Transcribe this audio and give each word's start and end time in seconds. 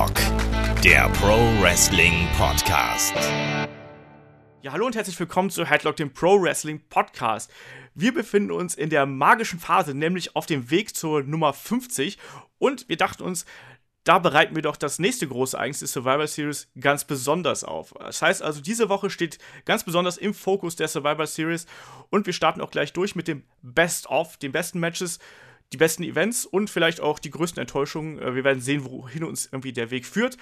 Headlock, 0.00 0.82
der 0.82 1.10
Pro 1.10 1.36
Wrestling 1.60 2.26
Podcast. 2.38 3.12
Ja, 4.62 4.72
hallo 4.72 4.86
und 4.86 4.96
herzlich 4.96 5.20
willkommen 5.20 5.50
zu 5.50 5.66
Headlock, 5.66 5.96
dem 5.96 6.14
Pro 6.14 6.40
Wrestling 6.40 6.80
Podcast. 6.88 7.52
Wir 7.94 8.14
befinden 8.14 8.50
uns 8.50 8.74
in 8.74 8.88
der 8.88 9.04
magischen 9.04 9.58
Phase, 9.58 9.92
nämlich 9.92 10.36
auf 10.36 10.46
dem 10.46 10.70
Weg 10.70 10.96
zur 10.96 11.22
Nummer 11.22 11.52
50 11.52 12.16
und 12.58 12.88
wir 12.88 12.96
dachten 12.96 13.22
uns, 13.22 13.44
da 14.04 14.18
bereiten 14.18 14.54
wir 14.54 14.62
doch 14.62 14.76
das 14.76 14.98
nächste 14.98 15.28
große 15.28 15.54
Ereignis 15.54 15.80
der 15.80 15.88
Survivor 15.88 16.26
Series 16.26 16.70
ganz 16.80 17.04
besonders 17.04 17.62
auf. 17.62 17.92
Das 17.98 18.22
heißt 18.22 18.42
also, 18.42 18.62
diese 18.62 18.88
Woche 18.88 19.10
steht 19.10 19.36
ganz 19.66 19.84
besonders 19.84 20.16
im 20.16 20.32
Fokus 20.32 20.76
der 20.76 20.88
Survivor 20.88 21.26
Series 21.26 21.66
und 22.08 22.24
wir 22.24 22.32
starten 22.32 22.62
auch 22.62 22.70
gleich 22.70 22.94
durch 22.94 23.16
mit 23.16 23.28
dem 23.28 23.44
Best 23.60 24.08
of, 24.08 24.38
den 24.38 24.52
besten 24.52 24.80
Matches, 24.80 25.18
die 25.72 25.76
besten 25.76 26.02
Events 26.02 26.44
und 26.44 26.68
vielleicht 26.70 27.00
auch 27.00 27.18
die 27.18 27.30
größten 27.30 27.60
Enttäuschungen. 27.60 28.18
Äh, 28.18 28.34
wir 28.34 28.44
werden 28.44 28.60
sehen, 28.60 28.84
wohin 28.84 29.24
uns 29.24 29.46
irgendwie 29.46 29.72
der 29.72 29.90
Weg 29.90 30.06
führt. 30.06 30.36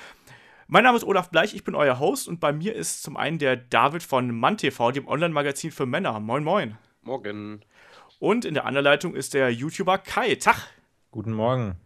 Mein 0.67 0.85
Name 0.85 0.99
ist 0.99 1.05
Olaf 1.05 1.31
Bleich, 1.31 1.55
ich 1.55 1.65
bin 1.65 1.75
euer 1.75 1.99
Host 1.99 2.29
und 2.29 2.41
bei 2.41 2.53
mir 2.53 2.75
ist 2.75 3.03
zum 3.03 3.17
einen 3.17 3.39
der 3.39 3.57
David 3.57 4.03
von 4.03 4.31
MannTV, 4.31 4.93
dem 4.93 5.09
Online-Magazin 5.09 5.71
für 5.71 5.87
Männer. 5.87 6.21
Moin, 6.21 6.45
moin. 6.45 6.77
Morgen. 7.03 7.63
Und 8.19 8.45
in 8.45 8.53
der 8.55 8.67
Anleitung 8.67 9.15
ist 9.15 9.33
der 9.33 9.51
YouTuber 9.51 9.97
Kai. 9.99 10.35
Tag. 10.35 10.57
Guten 11.11 11.33
Morgen. 11.33 11.77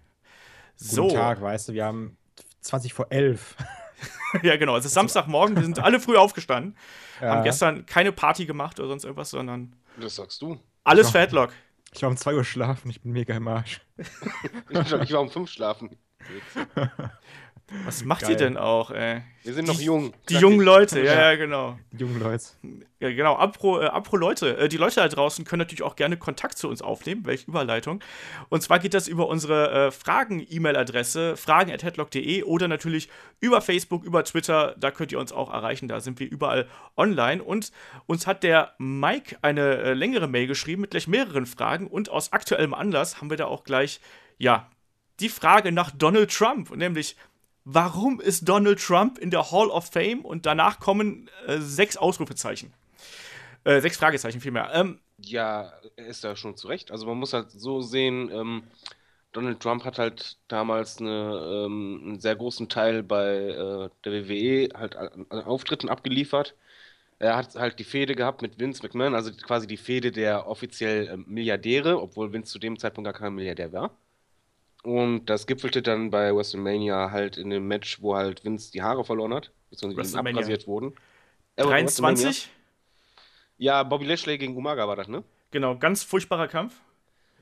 So. 0.75 1.03
Guten 1.05 1.15
Tag, 1.15 1.41
weißt 1.41 1.69
du, 1.69 1.73
wir 1.75 1.85
haben 1.85 2.17
20 2.61 2.93
vor 2.93 3.07
11. 3.11 3.57
ja, 4.43 4.57
genau. 4.57 4.77
Es 4.77 4.85
ist 4.85 4.95
Samstagmorgen, 4.95 5.55
wir 5.55 5.63
sind 5.63 5.79
alle 5.79 6.01
früh 6.01 6.17
aufgestanden, 6.17 6.77
Ja. 7.21 7.29
haben 7.37 7.45
gestern 7.45 7.87
keine 7.87 8.11
Party 8.11 8.47
gemacht 8.47 8.81
oder 8.81 8.89
sonst 8.89 9.05
irgendwas, 9.05 9.31
sondern 9.31 9.77
Das 10.01 10.17
sagst 10.17 10.43
du. 10.43 10.59
alles 10.83 11.13
Ja. 11.13 11.13
Ich 11.93 12.03
war 12.03 12.11
um 12.11 12.17
2 12.17 12.35
Uhr 12.35 12.45
schlafen, 12.45 12.91
ich 12.91 13.03
bin 13.03 13.13
mega 13.13 13.35
im 13.37 13.49
Arsch. 13.49 13.81
Ich, 14.71 14.93
ich 14.93 15.13
war 15.13 15.21
um 15.21 15.31
fünf 15.31 15.51
schlafen. 15.51 15.97
Was 17.85 18.05
macht 18.05 18.23
Geil. 18.23 18.33
ihr 18.33 18.37
denn 18.37 18.57
auch, 18.59 18.91
ey? 18.91 19.23
Wir 19.45 19.55
sind 19.55 19.67
noch 19.67 19.79
Die- 19.79 19.85
jung. 19.85 20.13
Die 20.29 20.35
jungen 20.37 20.61
Leute, 20.61 21.01
ja, 21.03 21.15
ja, 21.31 21.37
genau. 21.37 21.79
Die 21.91 21.99
jungen 22.03 22.21
Leute. 22.21 22.45
Ja, 23.01 23.11
genau. 23.11 23.35
Apro, 23.37 23.81
äh, 23.81 23.87
apro 23.87 24.17
Leute, 24.17 24.59
äh, 24.59 24.69
die 24.69 24.77
Leute 24.77 24.97
da 24.97 25.09
draußen 25.09 25.45
können 25.47 25.61
natürlich 25.61 25.83
auch 25.83 25.97
gerne 25.97 26.17
Kontakt 26.19 26.59
zu 26.59 26.69
uns 26.69 26.83
aufnehmen. 26.83 27.23
Welche 27.25 27.47
Überleitung. 27.47 28.03
Und 28.51 28.63
zwar 28.63 28.79
geht 28.79 28.93
das 28.95 29.09
über 29.09 29.27
unsere 29.27 29.87
äh, 29.87 29.91
Fragen-E-Mail-Adresse, 29.91 31.37
fragen.headlock.de 31.37 32.43
oder 32.45 32.69
natürlich 32.69 33.09
über 33.41 33.61
Facebook, 33.61 34.05
über 34.05 34.23
Twitter. 34.25 34.75
Da 34.79 34.91
könnt 34.91 35.13
ihr 35.13 35.19
uns 35.19 35.33
auch 35.33 35.53
erreichen. 35.53 35.89
Da 35.89 36.01
sind 36.01 36.21
wir 36.21 36.31
überall 36.31 36.69
online. 36.97 37.43
Und 37.43 37.73
uns 38.07 38.27
hat 38.27 38.43
der 38.43 38.75
Mike 38.79 39.39
eine 39.43 39.79
äh, 39.79 39.93
längere 39.95 40.29
Mail 40.29 40.47
geschrieben 40.47 40.83
mit 40.83 40.91
gleich 40.91 41.09
mehreren 41.09 41.47
Fragen. 41.47 41.87
Und 41.87 42.11
aus 42.11 42.33
aktuellem 42.33 42.75
Anlass 42.75 43.21
haben 43.21 43.31
wir 43.31 43.37
da 43.39 43.47
auch 43.47 43.65
gleich, 43.65 44.01
ja, 44.39 44.69
die 45.21 45.29
Frage 45.29 45.73
nach 45.73 45.91
Donald 45.91 46.33
Trump. 46.33 46.75
Nämlich, 46.75 47.17
warum 47.65 48.21
ist 48.21 48.49
Donald 48.49 48.81
Trump 48.81 49.19
in 49.19 49.31
der 49.31 49.51
Hall 49.51 49.69
of 49.69 49.87
Fame? 49.91 50.25
Und 50.25 50.47
danach 50.47 50.81
kommen 50.81 51.31
äh, 51.47 51.59
sechs 51.59 51.97
Ausrufezeichen. 51.97 52.73
Äh, 53.65 53.81
sechs 53.81 53.97
Fragezeichen 53.97 54.41
vielmehr. 54.41 54.71
Ähm, 54.75 55.01
Ja, 55.19 55.73
er 55.97 56.07
ist 56.07 56.25
da 56.25 56.35
schon 56.37 56.57
zurecht. 56.57 56.91
Also 56.91 57.07
man 57.07 57.19
muss 57.19 57.33
halt 57.33 57.51
so 57.51 57.81
sehen, 57.81 58.31
ähm, 58.33 58.65
Donald 59.33 59.61
Trump 59.61 59.85
hat 59.85 59.99
halt 59.99 60.39
damals 60.49 60.99
eine, 61.01 61.65
ähm, 61.67 62.01
einen 62.05 62.21
sehr 62.21 62.37
großen 62.37 62.69
Teil 62.69 63.03
bei 63.03 63.37
äh, 63.37 63.91
der 64.05 64.13
WWE 64.29 64.69
halt 64.79 64.97
an, 64.97 65.27
an 65.31 65.41
Auftritten 65.45 65.89
abgeliefert. 65.89 66.57
Er 67.19 67.37
hat 67.37 67.55
halt 67.57 67.79
die 67.79 67.85
Fehde 67.85 68.15
gehabt 68.17 68.43
mit 68.43 68.59
Vince 68.61 68.83
McMahon, 68.83 69.15
also 69.15 69.33
quasi 69.33 69.67
die 69.67 69.79
Fehde 69.79 70.13
der 70.13 70.49
offiziell 70.49 71.09
ähm, 71.09 71.25
Milliardäre, 71.29 72.01
obwohl 72.03 72.33
Vince 72.33 72.53
zu 72.53 72.59
dem 72.59 72.79
Zeitpunkt 72.79 73.07
gar 73.07 73.19
kein 73.19 73.35
Milliardär 73.35 73.73
war. 73.73 73.97
Und 74.83 75.27
das 75.27 75.47
gipfelte 75.47 75.81
dann 75.83 76.11
bei 76.11 76.35
WrestleMania 76.35 77.11
halt 77.13 77.37
in 77.37 77.51
dem 77.51 77.69
Match, 77.69 78.03
wo 78.03 78.17
halt 78.17 78.45
Vince 78.45 78.73
die 78.73 78.83
Haare 78.83 79.05
verloren 79.05 79.33
hat, 79.33 79.53
beziehungsweise 79.71 80.19
abrasiert 80.19 80.67
wurden. 80.67 80.95
Äh, 81.57 81.65
WrestleMania? 81.65 82.23
23? 82.23 82.51
Ja, 83.59 83.83
Bobby 83.85 84.07
Lashley 84.07 84.39
gegen 84.39 84.57
Umaga 84.57 84.89
war 84.89 84.97
das, 84.97 85.07
ne? 85.07 85.23
Genau, 85.53 85.77
ganz 85.79 86.03
furchtbarer 86.03 86.49
Kampf. 86.49 86.75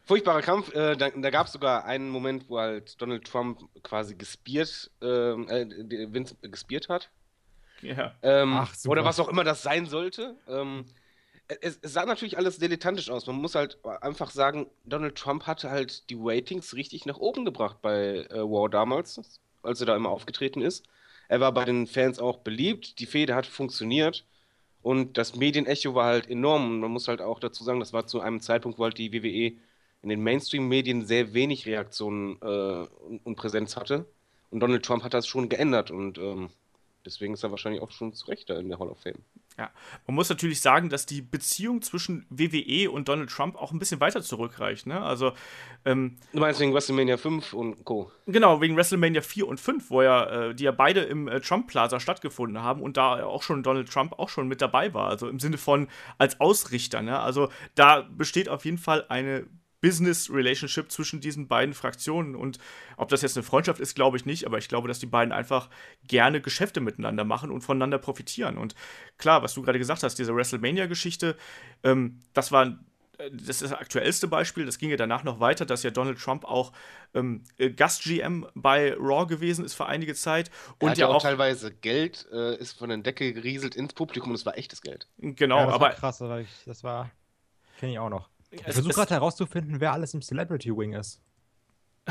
Furchtbarer 0.04 0.42
Kampf. 0.42 0.74
Äh, 0.74 0.96
da 0.96 1.10
da 1.10 1.30
gab 1.30 1.46
es 1.46 1.52
sogar 1.52 1.84
einen 1.84 2.10
Moment, 2.10 2.48
wo 2.48 2.58
halt 2.58 3.00
Donald 3.00 3.24
Trump 3.24 3.60
quasi 3.82 4.16
gespiert, 4.16 4.90
ähm, 5.00 5.48
äh, 5.48 5.64
die- 5.66 6.12
Vince 6.12 6.34
gespiert 6.42 6.88
hat. 6.88 7.10
Ja. 7.80 8.14
Ähm, 8.22 8.52
Ach, 8.54 8.74
super. 8.74 8.92
oder 8.92 9.04
was 9.04 9.20
auch 9.20 9.28
immer 9.28 9.44
das 9.44 9.62
sein 9.62 9.86
sollte. 9.86 10.36
Ähm, 10.48 10.84
es, 11.60 11.78
sah 11.82 12.06
natürlich 12.06 12.38
alles 12.38 12.58
dilettantisch 12.58 13.10
aus. 13.10 13.26
Man 13.26 13.36
muss 13.36 13.54
halt 13.54 13.78
einfach 13.84 14.30
sagen, 14.30 14.66
Donald 14.84 15.16
Trump 15.16 15.46
hatte 15.46 15.70
halt 15.70 16.08
die 16.10 16.16
Ratings 16.18 16.74
richtig 16.74 17.06
nach 17.06 17.18
oben 17.18 17.44
gebracht 17.44 17.78
bei 17.82 18.26
äh, 18.30 18.38
War 18.38 18.68
damals, 18.68 19.40
als 19.62 19.80
er 19.80 19.86
da 19.86 19.96
immer 19.96 20.10
aufgetreten 20.10 20.62
ist. 20.62 20.86
Er 21.28 21.40
war 21.40 21.52
bei 21.52 21.64
den 21.64 21.86
Fans 21.86 22.18
auch 22.18 22.38
beliebt, 22.38 22.98
die 22.98 23.06
Fehde 23.06 23.34
hat 23.34 23.46
funktioniert 23.46 24.24
und 24.82 25.16
das 25.16 25.36
Medienecho 25.36 25.94
war 25.94 26.06
halt 26.06 26.28
enorm. 26.28 26.70
Und 26.70 26.80
man 26.80 26.90
muss 26.90 27.08
halt 27.08 27.20
auch 27.20 27.38
dazu 27.38 27.64
sagen, 27.64 27.80
das 27.80 27.92
war 27.92 28.06
zu 28.06 28.20
einem 28.20 28.40
Zeitpunkt, 28.40 28.78
wo 28.78 28.84
halt 28.84 28.98
die 28.98 29.12
WWE 29.12 29.56
in 30.02 30.08
den 30.08 30.22
Mainstream-Medien 30.22 31.04
sehr 31.04 31.34
wenig 31.34 31.66
Reaktionen 31.66 32.38
äh, 32.40 32.86
und, 33.06 33.20
und 33.24 33.36
Präsenz 33.36 33.76
hatte. 33.76 34.06
Und 34.50 34.60
Donald 34.60 34.84
Trump 34.84 35.04
hat 35.04 35.14
das 35.14 35.26
schon 35.26 35.48
geändert 35.48 35.90
und 35.90 36.18
ähm, 36.18 36.50
deswegen 37.04 37.34
ist 37.34 37.44
er 37.44 37.50
wahrscheinlich 37.50 37.82
auch 37.82 37.90
schon 37.90 38.12
zu 38.12 38.26
Recht 38.26 38.50
da 38.50 38.58
in 38.58 38.68
der 38.68 38.78
Hall 38.78 38.88
of 38.88 38.98
Fame. 38.98 39.18
Ja, 39.60 39.68
man 40.06 40.14
muss 40.14 40.30
natürlich 40.30 40.62
sagen, 40.62 40.88
dass 40.88 41.04
die 41.04 41.20
Beziehung 41.20 41.82
zwischen 41.82 42.24
WWE 42.30 42.90
und 42.90 43.08
Donald 43.08 43.28
Trump 43.28 43.56
auch 43.56 43.72
ein 43.72 43.78
bisschen 43.78 44.00
weiter 44.00 44.22
zurückreicht. 44.22 44.86
Ne? 44.86 44.98
Also, 44.98 45.34
ähm, 45.84 46.16
Du 46.32 46.40
meinst 46.40 46.60
wegen 46.60 46.72
WrestleMania 46.72 47.18
5 47.18 47.52
und 47.52 47.84
Co. 47.84 48.10
genau, 48.24 48.62
wegen 48.62 48.74
WrestleMania 48.74 49.20
4 49.20 49.46
und 49.46 49.60
5, 49.60 49.90
wo 49.90 50.00
ja, 50.00 50.48
äh, 50.48 50.54
die 50.54 50.64
ja 50.64 50.72
beide 50.72 51.00
im 51.02 51.28
äh, 51.28 51.42
Trump 51.42 51.66
Plaza 51.66 52.00
stattgefunden 52.00 52.62
haben 52.62 52.80
und 52.80 52.96
da 52.96 53.22
auch 53.22 53.42
schon 53.42 53.62
Donald 53.62 53.92
Trump 53.92 54.18
auch 54.18 54.30
schon 54.30 54.48
mit 54.48 54.62
dabei 54.62 54.94
war. 54.94 55.10
Also 55.10 55.28
im 55.28 55.38
Sinne 55.40 55.58
von 55.58 55.88
als 56.16 56.40
Ausrichter. 56.40 57.02
Ne? 57.02 57.20
Also 57.20 57.50
da 57.74 58.00
besteht 58.00 58.48
auf 58.48 58.64
jeden 58.64 58.78
Fall 58.78 59.04
eine 59.10 59.46
Business-Relationship 59.80 60.90
zwischen 60.90 61.20
diesen 61.20 61.48
beiden 61.48 61.74
Fraktionen. 61.74 62.36
Und 62.36 62.58
ob 62.96 63.08
das 63.08 63.22
jetzt 63.22 63.36
eine 63.36 63.44
Freundschaft 63.44 63.80
ist, 63.80 63.94
glaube 63.94 64.16
ich 64.16 64.26
nicht, 64.26 64.46
aber 64.46 64.58
ich 64.58 64.68
glaube, 64.68 64.88
dass 64.88 64.98
die 64.98 65.06
beiden 65.06 65.32
einfach 65.32 65.68
gerne 66.06 66.40
Geschäfte 66.40 66.80
miteinander 66.80 67.24
machen 67.24 67.50
und 67.50 67.62
voneinander 67.62 67.98
profitieren. 67.98 68.58
Und 68.58 68.74
klar, 69.18 69.42
was 69.42 69.54
du 69.54 69.62
gerade 69.62 69.78
gesagt 69.78 70.02
hast, 70.02 70.18
diese 70.18 70.34
WrestleMania-Geschichte, 70.34 71.36
ähm, 71.82 72.20
das 72.32 72.52
war 72.52 72.78
äh, 73.20 73.30
das 73.32 73.62
ist 73.62 73.62
das 73.62 73.72
aktuellste 73.72 74.28
Beispiel. 74.28 74.66
Das 74.66 74.78
ging 74.78 74.90
ja 74.90 74.96
danach 74.96 75.24
noch 75.24 75.40
weiter, 75.40 75.66
dass 75.66 75.82
ja 75.82 75.90
Donald 75.90 76.18
Trump 76.18 76.44
auch 76.44 76.72
ähm, 77.14 77.44
äh, 77.58 77.70
Gast-GM 77.70 78.46
bei 78.54 78.94
Raw 78.94 79.26
gewesen 79.26 79.64
ist 79.64 79.74
für 79.74 79.86
einige 79.86 80.14
Zeit. 80.14 80.50
Er 80.78 80.84
Und 80.84 80.90
hat 80.90 80.98
ja 80.98 81.08
auch 81.08 81.16
auch, 81.16 81.22
teilweise 81.22 81.72
Geld, 81.72 82.26
äh, 82.32 82.56
ist 82.56 82.78
von 82.78 82.88
der 82.88 82.98
Decke 82.98 83.32
gerieselt 83.32 83.76
ins 83.76 83.94
Publikum 83.94 84.30
und 84.30 84.36
es 84.36 84.46
war 84.46 84.56
echtes 84.56 84.82
Geld. 84.82 85.08
genau, 85.18 85.58
ja, 85.58 85.66
das 85.66 85.74
aber 85.74 85.86
war 85.86 85.94
krass, 85.94 86.22
aber 86.22 86.40
ich, 86.40 86.50
das 86.66 86.84
war. 86.84 87.10
Kenne 87.78 87.92
ich 87.92 87.98
auch 87.98 88.10
noch. 88.10 88.28
Ich 88.50 88.60
es- 88.66 88.74
versuche 88.74 88.94
gerade 88.94 89.14
herauszufinden, 89.14 89.80
wer 89.80 89.92
alles 89.92 90.14
im 90.14 90.22
Celebrity 90.22 90.76
Wing 90.76 90.92
ist. 90.94 91.20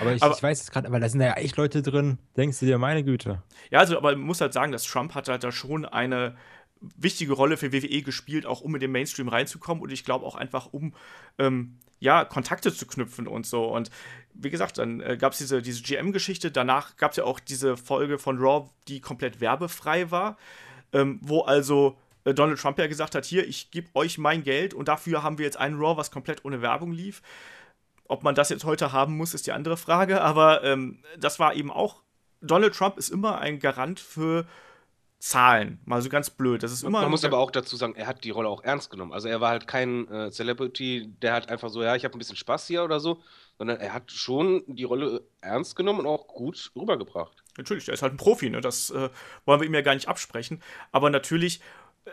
Aber 0.00 0.12
ich, 0.12 0.22
Aber- 0.22 0.34
ich 0.34 0.42
weiß 0.42 0.62
es 0.62 0.70
gerade, 0.70 0.88
aber 0.88 1.00
da 1.00 1.08
sind 1.08 1.20
ja 1.20 1.32
echt 1.34 1.56
Leute 1.56 1.82
drin, 1.82 2.18
denkst 2.36 2.58
du 2.60 2.66
dir, 2.66 2.78
meine 2.78 3.04
Güte. 3.04 3.42
Ja, 3.70 3.80
also, 3.80 3.96
aber 3.98 4.12
man 4.12 4.20
muss 4.26 4.40
halt 4.40 4.52
sagen, 4.52 4.72
dass 4.72 4.84
Trump 4.84 5.14
hat 5.14 5.28
halt 5.28 5.44
da 5.44 5.52
schon 5.52 5.84
eine 5.84 6.36
wichtige 6.80 7.32
Rolle 7.32 7.56
für 7.56 7.72
WWE 7.72 8.02
gespielt, 8.02 8.46
auch 8.46 8.60
um 8.60 8.74
in 8.74 8.80
den 8.80 8.92
Mainstream 8.92 9.28
reinzukommen 9.28 9.82
und 9.82 9.90
ich 9.90 10.04
glaube 10.04 10.24
auch 10.26 10.34
einfach, 10.36 10.66
um 10.72 10.94
ähm, 11.38 11.78
ja, 11.98 12.24
Kontakte 12.24 12.72
zu 12.72 12.86
knüpfen 12.86 13.26
und 13.26 13.46
so. 13.46 13.64
Und 13.66 13.90
wie 14.34 14.50
gesagt, 14.50 14.78
dann 14.78 15.00
äh, 15.00 15.16
gab 15.16 15.32
es 15.32 15.38
diese, 15.38 15.62
diese 15.62 15.82
GM-Geschichte, 15.82 16.50
danach 16.50 16.96
gab 16.96 17.12
es 17.12 17.16
ja 17.16 17.24
auch 17.24 17.40
diese 17.40 17.76
Folge 17.76 18.18
von 18.18 18.38
Raw, 18.38 18.68
die 18.88 19.00
komplett 19.00 19.40
werbefrei 19.40 20.10
war, 20.10 20.36
ähm, 20.92 21.18
wo 21.22 21.40
also 21.42 21.98
Donald 22.34 22.58
Trump 22.58 22.78
ja 22.78 22.86
gesagt 22.86 23.14
hat, 23.14 23.24
hier, 23.24 23.46
ich 23.46 23.70
gebe 23.70 23.88
euch 23.94 24.18
mein 24.18 24.42
Geld 24.42 24.74
und 24.74 24.88
dafür 24.88 25.22
haben 25.22 25.38
wir 25.38 25.44
jetzt 25.44 25.58
einen 25.58 25.78
Raw, 25.78 25.96
was 25.96 26.10
komplett 26.10 26.44
ohne 26.44 26.62
Werbung 26.62 26.92
lief. 26.92 27.22
Ob 28.08 28.22
man 28.22 28.34
das 28.34 28.50
jetzt 28.50 28.64
heute 28.64 28.92
haben 28.92 29.16
muss, 29.16 29.34
ist 29.34 29.46
die 29.46 29.52
andere 29.52 29.76
Frage, 29.76 30.20
aber 30.20 30.62
ähm, 30.64 31.02
das 31.18 31.38
war 31.38 31.54
eben 31.54 31.70
auch, 31.70 32.02
Donald 32.40 32.74
Trump 32.74 32.98
ist 32.98 33.08
immer 33.08 33.38
ein 33.38 33.58
Garant 33.58 33.98
für 34.00 34.46
Zahlen, 35.18 35.80
mal 35.86 36.02
so 36.02 36.10
ganz 36.10 36.28
blöd. 36.28 36.62
Das 36.62 36.72
ist 36.72 36.84
immer 36.84 37.00
Man 37.00 37.10
muss 37.10 37.24
aber 37.24 37.38
auch 37.38 37.50
dazu 37.50 37.76
sagen, 37.76 37.94
er 37.96 38.06
hat 38.06 38.22
die 38.22 38.30
Rolle 38.30 38.48
auch 38.48 38.62
ernst 38.62 38.90
genommen. 38.90 39.12
Also 39.12 39.28
er 39.28 39.40
war 39.40 39.50
halt 39.50 39.66
kein 39.66 40.06
äh, 40.08 40.30
Celebrity, 40.30 41.10
der 41.22 41.32
hat 41.32 41.48
einfach 41.48 41.70
so, 41.70 41.82
ja, 41.82 41.96
ich 41.96 42.04
habe 42.04 42.14
ein 42.16 42.18
bisschen 42.18 42.36
Spaß 42.36 42.66
hier 42.66 42.84
oder 42.84 43.00
so, 43.00 43.22
sondern 43.56 43.78
er 43.80 43.94
hat 43.94 44.12
schon 44.12 44.62
die 44.66 44.84
Rolle 44.84 45.22
ernst 45.40 45.74
genommen 45.74 46.00
und 46.00 46.06
auch 46.06 46.28
gut 46.28 46.70
rübergebracht. 46.76 47.42
Natürlich, 47.56 47.86
der 47.86 47.94
ist 47.94 48.02
halt 48.02 48.12
ein 48.12 48.18
Profi, 48.18 48.50
ne? 48.50 48.60
das 48.60 48.90
äh, 48.90 49.08
wollen 49.46 49.60
wir 49.60 49.66
ihm 49.66 49.74
ja 49.74 49.80
gar 49.80 49.94
nicht 49.94 50.08
absprechen. 50.08 50.62
Aber 50.92 51.08
natürlich, 51.08 51.60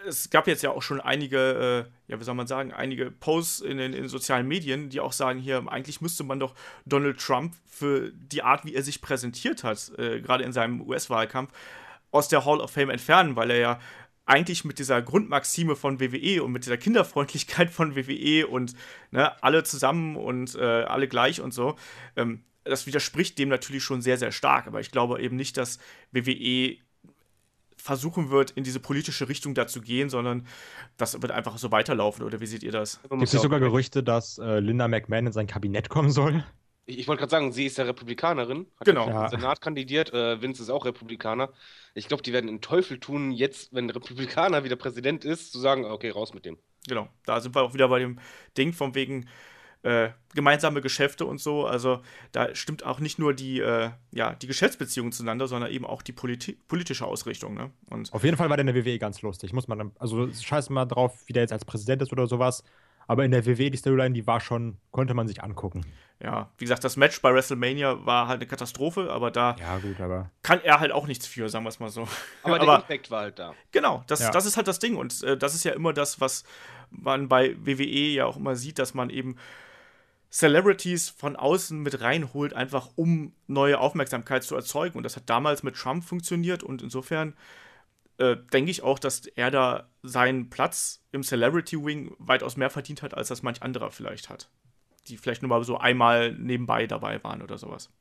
es 0.05 0.29
gab 0.29 0.47
jetzt 0.47 0.63
ja 0.63 0.71
auch 0.71 0.81
schon 0.81 0.99
einige, 0.99 1.87
äh, 1.87 2.11
ja, 2.11 2.19
wie 2.19 2.23
soll 2.23 2.35
man 2.35 2.47
sagen, 2.47 2.73
einige 2.73 3.11
Posts 3.11 3.61
in 3.61 3.77
den 3.77 3.93
in 3.93 4.07
sozialen 4.07 4.47
Medien, 4.47 4.89
die 4.89 4.99
auch 4.99 5.13
sagen, 5.13 5.39
hier, 5.39 5.63
eigentlich 5.67 6.01
müsste 6.01 6.23
man 6.23 6.39
doch 6.39 6.55
Donald 6.85 7.19
Trump 7.19 7.55
für 7.65 8.11
die 8.11 8.41
Art, 8.43 8.65
wie 8.65 8.73
er 8.73 8.83
sich 8.83 9.01
präsentiert 9.01 9.63
hat, 9.63 9.91
äh, 9.97 10.21
gerade 10.21 10.43
in 10.43 10.53
seinem 10.53 10.81
US-Wahlkampf, 10.81 11.51
aus 12.11 12.27
der 12.27 12.45
Hall 12.45 12.59
of 12.59 12.71
Fame 12.71 12.89
entfernen, 12.89 13.35
weil 13.35 13.51
er 13.51 13.57
ja 13.57 13.79
eigentlich 14.25 14.63
mit 14.63 14.79
dieser 14.79 15.01
Grundmaxime 15.01 15.75
von 15.75 15.99
WWE 15.99 16.43
und 16.43 16.51
mit 16.51 16.65
dieser 16.65 16.77
Kinderfreundlichkeit 16.77 17.69
von 17.69 17.95
WWE 17.95 18.47
und 18.47 18.73
ne, 19.11 19.43
alle 19.43 19.63
zusammen 19.63 20.15
und 20.15 20.55
äh, 20.55 20.61
alle 20.61 21.07
gleich 21.07 21.41
und 21.41 21.53
so, 21.53 21.75
ähm, 22.15 22.43
das 22.63 22.87
widerspricht 22.87 23.37
dem 23.37 23.49
natürlich 23.49 23.83
schon 23.83 24.01
sehr, 24.01 24.17
sehr 24.17 24.31
stark. 24.31 24.67
Aber 24.67 24.79
ich 24.79 24.91
glaube 24.91 25.21
eben 25.21 25.35
nicht, 25.35 25.57
dass 25.57 25.79
WWE 26.11 26.77
versuchen 27.83 28.29
wird, 28.29 28.51
in 28.51 28.63
diese 28.63 28.79
politische 28.79 29.27
Richtung 29.27 29.53
da 29.55 29.67
zu 29.67 29.81
gehen, 29.81 30.09
sondern 30.09 30.47
das 30.95 31.21
wird 31.21 31.33
einfach 31.33 31.57
so 31.57 31.69
weiterlaufen. 31.69 32.23
Oder 32.23 32.39
wie 32.39 32.45
seht 32.45 32.63
ihr 32.63 32.71
das? 32.71 33.01
Gibt 33.09 33.23
es 33.23 33.31
sogar 33.31 33.59
Gerüchte, 33.59 34.03
dass 34.03 34.37
äh, 34.37 34.59
Linda 34.59 34.87
McMahon 34.87 35.27
in 35.27 35.33
sein 35.33 35.47
Kabinett 35.47 35.89
kommen 35.89 36.09
soll? 36.09 36.45
Ich, 36.85 36.97
ich 36.99 37.07
wollte 37.09 37.19
gerade 37.19 37.31
sagen, 37.31 37.51
sie 37.51 37.65
ist 37.65 37.77
ja 37.77 37.83
Republikanerin. 37.83 38.67
Hat 38.79 38.85
Genau. 38.87 39.09
Ja. 39.09 39.25
im 39.25 39.29
Senat 39.29 39.59
kandidiert. 39.59 40.13
Äh, 40.13 40.41
Vince 40.41 40.63
ist 40.63 40.69
auch 40.69 40.85
Republikaner. 40.85 41.49
Ich 41.93 42.07
glaube, 42.07 42.23
die 42.23 42.31
werden 42.31 42.47
den 42.47 42.61
Teufel 42.61 43.01
tun, 43.01 43.31
jetzt, 43.31 43.73
wenn 43.73 43.89
Republikaner 43.89 44.63
wieder 44.63 44.77
Präsident 44.77 45.25
ist, 45.25 45.51
zu 45.51 45.59
sagen, 45.59 45.83
okay, 45.83 46.09
raus 46.09 46.33
mit 46.33 46.45
dem. 46.45 46.57
Genau, 46.87 47.09
da 47.25 47.41
sind 47.41 47.53
wir 47.53 47.63
auch 47.63 47.73
wieder 47.73 47.89
bei 47.89 47.99
dem 47.99 48.17
Ding 48.57 48.71
von 48.71 48.95
wegen 48.95 49.27
äh, 49.83 50.09
gemeinsame 50.33 50.81
Geschäfte 50.81 51.25
und 51.25 51.39
so. 51.39 51.65
Also 51.65 52.01
da 52.31 52.53
stimmt 52.55 52.85
auch 52.85 52.99
nicht 52.99 53.19
nur 53.19 53.33
die, 53.33 53.59
äh, 53.59 53.91
ja, 54.11 54.33
die 54.33 54.47
Geschäftsbeziehungen 54.47 55.11
zueinander, 55.11 55.47
sondern 55.47 55.71
eben 55.71 55.85
auch 55.85 56.01
die 56.01 56.13
Politi 56.13 56.53
politische 56.67 57.05
Ausrichtung. 57.05 57.53
Ne? 57.53 57.69
Und 57.89 58.11
Auf 58.13 58.23
jeden 58.23 58.37
Fall 58.37 58.49
war 58.49 58.57
der 58.57 58.65
in 58.67 58.73
der 58.73 58.85
WWE 58.85 58.97
ganz 58.97 59.21
lustig. 59.21 59.53
Muss 59.53 59.67
man, 59.67 59.91
also 59.99 60.31
scheiß 60.31 60.69
mal 60.69 60.85
drauf, 60.85 61.13
wie 61.27 61.33
der 61.33 61.43
jetzt 61.43 61.53
als 61.53 61.65
Präsident 61.65 62.01
ist 62.01 62.11
oder 62.11 62.27
sowas. 62.27 62.63
Aber 63.05 63.25
in 63.25 63.31
der 63.31 63.45
WWE, 63.45 63.69
die 63.69 63.77
Storyline, 63.77 64.13
die 64.15 64.25
war 64.25 64.39
schon, 64.39 64.77
konnte 64.91 65.13
man 65.13 65.27
sich 65.27 65.43
angucken. 65.43 65.85
ja, 66.23 66.49
wie 66.57 66.63
gesagt, 66.63 66.85
das 66.85 66.95
Match 66.95 67.21
bei 67.21 67.33
WrestleMania 67.33 68.05
war 68.05 68.29
halt 68.29 68.39
eine 68.39 68.47
Katastrophe, 68.47 69.11
aber 69.11 69.29
da 69.29 69.57
Ja, 69.59 69.77
gut, 69.79 69.99
aber. 69.99 70.31
kann 70.41 70.61
er 70.63 70.79
halt 70.79 70.93
auch 70.93 71.05
nichts 71.05 71.27
für, 71.27 71.49
sagen 71.49 71.65
wir 71.65 71.69
es 71.69 71.81
mal 71.81 71.89
so. 71.89 72.07
Aber, 72.43 72.59
der 72.65 72.75
Impact 72.75 73.11
war 73.11 73.23
halt 73.23 73.39
da. 73.39 73.53
Genau, 73.73 74.05
das, 74.07 74.21
Ja. 74.21 74.31
das 74.31 74.45
ist 74.45 74.55
halt 74.55 74.69
das 74.69 74.79
Ding. 74.79 74.95
Und 74.95 75.21
äh, 75.23 75.35
das 75.37 75.53
ist 75.53 75.65
ja 75.65 75.73
immer 75.73 75.91
das, 75.91 76.21
was 76.21 76.45
man 76.91 77.27
bei 77.27 77.57
WWE 77.59 77.83
ja 78.13 78.25
auch 78.25 78.37
immer 78.37 78.55
sieht, 78.55 78.79
dass 78.79 78.93
man 78.93 79.09
eben 79.09 79.35
Celebrities 80.33 81.09
von 81.09 81.35
außen 81.35 81.79
mit 81.79 82.01
reinholt, 82.01 82.55
einfach 82.55 82.89
um 82.95 83.35
neue 83.45 83.79
Aufmerksamkeit 83.79 84.43
zu 84.43 84.55
erzeugen. 84.55 84.97
Und 84.97 85.03
das 85.03 85.15
hat 85.15 85.29
damals 85.29 85.61
mit 85.61 85.75
Trump 85.75 86.03
funktioniert. 86.03 86.63
Und 86.63 86.81
insofern 86.81 87.35
äh, 88.17 88.37
denke 88.51 88.71
ich 88.71 88.81
auch, 88.81 88.97
dass 88.97 89.27
er 89.27 89.51
da 89.51 89.87
seinen 90.01 90.49
Platz 90.49 91.03
im 91.11 91.21
Celebrity 91.21 91.85
Wing 91.85 92.15
weitaus 92.17 92.57
mehr 92.57 92.71
verdient 92.71 93.03
hat, 93.03 93.13
als 93.13 93.27
das 93.27 93.43
manch 93.43 93.61
anderer 93.61 93.91
vielleicht 93.91 94.29
hat. 94.29 94.49
Die 95.07 95.17
vielleicht 95.17 95.43
nur 95.43 95.49
mal 95.49 95.63
so 95.63 95.77
einmal 95.77 96.33
nebenbei 96.33 96.87
dabei 96.87 97.23
waren 97.23 97.43
oder 97.43 97.59
sowas. 97.59 97.91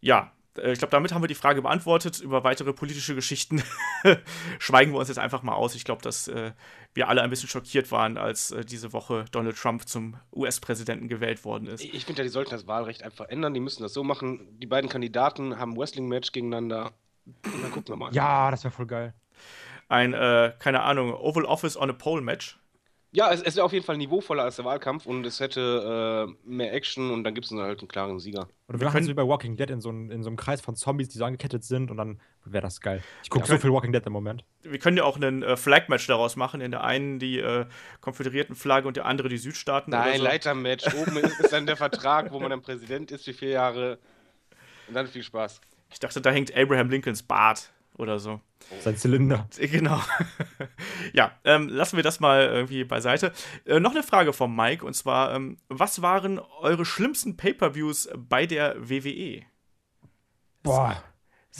Ja, 0.00 0.32
ich 0.64 0.78
glaube, 0.78 0.90
damit 0.90 1.12
haben 1.12 1.22
wir 1.22 1.28
die 1.28 1.34
Frage 1.34 1.62
beantwortet. 1.62 2.20
Über 2.20 2.44
weitere 2.44 2.72
politische 2.72 3.14
Geschichten 3.14 3.62
schweigen 4.58 4.92
wir 4.92 4.98
uns 4.98 5.08
jetzt 5.08 5.18
einfach 5.18 5.42
mal 5.42 5.54
aus. 5.54 5.74
Ich 5.74 5.84
glaube, 5.84 6.02
dass 6.02 6.28
äh, 6.28 6.52
wir 6.94 7.08
alle 7.08 7.22
ein 7.22 7.30
bisschen 7.30 7.48
schockiert 7.48 7.90
waren, 7.92 8.18
als 8.18 8.50
äh, 8.50 8.64
diese 8.64 8.92
Woche 8.92 9.24
Donald 9.30 9.56
Trump 9.56 9.88
zum 9.88 10.16
US-Präsidenten 10.34 11.08
gewählt 11.08 11.44
worden 11.44 11.68
ist. 11.68 11.82
Ich 11.82 12.04
finde 12.04 12.22
ja, 12.22 12.24
die 12.24 12.30
sollten 12.30 12.50
das 12.50 12.66
Wahlrecht 12.66 13.02
einfach 13.02 13.28
ändern. 13.28 13.54
Die 13.54 13.60
müssen 13.60 13.82
das 13.82 13.92
so 13.92 14.04
machen. 14.04 14.58
Die 14.60 14.66
beiden 14.66 14.90
Kandidaten 14.90 15.58
haben 15.58 15.72
ein 15.72 15.78
Wrestling-Match 15.78 16.32
gegeneinander. 16.32 16.92
Und 17.26 17.62
dann 17.62 17.70
gucken 17.72 17.88
wir 17.88 17.96
mal. 17.96 18.14
Ja, 18.14 18.50
das 18.50 18.64
wäre 18.64 18.72
voll 18.72 18.86
geil. 18.86 19.14
Ein, 19.88 20.12
äh, 20.12 20.52
keine 20.58 20.82
Ahnung, 20.82 21.14
Oval 21.14 21.44
Office 21.44 21.76
on 21.76 21.90
a 21.90 21.94
Pole 21.94 22.22
Match. 22.22 22.58
Ja, 23.10 23.32
es, 23.32 23.40
es 23.40 23.56
wäre 23.56 23.64
auf 23.64 23.72
jeden 23.72 23.86
Fall 23.86 23.96
niveauvoller 23.96 24.42
als 24.44 24.56
der 24.56 24.66
Wahlkampf 24.66 25.06
und 25.06 25.24
es 25.24 25.40
hätte 25.40 26.28
äh, 26.28 26.48
mehr 26.48 26.74
Action 26.74 27.10
und 27.10 27.24
dann 27.24 27.32
gibt 27.34 27.46
es 27.46 27.50
dann 27.50 27.60
halt 27.60 27.78
einen 27.80 27.88
klaren 27.88 28.18
Sieger. 28.20 28.48
Oder 28.68 28.80
wir 28.80 28.84
machen 28.84 28.92
können- 28.96 29.04
es 29.04 29.08
wie 29.08 29.14
bei 29.14 29.26
Walking 29.26 29.56
Dead 29.56 29.70
in 29.70 29.80
so, 29.80 29.88
einem- 29.88 30.10
in 30.10 30.22
so 30.22 30.28
einem 30.28 30.36
Kreis 30.36 30.60
von 30.60 30.76
Zombies, 30.76 31.08
die 31.08 31.16
so 31.16 31.24
angekettet 31.24 31.64
sind 31.64 31.90
und 31.90 31.96
dann 31.96 32.20
wäre 32.44 32.62
das 32.62 32.82
geil. 32.82 33.02
Ich 33.22 33.30
gucke 33.30 33.46
Ja. 33.48 33.54
so 33.54 33.58
viel 33.60 33.72
Walking 33.72 33.92
Dead 33.92 34.04
im 34.04 34.12
Moment. 34.12 34.44
Wir 34.62 34.78
können 34.78 34.98
ja 34.98 35.04
auch 35.04 35.16
einen 35.16 35.42
äh, 35.42 35.56
Flag-Match 35.56 36.06
daraus 36.06 36.36
machen. 36.36 36.60
In 36.60 36.70
der 36.70 36.84
einen 36.84 37.18
die 37.18 37.38
äh, 37.38 37.64
konföderierten 38.02 38.54
Flagge 38.54 38.86
und 38.86 38.98
der 38.98 39.06
andere 39.06 39.30
die 39.30 39.38
Südstaaten. 39.38 39.90
oder 39.92 40.04
Nein, 40.04 40.18
so. 40.18 40.24
Leitermatch. 40.24 40.94
Oben 40.94 41.16
ist, 41.16 41.40
ist 41.40 41.52
dann 41.52 41.64
der 41.66 41.76
Vertrag, 41.78 42.30
wo 42.30 42.40
man 42.40 42.50
dann 42.50 42.60
Präsident 42.60 43.10
ist 43.10 43.24
für 43.24 43.32
vier 43.32 43.50
Jahre. 43.50 43.98
Und 44.86 44.94
dann 44.94 45.06
viel 45.06 45.22
Spaß. 45.22 45.62
Ich 45.90 45.98
dachte, 45.98 46.20
da 46.20 46.30
hängt 46.30 46.54
Abraham 46.54 46.90
Lincolns 46.90 47.22
Bart 47.22 47.70
oder 47.98 48.18
so. 48.18 48.40
Sein 48.80 48.96
Zylinder. 48.96 49.48
Genau. 49.58 50.00
ja, 51.12 51.32
ähm, 51.44 51.68
lassen 51.68 51.96
wir 51.96 52.02
das 52.02 52.20
mal 52.20 52.42
irgendwie 52.42 52.84
beiseite. 52.84 53.32
Äh, 53.64 53.80
noch 53.80 53.92
eine 53.92 54.02
Frage 54.02 54.32
vom 54.32 54.54
Mike 54.54 54.84
und 54.84 54.94
zwar: 54.94 55.34
ähm, 55.34 55.58
Was 55.68 56.02
waren 56.02 56.38
eure 56.38 56.84
schlimmsten 56.84 57.36
Pay-Per-Views 57.36 58.10
bei 58.16 58.46
der 58.46 58.76
WWE? 58.88 59.42
Boah. 60.62 61.02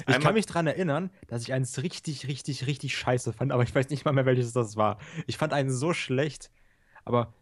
Ich 0.07 0.21
kann 0.21 0.35
mich 0.35 0.47
dran 0.47 0.67
erinnern, 0.67 1.11
dass 1.27 1.43
ich 1.43 1.53
eins 1.53 1.83
richtig, 1.83 2.29
richtig, 2.29 2.67
richtig 2.67 2.97
scheiße 2.97 3.33
fand, 3.33 3.51
aber 3.51 3.65
ich 3.65 3.75
weiß 3.75 3.89
nicht 3.91 4.05
mal 4.05 4.13
mehr, 4.13 4.27
welches 4.27 4.53
das 4.53 4.77
war. 4.77 4.99
Ich 5.27 5.39
fand 5.39 5.53
einen 5.53 5.71
so 5.71 5.93
schlecht, 5.93 6.51
aber 7.05 7.35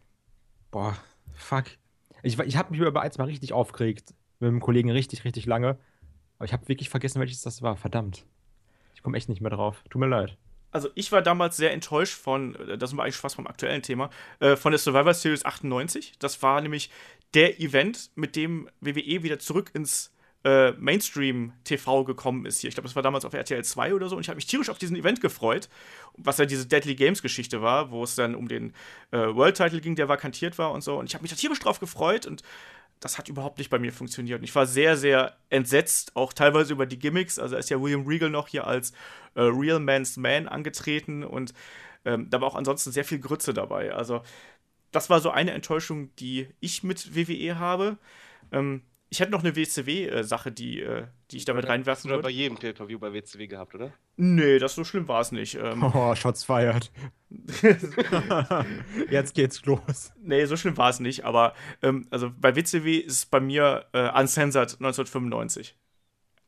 boah, 0.71 0.97
fuck. 1.33 1.65
Ich, 2.23 2.39
ich 2.39 2.57
habe 2.57 2.71
mich 2.71 2.79
über 2.79 3.01
eins 3.01 3.19
mal 3.19 3.25
richtig 3.25 3.53
aufgeregt 3.53 4.15
mit 4.39 4.47
einem 4.47 4.59
Kollegen 4.59 4.89
richtig, 4.89 5.23
richtig 5.23 5.45
lange, 5.45 5.77
aber 6.37 6.45
ich 6.45 6.53
habe 6.53 6.67
wirklich 6.67 6.89
vergessen, 6.89 7.19
welches 7.19 7.41
das 7.41 7.61
war. 7.61 7.75
Verdammt. 7.75 8.25
Komme 9.07 9.15
echt 9.15 9.29
nicht 9.29 9.39
mehr 9.39 9.51
drauf. 9.51 9.85
Tut 9.89 10.01
mir 10.01 10.07
leid. 10.07 10.35
Also, 10.71 10.89
ich 10.93 11.13
war 11.13 11.21
damals 11.21 11.55
sehr 11.55 11.71
enttäuscht 11.71 12.13
von, 12.13 12.55
äh, 12.55 12.77
das 12.77 12.89
sind 12.89 12.99
wir 12.99 13.03
eigentlich 13.03 13.15
fast 13.15 13.35
vom 13.37 13.47
aktuellen 13.47 13.81
Thema, 13.81 14.09
äh, 14.41 14.57
von 14.57 14.73
der 14.73 14.79
Survivor 14.79 15.13
Series 15.13 15.45
98. 15.45 16.15
Das 16.19 16.43
war 16.43 16.59
nämlich 16.59 16.89
der 17.33 17.61
Event, 17.61 18.11
mit 18.15 18.35
dem 18.35 18.69
WWE 18.81 19.23
wieder 19.23 19.39
zurück 19.39 19.71
ins 19.73 20.13
äh, 20.43 20.71
Mainstream-TV 20.73 22.03
gekommen 22.03 22.45
ist 22.45 22.59
hier. 22.59 22.67
Ich 22.67 22.75
glaube, 22.75 22.89
das 22.89 22.97
war 22.97 23.03
damals 23.03 23.23
auf 23.23 23.33
RTL 23.33 23.63
2 23.63 23.93
oder 23.93 24.09
so. 24.09 24.17
Und 24.17 24.23
ich 24.23 24.27
habe 24.27 24.35
mich 24.35 24.45
tierisch 24.45 24.69
auf 24.69 24.77
diesen 24.77 24.97
Event 24.97 25.21
gefreut, 25.21 25.69
was 26.17 26.37
ja 26.37 26.45
diese 26.45 26.67
Deadly 26.67 26.95
Games-Geschichte 26.95 27.61
war, 27.61 27.91
wo 27.91 28.03
es 28.03 28.15
dann 28.15 28.35
um 28.35 28.49
den 28.49 28.73
äh, 29.11 29.19
World-Title 29.19 29.79
ging, 29.79 29.95
der 29.95 30.09
vakantiert 30.09 30.57
war 30.57 30.71
und 30.71 30.83
so. 30.83 30.99
Und 30.99 31.05
ich 31.05 31.13
habe 31.13 31.21
mich 31.21 31.31
da 31.31 31.37
tierisch 31.37 31.59
drauf 31.59 31.79
gefreut 31.79 32.25
und 32.25 32.43
das 32.99 33.17
hat 33.17 33.29
überhaupt 33.29 33.57
nicht 33.57 33.69
bei 33.69 33.79
mir 33.79 33.93
funktioniert. 33.93 34.39
Und 34.39 34.43
ich 34.43 34.55
war 34.55 34.65
sehr, 34.65 34.97
sehr 34.97 35.37
entsetzt, 35.49 36.15
auch 36.15 36.33
teilweise 36.33 36.73
über 36.73 36.85
die 36.85 36.99
Gimmicks. 36.99 37.39
Also 37.39 37.55
ist 37.55 37.69
ja 37.69 37.81
William 37.81 38.07
Regal 38.07 38.29
noch 38.29 38.47
hier 38.47 38.65
als 38.65 38.91
äh, 39.35 39.41
Real 39.41 39.79
Man's 39.79 40.17
Man 40.17 40.47
angetreten 40.47 41.23
und 41.23 41.53
ähm, 42.05 42.29
da 42.29 42.41
war 42.41 42.47
auch 42.47 42.55
ansonsten 42.55 42.91
sehr 42.91 43.05
viel 43.05 43.19
Grütze 43.19 43.53
dabei. 43.53 43.93
Also 43.93 44.21
das 44.91 45.09
war 45.09 45.19
so 45.19 45.29
eine 45.29 45.51
Enttäuschung, 45.51 46.15
die 46.15 46.47
ich 46.59 46.83
mit 46.83 47.15
WWE 47.15 47.59
habe. 47.59 47.97
Ähm, 48.51 48.83
ich 49.09 49.19
hätte 49.19 49.31
noch 49.31 49.43
eine 49.43 49.55
WCW-Sache, 49.55 50.51
die, 50.51 50.81
äh, 50.81 51.05
die 51.31 51.37
ich 51.37 51.45
damit 51.45 51.67
reinwerfen 51.67 52.09
du 52.09 52.15
da 52.15 52.21
bei 52.21 52.29
würde. 52.29 52.33
jedem 52.35 52.57
Pay-Per-View 52.57 52.99
bei 52.99 53.13
WCW 53.13 53.47
gehabt, 53.47 53.75
oder? 53.75 53.91
Nee, 54.15 54.59
das 54.59 54.75
so 54.75 54.83
schlimm 54.83 55.07
war 55.07 55.21
es 55.21 55.31
nicht. 55.31 55.55
Ähm, 55.55 55.83
Oh, 55.93 56.15
Shots 56.15 56.43
fired. 56.43 56.91
Jetzt 59.09 59.33
geht's 59.35 59.65
los. 59.65 60.11
Nee, 60.21 60.45
so 60.45 60.55
schlimm 60.57 60.77
war 60.77 60.89
es 60.89 60.99
nicht, 60.99 61.25
aber 61.25 61.53
ähm, 61.81 62.07
also 62.09 62.31
bei 62.39 62.55
WCW 62.55 62.97
ist 62.97 63.13
es 63.13 63.25
bei 63.25 63.39
mir 63.39 63.85
äh, 63.93 64.09
Uncensored 64.19 64.73
1995. 64.79 65.75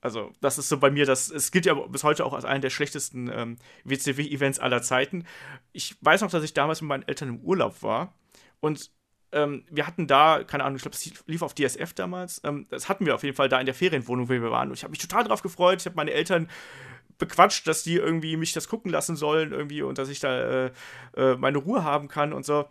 Also, 0.02 0.32
das 0.40 0.58
ist 0.58 0.70
so 0.70 0.78
bei 0.80 0.90
mir, 0.92 1.06
das, 1.06 1.30
es 1.30 1.52
gilt 1.52 1.66
ja 1.66 1.74
bis 1.74 2.06
heute 2.06 2.26
auch 2.26 2.32
als 2.34 2.46
einer 2.46 2.62
der 2.62 2.70
schlechtesten 2.70 3.30
ähm, 3.34 3.58
WCW-Events 3.84 4.58
aller 4.60 4.82
Zeiten. 4.82 5.26
Ich 5.74 5.98
weiß 6.00 6.22
noch, 6.22 6.32
dass 6.32 6.44
ich 6.44 6.54
damals 6.54 6.80
mit 6.82 6.88
meinen 6.88 7.08
Eltern 7.08 7.28
im 7.28 7.40
Urlaub 7.42 7.84
war 7.84 8.14
und 8.62 8.92
ähm, 9.32 9.64
wir 9.70 9.86
hatten 9.86 10.08
da, 10.08 10.44
keine 10.44 10.64
Ahnung, 10.64 10.78
ich 10.78 10.82
glaube, 10.82 10.96
es 10.96 11.26
lief 11.28 11.42
auf 11.42 11.54
DSF 11.54 11.94
damals. 11.94 12.42
Ähm, 12.44 12.68
das 12.70 12.90
hatten 12.90 13.06
wir 13.06 13.16
auf 13.16 13.24
jeden 13.24 13.36
Fall 13.36 13.50
da 13.50 13.60
in 13.60 13.66
der 13.66 13.76
Ferienwohnung, 13.76 14.28
wo 14.28 14.34
wir 14.34 14.52
waren. 14.52 14.70
Und 14.70 14.76
ich 14.76 14.84
habe 14.84 14.92
mich 14.92 15.00
total 15.00 15.24
drauf 15.24 15.42
gefreut. 15.42 15.80
Ich 15.82 15.86
habe 15.86 15.96
meine 15.96 16.12
Eltern 16.12 16.50
bequatscht, 17.18 17.68
dass 17.68 17.84
die 17.84 17.96
irgendwie 17.96 18.38
mich 18.38 18.54
das 18.54 18.68
gucken 18.70 18.92
lassen 18.92 19.16
sollen 19.16 19.52
irgendwie 19.52 19.82
und 19.82 19.98
dass 19.98 20.10
ich 20.10 20.20
da 20.20 20.66
äh, 20.66 20.72
äh, 21.18 21.36
meine 21.36 21.58
Ruhe 21.58 21.84
haben 21.84 22.08
kann 22.08 22.34
und 22.34 22.46
so. 22.46 22.68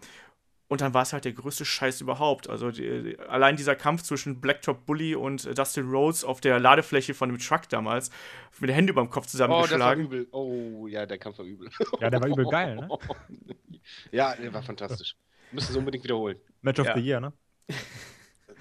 Und 0.71 0.83
dann 0.83 0.93
war 0.93 1.03
es 1.03 1.15
halt 1.15 1.25
der 1.25 1.33
größte 1.33 1.65
Scheiß 1.65 2.01
überhaupt. 2.03 2.51
Also 2.51 2.71
die, 2.71 3.03
die, 3.03 3.19
allein 3.21 3.57
dieser 3.57 3.75
Kampf 3.75 4.03
zwischen 4.03 4.41
Blacktop 4.41 4.85
Bully 4.85 5.15
und 5.15 5.47
äh, 5.47 5.55
Dustin 5.55 5.89
Rhodes 5.89 6.25
auf 6.25 6.41
der 6.41 6.59
Ladefläche 6.61 7.15
von 7.15 7.31
dem 7.31 7.39
Truck 7.39 7.69
damals, 7.71 8.11
mit 8.59 8.69
den 8.69 8.75
Händen 8.75 8.91
über 8.91 9.01
dem 9.03 9.09
Kopf 9.11 9.27
Oh, 9.33 9.33
das 9.33 9.41
war 9.41 9.49
zusammengeschlagen. 9.49 10.05
übel. 10.05 10.29
Oh, 10.33 10.87
ja, 10.87 11.07
der 11.07 11.19
Kampf 11.19 11.39
war 11.39 11.47
übel. 11.47 11.71
Ja, 12.01 12.11
der 12.11 12.21
war 12.21 12.29
übel 12.29 12.47
geil, 12.47 12.77
ne? 12.77 12.89
Ja, 14.13 14.35
der 14.37 14.53
war 14.53 14.63
fantastisch. 14.63 15.17
Müssen 15.53 15.73
sie 15.73 15.79
unbedingt 15.79 16.05
wiederholen. 16.05 16.37
Match 16.63 16.79
of 16.81 16.87
Ja. 16.87 16.95
the 16.95 17.01
Year, 17.01 17.21
ne? 17.21 17.33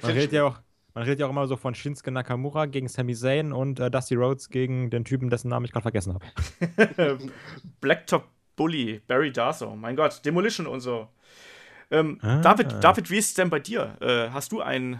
Man 0.02 0.12
redet 0.12 0.32
ja 0.32 0.44
auch, 0.46 0.60
man 0.94 1.04
redet 1.06 1.20
ja 1.20 1.26
auch 1.26 1.32
immer 1.32 1.48
so 1.48 1.58
von 1.58 1.74
Shinsuke 1.74 2.12
Nakamura 2.12 2.68
gegen 2.68 2.88
Sami 2.88 3.16
Zayn 3.16 3.52
und 3.52 3.80
äh, 3.80 3.90
Dusty 3.90 4.14
Rhodes 4.16 4.50
gegen 4.50 4.90
den 4.92 5.06
Typen, 5.06 5.30
dessen 5.32 5.50
Namen 5.50 5.66
ich 5.66 5.72
gerade 5.72 5.82
vergessen 5.84 6.14
habe. 6.14 6.26
Blacktop 7.82 8.28
Bully, 8.56 9.02
Barry 9.08 9.32
Darso, 9.32 9.76
mein 9.76 9.96
Gott, 9.96 10.24
Demolition 10.26 10.68
und 10.68 10.82
so. 10.82 11.08
Ähm, 11.92 12.20
Ah. 12.22 12.42
David, 12.42 12.84
David, 12.84 13.10
wie 13.10 13.18
ist 13.18 13.28
es 13.30 13.34
denn 13.36 13.50
bei 13.50 13.60
dir? 13.60 13.98
Äh, 14.02 14.30
hast 14.32 14.52
du 14.52 14.62
einen 14.62 15.00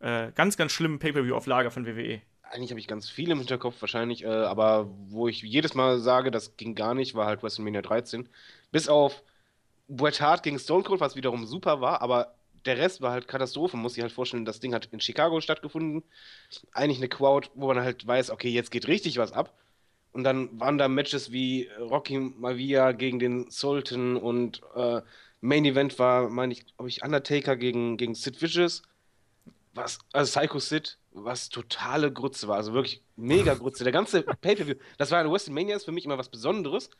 äh, 0.00 0.30
ganz, 0.32 0.56
ganz 0.56 0.72
schlimmen 0.72 0.98
Pay-Per-View 0.98 1.34
auf 1.34 1.46
Lager 1.46 1.70
von? 1.70 1.86
WWE? 1.86 2.20
Eigentlich 2.42 2.70
habe 2.70 2.80
ich 2.80 2.88
ganz 2.88 3.08
viel 3.08 3.30
im 3.30 3.38
Hinterkopf 3.38 3.80
wahrscheinlich, 3.80 4.24
äh, 4.24 4.28
aber 4.28 4.88
wo 5.08 5.28
ich 5.28 5.42
jedes 5.42 5.74
Mal 5.74 5.98
sage, 6.00 6.30
das 6.30 6.56
ging 6.56 6.74
gar 6.74 6.94
nicht, 6.94 7.14
war 7.14 7.26
halt 7.26 7.42
WrestleMania 7.42 7.82
13. 7.82 8.28
Bis 8.72 8.88
auf 8.88 9.22
Bret 9.90 10.20
Hart 10.20 10.42
gegen 10.42 10.58
Stone 10.58 10.84
Cold, 10.84 11.00
was 11.00 11.16
wiederum 11.16 11.46
super 11.46 11.80
war, 11.80 12.00
aber 12.02 12.34
der 12.66 12.78
Rest 12.78 13.00
war 13.02 13.12
halt 13.12 13.28
Katastrophe. 13.28 13.76
Muss 13.76 13.94
sich 13.94 14.02
halt 14.02 14.12
vorstellen, 14.12 14.44
das 14.44 14.60
Ding 14.60 14.74
hat 14.74 14.86
in 14.92 15.00
Chicago 15.00 15.40
stattgefunden. 15.40 16.04
Eigentlich 16.72 16.98
eine 16.98 17.08
Crowd, 17.08 17.48
wo 17.54 17.68
man 17.68 17.80
halt 17.80 18.06
weiß, 18.06 18.30
okay, 18.30 18.50
jetzt 18.50 18.70
geht 18.70 18.88
richtig 18.88 19.18
was 19.18 19.32
ab. 19.32 19.54
Und 20.12 20.24
dann 20.24 20.58
waren 20.60 20.78
da 20.78 20.88
Matches 20.88 21.32
wie 21.32 21.68
Rocky 21.78 22.18
Maivia 22.18 22.92
gegen 22.92 23.18
den 23.18 23.50
Sultan 23.50 24.16
und 24.16 24.60
äh, 24.74 25.02
Main 25.40 25.64
Event 25.64 25.98
war, 25.98 26.28
meine 26.30 26.52
ich, 26.52 26.66
glaube 26.66 26.88
ich, 26.88 27.02
Undertaker 27.02 27.56
gegen, 27.56 27.96
gegen 27.96 28.14
Sid 28.14 28.42
Vicious. 28.42 28.82
was, 29.74 29.98
also 30.12 30.40
Psycho 30.40 30.58
Sid, 30.58 30.98
was 31.12 31.48
totale 31.48 32.12
Grütze 32.12 32.48
war, 32.48 32.56
also 32.56 32.72
wirklich 32.72 33.02
mega 33.16 33.54
Grütze. 33.54 33.84
Der 33.84 33.92
ganze 33.92 34.22
Pay-Per-View, 34.22 34.76
das 34.98 35.10
war 35.10 35.20
eine 35.20 35.30
WrestleMania, 35.30 35.76
ist 35.76 35.84
für 35.84 35.92
mich 35.92 36.04
immer 36.04 36.18
was 36.18 36.28
Besonderes. 36.28 36.90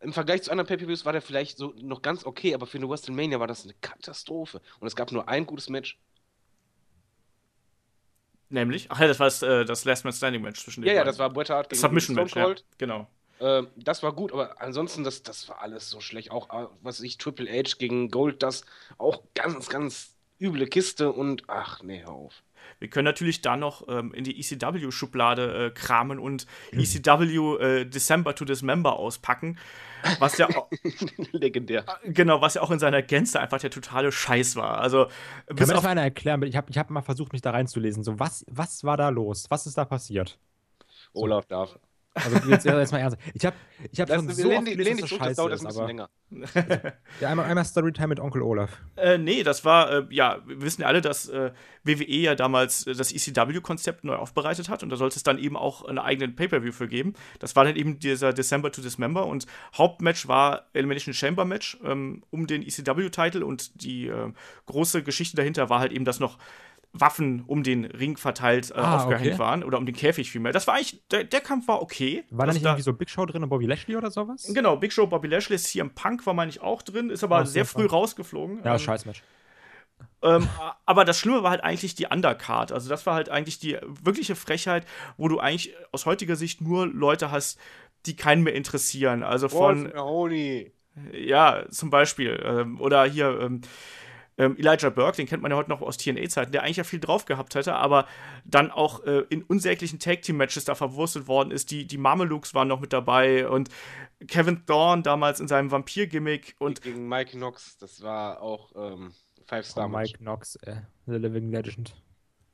Im 0.00 0.12
Vergleich 0.14 0.42
zu 0.42 0.50
anderen 0.50 0.66
Pay-Per-Views 0.66 1.04
war 1.04 1.12
der 1.12 1.20
vielleicht 1.22 1.58
so 1.58 1.74
noch 1.80 2.00
ganz 2.00 2.24
okay, 2.24 2.54
aber 2.54 2.66
für 2.66 2.78
eine 2.78 2.88
WrestleMania 2.88 3.38
war 3.38 3.46
das 3.46 3.64
eine 3.64 3.74
Katastrophe. 3.80 4.60
Und 4.80 4.86
es 4.86 4.96
gab 4.96 5.12
nur 5.12 5.28
ein 5.28 5.46
gutes 5.46 5.68
Match. 5.68 5.98
Nämlich? 8.48 8.90
Ach 8.90 8.98
ja, 8.98 9.06
das 9.06 9.20
war 9.20 9.26
das, 9.26 9.42
äh, 9.42 9.64
das 9.64 9.84
Last 9.84 10.04
Man 10.04 10.12
Standing 10.12 10.42
Match 10.42 10.62
zwischen 10.64 10.80
den 10.82 10.88
Ja, 10.88 10.94
ja, 10.94 11.00
beiden. 11.00 11.12
das 11.12 11.18
war 11.18 11.30
Bret 11.30 11.50
Hart 11.50 11.68
gegen 11.68 11.80
Submission 11.80 12.14
Stone 12.28 12.48
Match, 12.48 12.60
ja. 12.60 12.66
Genau. 12.78 13.06
Ähm, 13.40 13.68
das 13.76 14.02
war 14.02 14.12
gut, 14.12 14.32
aber 14.32 14.60
ansonsten, 14.60 15.04
das, 15.04 15.22
das 15.22 15.48
war 15.48 15.62
alles 15.62 15.88
so 15.88 16.00
schlecht. 16.00 16.30
Auch, 16.30 16.50
äh, 16.50 16.66
was 16.82 17.00
ich, 17.00 17.16
Triple 17.18 17.48
H 17.50 17.76
gegen 17.78 18.10
Gold, 18.10 18.42
das 18.42 18.64
auch 18.98 19.22
ganz, 19.34 19.68
ganz 19.68 20.16
üble 20.40 20.66
Kiste 20.66 21.12
und 21.12 21.44
ach, 21.48 21.82
nee, 21.82 22.02
hör 22.02 22.12
auf. 22.12 22.42
Wir 22.78 22.88
können 22.88 23.04
natürlich 23.04 23.42
da 23.42 23.56
noch 23.56 23.88
ähm, 23.88 24.12
in 24.14 24.24
die 24.24 24.38
ECW-Schublade 24.38 25.66
äh, 25.66 25.70
kramen 25.70 26.18
und 26.18 26.46
ECW 26.72 27.56
äh, 27.58 27.84
December 27.84 28.34
to 28.34 28.44
Dismember 28.44 28.96
auspacken. 28.98 29.58
Was 30.18 30.38
ja 30.38 30.48
auch, 30.48 30.70
Legendär. 31.32 31.84
genau, 32.04 32.40
was 32.40 32.54
ja 32.54 32.62
auch 32.62 32.70
in 32.70 32.78
seiner 32.78 33.02
Gänze 33.02 33.38
einfach 33.40 33.58
der 33.58 33.70
totale 33.70 34.12
Scheiß 34.12 34.56
war. 34.56 34.80
Also, 34.80 35.06
Kann 35.46 35.68
mir 35.68 35.74
das 35.74 35.82
mal 35.82 35.90
einer 35.90 36.02
erklären? 36.02 36.42
Ich 36.42 36.56
habe 36.56 36.70
ich 36.70 36.78
hab 36.78 36.88
mal 36.90 37.02
versucht, 37.02 37.32
mich 37.32 37.42
da 37.42 37.50
reinzulesen. 37.50 38.02
So, 38.02 38.18
was, 38.18 38.44
was 38.48 38.84
war 38.84 38.96
da 38.96 39.10
los? 39.10 39.46
Was 39.50 39.66
ist 39.66 39.76
da 39.76 39.84
passiert? 39.84 40.38
Olaf 41.12 41.46
darf. 41.46 41.78
Also 42.14 42.36
jetzt, 42.48 42.66
jetzt 42.66 42.92
mal 42.92 42.98
ernst. 42.98 43.18
Ich 43.34 43.44
habe 43.44 43.56
ich 43.92 44.00
hab 44.00 44.08
Das, 44.08 44.16
schon 44.16 44.28
wir 44.28 44.34
so 44.34 44.48
lehnen 44.48 44.58
oft 44.58 44.66
die 44.68 44.76
dass 44.76 45.08
zurück, 45.08 45.22
das 45.22 45.36
dauert 45.36 45.52
das 45.52 45.60
ist, 45.60 45.66
ein 45.66 45.68
bisschen 45.68 45.80
aber 45.80 45.86
länger. 45.86 46.94
ja, 47.20 47.28
einmal, 47.28 47.46
einmal 47.46 47.64
Storytime 47.64 48.08
mit 48.08 48.20
Onkel 48.20 48.42
Olaf. 48.42 48.78
Äh, 48.96 49.18
nee, 49.18 49.44
das 49.44 49.64
war, 49.64 49.90
äh, 49.90 50.06
ja, 50.10 50.38
wir 50.44 50.60
wissen 50.60 50.82
ja 50.82 50.88
alle, 50.88 51.00
dass 51.02 51.28
äh, 51.28 51.52
WWE 51.84 52.06
ja 52.06 52.34
damals 52.34 52.86
äh, 52.86 52.94
das 52.94 53.12
ECW-Konzept 53.12 54.02
neu 54.02 54.16
aufbereitet 54.16 54.68
hat 54.68 54.82
und 54.82 54.90
da 54.90 54.96
sollte 54.96 55.16
es 55.16 55.22
dann 55.22 55.38
eben 55.38 55.56
auch 55.56 55.84
einen 55.84 55.98
eigenen 55.98 56.34
Pay-Per-View 56.34 56.72
für 56.72 56.88
geben. 56.88 57.14
Das 57.38 57.54
war 57.54 57.64
dann 57.64 57.76
eben 57.76 58.00
dieser 58.00 58.32
December 58.32 58.72
to 58.72 58.82
Dismember 58.82 59.26
und 59.26 59.46
Hauptmatch 59.76 60.26
war 60.26 60.66
Elimination 60.72 61.14
Chamber 61.14 61.44
Match 61.44 61.78
ähm, 61.84 62.24
um 62.30 62.48
den 62.48 62.62
ECW-Titel 62.62 63.44
und 63.44 63.82
die 63.82 64.08
äh, 64.08 64.32
große 64.66 65.04
Geschichte 65.04 65.36
dahinter 65.36 65.70
war 65.70 65.78
halt 65.78 65.92
eben, 65.92 66.04
dass 66.04 66.18
noch 66.18 66.38
Waffen 66.92 67.44
um 67.46 67.62
den 67.62 67.84
Ring 67.84 68.16
verteilt 68.16 68.70
äh, 68.70 68.74
Ah, 68.74 68.96
aufgehängt 68.96 69.28
okay. 69.28 69.38
waren 69.38 69.62
oder 69.64 69.78
um 69.78 69.86
den 69.86 69.94
Käfig 69.94 70.30
vielmehr. 70.30 70.52
Das 70.52 70.66
war 70.66 70.74
eigentlich, 70.74 71.02
der, 71.10 71.24
der 71.24 71.40
Kampf 71.40 71.68
war 71.68 71.82
okay. 71.82 72.24
War 72.30 72.46
da 72.46 72.52
nicht 72.52 72.64
irgendwie 72.64 72.82
so 72.82 72.92
Big 72.92 73.08
Show 73.10 73.26
drin 73.26 73.42
und 73.44 73.48
Bobby 73.48 73.66
Lashley 73.66 73.96
oder 73.96 74.10
sowas? 74.10 74.50
Genau, 74.52 74.76
Big 74.76 74.92
Show, 74.92 75.06
Bobby 75.06 75.28
Lashley, 75.28 75.56
CM 75.58 75.90
Punk 75.90 76.26
war, 76.26 76.34
meine 76.34 76.50
ich, 76.50 76.60
auch 76.60 76.82
drin, 76.82 77.10
ist 77.10 77.22
aber 77.22 77.38
Ach, 77.38 77.46
sehr 77.46 77.64
früh 77.64 77.82
Punk. 77.82 77.92
rausgeflogen. 77.92 78.62
Ja, 78.64 78.72
Ähm, 78.72 78.78
scheiß 78.80 79.06
Match. 79.06 79.22
ähm, 80.22 80.48
aber 80.86 81.04
das 81.04 81.18
Schlimme 81.18 81.42
war 81.42 81.50
halt 81.50 81.62
eigentlich 81.62 81.94
die 81.94 82.06
Undercard. 82.06 82.72
Also, 82.72 82.88
das 82.88 83.06
war 83.06 83.14
halt 83.14 83.28
eigentlich 83.28 83.58
die 83.60 83.78
wirkliche 84.02 84.34
Frechheit, 84.34 84.84
wo 85.16 85.28
du 85.28 85.38
eigentlich 85.38 85.74
aus 85.92 86.06
heutiger 86.06 86.36
Sicht 86.36 86.60
nur 86.60 86.86
Leute 86.86 87.30
hast, 87.30 87.58
die 88.06 88.16
keinen 88.16 88.42
mehr 88.42 88.54
interessieren. 88.54 89.22
Also 89.22 89.48
von, 89.48 89.92
ja, 91.12 91.64
zum 91.70 91.90
Beispiel. 91.90 92.42
Ähm, 92.44 92.80
oder 92.80 93.04
hier 93.04 93.38
ähm, 93.40 93.60
ähm, 94.40 94.56
Elijah 94.58 94.90
Burke, 94.90 95.16
den 95.18 95.26
kennt 95.26 95.42
man 95.42 95.50
ja 95.52 95.56
heute 95.58 95.70
noch 95.70 95.82
aus 95.82 95.96
TNA-Zeiten, 95.98 96.50
der 96.52 96.62
eigentlich 96.62 96.78
ja 96.78 96.84
viel 96.84 96.98
drauf 97.00 97.24
gehabt 97.26 97.54
hätte, 97.54 97.74
aber 97.74 98.06
dann 98.44 98.70
auch 98.70 99.04
äh, 99.04 99.24
in 99.28 99.42
unsäglichen 99.42 99.98
Tag-Team-Matches 99.98 100.64
da 100.64 100.74
verwurstet 100.74 101.28
worden 101.28 101.50
ist. 101.50 101.70
Die, 101.70 101.86
die 101.86 101.98
Mamelukes 101.98 102.54
waren 102.54 102.68
noch 102.68 102.80
mit 102.80 102.92
dabei 102.92 103.48
und 103.48 103.68
Kevin 104.26 104.64
Thorne 104.66 105.02
damals 105.02 105.40
in 105.40 105.48
seinem 105.48 105.70
Vampir-Gimmick 105.70 106.56
und 106.58 106.82
gegen 106.82 107.08
Mike 107.08 107.32
Knox, 107.32 107.76
das 107.78 108.02
war 108.02 108.40
auch 108.42 108.72
ähm, 108.74 109.12
Five 109.46 109.66
Oh. 109.76 109.88
Mike 109.88 110.18
Knox, 110.18 110.56
äh, 110.62 110.76
The 111.06 111.16
Living 111.16 111.50
Legend. 111.50 111.94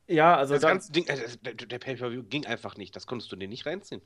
ja, 0.06 0.36
also 0.36 0.54
Das 0.54 0.62
dann, 0.62 0.70
ganze 0.72 0.92
Ding, 0.92 1.06
äh, 1.06 1.20
das- 1.20 1.40
der, 1.40 1.54
der 1.54 1.78
Pay-Per-View 1.78 2.22
ging 2.24 2.46
einfach 2.46 2.76
nicht. 2.76 2.96
Das 2.96 3.06
konntest 3.06 3.30
du 3.32 3.36
dir 3.36 3.48
nicht 3.48 3.66
reinziehen. 3.66 4.00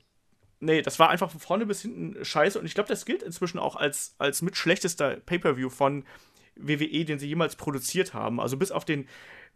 Nee, 0.62 0.82
das 0.82 0.98
war 0.98 1.08
einfach 1.08 1.30
von 1.30 1.40
vorne 1.40 1.64
bis 1.64 1.80
hinten 1.82 2.22
scheiße. 2.22 2.58
Und 2.58 2.66
ich 2.66 2.74
glaube, 2.74 2.88
das 2.88 3.06
gilt 3.06 3.22
inzwischen 3.22 3.58
auch 3.58 3.76
als, 3.76 4.14
als 4.18 4.42
mit 4.42 4.56
schlechtester 4.56 5.16
Pay-Per-View 5.16 5.70
von 5.70 6.04
WWE, 6.66 7.04
den 7.04 7.18
sie 7.18 7.28
jemals 7.28 7.56
produziert 7.56 8.14
haben. 8.14 8.40
Also 8.40 8.56
bis 8.56 8.72
auf 8.72 8.84
den 8.84 9.06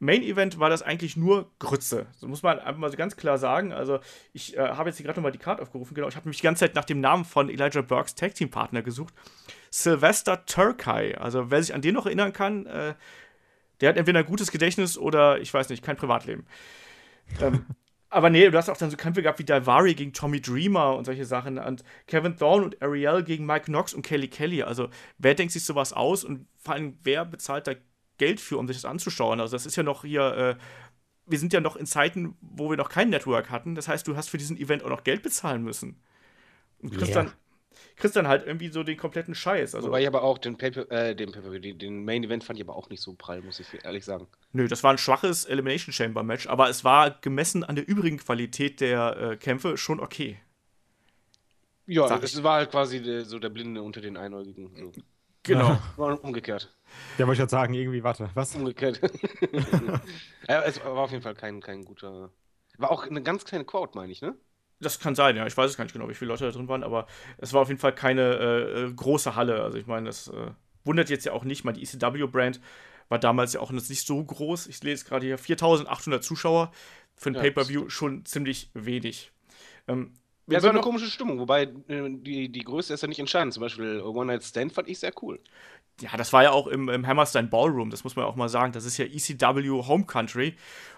Main-Event 0.00 0.58
war 0.58 0.70
das 0.70 0.82
eigentlich 0.82 1.16
nur 1.16 1.50
Grütze. 1.58 2.06
So 2.16 2.26
muss 2.26 2.42
man 2.42 2.58
einfach 2.58 2.78
mal 2.78 2.90
so 2.90 2.96
ganz 2.96 3.16
klar 3.16 3.38
sagen. 3.38 3.72
Also 3.72 4.00
ich 4.32 4.56
äh, 4.56 4.60
habe 4.60 4.88
jetzt 4.88 4.96
hier 4.96 5.06
gerade 5.06 5.18
nochmal 5.18 5.32
die 5.32 5.38
Karte 5.38 5.62
aufgerufen. 5.62 5.94
Genau, 5.94 6.08
ich 6.08 6.16
habe 6.16 6.28
mich 6.28 6.38
die 6.38 6.42
ganze 6.42 6.60
Zeit 6.60 6.74
nach 6.74 6.84
dem 6.84 7.00
Namen 7.00 7.24
von 7.24 7.48
Elijah 7.48 7.82
Burks 7.82 8.14
Tag-Team-Partner 8.14 8.82
gesucht. 8.82 9.14
Sylvester 9.70 10.44
Turkey. 10.46 11.14
Also 11.14 11.50
wer 11.50 11.62
sich 11.62 11.74
an 11.74 11.82
den 11.82 11.94
noch 11.94 12.06
erinnern 12.06 12.32
kann, 12.32 12.66
äh, 12.66 12.94
der 13.80 13.88
hat 13.88 13.96
entweder 13.96 14.20
ein 14.20 14.26
gutes 14.26 14.50
Gedächtnis 14.50 14.98
oder, 14.98 15.40
ich 15.40 15.52
weiß 15.52 15.68
nicht, 15.68 15.84
kein 15.84 15.96
Privatleben. 15.96 16.46
ähm, 17.40 17.64
aber 18.14 18.30
nee, 18.30 18.48
du 18.48 18.56
hast 18.56 18.68
auch 18.68 18.76
dann 18.76 18.90
so 18.90 18.96
Kämpfe 18.96 19.22
gehabt 19.22 19.38
wie 19.38 19.44
Daivari 19.44 19.94
gegen 19.94 20.12
Tommy 20.12 20.40
Dreamer 20.40 20.96
und 20.96 21.04
solche 21.04 21.24
Sachen 21.24 21.58
und 21.58 21.82
Kevin 22.06 22.36
Thorne 22.36 22.64
und 22.64 22.80
Ariel 22.82 23.22
gegen 23.24 23.44
Mike 23.44 23.66
Knox 23.66 23.92
und 23.92 24.02
Kelly 24.02 24.28
Kelly. 24.28 24.62
Also, 24.62 24.88
wer 25.18 25.34
denkt 25.34 25.52
sich 25.52 25.64
sowas 25.64 25.92
aus 25.92 26.24
und 26.24 26.46
vor 26.56 26.74
allem, 26.74 26.96
wer 27.02 27.24
bezahlt 27.24 27.66
da 27.66 27.72
Geld 28.18 28.40
für, 28.40 28.58
um 28.58 28.66
sich 28.68 28.76
das 28.76 28.84
anzuschauen? 28.84 29.40
Also, 29.40 29.54
das 29.56 29.66
ist 29.66 29.76
ja 29.76 29.82
noch 29.82 30.02
hier, 30.04 30.22
äh, 30.36 30.56
wir 31.26 31.38
sind 31.38 31.52
ja 31.52 31.60
noch 31.60 31.76
in 31.76 31.86
Zeiten, 31.86 32.36
wo 32.40 32.70
wir 32.70 32.76
noch 32.76 32.88
kein 32.88 33.10
Network 33.10 33.50
hatten. 33.50 33.74
Das 33.74 33.88
heißt, 33.88 34.06
du 34.06 34.16
hast 34.16 34.30
für 34.30 34.38
diesen 34.38 34.56
Event 34.56 34.84
auch 34.84 34.90
noch 34.90 35.04
Geld 35.04 35.22
bezahlen 35.22 35.62
müssen. 35.62 36.00
Und 36.78 36.90
kriegst, 36.92 37.14
Ja. 37.14 37.24
dann, 37.24 37.32
kriegst 37.96 38.16
dann 38.16 38.28
halt 38.28 38.46
irgendwie 38.46 38.68
so 38.68 38.82
den 38.82 38.96
kompletten 38.96 39.34
Scheiß. 39.34 39.74
Also, 39.74 39.88
Wobei 39.88 40.02
ich 40.02 40.06
aber 40.06 40.22
auch 40.22 40.38
den 40.38 40.56
Pay 40.56 40.68
äh, 40.90 41.14
den, 41.14 41.32
Pay 41.32 41.60
den, 41.60 41.78
den 41.78 42.04
Main 42.04 42.24
Event 42.24 42.44
fand 42.44 42.58
ich 42.58 42.64
aber 42.64 42.76
auch 42.76 42.88
nicht 42.90 43.00
so 43.00 43.14
prall, 43.14 43.42
muss 43.42 43.60
ich 43.60 43.66
ehrlich 43.84 44.04
sagen. 44.04 44.26
Nö, 44.52 44.68
das 44.68 44.82
war 44.82 44.92
ein 44.92 44.98
schwaches 44.98 45.44
Elimination 45.44 45.92
Chamber 45.92 46.22
Match, 46.22 46.46
aber 46.46 46.68
es 46.68 46.84
war 46.84 47.10
gemessen 47.10 47.64
an 47.64 47.76
der 47.76 47.88
übrigen 47.88 48.18
Qualität 48.18 48.80
der 48.80 49.16
äh, 49.16 49.36
Kämpfe 49.36 49.76
schon 49.76 50.00
okay. 50.00 50.38
Ja, 51.86 52.08
Sag 52.08 52.22
es 52.22 52.36
ich. 52.36 52.42
war 52.42 52.56
halt 52.56 52.70
quasi 52.70 53.02
der, 53.02 53.24
so 53.24 53.38
der 53.38 53.50
Blinde 53.50 53.82
unter 53.82 54.00
den 54.00 54.16
Einäugigen. 54.16 54.74
So. 54.74 54.92
Genau. 55.42 55.78
War 55.96 56.24
umgekehrt. 56.24 56.74
Ja, 57.18 57.26
wollte 57.26 57.34
ich 57.34 57.38
jetzt 57.40 57.50
sagen, 57.50 57.74
irgendwie, 57.74 58.02
warte, 58.02 58.30
was? 58.34 58.54
Umgekehrt. 58.54 59.00
ja, 60.48 60.62
es 60.62 60.82
war 60.82 60.96
auf 60.96 61.10
jeden 61.10 61.22
Fall 61.22 61.34
kein, 61.34 61.60
kein 61.60 61.84
guter. 61.84 62.30
War 62.78 62.90
auch 62.90 63.06
eine 63.06 63.22
ganz 63.22 63.44
kleine 63.44 63.64
Quote, 63.64 63.92
meine 63.94 64.10
ich, 64.10 64.22
ne? 64.22 64.34
Das 64.80 64.98
kann 64.98 65.14
sein, 65.14 65.36
ja. 65.36 65.46
Ich 65.46 65.56
weiß 65.56 65.70
es 65.70 65.76
gar 65.76 65.84
nicht 65.84 65.92
genau, 65.92 66.08
wie 66.08 66.14
viele 66.14 66.30
Leute 66.30 66.44
da 66.44 66.50
drin 66.50 66.68
waren, 66.68 66.82
aber 66.82 67.06
es 67.38 67.52
war 67.52 67.62
auf 67.62 67.68
jeden 67.68 67.80
Fall 67.80 67.94
keine 67.94 68.22
äh, 68.22 68.84
äh, 68.84 68.92
große 68.92 69.34
Halle. 69.36 69.62
Also 69.62 69.78
ich 69.78 69.86
meine, 69.86 70.06
das 70.06 70.28
äh, 70.28 70.50
wundert 70.84 71.10
jetzt 71.10 71.24
ja 71.24 71.32
auch 71.32 71.44
nicht. 71.44 71.64
Mal 71.64 71.72
die 71.72 71.82
ECW-Brand 71.82 72.60
war 73.08 73.18
damals 73.18 73.52
ja 73.54 73.60
auch 73.60 73.70
nicht 73.70 74.06
so 74.06 74.22
groß. 74.24 74.66
Ich 74.66 74.82
lese 74.82 75.04
gerade 75.04 75.26
hier 75.26 75.38
4800 75.38 76.22
Zuschauer. 76.24 76.72
Für 77.16 77.30
ein 77.30 77.34
Ja, 77.34 77.40
Pay-Per-View 77.42 77.88
schon 77.88 78.24
ziemlich 78.26 78.70
wenig. 78.74 79.30
Ähm, 79.88 80.14
wir 80.46 80.54
Ja, 80.54 80.58
es 80.58 80.64
war 80.64 80.70
eine 80.70 80.80
komische 80.80 81.06
Stimmung, 81.10 81.38
wobei 81.38 81.62
äh, 81.88 82.08
die, 82.10 82.50
die 82.50 82.60
Größe 82.64 82.92
ist 82.94 83.02
ja 83.02 83.08
nicht 83.08 83.18
entscheidend. 83.18 83.54
Zum 83.54 83.62
Beispiel 83.62 84.00
One 84.02 84.26
Night 84.26 84.44
Stand 84.44 84.72
fand 84.72 84.88
ich 84.88 84.98
sehr 84.98 85.12
cool. 85.22 85.40
ja, 86.00 86.16
das 86.16 86.32
war 86.32 86.42
ja 86.42 86.50
auch 86.50 86.66
im, 86.66 86.88
im 86.88 87.06
Hammerstein 87.06 87.48
Ballroom, 87.50 87.90
das 87.90 88.02
muss 88.04 88.16
man 88.16 88.24
auch 88.24 88.34
mal 88.36 88.48
sagen. 88.48 88.72
Das 88.72 88.84
ist 88.84 88.98
ja 88.98 89.04
ECW 89.04 89.68
Home 89.86 90.04
Country. 90.06 90.56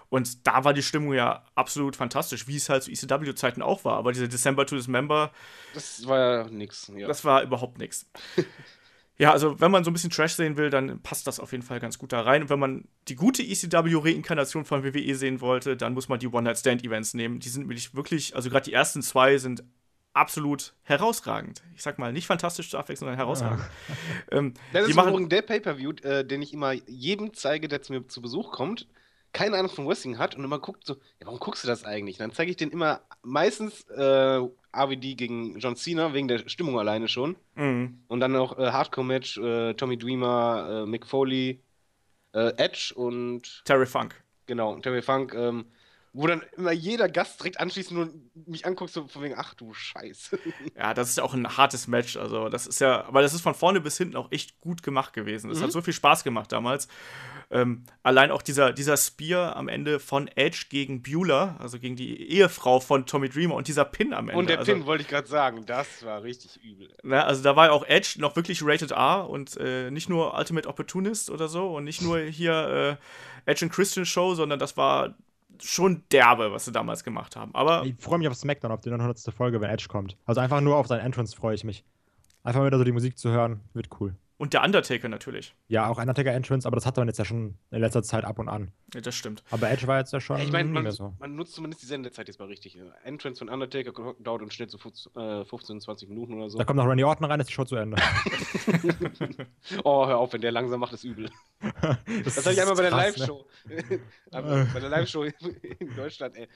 Und 0.09 0.47
da 0.47 0.63
war 0.63 0.73
die 0.73 0.83
Stimmung 0.83 1.13
ja 1.13 1.43
absolut 1.55 1.95
fantastisch, 1.95 2.47
wie 2.47 2.55
es 2.55 2.69
halt 2.69 2.83
zu 2.83 2.91
ECW-Zeiten 2.91 3.61
auch 3.61 3.83
war. 3.83 3.97
Aber 3.97 4.13
diese 4.13 4.29
December 4.29 4.65
to 4.65 4.75
Dismember, 4.75 5.31
Das 5.73 6.07
war 6.07 6.19
ja 6.19 6.49
nix. 6.49 6.91
Ja. 6.95 7.07
das 7.07 7.25
war 7.25 7.43
überhaupt 7.43 7.77
nichts. 7.77 8.09
ja, 9.17 9.31
also 9.33 9.59
wenn 9.59 9.71
man 9.71 9.83
so 9.83 9.89
ein 9.91 9.93
bisschen 9.93 10.09
Trash 10.09 10.33
sehen 10.33 10.55
will, 10.55 10.69
dann 10.69 11.01
passt 11.01 11.27
das 11.27 11.39
auf 11.41 11.51
jeden 11.51 11.63
Fall 11.63 11.79
ganz 11.81 11.97
gut 11.97 12.13
da 12.13 12.21
rein. 12.21 12.43
Und 12.43 12.49
wenn 12.49 12.59
man 12.59 12.87
die 13.09 13.15
gute 13.15 13.43
ECW-Reinkarnation 13.43 14.63
von 14.63 14.83
WWE 14.83 15.15
sehen 15.15 15.41
wollte, 15.41 15.75
dann 15.75 15.93
muss 15.93 16.07
man 16.07 16.19
die 16.19 16.27
One-Night-Stand-Events 16.27 17.13
nehmen. 17.13 17.39
Die 17.39 17.49
sind 17.49 17.63
nämlich 17.63 17.93
wirklich, 17.93 18.33
also 18.35 18.49
gerade 18.49 18.63
die 18.65 18.73
ersten 18.73 19.01
zwei 19.01 19.37
sind 19.37 19.63
absolut 20.13 20.73
herausragend. 20.83 21.61
Ich 21.75 21.83
sag 21.83 21.99
mal, 21.99 22.11
nicht 22.11 22.27
fantastisch 22.27 22.69
zu 22.71 22.77
abwechseln, 22.77 23.07
sondern 23.07 23.17
herausragend. 23.17 23.63
Ähm, 24.31 24.53
Das 24.73 24.87
ist 24.87 24.95
machen, 24.95 25.09
übrigens 25.09 25.29
der 25.29 25.41
Pay-Per-View, 25.43 25.91
äh, 26.03 26.25
den 26.25 26.41
ich 26.41 26.53
immer 26.53 26.71
jedem 26.71 27.33
zeige, 27.33 27.67
der 27.67 27.81
zu 27.81 27.93
mir 27.93 28.07
zu 28.07 28.21
Besuch 28.21 28.51
kommt, 28.51 28.87
keine 29.37 29.55
Ahnung 29.55 29.69
von 29.69 29.87
Wrestling 29.87 30.17
hat 30.17 30.33
und 30.35 30.43
immer 30.43 30.57
guckt 30.57 30.83
so, 30.83 30.95
ja, 30.95 31.27
warum 31.27 31.39
guckst 31.39 31.63
du 31.63 31.67
das 31.67 31.83
eigentlich? 31.83 32.15
Und 32.15 32.21
dann 32.21 32.31
zeige 32.31 32.49
ich 32.49 32.57
den 32.57 32.71
immer 32.71 33.01
meistens 33.21 33.83
äh, 33.83 34.41
RVD 34.75 35.13
gegen 35.13 35.59
John 35.59 35.75
Cena, 35.75 36.15
wegen 36.15 36.27
der 36.27 36.39
Stimmung 36.49 36.79
alleine 36.79 37.07
schon. 37.07 37.35
Mhm. 37.53 37.99
Und 38.07 38.19
dann 38.19 38.31
noch 38.31 38.57
äh, 38.57 38.71
Hardcore-Match, 38.71 39.37
äh, 39.37 39.75
Tommy 39.75 39.95
Dreamer, 39.95 40.85
äh, 40.85 40.89
Mick 40.89 41.05
Foley, 41.05 41.61
äh, 42.33 42.51
Edge 42.57 42.93
und 42.95 43.61
Terry 43.65 43.85
Funk. 43.85 44.15
genau, 44.47 44.79
Terry 44.79 45.03
Funk. 45.03 45.35
Ähm, 45.35 45.65
Wo 46.17 46.25
dann 46.25 46.41
immer 46.57 46.71
jeder 46.71 47.07
Gast 47.09 47.39
direkt 47.39 47.59
anschließend 47.59 47.95
nur 47.97 48.09
mich 48.47 48.65
anguckt, 48.65 48.91
so 48.91 49.07
von 49.07 49.21
wegen, 49.21 49.35
ach 49.37 49.53
du 49.53 49.71
Scheiße. 49.73 50.39
Ja, 50.75 50.93
das 50.93 51.09
ist 51.09 51.17
ja 51.17 51.23
auch 51.23 51.33
ein 51.35 51.57
hartes 51.57 51.87
Match. 51.87 52.17
Also, 52.17 52.49
das 52.49 52.65
ist 52.65 52.81
ja, 52.81 53.05
aber 53.05 53.21
das 53.21 53.33
ist 53.33 53.41
von 53.41 53.53
vorne 53.53 53.81
bis 53.81 53.97
hinten 53.97 54.15
auch 54.15 54.31
echt 54.31 54.59
gut 54.59 54.81
gemacht 54.81 55.13
gewesen. 55.13 55.51
Es 55.51 55.59
Mhm. 55.59 55.63
hat 55.65 55.71
so 55.71 55.81
viel 55.81 55.93
Spaß 55.93 56.23
gemacht 56.23 56.51
damals. 56.51 56.87
Ähm, 57.49 57.83
allein 58.03 58.31
auch 58.31 58.41
dieser, 58.41 58.73
dieser 58.73 58.97
Spear 58.97 59.55
am 59.55 59.67
Ende 59.69 59.99
von 59.99 60.27
Edge 60.35 60.65
gegen 60.69 61.01
Beulah, 61.01 61.55
also 61.59 61.79
gegen 61.79 61.95
die 61.95 62.29
Ehefrau 62.31 62.79
von 62.79 63.05
Tommy 63.05 63.29
Dreamer 63.29 63.55
und 63.55 63.67
dieser 63.67 63.85
Pin 63.85 64.13
am 64.13 64.29
Ende. 64.29 64.39
Und 64.39 64.49
der 64.49 64.59
also, 64.59 64.73
Pin 64.73 64.85
wollte 64.85 65.03
ich 65.03 65.07
gerade 65.07 65.27
sagen, 65.27 65.65
das 65.65 66.03
war 66.03 66.23
richtig 66.23 66.57
übel. 66.63 66.93
Ne, 67.03 67.23
also 67.23 67.43
da 67.43 67.55
war 67.55 67.67
ja 67.67 67.71
auch 67.71 67.85
Edge 67.85 68.15
noch 68.17 68.35
wirklich 68.35 68.63
Rated 68.63 68.91
R 68.91 69.29
und 69.29 69.55
äh, 69.57 69.91
nicht 69.91 70.09
nur 70.09 70.33
Ultimate 70.37 70.67
Opportunist 70.67 71.29
oder 71.29 71.47
so 71.47 71.75
und 71.75 71.83
nicht 71.85 72.01
nur 72.01 72.19
hier 72.19 72.97
äh, 73.45 73.49
Edge 73.51 73.63
and 73.65 73.73
Christian 73.73 74.05
Show, 74.05 74.35
sondern 74.35 74.59
das 74.59 74.75
war 74.75 75.15
schon 75.61 76.03
derbe, 76.11 76.51
was 76.51 76.65
sie 76.65 76.71
damals 76.71 77.03
gemacht 77.03 77.35
haben. 77.35 77.53
Aber 77.55 77.85
Ich 77.85 77.95
freue 77.99 78.19
mich 78.19 78.27
auf 78.27 78.35
SmackDown, 78.35 78.71
auf 78.71 78.81
die 78.81 78.89
900. 78.89 79.19
Folge, 79.33 79.61
wenn 79.61 79.69
Edge 79.69 79.85
kommt. 79.87 80.17
Also 80.25 80.41
einfach 80.41 80.61
nur 80.61 80.77
auf 80.77 80.87
seinen 80.87 81.01
Entrance 81.01 81.35
freue 81.35 81.55
ich 81.55 81.63
mich. 81.63 81.83
Einfach 82.43 82.65
wieder 82.65 82.77
so 82.77 82.83
die 82.83 82.91
Musik 82.91 83.17
zu 83.17 83.29
hören, 83.29 83.61
wird 83.73 83.89
cool. 83.99 84.15
Und 84.37 84.53
der 84.53 84.63
Undertaker 84.63 85.09
natürlich. 85.09 85.55
Ja, 85.67 85.87
auch 85.87 85.97
Undertaker 85.97 86.31
Entrance, 86.31 86.67
aber 86.67 86.75
das 86.75 86.85
hat 86.85 86.95
man 86.97 87.07
jetzt 87.07 87.17
ja 87.17 87.25
schon 87.25 87.55
in 87.71 87.81
letzter 87.81 88.03
Zeit 88.03 88.23
ab 88.23 88.37
und 88.37 88.49
an. 88.49 88.71
Ja, 88.93 89.01
das 89.01 89.15
stimmt. 89.15 89.43
Aber 89.49 89.69
Edge 89.69 89.87
war 89.87 89.97
jetzt 89.97 90.13
ja 90.13 90.21
schon 90.21 90.39
ich 90.39 90.51
meine, 90.51 90.69
man, 90.69 90.89
so. 90.91 91.13
man 91.19 91.35
nutzt 91.35 91.53
zumindest 91.53 91.81
die 91.81 91.87
Sendezeit 91.87 92.27
jetzt 92.27 92.39
mal 92.39 92.47
richtig. 92.47 92.77
Entrance 93.03 93.39
von 93.39 93.49
Undertaker 93.49 94.15
dauert 94.19 94.41
im 94.43 94.51
Schnitt 94.51 94.69
so 94.69 94.77
15, 94.77 95.15
äh, 95.15 95.45
15 95.45 95.81
20 95.81 96.09
Minuten 96.09 96.35
oder 96.35 96.49
so. 96.49 96.57
Da 96.57 96.65
kommt 96.65 96.77
noch 96.77 96.85
Randy 96.85 97.03
Orton 97.03 97.25
rein, 97.25 97.39
ist 97.39 97.49
die 97.49 97.53
Show 97.53 97.65
zu 97.65 97.75
Ende. 97.75 97.97
Oh, 99.83 100.07
hör 100.07 100.17
auf, 100.17 100.33
wenn 100.33 100.41
der 100.41 100.51
langsam 100.51 100.79
macht, 100.79 100.93
ist 100.93 101.03
übel. 101.03 101.29
Das 102.23 102.37
hatte 102.37 102.51
ich 102.51 102.61
einmal 102.61 102.75
bei 102.75 102.83
der 102.83 102.91
ne? 102.91 102.97
Live-Show. 102.97 103.45
Einmal 104.31 104.67
bei 104.73 104.79
der 104.79 104.89
Live-Show 104.89 105.23
in 105.23 105.95
Deutschland, 105.95 106.35
ey. 106.37 106.47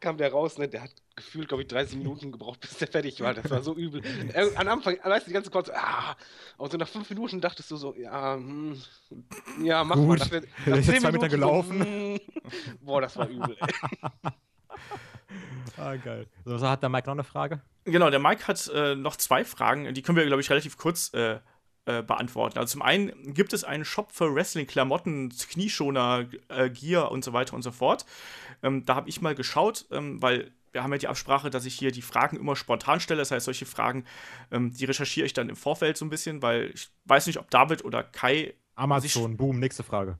Kam 0.00 0.16
der 0.16 0.30
raus, 0.30 0.58
ne? 0.58 0.68
Der 0.68 0.82
hat 0.82 0.90
gefühlt, 1.16 1.48
glaube 1.48 1.62
ich, 1.64 1.68
30 1.68 1.96
Minuten 1.98 2.30
gebraucht, 2.30 2.60
bis 2.60 2.78
der 2.78 2.86
fertig 2.86 3.20
war. 3.20 3.34
Das 3.34 3.50
war 3.50 3.62
so 3.62 3.74
übel. 3.74 4.00
Am 4.54 4.68
Anfang, 4.68 4.96
weißt 5.02 5.26
du, 5.26 5.30
die 5.30 5.34
ganze 5.34 5.50
Kurz, 5.50 5.66
so, 5.66 5.72
ah. 5.74 6.16
Und 6.56 6.70
so 6.70 6.78
nach 6.78 6.86
fünf 6.88 7.08
Minuten 7.10 7.40
dachtest 7.40 7.70
du 7.72 7.76
so, 7.76 7.94
ja, 7.96 8.34
hm, 8.34 8.80
ja, 9.62 9.82
mach 9.82 9.96
mal. 9.96 10.06
Gut. 10.06 10.18
Nach, 10.20 10.28
der- 10.28 10.40
Der 10.42 10.48
nach 10.66 10.78
ist 10.78 10.86
jetzt 10.86 10.86
zehn 10.86 11.00
zwei 11.00 11.12
Meter 11.12 11.28
Minuten 11.36 11.78
So, 11.78 11.84
hm. 11.84 12.20
Boah, 12.80 13.00
das 13.00 13.16
war 13.16 13.28
übel, 13.28 13.56
ey. 13.60 13.68
Ah, 15.76 15.94
geil. 15.96 16.26
So, 16.44 16.58
so 16.58 16.68
hat 16.68 16.82
der 16.82 16.88
Mike 16.88 17.06
noch 17.06 17.14
eine 17.14 17.22
Frage? 17.24 17.60
Genau, 17.84 18.10
der 18.10 18.18
Mike 18.18 18.46
hat 18.48 18.68
äh, 18.74 18.94
noch 18.96 19.16
zwei 19.16 19.44
Fragen, 19.44 19.92
die 19.94 20.02
können 20.02 20.16
wir, 20.16 20.26
glaube 20.26 20.40
ich, 20.40 20.50
relativ 20.50 20.76
kurz 20.76 21.12
äh, 21.14 21.38
äh, 21.88 22.02
beantworten. 22.02 22.58
Also 22.58 22.72
zum 22.72 22.82
einen 22.82 23.32
gibt 23.32 23.54
es 23.54 23.64
einen 23.64 23.86
Shop 23.86 24.12
für 24.12 24.34
Wrestling-Klamotten, 24.34 25.30
Knieschoner, 25.30 26.26
äh, 26.48 26.68
Gear 26.68 27.10
und 27.10 27.24
so 27.24 27.32
weiter 27.32 27.54
und 27.54 27.62
so 27.62 27.70
fort. 27.70 28.04
Ähm, 28.62 28.84
da 28.84 28.94
habe 28.94 29.08
ich 29.08 29.22
mal 29.22 29.34
geschaut, 29.34 29.86
ähm, 29.90 30.20
weil 30.20 30.52
wir 30.72 30.82
haben 30.82 30.92
ja 30.92 30.98
die 30.98 31.08
Absprache, 31.08 31.48
dass 31.48 31.64
ich 31.64 31.74
hier 31.74 31.90
die 31.90 32.02
Fragen 32.02 32.36
immer 32.36 32.56
spontan 32.56 33.00
stelle. 33.00 33.20
Das 33.20 33.30
heißt, 33.30 33.46
solche 33.46 33.64
Fragen, 33.64 34.04
ähm, 34.50 34.70
die 34.74 34.84
recherchiere 34.84 35.24
ich 35.24 35.32
dann 35.32 35.48
im 35.48 35.56
Vorfeld 35.56 35.96
so 35.96 36.04
ein 36.04 36.10
bisschen, 36.10 36.42
weil 36.42 36.72
ich 36.74 36.90
weiß 37.06 37.26
nicht, 37.26 37.38
ob 37.38 37.48
David 37.48 37.82
oder 37.86 38.02
Kai 38.02 38.52
Amazon, 38.78 39.36
boom, 39.36 39.58
nächste 39.58 39.82
Frage. 39.82 40.18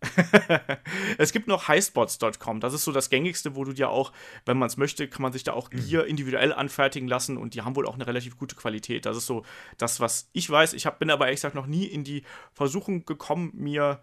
es 1.19 1.33
gibt 1.33 1.47
noch 1.47 1.69
highspots.com. 1.69 2.59
Das 2.59 2.75
ist 2.75 2.85
so 2.85 2.91
das 2.91 3.09
gängigste, 3.09 3.55
wo 3.55 3.65
du 3.65 3.73
dir 3.73 3.89
auch, 3.89 4.13
wenn 4.47 4.59
man 4.59 4.67
es 4.67 4.77
möchte, 4.77 5.07
kann 5.07 5.23
man 5.23 5.33
sich 5.33 5.45
da 5.45 5.53
auch 5.53 5.71
Gear 5.71 6.07
individuell 6.07 6.53
anfertigen 6.53 7.07
lassen 7.07 7.37
und 7.37 7.55
die 7.55 7.63
haben 7.63 7.77
wohl 7.77 7.87
auch 7.87 7.95
eine 7.95 8.07
relativ 8.07 8.37
gute 8.37 8.57
Qualität. 8.57 9.07
Das 9.07 9.17
ist 9.17 9.27
so 9.27 9.45
das, 9.77 10.01
was 10.01 10.29
ich 10.33 10.51
weiß. 10.51 10.73
Ich 10.73 10.87
hab, 10.87 10.99
bin 10.99 11.11
aber 11.11 11.27
ehrlich 11.27 11.39
gesagt 11.39 11.55
noch 11.55 11.67
nie 11.67 11.85
in 11.85 12.03
die 12.03 12.25
Versuchung 12.53 13.05
gekommen, 13.05 13.53
mir 13.55 14.01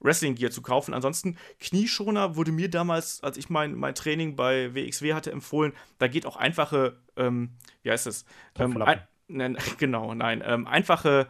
Wrestling 0.00 0.36
Gear 0.36 0.50
zu 0.50 0.62
kaufen. 0.62 0.94
Ansonsten 0.94 1.36
Knieschoner 1.60 2.36
wurde 2.36 2.52
mir 2.52 2.70
damals, 2.70 3.22
als 3.22 3.36
ich 3.36 3.50
mein, 3.50 3.74
mein 3.74 3.94
Training 3.94 4.36
bei 4.36 4.74
WXW 4.74 5.12
hatte, 5.12 5.32
empfohlen. 5.32 5.72
Da 5.98 6.08
geht 6.08 6.24
auch 6.24 6.36
einfache, 6.36 6.96
ähm, 7.16 7.50
wie 7.82 7.90
heißt 7.90 8.06
es? 8.06 8.24
Ähm, 8.58 8.80
ein, 8.80 9.02
nein, 9.28 9.58
genau, 9.78 10.14
nein, 10.14 10.42
ähm, 10.46 10.66
einfache 10.66 11.28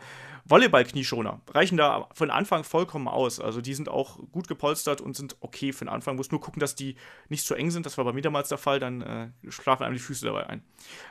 Volleyball-Knieschoner 0.48 1.40
reichen 1.50 1.76
da 1.76 2.08
von 2.12 2.30
Anfang 2.30 2.64
vollkommen 2.64 3.06
aus. 3.08 3.38
Also 3.40 3.60
die 3.60 3.74
sind 3.74 3.88
auch 3.88 4.18
gut 4.32 4.48
gepolstert 4.48 5.00
und 5.00 5.14
sind 5.16 5.36
okay 5.40 5.72
für 5.72 5.84
den 5.84 5.88
Anfang. 5.90 6.16
Muss 6.16 6.30
nur 6.30 6.40
gucken, 6.40 6.60
dass 6.60 6.74
die 6.74 6.96
nicht 7.28 7.44
zu 7.44 7.54
eng 7.54 7.70
sind. 7.70 7.86
Das 7.86 7.98
war 7.98 8.04
bei 8.04 8.12
mir 8.12 8.22
damals 8.22 8.48
der 8.48 8.58
Fall. 8.58 8.78
Dann 8.80 9.02
äh, 9.02 9.30
schlafen 9.50 9.84
einem 9.84 9.94
die 9.94 10.00
Füße 10.00 10.24
dabei 10.26 10.46
ein. 10.46 10.62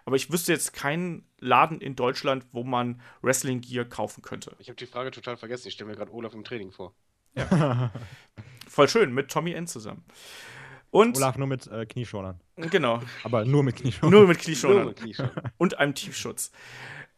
Aber 0.06 0.16
ich 0.16 0.32
wüsste 0.32 0.52
jetzt 0.52 0.74
keinen 0.74 1.26
Laden 1.40 1.80
in 1.82 1.96
Deutschland, 1.96 2.46
wo 2.52 2.64
man 2.64 3.02
Wrestling-Gear 3.22 3.86
kaufen 3.86 4.22
könnte. 4.22 4.56
Ich 4.60 4.70
habe 4.70 4.78
die 4.78 4.86
Frage 4.88 5.12
total 5.12 5.38
vergessen. 5.38 5.68
Ich 5.68 5.76
stelle 5.76 5.90
mir 5.90 5.96
gerade 5.96 6.14
Olaf 6.14 6.34
im 6.34 6.44
Training 6.44 6.72
vor. 6.72 6.94
Voll 8.68 8.90
schön, 8.90 9.14
mit 9.14 9.30
Tommy 9.30 9.54
N 9.54 9.68
zusammen. 9.68 10.04
Und 10.90 11.18
Olaf 11.18 11.38
nur 11.38 11.48
mit 11.48 11.68
äh, 11.68 11.86
Knieschonern. 11.86 12.40
genau, 12.56 13.02
Aber 13.24 13.46
nur 13.46 13.64
mit 13.64 13.76
Knieschonern. 13.76 14.12
nur 14.12 14.22
mit 14.28 14.38
Nur 14.38 14.44
Knieschonern 14.44 14.86
mit 14.88 14.98
Knieschonern. 14.98 15.52
und 15.58 15.78
einem 15.80 15.94
Tiefschutz. 15.96 16.52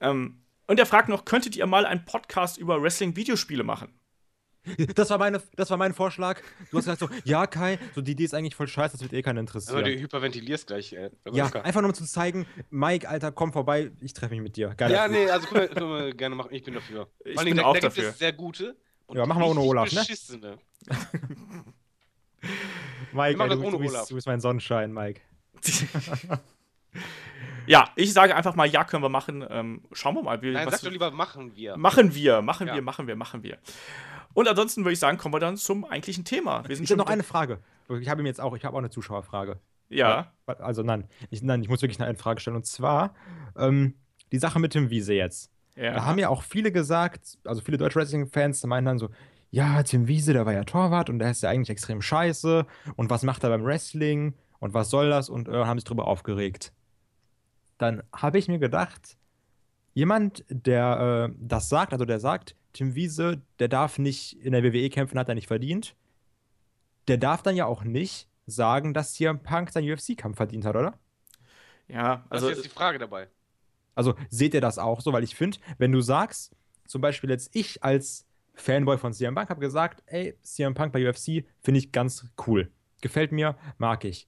Ähm, 0.01 0.41
und 0.69 0.79
er 0.79 0.85
fragt 0.85 1.09
noch, 1.09 1.25
könntet 1.25 1.55
ihr 1.55 1.65
mal 1.65 1.85
einen 1.85 2.05
Podcast 2.05 2.57
über 2.59 2.81
Wrestling-Videospiele 2.81 3.63
machen? 3.63 3.99
Das 4.93 5.09
war, 5.09 5.17
meine, 5.17 5.41
das 5.55 5.71
war 5.71 5.77
mein 5.77 5.95
Vorschlag. 5.95 6.41
Du 6.69 6.77
hast 6.77 6.85
gesagt 6.85 6.99
so, 6.99 7.09
ja, 7.23 7.47
Kai, 7.47 7.79
so 7.95 8.01
die 8.01 8.11
Idee 8.11 8.25
ist 8.25 8.35
eigentlich 8.35 8.55
voll 8.55 8.67
scheiße, 8.67 8.91
das 8.91 9.01
wird 9.01 9.13
eh 9.13 9.23
keinen 9.23 9.37
Aber 9.37 9.41
interessieren. 9.41 9.83
du 9.83 9.99
hyperventilierst 9.99 10.67
gleich. 10.67 10.93
Äh, 10.93 11.09
ja, 11.31 11.45
einfach 11.47 11.81
nur 11.81 11.89
um 11.89 11.95
zu 11.95 12.05
zeigen, 12.05 12.45
Mike, 12.69 13.09
Alter, 13.09 13.31
komm 13.31 13.51
vorbei, 13.51 13.91
ich 13.99 14.13
treffe 14.13 14.35
mich 14.35 14.43
mit 14.43 14.57
dir. 14.57 14.75
Geil. 14.77 14.91
Ja, 14.91 15.07
nee, 15.07 15.27
also 15.29 15.47
können 15.47 15.61
wir, 15.61 15.69
können 15.69 15.89
wir 15.89 16.13
gerne 16.13 16.35
machen. 16.35 16.49
Ich 16.53 16.63
bin 16.63 16.75
dafür. 16.75 17.09
Ich 17.25 17.33
Vor 17.33 17.39
allem, 17.41 17.49
bin 17.49 17.57
da, 17.57 17.63
auch 17.63 17.73
da 17.73 17.79
gibt 17.79 17.97
dafür. 17.97 18.09
es 18.09 18.19
sehr 18.19 18.33
gute. 18.33 18.75
Und 19.07 19.17
Ja, 19.17 19.25
machen 19.25 19.41
wir 19.41 19.47
ohne 19.47 19.61
Olaf, 19.61 19.91
ne? 19.91 20.01
beschissene. 20.01 20.59
Mike, 23.11 23.37
machen 23.37 23.51
ey, 23.51 23.57
du, 23.57 23.63
ohne 23.63 23.71
du, 23.71 23.79
bist, 23.79 23.95
Olaf. 23.95 24.07
du 24.07 24.15
bist 24.15 24.27
mein 24.27 24.39
Sonnenschein, 24.39 24.93
Mike. 24.93 25.21
ja, 27.67 27.89
ich 27.95 28.13
sage 28.13 28.35
einfach 28.35 28.55
mal, 28.55 28.67
ja, 28.67 28.83
können 28.83 29.03
wir 29.03 29.09
machen. 29.09 29.45
Ähm, 29.49 29.81
schauen 29.91 30.15
wir 30.15 30.23
mal. 30.23 30.41
Wie, 30.41 30.51
Nein, 30.51 30.65
was- 30.67 30.75
sag 30.75 30.83
doch 30.83 30.91
lieber, 30.91 31.11
machen 31.11 31.55
wir. 31.55 31.77
Machen 31.77 32.13
wir, 32.15 32.41
machen 32.41 32.67
Ja. 32.67 32.75
wir, 32.75 32.81
machen 32.81 33.07
wir, 33.07 33.15
machen 33.15 33.43
wir. 33.43 33.57
Und 34.33 34.47
ansonsten 34.47 34.83
würde 34.83 34.93
ich 34.93 34.99
sagen, 34.99 35.17
kommen 35.17 35.33
wir 35.33 35.39
dann 35.39 35.57
zum 35.57 35.85
eigentlichen 35.85 36.23
Thema. 36.25 36.63
Wir 36.67 36.75
sind 36.75 36.85
Ich 36.85 36.91
habe 36.91 36.99
noch 36.99 37.07
eine 37.09 37.23
Frage. 37.23 37.59
Ich 37.99 38.07
habe 38.09 38.21
ihm 38.21 38.25
jetzt 38.27 38.39
auch, 38.39 38.55
ich 38.55 38.63
habe 38.65 38.75
auch 38.75 38.79
eine 38.79 38.89
Zuschauerfrage. 38.91 39.59
Ja, 39.89 40.31
Also 40.45 40.83
nein, 40.83 41.07
ich, 41.31 41.41
nein, 41.41 41.63
ich 41.63 41.69
muss 41.69 41.81
wirklich 41.81 41.99
eine 41.99 42.15
Frage 42.17 42.39
stellen. 42.39 42.55
Und 42.57 42.65
zwar 42.67 43.15
ähm, 43.57 43.95
die 44.31 44.37
Sache 44.37 44.59
mit 44.59 44.73
Tim 44.73 44.91
Wiese 44.91 45.13
jetzt. 45.15 45.51
ja. 45.75 45.93
Da 45.93 46.05
haben 46.05 46.19
ja 46.19 46.29
auch 46.29 46.43
viele 46.43 46.71
gesagt, 46.71 47.39
also 47.43 47.61
viele 47.61 47.77
deutsche 47.79 47.97
Wrestling-Fans, 47.97 48.61
die 48.61 48.67
meinen 48.67 48.85
dann 48.85 48.99
so, 48.99 49.09
ja, 49.49 49.81
Tim 49.81 50.07
Wiese, 50.07 50.33
der 50.33 50.45
war 50.45 50.53
ja 50.53 50.63
Torwart 50.63 51.09
und 51.09 51.17
der 51.17 51.31
ist 51.31 51.41
ja 51.41 51.49
eigentlich 51.49 51.71
extrem 51.71 52.03
scheiße. 52.03 52.67
Und 52.97 53.09
was 53.09 53.23
macht 53.23 53.43
er 53.43 53.49
beim 53.49 53.65
Wrestling? 53.65 54.35
Und 54.59 54.75
was 54.75 54.91
soll 54.91 55.09
das? 55.09 55.27
Und 55.27 55.47
äh, 55.47 55.53
haben 55.65 55.79
sich 55.79 55.85
drüber 55.85 56.05
aufgeregt. 56.07 56.71
Dann 57.79 58.03
habe 58.13 58.37
ich 58.37 58.47
mir 58.47 58.59
gedacht, 58.59 59.17
jemand, 59.95 60.45
der 60.49 61.29
äh, 61.31 61.35
das 61.39 61.69
sagt, 61.69 61.93
also 61.93 62.05
der 62.05 62.19
sagt, 62.19 62.55
Tim 62.73 62.93
Wiese, 62.93 63.41
der 63.57 63.67
darf 63.67 63.97
nicht 63.97 64.33
in 64.43 64.51
der 64.51 64.63
WWE 64.63 64.89
kämpfen, 64.89 65.17
hat 65.17 65.29
er 65.29 65.35
nicht 65.35 65.47
verdient. 65.47 65.95
Der 67.07 67.17
darf 67.17 67.41
dann 67.41 67.55
ja 67.55 67.65
auch 67.65 67.83
nicht 67.83 68.27
sagen, 68.45 68.93
dass 68.93 69.13
CM 69.13 69.41
Punk 69.41 69.71
seinen 69.71 69.91
UFC-Kampf 69.91 70.37
verdient 70.37 70.65
hat, 70.65 70.75
oder? 70.75 70.99
ja, 71.87 72.17
Das 72.29 72.43
also 72.43 72.49
ist 72.49 72.57
jetzt 72.57 72.65
die 72.65 72.69
Frage 72.69 72.99
dabei. 72.99 73.27
Also 73.95 74.15
seht 74.29 74.53
ihr 74.53 74.61
das 74.61 74.77
auch 74.77 75.01
so? 75.01 75.11
Weil 75.11 75.23
ich 75.23 75.35
finde, 75.35 75.57
wenn 75.77 75.91
du 75.91 76.01
sagst, 76.01 76.55
zum 76.85 77.01
Beispiel 77.01 77.29
jetzt 77.29 77.55
ich 77.55 77.83
als 77.83 78.27
Fanboy 78.53 78.97
von 78.97 79.13
CM 79.13 79.35
Punk 79.35 79.49
habe 79.49 79.59
gesagt, 79.59 80.03
ey, 80.05 80.37
CM 80.41 80.73
Punk 80.73 80.93
bei 80.93 81.07
UFC 81.07 81.45
finde 81.61 81.79
ich 81.79 81.91
ganz 81.91 82.29
cool. 82.45 82.71
Gefällt 83.01 83.31
mir, 83.31 83.57
mag 83.77 84.05
ich. 84.05 84.27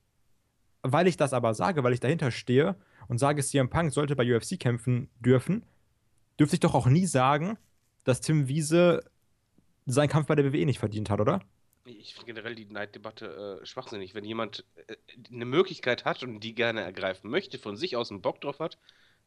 Weil 0.82 1.08
ich 1.08 1.18
das 1.18 1.34
aber 1.34 1.54
sage, 1.54 1.84
weil 1.84 1.94
ich 1.94 2.00
dahinter 2.00 2.32
stehe 2.32 2.76
und 3.12 3.18
sage, 3.18 3.44
CM 3.44 3.70
Punk 3.70 3.92
sollte 3.92 4.16
bei 4.16 4.24
UFC 4.24 4.58
kämpfen 4.58 5.10
dürfen, 5.20 5.66
dürfte 6.40 6.56
ich 6.56 6.62
doch 6.62 6.74
auch 6.74 6.88
nie 6.88 7.06
sagen, 7.06 7.58
dass 8.06 8.22
Tim 8.22 8.48
Wiese 8.48 9.04
seinen 9.86 10.08
Kampf 10.08 10.28
bei 10.28 10.36
der 10.36 10.46
WWE 10.46 10.66
nicht 10.66 10.80
verdient 10.80 11.10
hat, 11.10 11.20
oder? 11.20 11.42
Ich 11.84 12.14
finde 12.14 12.28
generell 12.28 12.56
die 12.56 12.68
Neiddebatte 12.68 13.60
äh, 13.62 13.66
schwachsinnig. 13.66 14.16
Wenn 14.16 14.24
jemand 14.24 14.64
äh, 14.88 14.96
eine 15.30 15.44
Möglichkeit 15.44 16.06
hat 16.06 16.24
und 16.24 16.40
die 16.40 16.56
gerne 16.56 16.84
ergreifen 16.84 17.30
möchte, 17.30 17.60
von 17.60 17.76
sich 17.76 17.98
aus 17.98 18.12
einen 18.12 18.22
Bock 18.22 18.40
drauf 18.40 18.60
hat, 18.60 18.78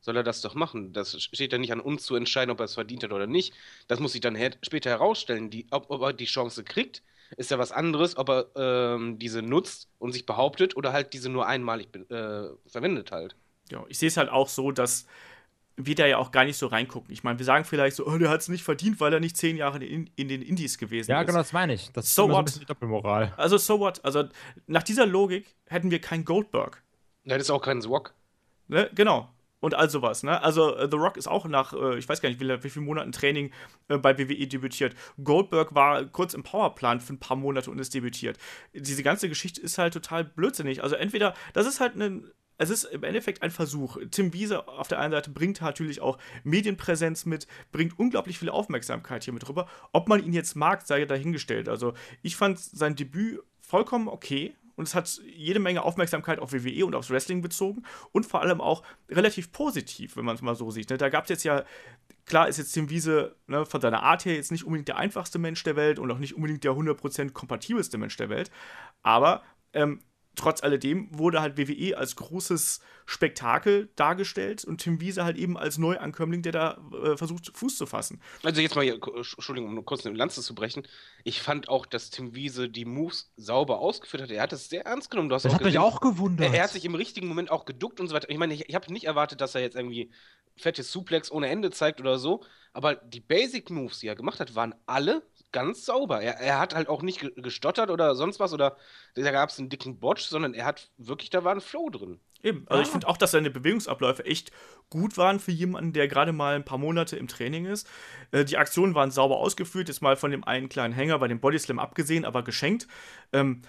soll 0.01 0.16
er 0.16 0.23
das 0.23 0.40
doch 0.40 0.55
machen. 0.55 0.94
Das 0.94 1.20
steht 1.20 1.53
ja 1.53 1.59
nicht 1.59 1.73
an 1.73 1.81
uns 1.81 2.05
zu 2.05 2.16
entscheiden, 2.16 2.53
ob 2.53 2.61
er 2.61 2.64
es 2.64 2.75
verdient 2.75 3.05
hat 3.05 3.12
oder 3.12 3.27
nicht. 3.27 3.53
Das 3.87 4.01
muss 4.01 4.12
sich 4.12 4.23
dann 4.23 4.35
her 4.35 4.53
später 4.62 4.88
herausstellen. 4.88 5.51
Die, 5.51 5.66
ob, 5.70 5.90
ob 5.90 6.01
er 6.01 6.14
die 6.14 6.25
Chance 6.25 6.64
kriegt, 6.64 7.03
ist 7.37 7.51
ja 7.51 7.59
was 7.59 7.70
anderes, 7.70 8.16
ob 8.16 8.31
er 8.31 8.47
ähm, 8.57 9.18
diese 9.18 9.42
nutzt 9.42 9.90
und 9.99 10.12
sich 10.12 10.25
behauptet 10.25 10.75
oder 10.75 10.94
halt 10.94 11.12
diese 11.12 11.29
nur 11.29 11.47
einmalig 11.47 11.94
äh, 11.94 12.49
verwendet 12.66 13.12
halt. 13.12 13.37
Ja, 13.70 13.85
ich 13.88 13.98
sehe 13.98 14.09
es 14.09 14.16
halt 14.16 14.29
auch 14.29 14.48
so, 14.48 14.70
dass 14.72 15.07
wir 15.77 15.96
da 15.96 16.07
ja 16.07 16.18
auch 16.18 16.31
gar 16.31 16.44
nicht 16.44 16.57
so 16.57 16.68
reingucken. 16.68 17.12
Ich 17.12 17.24
meine, 17.24 17.38
wir 17.38 17.44
sagen 17.44 17.64
vielleicht 17.64 17.96
so, 17.96 18.07
oh, 18.07 18.16
der 18.16 18.31
hat 18.31 18.40
es 18.42 18.48
nicht 18.48 18.62
verdient, 18.62 19.00
weil 19.00 19.12
er 19.12 19.18
nicht 19.18 19.37
zehn 19.37 19.57
Jahre 19.57 19.85
in, 19.85 20.09
in 20.14 20.29
den 20.29 20.40
Indies 20.42 20.79
gewesen 20.79 21.11
Ja, 21.11 21.20
ist. 21.20 21.27
genau, 21.27 21.38
das 21.38 21.53
meine 21.53 21.74
ich. 21.74 21.90
Das 21.92 22.07
ist 22.07 22.14
So 22.14 22.24
immer 22.27 22.35
so 22.35 22.38
ein 22.38 22.44
bisschen 22.44 22.66
Doppelmoral. 22.66 23.35
Also, 23.37 23.57
so 23.59 23.81
what? 23.81 24.05
Also, 24.05 24.24
nach 24.68 24.85
dieser 24.85 25.05
Logik 25.07 25.57
hätten 25.66 25.90
wir 25.90 26.00
keinen 26.00 26.24
Goldberg. 26.24 26.83
Ja, 27.24 27.35
das 27.37 27.44
ist 27.48 27.50
auch 27.50 27.62
kein 27.62 27.83
Swag. 27.83 28.14
Ne? 28.68 28.88
Genau. 28.94 29.29
und 29.61 29.74
all 29.74 29.88
sowas. 29.90 30.22
Ne? 30.22 30.42
Also 30.42 30.77
äh, 30.77 30.88
The 30.90 30.96
Rock 30.98 31.16
ist 31.16 31.27
auch 31.27 31.46
nach, 31.46 31.72
äh, 31.72 31.96
ich 31.98 32.07
weiß 32.09 32.20
gar 32.20 32.29
nicht, 32.29 32.38
wie, 32.38 32.62
wie 32.62 32.68
vielen 32.70 32.85
Monaten 32.85 33.12
Training 33.12 33.50
äh, 33.88 33.96
bei 33.96 34.16
WWE 34.18 34.46
debütiert. 34.46 34.94
Goldberg 35.22 35.74
war 35.74 36.05
kurz 36.05 36.35
im 36.35 36.42
Powerplan 36.42 37.00
für 37.00 37.14
ein 37.14 37.18
paar 37.18 37.37
Monate 37.38 37.70
und 37.70 37.79
ist 37.79 37.94
debütiert. 37.94 38.37
Diese 38.74 39.03
ganze 39.03 39.29
Geschichte 39.31 39.61
ist 39.62 39.79
halt 39.79 39.94
total 39.94 40.22
blödsinnig. 40.24 40.83
Also 40.83 40.96
entweder, 40.96 41.33
das 41.55 41.66
ist 41.66 41.81
halt 41.81 41.96
ein 41.96 42.31
es 42.59 42.71
ist 42.71 42.85
im 42.85 43.03
Endeffekt 43.03 43.43
ein 43.43 43.51
Versuch. 43.51 43.99
Tim 44.11 44.33
Wiese 44.33 44.69
auf 44.69 44.88
der 44.88 44.99
einen 44.99 45.12
Seite 45.12 45.31
bringt 45.31 45.61
natürlich 45.61 46.01
auch 46.01 46.19
Medienpräsenz 46.45 47.27
mit, 47.27 47.47
bringt 47.73 47.99
unglaublich 47.99 48.38
viel 48.38 48.51
Aufmerksamkeit 48.51 49.25
hier 49.25 49.33
mit 49.33 49.49
rüber. 49.49 49.69
Ob 49.93 50.09
man 50.09 50.25
ihn 50.25 50.33
jetzt 50.33 50.55
mag, 50.55 50.87
sei 50.87 51.05
dahingestellt. 51.05 51.69
Also 51.69 51.95
ich 52.23 52.37
fand 52.37 52.59
sein 52.59 52.97
Debüt 52.97 53.40
vollkommen 53.61 54.09
okay, 54.09 54.55
und 54.77 54.88
es 54.88 54.95
hat 54.95 55.21
jede 55.25 55.61
Menge 55.61 55.83
Aufmerksamkeit 55.83 56.38
auf 56.38 56.53
WWE 56.53 56.87
und 56.87 56.95
aufs 56.95 57.11
Wrestling 57.11 57.43
bezogen 57.43 57.83
und 58.12 58.27
vor 58.27 58.40
allem 58.40 58.61
auch 58.61 58.83
relativ 59.09 59.53
positiv, 59.53 60.17
wenn 60.17 60.25
man 60.25 60.35
es 60.35 60.43
mal 60.43 60.55
so 60.55 60.71
sieht. 60.71 60.90
Ne? 60.90 60.99
Da 60.99 61.09
gab 61.09 61.25
es 61.25 61.31
jetzt 61.31 61.45
ja, 61.45 61.64
klar 62.27 62.49
ist 62.49 62.59
jetzt 62.59 62.73
Tim 62.73 62.90
Wiese 62.90 63.37
ne, 63.47 63.64
von 63.67 63.81
seiner 63.81 64.03
Art 64.03 64.25
her 64.25 64.35
jetzt 64.35 64.51
nicht 64.51 64.64
unbedingt 64.64 64.88
der 64.88 64.97
einfachste 64.97 65.38
Mensch 65.38 65.62
der 65.62 65.77
Welt 65.77 65.99
und 65.99 66.11
auch 66.11 66.19
nicht 66.19 66.35
unbedingt 66.35 66.64
der 66.64 66.73
100% 66.73 67.31
kompatibelste 67.31 67.99
Mensch 67.99 68.17
der 68.17 68.29
Welt, 68.29 68.51
aber 69.03 69.43
ähm, 69.73 70.01
trotz 70.37 70.62
alledem 70.62 71.09
wurde 71.11 71.40
halt 71.40 71.57
WWE 71.57 71.97
als 71.97 72.16
großes 72.16 72.81
Spektakel 73.07 73.90
dargestellt 73.97 74.64
und 74.64 74.79
Tim 74.79 75.01
Wiese 75.01 75.25
halt 75.25 75.37
eben 75.37 75.59
als 75.59 75.79
Neuankömmling, 75.79 76.42
der 76.42 76.53
da 76.53 76.79
äh, 77.03 77.16
versucht, 77.16 77.51
Fuß 77.55 77.77
zu 77.77 77.87
fassen. 77.87 78.20
Also 78.42 78.61
jetzt 78.61 78.75
mal 78.75 78.83
hier, 78.83 78.94
Entschuldigung, 78.94 79.68
um 79.68 79.75
nur 79.75 79.85
kurz 79.85 80.07
eine 80.07 80.16
Lanze 80.16 80.40
zu 80.42 80.55
brechen. 80.55 80.87
Ich 81.23 81.42
fand 81.42 81.68
auch, 81.68 81.87
dass 81.87 82.11
Tim 82.11 82.35
Wiese 82.35 82.68
die 82.68 82.85
Moves 82.85 83.33
sauber 83.37 83.79
ausgeführt 83.79 84.23
hat. 84.23 84.31
Er 84.31 84.42
hat 84.42 84.53
es 84.53 84.68
sehr 84.68 84.87
ernst 84.87 85.11
genommen. 85.11 85.29
Du 85.29 85.35
hast 85.35 85.44
das 85.44 85.53
auch 85.53 85.57
hat 85.57 85.64
gesehen, 85.64 85.81
mich 85.81 85.87
auch 85.87 86.01
gewundert. 86.01 86.49
Er, 86.49 86.55
er, 86.55 86.64
hat 86.64 86.70
sich 86.70 86.85
im 86.85 86.94
richtigen 86.94 87.29
Moment 87.29 87.51
auch 87.51 87.66
geduckt 87.66 88.01
und 88.01 88.09
so 88.09 88.14
weiter. 88.14 88.31
Ich 88.31 88.38
meine, 88.38 88.55
ich, 88.55 88.68
ich 88.68 88.75
habe 88.75 88.92
nicht 88.92 89.05
erwartet, 89.05 89.40
dass 89.40 89.55
er 89.55 89.61
jetzt 89.61 89.77
irgendwie 89.77 90.11
fettes 90.57 90.90
Suplex 90.90 91.31
ohne 91.31 91.49
Ende 91.49 91.70
zeigt 91.70 92.01
oder 92.01 92.18
so. 92.18 92.42
Aber 92.73 92.94
die 92.94 93.20
Basic 93.20 93.70
Moves, 93.70 94.01
die 94.01 94.09
er 94.09 94.16
gemacht 94.16 94.40
hat, 94.40 94.55
waren 94.55 94.75
alle 94.87 95.23
ganz 95.55 95.87
sauber. 95.87 96.21
Er, 96.21 96.35
er 96.40 96.59
hat 96.59 96.75
halt 96.75 96.88
auch 96.88 97.01
nicht 97.01 97.25
gestottert 97.37 97.88
oder 97.88 98.17
sonst 98.17 98.40
was 98.40 98.53
oder 98.53 98.77
da 99.14 99.31
gab 99.31 99.51
es 99.51 99.59
einen 99.59 99.69
dicken 99.69 100.01
Botch, 100.01 100.25
sondern 100.25 100.53
er 100.53 100.67
hat 100.67 100.90
wirklich, 100.99 101.31
da 101.31 101.45
war 101.45 101.55
ein 101.55 101.61
Flow 101.61 101.88
drin. 101.90 102.21
Eben. 102.43 102.67
Also 102.69 102.81
ah. 102.81 102.83
ich 102.83 102.88
finde 102.90 103.07
auch, 103.07 103.17
dass 103.17 103.31
seine 103.31 103.51
Bewegungsabläufe 103.51 104.27
echt 104.27 104.51
gut 104.90 105.17
waren 105.17 105.38
für 105.38 105.53
jemanden, 105.53 105.93
der 105.93 106.09
gerade 106.09 106.33
mal 106.33 106.57
ein 106.57 106.64
paar 106.64 106.77
Monate 106.77 107.17
im 107.17 107.29
Training 107.29 107.67
ist. 107.67 107.88
Äh, 108.33 108.45
die 108.45 108.59
Aktionen 108.59 108.97
waren 108.97 109.12
sauber 109.12 109.38
ausgeführt, 109.38 109.88
jetzt 109.88 110.03
mal 110.03 110.17
von 110.17 110.33
dem 110.33 110.45
einen 110.45 110.69
kleinen 110.69 110.93
Hänger 110.93 111.19
bei 111.21 111.29
dem 111.29 111.40
Bodyslam 111.40 111.79
abgesehen, 111.79 112.25
aber 112.25 112.43
geschenkt. 112.43 112.88
Ähm, 113.33 113.62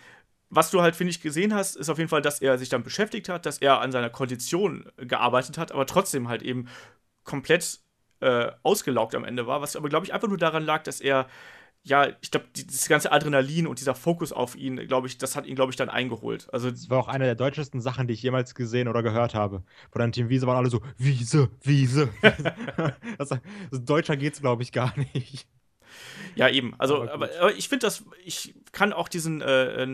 was 0.49 0.71
du 0.71 0.81
halt, 0.81 0.95
finde 0.95 1.11
ich, 1.11 1.21
gesehen 1.21 1.53
hast, 1.53 1.75
ist 1.75 1.89
auf 1.89 1.99
jeden 1.99 2.09
Fall, 2.09 2.21
dass 2.21 2.41
er 2.41 2.57
sich 2.57 2.69
dann 2.69 2.83
beschäftigt 2.83 3.29
hat, 3.29 3.45
dass 3.45 3.59
er 3.59 3.79
an 3.79 3.91
seiner 3.91 4.09
Kondition 4.09 4.91
gearbeitet 4.97 5.57
hat, 5.57 5.71
aber 5.71 5.85
trotzdem 5.85 6.27
halt 6.29 6.41
eben 6.41 6.67
komplett 7.23 7.79
äh, 8.21 8.51
ausgelaugt 8.63 9.15
am 9.15 9.23
Ende 9.23 9.47
war, 9.47 9.61
was 9.61 9.75
aber, 9.75 9.89
glaube 9.89 10.05
ich, 10.05 10.13
einfach 10.13 10.27
nur 10.27 10.37
daran 10.37 10.63
lag, 10.63 10.83
dass 10.83 11.01
er 11.01 11.27
ja, 11.85 12.07
ich 12.19 12.31
glaube, 12.31 12.47
das 12.53 12.89
ganze 12.89 13.11
Adrenalin 13.11 13.67
und 13.67 13.79
dieser 13.79 13.93
Fokus 13.93 14.31
auf 14.31 14.55
ihn, 14.55 14.87
glaube 14.87 15.05
ich, 15.05 15.19
das 15.19 15.35
hat 15.35 15.45
ihn, 15.45 15.55
glaube 15.55 15.71
ich, 15.71 15.75
dann 15.75 15.87
eingeholt. 15.87 16.47
Also, 16.51 16.71
das 16.71 16.89
war 16.89 16.97
auch 16.99 17.07
eine 17.07 17.25
der 17.25 17.35
deutschesten 17.35 17.79
Sachen, 17.79 18.07
die 18.07 18.15
ich 18.15 18.23
jemals 18.23 18.55
gesehen 18.55 18.87
oder 18.87 19.03
gehört 19.03 19.35
habe. 19.35 19.63
Vor 19.91 19.99
deinem 19.99 20.11
Team 20.11 20.29
Wiese 20.29 20.47
waren 20.47 20.57
alle 20.57 20.71
so, 20.71 20.81
Wiese, 20.97 21.49
Wiese. 21.61 22.09
das, 23.19 23.29
das, 23.29 23.39
Deutscher 23.71 24.17
geht's, 24.17 24.41
glaube 24.41 24.63
ich, 24.63 24.71
gar 24.71 24.93
nicht. 24.97 25.47
Ja, 26.35 26.49
eben. 26.49 26.73
Also, 26.79 27.03
aber, 27.03 27.13
aber, 27.13 27.29
aber 27.39 27.55
ich 27.55 27.69
finde 27.69 27.85
das, 27.85 28.03
ich 28.23 28.55
kann 28.71 28.91
auch 28.91 29.07
diesen, 29.07 29.41
äh, 29.41 29.87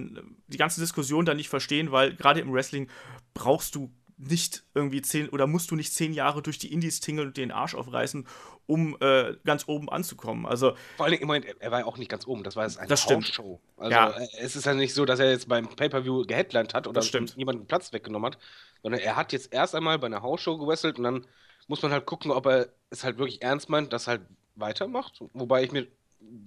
die 0.48 0.58
ganze 0.58 0.80
Diskussion 0.80 1.26
da 1.26 1.34
nicht 1.34 1.50
verstehen, 1.50 1.92
weil 1.92 2.16
gerade 2.16 2.40
im 2.40 2.54
Wrestling 2.54 2.88
brauchst 3.34 3.76
du 3.76 3.92
nicht 4.18 4.64
irgendwie 4.74 5.02
zehn 5.02 5.30
oder 5.30 5.48
musst 5.48 5.72
du 5.72 5.76
nicht 5.76 5.94
zehn 5.94 6.14
Jahre 6.14 6.42
durch 6.42 6.58
die 6.58 6.72
Indies 6.72 7.00
tingeln 7.00 7.30
und 7.30 7.38
den 7.38 7.52
Arsch 7.52 7.76
aufreißen, 7.76 8.26
um 8.68 8.96
äh, 9.02 9.36
ganz 9.44 9.68
oben 9.68 9.90
anzukommen. 9.90 10.46
Also 10.46 10.76
vor 10.98 11.06
allem, 11.06 11.20
Moment, 11.22 11.46
er 11.60 11.72
war 11.72 11.80
ja 11.80 11.86
auch 11.86 11.98
nicht 11.98 12.10
ganz 12.10 12.26
oben. 12.26 12.44
Das 12.44 12.56
war 12.56 12.66
jetzt 12.66 12.78
eine 12.78 12.88
das 12.88 13.02
Show. 13.02 13.60
Also 13.78 13.92
ja. 13.92 14.10
Äh, 14.12 14.28
es 14.40 14.56
ist 14.56 14.66
ja 14.66 14.74
nicht 14.74 14.94
so, 14.94 15.06
dass 15.06 15.20
er 15.20 15.30
jetzt 15.30 15.48
beim 15.48 15.68
Pay-per-View 15.68 16.26
geheadlined 16.26 16.74
hat 16.74 16.88
oder 16.88 17.02
jemanden 17.36 17.66
Platz 17.68 17.92
weggenommen 17.94 18.32
hat, 18.32 18.38
sondern 18.82 19.02
er 19.02 19.16
hat 19.16 19.34
jetzt 19.34 19.54
erst 19.54 19.76
einmal 19.76 20.00
bei 20.00 20.08
einer 20.08 20.22
Hausshow 20.22 20.58
gewesselt 20.58 20.98
und 20.98 21.04
dann 21.04 21.26
muss 21.68 21.82
man 21.82 21.92
halt 21.92 22.06
gucken, 22.06 22.32
ob 22.32 22.46
er 22.46 22.70
es 22.90 23.04
halt 23.04 23.18
wirklich 23.18 23.42
ernst 23.42 23.70
meint, 23.70 23.94
das 23.94 24.08
halt 24.08 24.22
weitermacht. 24.56 25.22
Wobei 25.34 25.64
ich 25.64 25.72
mir, 25.72 25.88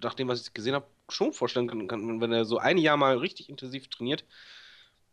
nach 0.03 0.15
dem, 0.15 0.29
was 0.29 0.43
ich 0.43 0.53
gesehen 0.53 0.75
habe, 0.75 0.87
schon 1.09 1.33
vorstellen 1.33 1.69
kann, 1.69 1.89
kann, 1.89 2.21
wenn 2.21 2.33
er 2.33 2.45
so 2.45 2.59
ein 2.59 2.79
Jahr 2.79 2.97
mal 2.97 3.19
richtig 3.19 3.49
intensiv 3.49 3.89
trainiert, 3.89 4.25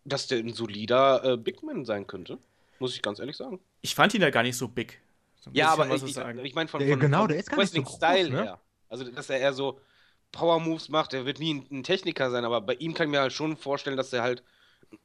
dass 0.03 0.27
der 0.27 0.39
ein 0.39 0.53
solider 0.53 1.23
äh, 1.23 1.37
Big 1.37 1.63
Man 1.63 1.85
sein 1.85 2.07
könnte. 2.07 2.37
Muss 2.79 2.95
ich 2.95 3.01
ganz 3.01 3.19
ehrlich 3.19 3.37
sagen. 3.37 3.59
Ich 3.81 3.93
fand 3.93 4.13
ihn 4.13 4.21
ja 4.21 4.31
gar 4.31 4.43
nicht 4.43 4.57
so 4.57 4.67
big. 4.67 5.01
So 5.41 5.49
ja, 5.53 5.69
aber 5.73 5.89
ich, 5.89 6.03
ich, 6.03 6.17
ich 6.17 6.55
meine 6.55 6.67
von, 6.67 6.87
von, 6.87 6.99
genau, 6.99 7.25
der 7.25 7.37
ist 7.37 7.49
gar 7.49 7.57
nicht 7.57 7.73
so 7.73 7.81
groß, 7.81 7.95
Style 7.95 8.29
ne? 8.29 8.43
her. 8.43 8.61
Also, 8.89 9.09
dass 9.09 9.29
er 9.29 9.39
eher 9.39 9.53
so 9.53 9.79
Power 10.31 10.59
Moves 10.59 10.87
macht, 10.89 11.13
der 11.13 11.25
wird 11.25 11.39
nie 11.39 11.55
ein, 11.55 11.67
ein, 11.71 11.83
Techniker 11.83 12.29
sein, 12.29 12.45
aber 12.45 12.61
bei 12.61 12.75
ihm 12.75 12.93
kann 12.93 13.07
ich 13.07 13.11
mir 13.11 13.21
halt 13.21 13.33
schon 13.33 13.57
vorstellen, 13.57 13.97
dass 13.97 14.13
er 14.13 14.21
halt 14.21 14.43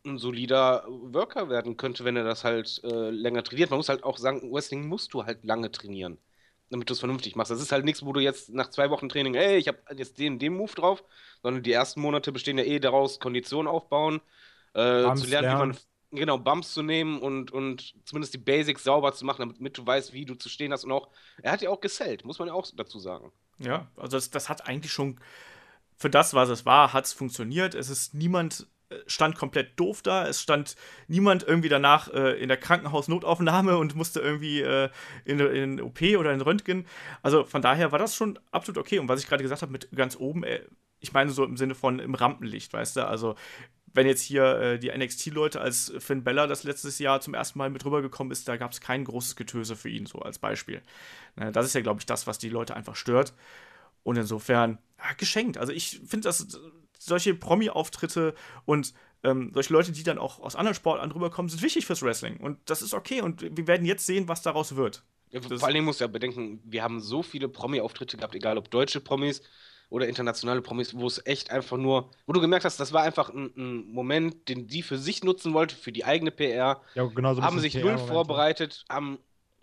ein 0.04 0.18
solider 0.18 0.84
Worker 0.88 1.48
werden 1.48 1.76
könnte, 1.78 2.04
wenn 2.04 2.16
er 2.16 2.24
das 2.24 2.44
halt 2.44 2.82
äh, 2.84 3.10
länger 3.10 3.42
trainiert. 3.44 3.70
Man 3.70 3.78
muss 3.78 3.88
halt 3.88 4.04
auch 4.04 4.18
sagen, 4.18 4.52
Wrestling 4.52 4.86
musst 4.86 5.14
du 5.14 5.24
halt 5.24 5.42
lange 5.42 5.70
trainieren, 5.72 6.18
damit 6.70 6.90
du 6.90 6.92
es 6.92 6.98
vernünftig 6.98 7.34
machst. 7.34 7.50
Das 7.50 7.62
ist 7.62 7.72
halt 7.72 7.84
nichts, 7.86 8.04
wo 8.04 8.12
du 8.12 8.20
jetzt 8.20 8.50
nach 8.50 8.68
zwei 8.68 8.90
Wochen 8.90 9.08
Training, 9.08 9.36
ey, 9.36 9.56
ich 9.56 9.68
habe 9.68 9.78
jetzt 9.96 10.18
den, 10.18 10.38
den 10.38 10.54
Move 10.54 10.72
drauf, 10.74 11.02
sondern 11.42 11.62
die 11.62 11.72
ersten 11.72 12.00
Monate 12.00 12.30
bestehen 12.30 12.58
ja 12.58 12.64
eh 12.64 12.78
daraus, 12.78 13.20
Kondition 13.20 13.66
aufbauen, 13.66 14.20
äh, 14.74 15.14
zu 15.14 15.26
lernen, 15.26 15.28
lernen, 15.28 15.48
wie 15.48 15.66
man 15.68 15.76
genau, 16.10 16.38
Bumps 16.38 16.72
zu 16.72 16.82
nehmen 16.82 17.20
und, 17.20 17.50
und 17.50 17.94
zumindest 18.04 18.34
die 18.34 18.38
Basics 18.38 18.84
sauber 18.84 19.12
zu 19.12 19.24
machen, 19.24 19.54
damit 19.56 19.78
du 19.78 19.86
weißt, 19.86 20.12
wie 20.12 20.24
du 20.24 20.34
zu 20.34 20.48
stehen 20.48 20.72
hast. 20.72 20.84
Und 20.84 20.92
auch, 20.92 21.08
er 21.42 21.52
hat 21.52 21.62
ja 21.62 21.70
auch 21.70 21.80
gesellt, 21.80 22.24
muss 22.24 22.38
man 22.38 22.48
ja 22.48 22.54
auch 22.54 22.66
dazu 22.74 22.98
sagen. 22.98 23.32
Ja, 23.58 23.90
also 23.96 24.16
das, 24.16 24.30
das 24.30 24.48
hat 24.48 24.66
eigentlich 24.66 24.92
schon, 24.92 25.20
für 25.96 26.10
das, 26.10 26.34
was 26.34 26.48
es 26.48 26.66
war, 26.66 26.92
hat 26.92 27.06
es 27.06 27.12
funktioniert. 27.12 27.74
Es 27.74 27.88
ist 27.88 28.14
niemand 28.14 28.66
äh, 28.90 28.96
stand 29.06 29.36
komplett 29.36 29.78
doof 29.80 30.02
da. 30.02 30.28
Es 30.28 30.42
stand 30.42 30.76
niemand 31.08 31.42
irgendwie 31.42 31.68
danach 31.68 32.12
äh, 32.12 32.40
in 32.40 32.48
der 32.48 32.58
Krankenhausnotaufnahme 32.58 33.78
und 33.78 33.94
musste 33.96 34.20
irgendwie 34.20 34.60
äh, 34.60 34.90
in, 35.24 35.40
in 35.40 35.80
OP 35.80 36.00
oder 36.18 36.32
in 36.32 36.40
Röntgen. 36.40 36.86
Also 37.22 37.44
von 37.44 37.62
daher 37.62 37.92
war 37.92 37.98
das 37.98 38.14
schon 38.14 38.38
absolut 38.50 38.78
okay. 38.78 38.98
Und 38.98 39.08
was 39.08 39.20
ich 39.20 39.28
gerade 39.28 39.42
gesagt 39.42 39.62
habe 39.62 39.72
mit 39.72 39.88
ganz 39.92 40.16
oben, 40.16 40.44
äh, 40.44 40.60
ich 41.00 41.12
meine 41.12 41.30
so 41.30 41.44
im 41.44 41.56
Sinne 41.56 41.74
von 41.74 41.98
im 41.98 42.14
Rampenlicht, 42.14 42.72
weißt 42.72 42.96
du? 42.96 43.06
Also 43.06 43.34
wenn 43.96 44.06
jetzt 44.06 44.20
hier 44.20 44.44
äh, 44.60 44.78
die 44.78 44.90
NXT-Leute, 44.90 45.60
als 45.60 45.92
Finn 45.98 46.22
Bella 46.22 46.46
das 46.46 46.64
letztes 46.64 46.98
Jahr 46.98 47.20
zum 47.22 47.32
ersten 47.32 47.58
Mal 47.58 47.70
mit 47.70 47.84
rübergekommen 47.84 48.30
ist, 48.30 48.46
da 48.46 48.58
gab 48.58 48.72
es 48.72 48.80
kein 48.80 49.04
großes 49.04 49.36
Getöse 49.36 49.74
für 49.74 49.88
ihn, 49.88 50.04
so 50.04 50.18
als 50.18 50.38
Beispiel. 50.38 50.82
Ne, 51.36 51.50
das 51.50 51.64
ist 51.64 51.74
ja, 51.74 51.80
glaube 51.80 52.00
ich, 52.00 52.06
das, 52.06 52.26
was 52.26 52.38
die 52.38 52.50
Leute 52.50 52.76
einfach 52.76 52.94
stört. 52.94 53.32
Und 54.02 54.16
insofern, 54.16 54.78
ja, 54.98 55.14
geschenkt. 55.16 55.56
Also 55.56 55.72
ich 55.72 56.00
finde, 56.06 56.24
dass 56.24 56.46
solche 56.98 57.34
Promi-Auftritte 57.34 58.34
und 58.66 58.92
ähm, 59.24 59.50
solche 59.54 59.72
Leute, 59.72 59.92
die 59.92 60.02
dann 60.02 60.18
auch 60.18 60.40
aus 60.40 60.56
anderen 60.56 60.74
Sportarten 60.74 61.12
rüberkommen, 61.12 61.48
sind 61.48 61.62
wichtig 61.62 61.86
fürs 61.86 62.02
Wrestling. 62.02 62.36
Und 62.36 62.58
das 62.66 62.82
ist 62.82 62.92
okay. 62.92 63.22
Und 63.22 63.42
wir 63.56 63.66
werden 63.66 63.86
jetzt 63.86 64.04
sehen, 64.06 64.28
was 64.28 64.42
daraus 64.42 64.76
wird. 64.76 65.04
Ja, 65.30 65.40
vor 65.40 65.64
allen 65.64 65.74
Dingen 65.74 65.86
muss 65.86 65.98
ja 65.98 66.06
bedenken, 66.06 66.60
wir 66.64 66.82
haben 66.82 67.00
so 67.00 67.22
viele 67.22 67.48
Promi-Auftritte 67.48 68.18
gehabt, 68.18 68.34
egal 68.34 68.58
ob 68.58 68.70
deutsche 68.70 69.00
Promis 69.00 69.42
oder 69.88 70.08
internationale 70.08 70.62
Promis, 70.62 70.94
wo 70.96 71.06
es 71.06 71.24
echt 71.26 71.50
einfach 71.50 71.76
nur, 71.76 72.10
wo 72.26 72.32
du 72.32 72.40
gemerkt 72.40 72.64
hast, 72.64 72.80
das 72.80 72.92
war 72.92 73.02
einfach 73.02 73.30
ein, 73.30 73.52
ein 73.56 73.92
Moment, 73.92 74.48
den 74.48 74.66
die 74.66 74.82
für 74.82 74.98
sich 74.98 75.22
nutzen 75.22 75.54
wollte, 75.54 75.76
für 75.76 75.92
die 75.92 76.04
eigene 76.04 76.30
PR. 76.30 76.80
Ja, 76.94 77.04
genau 77.04 77.34
so 77.34 77.42
haben 77.42 77.60
sich 77.60 77.74
null 77.74 77.98
vorbereitet, 77.98 78.84
haben 78.88 79.18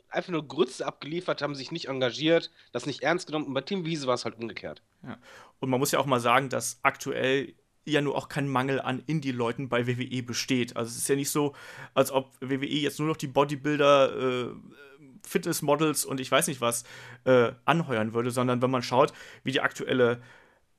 einfach 0.09 0.31
nur 0.31 0.47
Grütze 0.47 0.85
abgeliefert, 0.85 1.41
haben 1.41 1.55
sich 1.55 1.71
nicht 1.71 1.89
engagiert, 1.89 2.51
das 2.71 2.85
nicht 2.85 3.03
ernst 3.03 3.27
genommen. 3.27 3.47
Und 3.47 3.53
bei 3.53 3.61
Team 3.61 3.83
Wiese 3.85 4.07
war 4.07 4.13
es 4.13 4.25
halt 4.25 4.37
umgekehrt. 4.37 4.81
Ja. 5.03 5.17
Und 5.59 5.69
man 5.69 5.79
muss 5.79 5.91
ja 5.91 5.99
auch 5.99 6.05
mal 6.05 6.19
sagen, 6.19 6.49
dass 6.49 6.79
aktuell 6.83 7.53
ja 7.85 8.01
nur 8.01 8.15
auch 8.15 8.29
kein 8.29 8.47
Mangel 8.47 8.79
an 8.79 9.03
Indie-Leuten 9.05 9.69
bei 9.69 9.87
WWE 9.87 10.23
besteht. 10.23 10.75
Also 10.75 10.89
es 10.89 10.97
ist 10.97 11.09
ja 11.09 11.15
nicht 11.15 11.29
so, 11.29 11.53
als 11.93 12.11
ob 12.11 12.31
WWE 12.39 12.65
jetzt 12.65 12.99
nur 12.99 13.07
noch 13.07 13.17
die 13.17 13.27
Bodybuilder 13.27 14.47
äh, 14.47 14.49
Fitnessmodels 15.25 16.05
und 16.05 16.19
ich 16.19 16.31
weiß 16.31 16.47
nicht 16.47 16.61
was 16.61 16.83
äh, 17.25 17.51
anheuern 17.65 18.13
würde, 18.13 18.31
sondern 18.31 18.61
wenn 18.61 18.71
man 18.71 18.83
schaut, 18.83 19.13
wie 19.43 19.51
die 19.51 19.61
aktuelle 19.61 20.21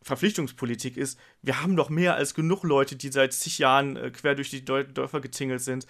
Verpflichtungspolitik 0.02 0.96
ist, 0.96 1.18
wir 1.42 1.62
haben 1.62 1.76
doch 1.76 1.88
mehr 1.88 2.14
als 2.14 2.34
genug 2.34 2.62
Leute, 2.62 2.94
die 2.96 3.08
seit 3.08 3.32
zig 3.32 3.58
Jahren 3.58 3.96
äh, 3.96 4.10
quer 4.10 4.34
durch 4.34 4.50
die 4.50 4.64
Dörfer 4.64 5.20
getingelt 5.20 5.62
sind. 5.62 5.86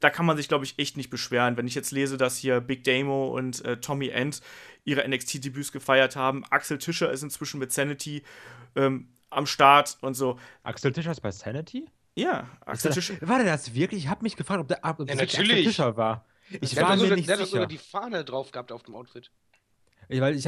Da 0.00 0.10
kann 0.10 0.26
man 0.26 0.36
sich, 0.36 0.48
glaube 0.48 0.64
ich, 0.64 0.78
echt 0.78 0.96
nicht 0.96 1.10
beschweren. 1.10 1.56
Wenn 1.56 1.66
ich 1.66 1.74
jetzt 1.74 1.90
lese, 1.90 2.16
dass 2.16 2.36
hier 2.36 2.60
Big 2.60 2.84
Damo 2.84 3.28
und 3.28 3.64
äh, 3.64 3.78
Tommy 3.78 4.08
End 4.08 4.40
ihre 4.84 5.06
NXT-Debüts 5.08 5.72
gefeiert 5.72 6.16
haben, 6.16 6.44
Axel 6.50 6.78
Tischer 6.78 7.10
ist 7.10 7.22
inzwischen 7.22 7.58
mit 7.58 7.72
Sanity 7.72 8.22
ähm, 8.76 9.08
am 9.36 9.46
Start 9.46 9.98
und 10.00 10.14
so. 10.14 10.38
Axel 10.62 10.92
Tischer 10.92 11.10
ist 11.12 11.20
bei 11.20 11.30
Sanity? 11.30 11.88
Ja, 12.16 12.48
Axel 12.64 12.92
Tischer. 12.92 13.14
War 13.22 13.38
der 13.38 13.46
das 13.46 13.74
wirklich? 13.74 14.04
Ich 14.04 14.08
habe 14.10 14.22
mich 14.22 14.36
gefragt, 14.36 14.60
ob 14.60 14.68
der 14.68 14.78
ob 14.82 15.00
ja, 15.00 15.14
das 15.14 15.20
Axel 15.20 15.46
Tischer 15.46 15.96
war. 15.96 16.24
Ich 16.60 16.74
der 16.74 16.84
war 16.84 16.90
mir 16.96 16.98
sogar, 17.02 17.16
nicht 17.16 17.28
der 17.28 17.36
sicher. 17.36 17.46
hat 17.46 17.50
sogar 17.50 17.66
die 17.66 17.78
Fahne 17.78 18.24
drauf 18.24 18.50
gehabt 18.50 18.70
auf 18.70 18.82
dem 18.82 18.94
Outfit. 18.94 19.30
Ich, 20.08 20.20
weil 20.20 20.36
ich, 20.36 20.46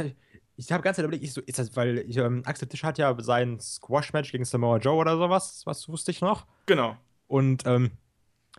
ich 0.56 0.72
habe 0.72 0.82
ganz 0.82 0.98
überlegt, 0.98 1.24
ich 1.24 1.32
so, 1.32 1.40
ist 1.40 1.58
das, 1.58 1.74
weil 1.74 1.98
ich, 1.98 2.16
ähm, 2.18 2.42
Axel 2.44 2.68
Tisch 2.68 2.84
hat 2.84 2.98
ja 2.98 3.14
sein 3.20 3.58
Squash-Match 3.58 4.30
gegen 4.32 4.44
Samoa 4.44 4.76
Joe 4.78 4.96
oder 4.96 5.16
sowas, 5.16 5.62
was 5.64 5.88
wusste 5.88 6.10
ich 6.10 6.20
noch. 6.20 6.46
Genau. 6.66 6.96
Und 7.26 7.64
ähm, 7.66 7.90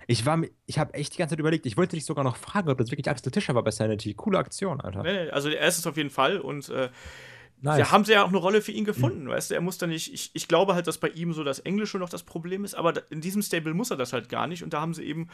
Ich 0.08 0.26
war, 0.26 0.42
ich 0.66 0.78
habe 0.80 0.94
echt 0.96 1.14
die 1.14 1.18
ganze 1.20 1.34
Zeit 1.34 1.40
überlegt, 1.40 1.66
ich 1.66 1.78
wollte 1.78 1.96
dich 1.96 2.06
sogar 2.06 2.24
noch 2.24 2.36
fragen, 2.36 2.70
ob 2.70 2.78
das 2.80 2.92
wirklich 2.92 3.10
Axel 3.10 3.32
Tischer 3.32 3.56
war 3.56 3.64
bei 3.64 3.72
Sanity. 3.72 4.14
Coole 4.16 4.40
Aktion, 4.40 4.82
Alter. 4.82 5.04
Nee, 5.04 5.26
nee, 5.26 5.30
Also 5.30 5.50
er 5.50 5.68
ist 5.68 5.78
es 5.78 5.88
auf 5.88 5.98
jeden 5.98 6.10
Fall 6.10 6.40
und 6.40 6.70
äh, 6.70 6.90
Nice. 7.60 7.80
da 7.80 7.92
haben 7.92 8.06
sie 8.06 8.12
ja 8.12 8.24
auch 8.24 8.28
eine 8.28 8.38
Rolle 8.38 8.62
für 8.62 8.72
ihn 8.72 8.86
gefunden, 8.86 9.28
weißt 9.28 9.50
du, 9.50 9.56
er 9.56 9.62
muss 9.62 9.80
da 9.80 9.88
nicht, 9.88 10.14
ich, 10.14 10.30
ich 10.34 10.48
glaube 10.48 10.76
halt, 10.76 10.86
dass 10.86 11.00
bei 11.00 11.10
ihm 11.10 11.34
so 11.34 11.44
das 11.44 11.58
Englische 11.58 11.98
noch 11.98 12.10
das 12.10 12.22
Problem 12.22 12.64
ist, 12.64 12.76
aber 12.76 12.94
in 13.10 13.20
diesem 13.20 13.42
Stable 13.42 13.74
muss 13.74 13.90
er 13.90 13.98
das 13.98 14.14
halt 14.14 14.30
gar 14.30 14.46
nicht 14.46 14.64
und 14.64 14.74
da 14.74 14.82
haben 14.82 14.94
sie 14.94 15.04
eben 15.04 15.28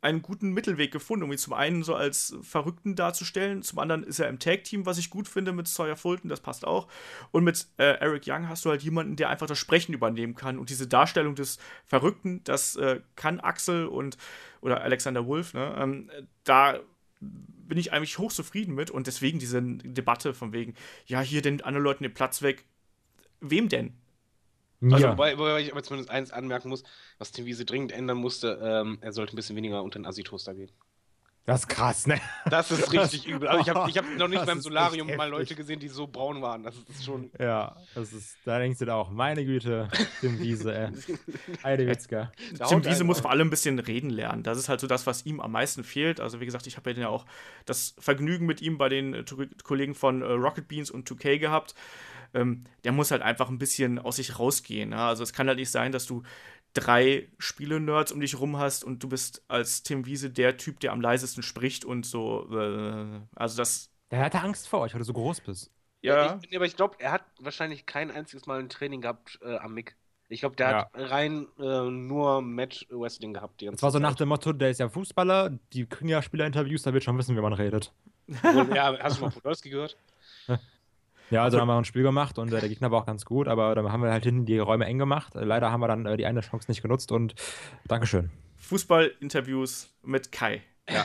einen 0.00 0.22
guten 0.22 0.52
Mittelweg 0.52 0.92
gefunden, 0.92 1.24
um 1.24 1.32
ihn 1.32 1.38
zum 1.38 1.52
einen 1.52 1.82
so 1.82 1.96
als 1.96 2.36
Verrückten 2.42 2.94
darzustellen, 2.94 3.62
zum 3.62 3.80
anderen 3.80 4.04
ist 4.04 4.20
er 4.20 4.28
im 4.28 4.38
Tag-Team, 4.38 4.86
was 4.86 4.98
ich 4.98 5.10
gut 5.10 5.26
finde 5.26 5.50
mit 5.50 5.66
Sawyer 5.66 5.96
Fulton, 5.96 6.28
das 6.28 6.40
passt 6.40 6.64
auch 6.64 6.86
und 7.32 7.42
mit 7.42 7.66
äh, 7.78 7.98
Eric 7.98 8.22
Young 8.28 8.48
hast 8.48 8.64
du 8.64 8.70
halt 8.70 8.82
jemanden, 8.82 9.16
der 9.16 9.30
einfach 9.30 9.48
das 9.48 9.58
Sprechen 9.58 9.94
übernehmen 9.94 10.36
kann 10.36 10.58
und 10.58 10.70
diese 10.70 10.86
Darstellung 10.86 11.34
des 11.34 11.58
Verrückten, 11.86 12.42
das 12.44 12.76
äh, 12.76 13.00
kann 13.16 13.40
Axel 13.40 13.86
und 13.86 14.16
oder 14.60 14.80
Alexander 14.80 15.26
Wolf, 15.26 15.54
ne, 15.54 15.74
ähm, 15.76 16.10
da 16.44 16.78
bin 17.66 17.78
ich 17.78 17.92
eigentlich 17.92 18.18
hochzufrieden 18.18 18.74
mit 18.74 18.90
und 18.90 19.06
deswegen 19.06 19.38
diese 19.38 19.60
Debatte 19.62 20.34
von 20.34 20.52
wegen, 20.52 20.74
ja, 21.06 21.20
hier 21.20 21.42
den 21.42 21.62
anderen 21.62 21.84
Leuten 21.84 22.02
den 22.02 22.14
Platz 22.14 22.42
weg. 22.42 22.64
Wem 23.40 23.68
denn? 23.68 23.94
Mir. 24.80 24.96
Also, 24.96 25.08
wobei, 25.08 25.38
wobei 25.38 25.60
ich 25.60 25.72
aber 25.72 25.82
zumindest 25.82 26.10
eins 26.10 26.30
anmerken 26.30 26.68
muss, 26.68 26.84
was 27.18 27.32
Tim 27.32 27.46
Wiese 27.46 27.64
dringend 27.64 27.92
ändern 27.92 28.18
musste, 28.18 28.58
ähm, 28.62 28.98
er 29.00 29.12
sollte 29.12 29.34
ein 29.34 29.36
bisschen 29.36 29.56
weniger 29.56 29.82
unter 29.82 29.98
den 29.98 30.06
Assi-Toaster 30.06 30.54
gehen. 30.54 30.70
Das 31.46 31.60
ist 31.60 31.68
krass, 31.68 32.06
ne? 32.06 32.18
Das 32.48 32.70
ist 32.70 32.90
richtig 32.90 33.26
übel. 33.26 33.48
Also 33.48 33.60
ich 33.60 33.68
habe 33.68 33.90
ich 33.90 33.98
hab 33.98 34.06
noch 34.16 34.28
nicht 34.28 34.46
beim 34.46 34.60
Solarium 34.60 35.14
mal 35.14 35.28
Leute 35.28 35.54
gesehen, 35.54 35.78
die 35.78 35.88
so 35.88 36.06
braun 36.06 36.40
waren. 36.40 36.62
Das 36.62 36.74
ist 36.88 37.04
schon. 37.04 37.30
Ja, 37.38 37.76
das 37.94 38.14
ist, 38.14 38.38
da 38.46 38.58
denkst 38.58 38.78
du 38.78 38.86
da 38.86 38.94
auch, 38.94 39.10
meine 39.10 39.44
Güte, 39.44 39.88
Tim 40.20 40.38
Wiese, 40.38 40.74
ey. 40.74 40.88
Heidewitzka. 41.62 42.32
Tim 42.68 42.84
Wiese 42.84 43.04
muss 43.04 43.20
vor 43.20 43.30
allem 43.30 43.48
ein 43.48 43.50
bisschen 43.50 43.78
reden 43.78 44.08
lernen. 44.08 44.42
Das 44.42 44.56
ist 44.56 44.70
halt 44.70 44.80
so 44.80 44.86
das, 44.86 45.06
was 45.06 45.26
ihm 45.26 45.40
am 45.40 45.52
meisten 45.52 45.84
fehlt. 45.84 46.18
Also, 46.18 46.40
wie 46.40 46.46
gesagt, 46.46 46.66
ich 46.66 46.78
habe 46.78 46.90
ja 46.92 47.08
auch 47.08 47.26
das 47.66 47.94
Vergnügen 47.98 48.46
mit 48.46 48.62
ihm 48.62 48.78
bei 48.78 48.88
den 48.88 49.12
äh, 49.12 49.24
Kollegen 49.62 49.94
von 49.94 50.22
äh, 50.22 50.24
Rocket 50.24 50.66
Beans 50.66 50.90
und 50.90 51.08
2K 51.08 51.38
gehabt. 51.38 51.74
Ähm, 52.32 52.64
der 52.84 52.92
muss 52.92 53.10
halt 53.10 53.22
einfach 53.22 53.50
ein 53.50 53.58
bisschen 53.58 53.98
aus 53.98 54.16
sich 54.16 54.38
rausgehen. 54.38 54.92
Ja? 54.92 55.08
Also, 55.08 55.22
es 55.22 55.34
kann 55.34 55.46
halt 55.46 55.58
nicht 55.58 55.70
sein, 55.70 55.92
dass 55.92 56.06
du 56.06 56.22
drei 56.74 57.28
Spiele-Nerds 57.38 58.12
um 58.12 58.20
dich 58.20 58.38
rum 58.38 58.58
hast 58.58 58.84
und 58.84 59.02
du 59.02 59.08
bist 59.08 59.42
als 59.48 59.82
Tim 59.82 60.06
Wiese 60.06 60.30
der 60.30 60.56
Typ, 60.56 60.80
der 60.80 60.92
am 60.92 61.00
leisesten 61.00 61.42
spricht 61.42 61.84
und 61.84 62.04
so. 62.04 62.48
Äh, 62.50 63.20
also, 63.34 63.56
das. 63.56 63.90
Der 64.10 64.20
hatte 64.20 64.40
Angst 64.40 64.68
vor 64.68 64.80
euch, 64.80 64.92
weil 64.92 64.98
du 64.98 65.04
so 65.04 65.12
groß 65.12 65.40
bist. 65.40 65.70
Ja, 66.02 66.38
Ich, 66.46 66.54
aber 66.54 66.66
ich 66.66 66.76
glaube, 66.76 66.96
er 66.98 67.12
hat 67.12 67.24
wahrscheinlich 67.40 67.86
kein 67.86 68.10
einziges 68.10 68.46
Mal 68.46 68.58
ein 68.60 68.68
Training 68.68 69.00
gehabt 69.00 69.38
äh, 69.42 69.56
am 69.56 69.72
Mic. 69.72 69.96
Ich 70.28 70.40
glaube, 70.40 70.56
der 70.56 70.68
hat 70.68 70.90
rein 70.94 71.46
äh, 71.58 71.82
nur 71.90 72.42
Match-Wrestling 72.42 73.34
gehabt. 73.34 73.60
Die 73.60 73.66
ganze 73.66 73.76
Das 73.76 73.82
war 73.82 73.90
so 73.90 73.98
nach 73.98 74.14
dem 74.14 74.28
Motto, 74.28 74.52
der 74.52 74.70
ist 74.70 74.80
ja 74.80 74.88
Fußballer, 74.88 75.58
die 75.72 75.86
kriegen 75.86 76.08
ja 76.08 76.22
Spielerinterviews, 76.22 76.82
da 76.82 76.92
wird 76.92 77.04
schon 77.04 77.16
wissen, 77.16 77.36
wie 77.36 77.40
man 77.40 77.52
redet. 77.52 77.92
Und, 78.42 78.74
ja, 78.74 78.98
hast 78.98 79.18
du 79.18 79.22
mal 79.22 79.30
Podolski 79.30 79.70
gehört? 79.70 79.96
Ja, 81.30 81.42
also 81.42 81.56
da 81.56 81.62
haben 81.62 81.68
wir 81.68 81.76
ein 81.76 81.84
Spiel 81.84 82.02
gemacht 82.02 82.38
und 82.38 82.52
äh, 82.52 82.60
der 82.60 82.68
Gegner 82.68 82.90
war 82.90 83.00
auch 83.00 83.06
ganz 83.06 83.24
gut, 83.24 83.48
aber 83.48 83.74
dann 83.74 83.90
haben 83.90 84.02
wir 84.02 84.10
halt 84.12 84.24
hinten 84.24 84.46
die 84.46 84.58
Räume 84.58 84.84
eng 84.86 84.98
gemacht. 84.98 85.32
Leider 85.34 85.70
haben 85.72 85.80
wir 85.80 85.88
dann 85.88 86.06
äh, 86.06 86.16
die 86.16 86.26
eine 86.26 86.40
Chance 86.40 86.70
nicht 86.70 86.82
genutzt 86.82 87.12
und 87.12 87.34
Dankeschön. 87.86 88.30
Fußball-Interviews 88.58 89.94
mit 90.02 90.32
Kai. 90.32 90.62
Ja. 90.88 91.04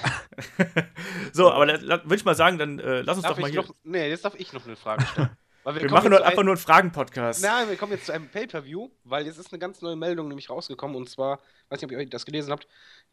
so, 1.34 1.52
aber 1.52 1.68
würde 1.68 2.16
ich 2.16 2.26
mal 2.26 2.36
sagen, 2.36 2.58
dann 2.58 2.80
äh, 2.80 3.02
lass 3.02 3.18
uns 3.18 3.24
Darf 3.24 3.36
doch 3.36 3.42
mal 3.42 3.48
ich 3.48 3.54
hier. 3.54 3.62
noch, 3.62 3.74
nee, 3.84 4.10
jetzt 4.10 4.26
darf 4.26 4.36
ich 4.38 4.52
noch 4.54 4.66
eine 4.66 4.76
Frage 4.76 5.06
stellen. 5.06 5.30
Wir 5.76 5.82
kommen 5.82 5.94
machen 5.94 6.10
nur, 6.12 6.26
einfach 6.26 6.40
ein- 6.40 6.46
nur 6.46 6.54
einen 6.56 6.62
Fragen-Podcast. 6.62 7.42
Nein, 7.44 7.70
wir 7.70 7.76
kommen 7.78 7.92
jetzt 7.94 8.06
zu 8.06 8.12
einem 8.14 8.28
Pay-Per-View, 8.30 8.90
weil 9.04 9.26
jetzt 9.26 9.38
ist 9.38 9.52
eine 9.52 9.60
ganz 9.60 9.82
neue 9.82 9.96
Meldung 9.96 10.28
nämlich 10.28 10.50
rausgekommen 10.50 10.96
und 10.96 11.10
zwar, 11.10 11.40
weiß 11.70 11.80
nicht, 11.82 11.86
ob 11.86 11.92
ihr 11.92 11.98
euch 11.98 12.10
das 12.10 12.26
gelesen 12.26 12.52
habt, 12.52 12.68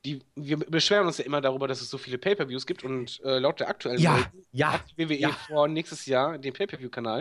die, 0.05 0.23
wir 0.35 0.59
beschweren 0.59 1.07
uns 1.07 1.19
ja 1.19 1.25
immer 1.25 1.40
darüber, 1.40 1.66
dass 1.69 1.81
es 1.81 1.90
so 1.90 1.99
viele 1.99 2.19
Pay-Per-Views 2.19 2.66
gibt 2.66 2.85
und 2.85 3.21
äh, 3.25 3.38
laut 3.38 3.61
der 3.61 3.69
aktuellen 3.69 3.99
Ja, 4.01 4.12
Meldung 4.14 4.45
ja, 4.53 4.73
hat 4.75 4.85
WWE 4.97 5.14
ja. 5.16 5.31
vor, 5.47 5.69
nächstes 5.69 6.07
Jahr 6.07 6.38
den 6.38 6.53
Pay-Per-View-Kanal, 6.53 7.21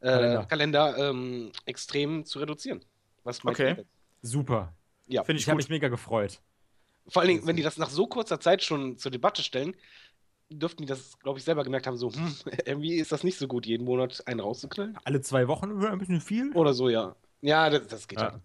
äh, 0.00 0.06
Kalender. 0.06 0.44
Kalender, 0.46 0.98
ähm, 1.10 1.52
extrem 1.66 2.24
zu 2.24 2.38
reduzieren. 2.38 2.84
Was 3.24 3.44
Okay. 3.44 3.74
denn? 3.74 3.86
Super. 4.22 4.72
Ja, 5.06 5.24
Finde 5.24 5.38
ich 5.38 5.44
Ich 5.44 5.48
habe 5.48 5.56
mich 5.56 5.68
mega 5.68 5.88
gefreut. 5.88 6.40
vor 7.08 7.22
allen 7.22 7.28
Dingen, 7.28 7.46
wenn 7.46 7.56
die 7.56 7.62
das 7.62 7.78
nach 7.78 7.88
so 7.90 8.06
kurzer 8.06 8.38
Zeit 8.40 8.62
schon 8.62 8.98
zur 8.98 9.10
Debatte 9.10 9.42
stellen, 9.42 9.74
dürften 10.50 10.82
die 10.82 10.86
das, 10.86 11.18
glaube 11.18 11.38
ich, 11.38 11.44
selber 11.44 11.64
gemerkt 11.64 11.86
haben, 11.86 11.96
so, 11.96 12.12
hm, 12.12 12.34
irgendwie 12.64 12.96
ist 12.96 13.12
das 13.12 13.24
nicht 13.24 13.38
so 13.38 13.46
gut, 13.46 13.66
jeden 13.66 13.84
Monat 13.84 14.22
einen 14.26 14.40
rauszuknallen. 14.40 14.98
Alle 15.04 15.20
zwei 15.20 15.48
Wochen 15.48 15.80
wäre 15.80 15.92
ein 15.92 15.98
bisschen 15.98 16.20
viel. 16.20 16.52
Oder 16.52 16.74
so, 16.74 16.88
ja. 16.88 17.16
Ja, 17.40 17.70
das, 17.70 17.86
das 17.86 18.08
geht 18.08 18.20
Ja. 18.20 18.28
ja. 18.28 18.40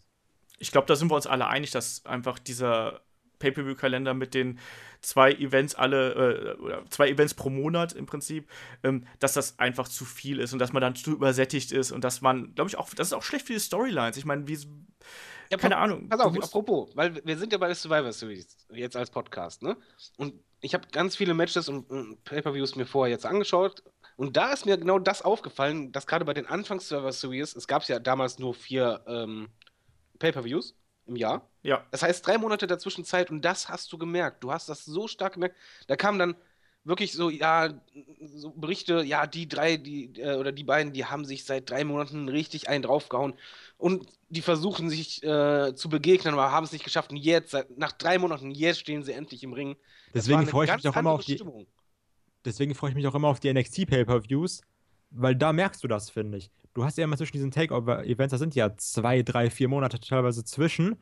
Ich 0.60 0.72
glaube, 0.72 0.88
da 0.88 0.96
sind 0.96 1.10
wir 1.10 1.16
uns 1.16 1.28
alle 1.28 1.48
einig, 1.48 1.72
dass 1.72 2.06
einfach 2.06 2.40
dieser 2.40 3.02
Pay-Per-View-Kalender 3.40 4.14
mit 4.14 4.34
den 4.34 4.60
zwei 5.02 5.34
Events 5.34 5.76
alle, 5.76 6.56
äh, 6.58 6.62
oder 6.62 6.86
zwei 6.90 7.10
Events 7.10 7.34
pro 7.34 7.50
Monat 7.50 7.92
im 7.94 8.06
Prinzip, 8.06 8.50
ähm, 8.84 9.06
dass 9.20 9.34
das 9.34 9.60
einfach 9.60 9.90
zu 9.90 10.06
viel 10.06 10.40
ist 10.40 10.54
und 10.54 10.60
dass 10.60 10.72
man 10.72 10.82
dann 10.82 10.96
zu 10.96 11.12
übersättigt 11.12 11.72
ist 11.74 11.92
und 11.92 12.04
dass 12.04 12.22
man, 12.22 12.56
glaube 12.56 12.70
ich, 12.70 12.78
auch, 12.78 12.90
das 12.94 13.08
ist 13.08 13.14
auch 13.14 13.24
schlecht 13.24 13.48
für 13.48 13.54
die 13.54 13.60
Storylines. 13.60 14.16
Ich 14.16 14.26
meine, 14.26 14.48
wie, 14.48 14.58
Ja, 15.50 15.58
keine 15.58 15.78
Ahnung. 15.78 16.08
Pass 16.08 16.22
auf, 16.22 16.42
apropos, 16.42 16.96
weil 16.96 17.26
wir 17.26 17.38
sind 17.38 17.52
ja 17.52 17.58
bei 17.58 17.68
der 17.68 17.76
Survivor 17.76 18.14
Series 18.14 18.56
jetzt 18.72 18.96
als 18.96 19.10
Podcast, 19.10 19.62
ne? 19.62 19.76
Und 20.16 20.34
ich 20.64 20.74
habe 20.74 20.88
ganz 20.92 21.16
viele 21.16 21.34
Matches 21.34 21.70
und, 21.70 21.90
und 21.90 22.24
Pay-Per-Views 22.24 22.76
mir 22.76 22.86
vorher 22.86 23.12
jetzt 23.12 23.26
angeschaut. 23.26 23.84
Und 24.16 24.38
da 24.38 24.54
ist 24.54 24.66
mir 24.66 24.78
genau 24.78 25.00
das 25.00 25.22
aufgefallen, 25.22 25.92
dass 25.92 26.08
gerade 26.08 26.26
bei 26.26 26.34
den 26.34 26.48
Anfangs 26.48 26.88
Survivor 26.88 27.12
Series, 27.12 27.56
es 27.56 27.68
gab 27.68 27.84
ja 27.86 28.00
damals 28.00 28.40
nur 28.40 28.54
vier 28.54 29.04
ähm, 29.08 29.50
Pay-Per-Views 30.20 30.76
im 31.08 31.16
Jahr. 31.18 31.50
ja, 31.64 31.86
Das 31.92 32.02
heißt, 32.04 32.26
drei 32.26 32.38
Monate 32.38 32.68
dazwischen 32.68 33.06
Zeit 33.06 33.30
und 33.32 33.44
das 33.44 33.70
hast 33.70 33.92
du 33.92 33.98
gemerkt. 33.98 34.44
Du 34.44 34.52
hast 34.52 34.70
das 34.70 34.86
so 34.86 35.08
stark 35.08 35.34
gemerkt. 35.34 35.58
Da 35.88 35.96
kamen 35.98 36.20
dann 36.20 36.36
wirklich 36.86 37.14
so, 37.14 37.30
ja, 37.30 37.74
so 38.22 38.52
Berichte, 38.52 39.04
ja, 39.04 39.28
die 39.28 39.48
drei, 39.48 39.78
die, 39.78 40.14
äh, 40.20 40.36
oder 40.36 40.52
die 40.52 40.64
beiden, 40.64 40.94
die 40.94 41.06
haben 41.06 41.26
sich 41.26 41.46
seit 41.46 41.70
drei 41.70 41.84
Monaten 41.84 42.30
richtig 42.30 42.70
einen 42.70 42.84
draufgehauen. 42.84 43.34
Und 43.84 44.08
die 44.30 44.42
versuchen 44.42 44.90
sich 44.90 45.22
äh, 45.24 45.76
zu 45.76 45.90
begegnen, 45.90 46.34
aber 46.34 46.54
haben 46.54 46.64
es 46.64 46.72
nicht 46.72 46.86
geschafft. 46.86 47.12
Und 47.12 47.18
jetzt, 47.18 47.52
seit, 47.52 47.78
nach 47.78 47.92
drei 47.92 48.18
Monaten, 48.18 48.52
jetzt 48.52 48.80
stehen 48.80 49.04
sie 49.04 49.12
endlich 49.12 49.44
im 49.44 49.52
Ring. 49.52 49.76
Das 50.14 50.24
Deswegen 50.24 50.48
freue 50.48 50.68
ich 50.68 50.74
mich 50.74 50.88
auch 50.88 50.96
immer 50.96 51.12
auf 51.12 51.26
die, 51.26 51.36
Stimmung. 51.36 51.68
deswegen 52.46 52.76
freue 52.76 52.92
ich 52.92 52.96
mich 52.96 53.06
auch 53.08 53.16
immer 53.16 53.28
auf 53.28 53.42
die 53.42 53.54
NXT 53.54 53.88
Pay-Per-Views, 53.88 54.62
weil 55.10 55.36
da 55.36 55.52
merkst 55.52 55.84
du 55.84 55.90
das, 55.90 56.10
finde 56.10 56.38
ich. 56.38 56.50
Du 56.74 56.86
hast 56.86 56.98
ja 56.98 57.04
immer 57.04 57.18
zwischen 57.18 57.34
diesen 57.34 57.52
Takeover-Events, 57.52 58.32
da 58.32 58.38
sind 58.38 58.56
ja 58.56 58.74
zwei, 58.78 59.22
drei, 59.22 59.50
vier 59.50 59.68
Monate 59.68 60.00
teilweise 60.00 60.46
zwischen. 60.46 60.96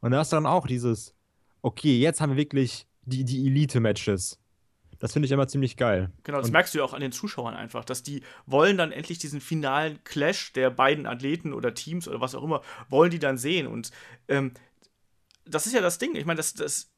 Und 0.00 0.12
da 0.12 0.18
hast 0.18 0.30
du 0.30 0.36
dann 0.36 0.46
auch 0.46 0.68
dieses, 0.68 1.16
okay, 1.60 1.98
jetzt 1.98 2.20
haben 2.20 2.30
wir 2.30 2.36
wirklich 2.36 2.86
die, 3.00 3.24
die 3.24 3.48
Elite-Matches. 3.48 4.38
Das 5.02 5.12
finde 5.12 5.26
ich 5.26 5.32
immer 5.32 5.48
ziemlich 5.48 5.76
geil. 5.76 6.12
Genau, 6.22 6.38
das 6.38 6.46
Und- 6.46 6.52
merkst 6.52 6.72
du 6.74 6.78
ja 6.78 6.84
auch 6.84 6.92
an 6.92 7.00
den 7.00 7.10
Zuschauern 7.10 7.54
einfach, 7.56 7.84
dass 7.84 8.04
die 8.04 8.22
wollen 8.46 8.76
dann 8.76 8.92
endlich 8.92 9.18
diesen 9.18 9.40
finalen 9.40 9.98
Clash 10.04 10.52
der 10.52 10.70
beiden 10.70 11.08
Athleten 11.08 11.52
oder 11.52 11.74
Teams 11.74 12.06
oder 12.06 12.20
was 12.20 12.36
auch 12.36 12.44
immer, 12.44 12.62
wollen 12.88 13.10
die 13.10 13.18
dann 13.18 13.36
sehen. 13.36 13.66
Und 13.66 13.90
ähm, 14.28 14.52
das 15.44 15.66
ist 15.66 15.72
ja 15.72 15.80
das 15.80 15.98
Ding. 15.98 16.14
Ich 16.14 16.24
meine, 16.24 16.36
das, 16.36 16.54
das, 16.54 16.92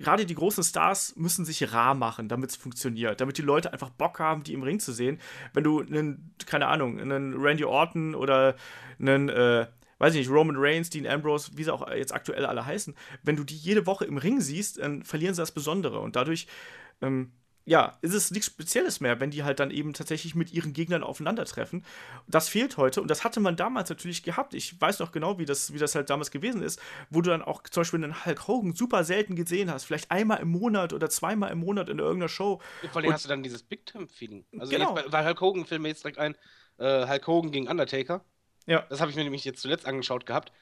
gerade 0.00 0.26
die 0.26 0.34
großen 0.34 0.64
Stars 0.64 1.14
müssen 1.14 1.44
sich 1.44 1.72
rar 1.72 1.94
machen, 1.94 2.28
damit 2.28 2.50
es 2.50 2.56
funktioniert, 2.56 3.20
damit 3.20 3.38
die 3.38 3.42
Leute 3.42 3.72
einfach 3.72 3.90
Bock 3.90 4.18
haben, 4.18 4.42
die 4.42 4.52
im 4.52 4.64
Ring 4.64 4.80
zu 4.80 4.92
sehen. 4.92 5.20
Wenn 5.52 5.62
du 5.62 5.80
einen, 5.80 6.34
keine 6.46 6.66
Ahnung, 6.66 6.98
einen 6.98 7.34
Randy 7.40 7.64
Orton 7.64 8.16
oder 8.16 8.56
einen, 8.98 9.28
äh, 9.28 9.68
weiß 9.98 10.14
ich 10.14 10.26
nicht, 10.26 10.30
Roman 10.36 10.56
Reigns, 10.58 10.90
Dean 10.90 11.06
Ambrose, 11.06 11.52
wie 11.54 11.62
sie 11.62 11.72
auch 11.72 11.88
jetzt 11.92 12.12
aktuell 12.12 12.46
alle 12.46 12.66
heißen, 12.66 12.96
wenn 13.22 13.36
du 13.36 13.44
die 13.44 13.56
jede 13.56 13.86
Woche 13.86 14.06
im 14.06 14.16
Ring 14.18 14.40
siehst, 14.40 14.78
dann 14.80 15.04
verlieren 15.04 15.36
sie 15.36 15.42
das 15.42 15.52
Besondere. 15.52 16.00
Und 16.00 16.16
dadurch, 16.16 16.48
ähm, 17.00 17.30
ja, 17.66 17.96
ist 18.02 18.12
es 18.12 18.30
nichts 18.30 18.46
Spezielles 18.48 19.00
mehr, 19.00 19.20
wenn 19.20 19.30
die 19.30 19.42
halt 19.42 19.58
dann 19.58 19.70
eben 19.70 19.94
tatsächlich 19.94 20.34
mit 20.34 20.52
ihren 20.52 20.74
Gegnern 20.74 21.02
aufeinandertreffen. 21.02 21.84
Das 22.26 22.48
fehlt 22.50 22.76
heute 22.76 23.00
und 23.00 23.08
das 23.10 23.24
hatte 23.24 23.40
man 23.40 23.56
damals 23.56 23.88
natürlich 23.88 24.22
gehabt. 24.22 24.52
Ich 24.52 24.78
weiß 24.80 24.98
noch 24.98 25.12
genau, 25.12 25.38
wie 25.38 25.46
das, 25.46 25.72
wie 25.72 25.78
das 25.78 25.94
halt 25.94 26.10
damals 26.10 26.30
gewesen 26.30 26.62
ist, 26.62 26.78
wo 27.08 27.22
du 27.22 27.30
dann 27.30 27.40
auch 27.42 27.62
zum 27.62 27.80
Beispiel 27.80 28.04
einen 28.04 28.24
Hulk 28.26 28.46
Hogan 28.48 28.74
super 28.74 29.02
selten 29.04 29.34
gesehen 29.34 29.70
hast. 29.70 29.84
Vielleicht 29.84 30.10
einmal 30.10 30.40
im 30.40 30.48
Monat 30.50 30.92
oder 30.92 31.08
zweimal 31.08 31.50
im 31.52 31.58
Monat 31.60 31.88
in 31.88 31.98
irgendeiner 32.00 32.28
Show. 32.28 32.60
Vor 32.92 32.96
allem 32.96 33.06
Und- 33.08 33.14
hast 33.14 33.24
du 33.24 33.28
dann 33.30 33.42
dieses 33.42 33.62
Big 33.62 33.86
Time-Feeling. 33.86 34.44
Also 34.58 34.70
Genau. 34.70 34.94
jetzt 34.96 35.06
bei, 35.06 35.22
bei 35.22 35.26
Hulk 35.26 35.40
Hogan 35.40 35.64
fällt 35.64 35.80
mir 35.80 35.88
jetzt 35.88 36.04
direkt 36.04 36.18
ein, 36.18 36.36
äh, 36.78 37.06
Hulk 37.08 37.26
Hogan 37.26 37.50
gegen 37.50 37.68
Undertaker. 37.68 38.22
Ja. 38.66 38.84
Das 38.90 39.00
habe 39.00 39.10
ich 39.10 39.16
mir 39.16 39.24
nämlich 39.24 39.44
jetzt 39.44 39.62
zuletzt 39.62 39.86
angeschaut 39.86 40.26
gehabt. 40.26 40.52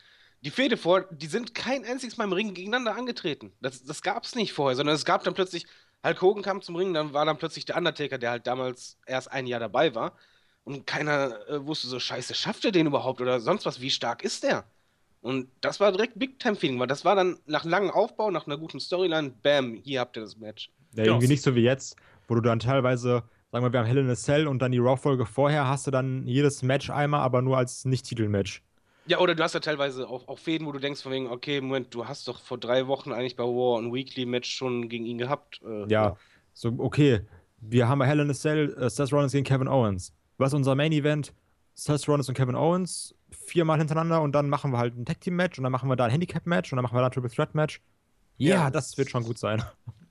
Die 0.43 0.51
Fehde 0.51 0.77
vor, 0.77 1.03
die 1.11 1.27
sind 1.27 1.55
kein 1.55 1.85
einziges 1.85 2.17
Mal 2.17 2.25
im 2.25 2.33
Ring 2.33 2.55
gegeneinander 2.55 2.97
angetreten. 2.97 3.53
Das, 3.61 3.83
das 3.85 4.03
gab 4.03 4.25
es 4.25 4.35
nicht 4.37 4.53
vorher, 4.53 4.77
sondern 4.77 4.95
es 4.95 5.05
gab 5.05 5.23
dann 5.25 5.35
plötzlich, 5.35 5.67
Hulk 6.05 6.21
Hogan 6.21 6.43
kam 6.43 6.63
zum 6.63 6.77
Ring, 6.77 6.95
dann 6.95 7.13
war 7.13 7.25
dann 7.25 7.39
plötzlich 7.39 7.65
der 7.65 7.77
Undertaker, 7.77 8.19
der 8.19 8.31
halt 8.31 8.47
damals 8.47 8.99
erst 9.07 9.31
ein 9.31 9.47
Jahr 9.47 9.61
dabei 9.61 9.95
war. 9.95 10.13
Und 10.65 10.87
keiner 10.87 11.49
äh, 11.49 11.67
wusste 11.67 11.89
so, 11.89 11.99
scheiße, 11.99 12.35
schafft 12.35 12.65
er 12.65 12.73
den 12.73 12.87
überhaupt 12.87 13.21
oder 13.21 13.41
sonst 13.41 13.67
was, 13.67 13.81
wie 13.81 13.91
stark 13.91 14.23
ist 14.23 14.45
der? 14.45 14.65
Und 15.21 15.49
das 15.61 15.81
war 15.81 15.93
direkt 15.93 16.19
Big 16.19 16.39
Time 16.39 16.57
Feeling, 16.57 16.79
weil 16.81 16.89
das 16.89 17.05
war 17.05 17.15
dann 17.15 17.39
nach 17.47 17.65
langem 17.65 17.91
Aufbau, 17.91 18.31
nach 18.31 18.47
einer 18.47 18.59
guten 18.59 18.81
Storyline, 18.81 19.33
bam, 19.43 19.75
hier 19.75 20.01
habt 20.01 20.17
ihr 20.17 20.23
das 20.23 20.37
Match. 20.37 20.71
Ja, 20.95 21.05
irgendwie 21.05 21.29
nicht 21.29 21.43
so 21.43 21.55
wie 21.55 21.63
jetzt, 21.63 21.97
wo 22.29 22.35
du 22.35 22.41
dann 22.41 22.59
teilweise, 22.59 23.23
sagen 23.51 23.65
wir, 23.65 23.73
wir 23.73 23.81
haben 23.81 23.87
Hell 23.87 23.99
in 23.99 24.11
a 24.11 24.17
Cell 24.17 24.49
und 24.49 24.61
dann 24.61 24.73
die 24.73 24.79
Raw-Folge 24.79 25.27
vorher 25.27 25.69
hast 25.69 25.87
du 25.87 25.91
dann 25.91 26.27
jedes 26.27 26.63
Match 26.63 26.91
einmal, 26.91 27.21
aber 27.21 27.41
nur 27.41 27.57
als 27.57 27.85
Nicht-Titel-Match. 27.85 28.63
Ja, 29.07 29.19
oder 29.19 29.35
du 29.35 29.43
hast 29.43 29.55
ja 29.55 29.61
teilweise 29.61 30.09
auch, 30.09 30.29
auch 30.29 30.39
Fäden, 30.39 30.67
wo 30.67 30.73
du 30.73 30.79
denkst 30.79 31.03
von 31.03 31.13
wegen, 31.13 31.27
okay, 31.27 31.61
Moment, 31.61 31.93
du 31.95 32.07
hast 32.07 32.29
doch 32.29 32.41
vor 32.41 32.59
drei 32.59 32.87
Wochen 32.87 33.13
eigentlich 33.13 33.37
bei 33.37 33.45
War 33.45 33.81
ein 33.81 33.93
Weekly-Match 33.93 34.49
schon 34.49 34.89
gegen 34.89 35.05
ihn 35.07 35.19
gehabt. 35.19 35.61
Äh, 35.65 35.87
Ja, 35.89 36.17
so, 36.55 36.73
okay. 36.79 37.23
Wir 37.61 37.89
haben 37.89 37.99
bei 37.99 38.07
Hell 38.07 38.21
in 38.21 38.31
a 38.31 38.35
Cell 38.35 38.75
äh, 38.75 38.91
Seth 38.91 39.13
Rollins 39.13 39.33
gegen 39.33 39.45
Kevin 39.45 39.69
Owens. 39.69 40.13
Was 40.39 40.51
ist 40.51 40.55
unser 40.55 40.75
Main 40.75 40.93
Event? 40.93 41.33
Seth 41.75 42.07
Rollins 42.09 42.29
und 42.29 42.37
Kevin 42.37 42.55
Owens 42.55 43.15
viermal 43.31 43.79
hintereinander 43.79 44.21
und 44.21 44.33
dann 44.33 44.49
machen 44.49 44.73
wir 44.73 44.79
halt 44.79 44.97
ein 44.97 45.05
Tag 45.05 45.21
Team 45.21 45.37
Match 45.37 45.59
und 45.59 45.65
dann 45.65 45.73
machen 45.73 45.89
wir 45.89 45.97
da 45.97 46.05
ein 46.05 46.11
Handicap 46.11 46.47
Match 46.47 46.73
und 46.73 46.77
dann 46.77 46.83
machen 46.83 46.95
wir 46.95 47.01
da 47.01 47.07
ein 47.07 47.13
Triple 47.13 47.31
Threat 47.31 47.55
Match. 47.55 47.81
Ja, 48.37 48.71
das 48.71 48.97
wird 48.99 49.11
schon 49.11 49.25
gut 49.25 49.39
sein. 49.39 49.63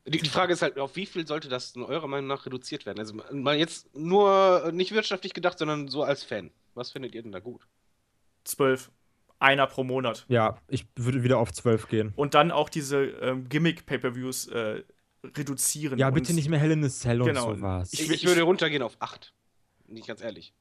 Die, 0.08 0.18
die 0.18 0.30
Frage 0.30 0.54
ist 0.54 0.62
halt, 0.62 0.80
auf 0.80 0.96
wie 0.96 1.06
viel 1.06 1.28
sollte 1.28 1.48
das 1.48 1.76
in 1.76 1.84
eurer 1.84 2.08
Meinung 2.08 2.28
nach 2.28 2.46
reduziert 2.46 2.86
werden? 2.86 3.00
Also 3.00 3.14
mal 3.32 3.58
jetzt 3.58 3.96
nur 3.96 4.72
nicht 4.72 4.94
wirtschaftlich 4.94 5.34
gedacht, 5.34 5.60
sondern 5.60 5.88
so 5.88 6.04
als 6.04 6.24
Fan. 6.24 6.52
Was 6.74 6.92
findet 6.92 7.14
ihr 7.14 7.22
denn 7.22 7.32
da 7.32 7.40
gut? 7.40 7.68
Zwölf. 8.44 8.92
Einer 9.40 9.66
pro 9.66 9.84
Monat. 9.84 10.26
Ja, 10.28 10.58
ich 10.68 10.86
würde 10.96 11.24
wieder 11.24 11.40
auf 11.40 11.52
12 11.52 11.88
gehen. 11.88 12.14
Und 12.16 12.36
dann 12.36 12.52
auch 12.52 12.70
diese 12.70 13.04
ähm, 13.06 13.50
Gimmick-Pay-Per-Views 13.50 14.48
äh, 14.50 14.84
reduzieren. 15.36 15.98
Ja, 15.98 16.12
bitte 16.12 16.34
nicht 16.34 16.48
mehr 16.48 16.60
Hell 16.60 16.72
in 16.72 16.84
a 16.84 16.90
Cell 16.90 17.20
Genau. 17.24 17.50
und 17.50 17.58
sowas. 17.58 17.92
Ich, 17.94 18.08
Ich- 18.10 18.26
würde 18.26 18.44
runtergehen 18.44 18.84
auf 18.84 18.98
8. 19.00 19.34
Nicht 19.88 20.08
ganz 20.08 20.22
ehrlich. 20.22 20.54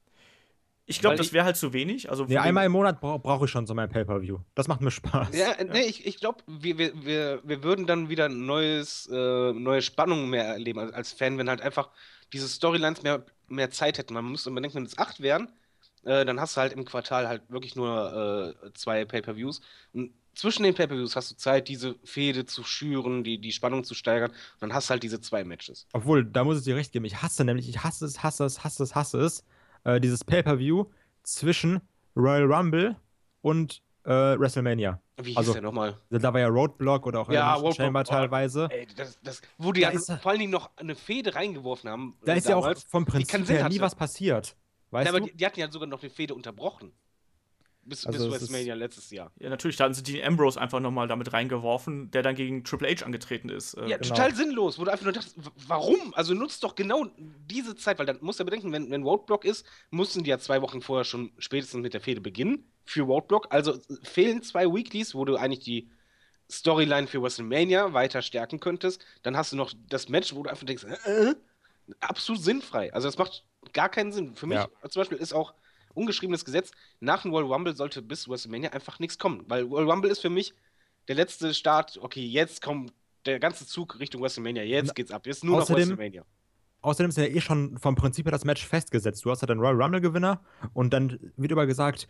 Ich 0.87 0.99
glaube, 1.01 1.15
das 1.17 1.33
wäre 1.33 1.45
halt 1.45 1.57
zu 1.57 1.73
wenig. 1.73 2.11
Also 2.11 2.25
Nee, 2.25 2.39
einmal 2.39 2.67
im 2.67 2.73
Monat 2.73 3.01
bra 3.01 3.17
brauche 3.19 3.45
ich 3.45 3.51
schon 3.51 3.65
so 3.67 3.75
mein 3.75 3.89
Pay-Per-View. 3.91 4.39
Das 4.57 4.67
macht 4.67 4.81
mir 4.81 4.91
Spaß. 4.91 5.29
Ja, 5.37 5.53
äh, 5.53 5.65
nee, 5.65 5.83
ich, 5.83 6.05
ich 6.07 6.17
glaube, 6.19 6.43
wir, 6.49 6.79
wir, 6.79 7.05
wir, 7.05 7.41
wir 7.45 7.63
würden 7.63 7.87
dann 7.87 8.09
wieder 8.09 8.29
neues, 8.29 9.07
äh, 9.13 9.53
neue 9.53 9.83
Spannung 9.83 10.31
mehr 10.31 10.45
erleben 10.47 10.81
als, 10.81 10.93
als 10.93 11.13
Fan, 11.13 11.39
wenn 11.39 11.49
halt 11.49 11.61
einfach 11.61 11.91
diese 12.33 12.49
Storylines 12.49 13.03
mehr, 13.03 13.25
mehr 13.47 13.71
Zeit 13.71 13.99
hätten. 13.99 14.15
Man 14.15 14.25
muss 14.25 14.45
bedenken, 14.45 14.75
wenn 14.79 14.85
es 14.87 14.99
acht 14.99 15.21
wären, 15.21 15.53
äh, 16.05 16.25
dann 16.25 16.41
hast 16.41 16.57
du 16.57 16.61
halt 16.61 16.73
im 16.73 16.85
Quartal 16.85 17.29
halt 17.29 17.43
wirklich 17.49 17.77
nur 17.77 18.55
äh, 18.65 18.73
zwei 18.75 19.05
Pay-Per-Views. 19.05 19.61
Und 19.93 20.13
zwischen 20.35 20.63
den 20.63 20.75
Pay-Per-Views 20.75 21.17
hast 21.17 21.31
du 21.31 21.37
Zeit, 21.37 21.69
diese 21.69 21.97
Fehde 22.05 22.47
zu 22.47 22.65
schüren, 22.65 23.25
die, 23.25 23.39
die 23.39 23.53
Spannung 23.53 23.85
zu 23.85 23.95
steigern. 23.95 24.31
Und 24.31 24.61
dann 24.61 24.75
hast 24.75 24.89
du 24.89 24.93
halt 24.93 25.03
diese 25.03 25.21
zwei 25.21 25.45
Matches. 25.45 25.87
Obwohl, 25.93 26.25
da 26.25 26.45
muss 26.45 26.59
ich 26.59 26.65
dir 26.65 26.77
recht 26.77 26.93
geben. 26.93 27.05
Ich 27.05 27.21
hasse 27.23 27.45
nämlich, 27.45 27.69
ich 27.69 27.83
hasse 27.83 28.05
es, 28.07 28.23
hasse 28.23 28.45
es, 28.45 28.65
hasse 28.65 28.83
es, 28.83 28.95
hasse 28.95 29.21
es, 29.21 29.45
äh, 29.85 30.01
dieses 30.01 30.25
Pay-Per-View 30.25 30.87
zwischen 31.23 31.81
Royal 32.17 32.53
Rumble 32.53 32.97
und 33.43 33.83
äh, 34.05 34.11
WrestleMania. 34.11 35.01
Wie 35.23 35.31
hieß 35.31 35.37
Also- 35.37 35.53
der 35.53 35.63
nochmal? 35.63 35.99
Da 36.11 36.33
war 36.33 36.41
ja 36.41 36.49
Roadblock 36.49 37.07
oder 37.07 37.21
auch 37.21 37.31
Ja, 37.31 37.59
Chamber 37.73 38.01
oh. 38.01 38.03
teilweise. 38.11 38.69
Ey, 38.71 38.87
das, 38.97 39.19
das, 39.23 39.43
wo 39.59 39.73
die 39.73 39.83
Da 39.83 39.91
ja 39.91 39.95
ist 39.95 40.11
vor 40.23 40.31
allen 40.31 40.41
Dingen 40.41 40.53
noch 40.53 40.71
eine 40.77 40.95
Fehde 40.95 41.35
reingeworfen 41.35 41.91
haben. 41.91 42.17
Da 42.25 42.33
äh, 42.35 42.39
ist 42.39 42.49
ja 42.49 42.57
auch 42.57 42.63
damals. 42.63 42.85
vom 42.85 43.05
Prinzip 43.05 43.49
her 43.49 43.69
nie 43.69 43.81
was 43.81 43.95
passiert. 43.95 44.57
Weißt 44.91 45.07
Ja, 45.07 45.11
aber 45.13 45.21
du? 45.21 45.27
die, 45.27 45.37
die 45.37 45.47
hatten 45.47 45.61
ja 45.61 45.71
sogar 45.71 45.89
noch 45.89 46.03
eine 46.03 46.11
Fehde 46.11 46.35
unterbrochen. 46.35 46.93
Bis, 47.83 48.07
Also 48.07 48.29
bis 48.29 48.41
WrestleMania 48.43 48.75
letztes 48.75 49.11
Jahr. 49.11 49.33
Ja, 49.39 49.49
natürlich, 49.49 49.77
da 49.77 49.85
hatten 49.85 49.95
sie 49.95 50.03
Dean 50.03 50.25
Ambrose 50.27 50.61
einfach 50.61 50.81
nochmal 50.81 51.09
damit 51.09 51.33
reingeworfen, 51.33 52.11
der 52.11 52.23
dann 52.23 52.35
gegen 52.35 52.63
Triple 52.63 52.89
H 52.95 53.05
angetreten 53.07 53.49
ist. 53.49 53.75
Äh, 53.75 53.89
Ja, 53.89 53.97
genau. 53.97 54.09
total 54.11 54.35
sinnlos, 54.35 54.79
wo 54.79 54.85
du 54.85 54.93
einfach 54.93 55.05
nur 55.05 55.15
dachtest, 55.15 55.37
warum? 55.67 56.13
Also 56.15 56.35
nutzt 56.35 56.63
doch 56.63 56.75
genau 56.75 57.07
diese 57.17 57.75
Zeit, 57.77 57.99
weil 57.99 58.05
dann 58.07 58.19
musst 58.21 58.39
du 58.39 58.43
ja 58.43 58.45
bedenken, 58.45 58.71
wenn, 58.73 58.91
wenn 58.91 59.03
Roadblock 59.03 59.47
ist, 59.47 59.65
mussten 59.91 60.23
die 60.25 60.31
ja 60.31 60.39
zwei 60.39 60.61
Wochen 60.61 60.83
vorher 60.83 61.05
schon 61.05 61.33
spätestens 61.39 61.81
mit 61.81 61.95
der 61.95 62.03
Fehde 62.03 62.21
beginnen 62.21 62.71
für 62.85 63.03
Roadblock. 63.03 63.47
Also 63.51 63.73
äh, 63.73 63.79
fehlen 64.03 64.43
zwei 64.43 64.67
Weeklies, 64.67 65.15
wo 65.15 65.25
du 65.25 65.37
eigentlich 65.37 65.65
die 65.65 65.89
Storyline 66.51 67.07
für 67.07 67.23
WrestleMania 67.23 67.93
weiter 67.95 68.21
stärken 68.21 68.61
könntest. 68.61 69.05
Dann 69.23 69.37
hast 69.39 69.53
du 69.53 69.57
noch 69.57 69.73
das 69.89 70.09
Match, 70.11 70.35
wo 70.35 70.43
du 70.43 70.51
einfach 70.51 70.67
denkst, 70.67 70.85
äh, 70.85 71.35
absolut 72.01 72.43
sinnfrei. 72.43 72.93
Also 72.93 73.09
das 73.09 73.19
macht 73.19 73.45
gar 73.73 73.89
keinen 73.89 74.13
Sinn. 74.13 74.35
Für 74.35 74.47
mich 74.47 74.59
Ja. 74.59 74.69
zum 74.89 75.01
Beispiel 75.01 75.19
ist 75.19 75.33
auch 75.33 75.55
ungeschriebenes 75.95 76.45
Gesetz, 76.45 76.71
nach 77.01 77.23
dem 77.23 77.33
Royal 77.33 77.53
Rumble 77.53 77.75
sollte 77.75 78.01
bis 78.03 78.29
WrestleMania 78.29 78.71
einfach 78.71 78.99
nichts 79.01 79.19
kommen. 79.19 79.45
Weil 79.49 79.65
Royal 79.65 79.91
Rumble 79.91 80.11
ist 80.11 80.21
für 80.21 80.31
mich 80.31 80.55
der 81.09 81.17
letzte 81.17 81.53
Start, 81.55 81.99
okay, 82.01 82.25
jetzt 82.25 82.63
kommt 82.63 82.93
der 83.27 83.41
ganze 83.41 83.67
Zug 83.67 83.99
Richtung 83.99 84.23
WrestleMania, 84.23 84.63
jetzt 84.63 84.95
geht's 84.95 85.11
ab, 85.11 85.27
jetzt 85.27 85.45
nur 85.45 85.57
noch 85.59 85.65
außerdem- 85.65 85.77
WrestleMania. 85.89 86.25
Außerdem 86.83 87.11
ist 87.11 87.19
ja 87.19 87.25
eh 87.25 87.41
schon 87.43 87.77
vom 87.77 87.95
Prinzip 87.95 88.25
her 88.25 88.33
das 88.33 88.47
Match 88.47 88.67
festgesetzt. 88.67 89.23
Du 89.27 89.31
hast 89.31 89.43
ja 89.43 89.47
den 89.47 89.59
Royal 89.59 89.83
Rumble-Gewinner 89.83 90.41
und 90.73 90.95
dann 90.95 91.19
wird 91.37 91.53
über 91.53 91.67
gesagt, 91.67 92.09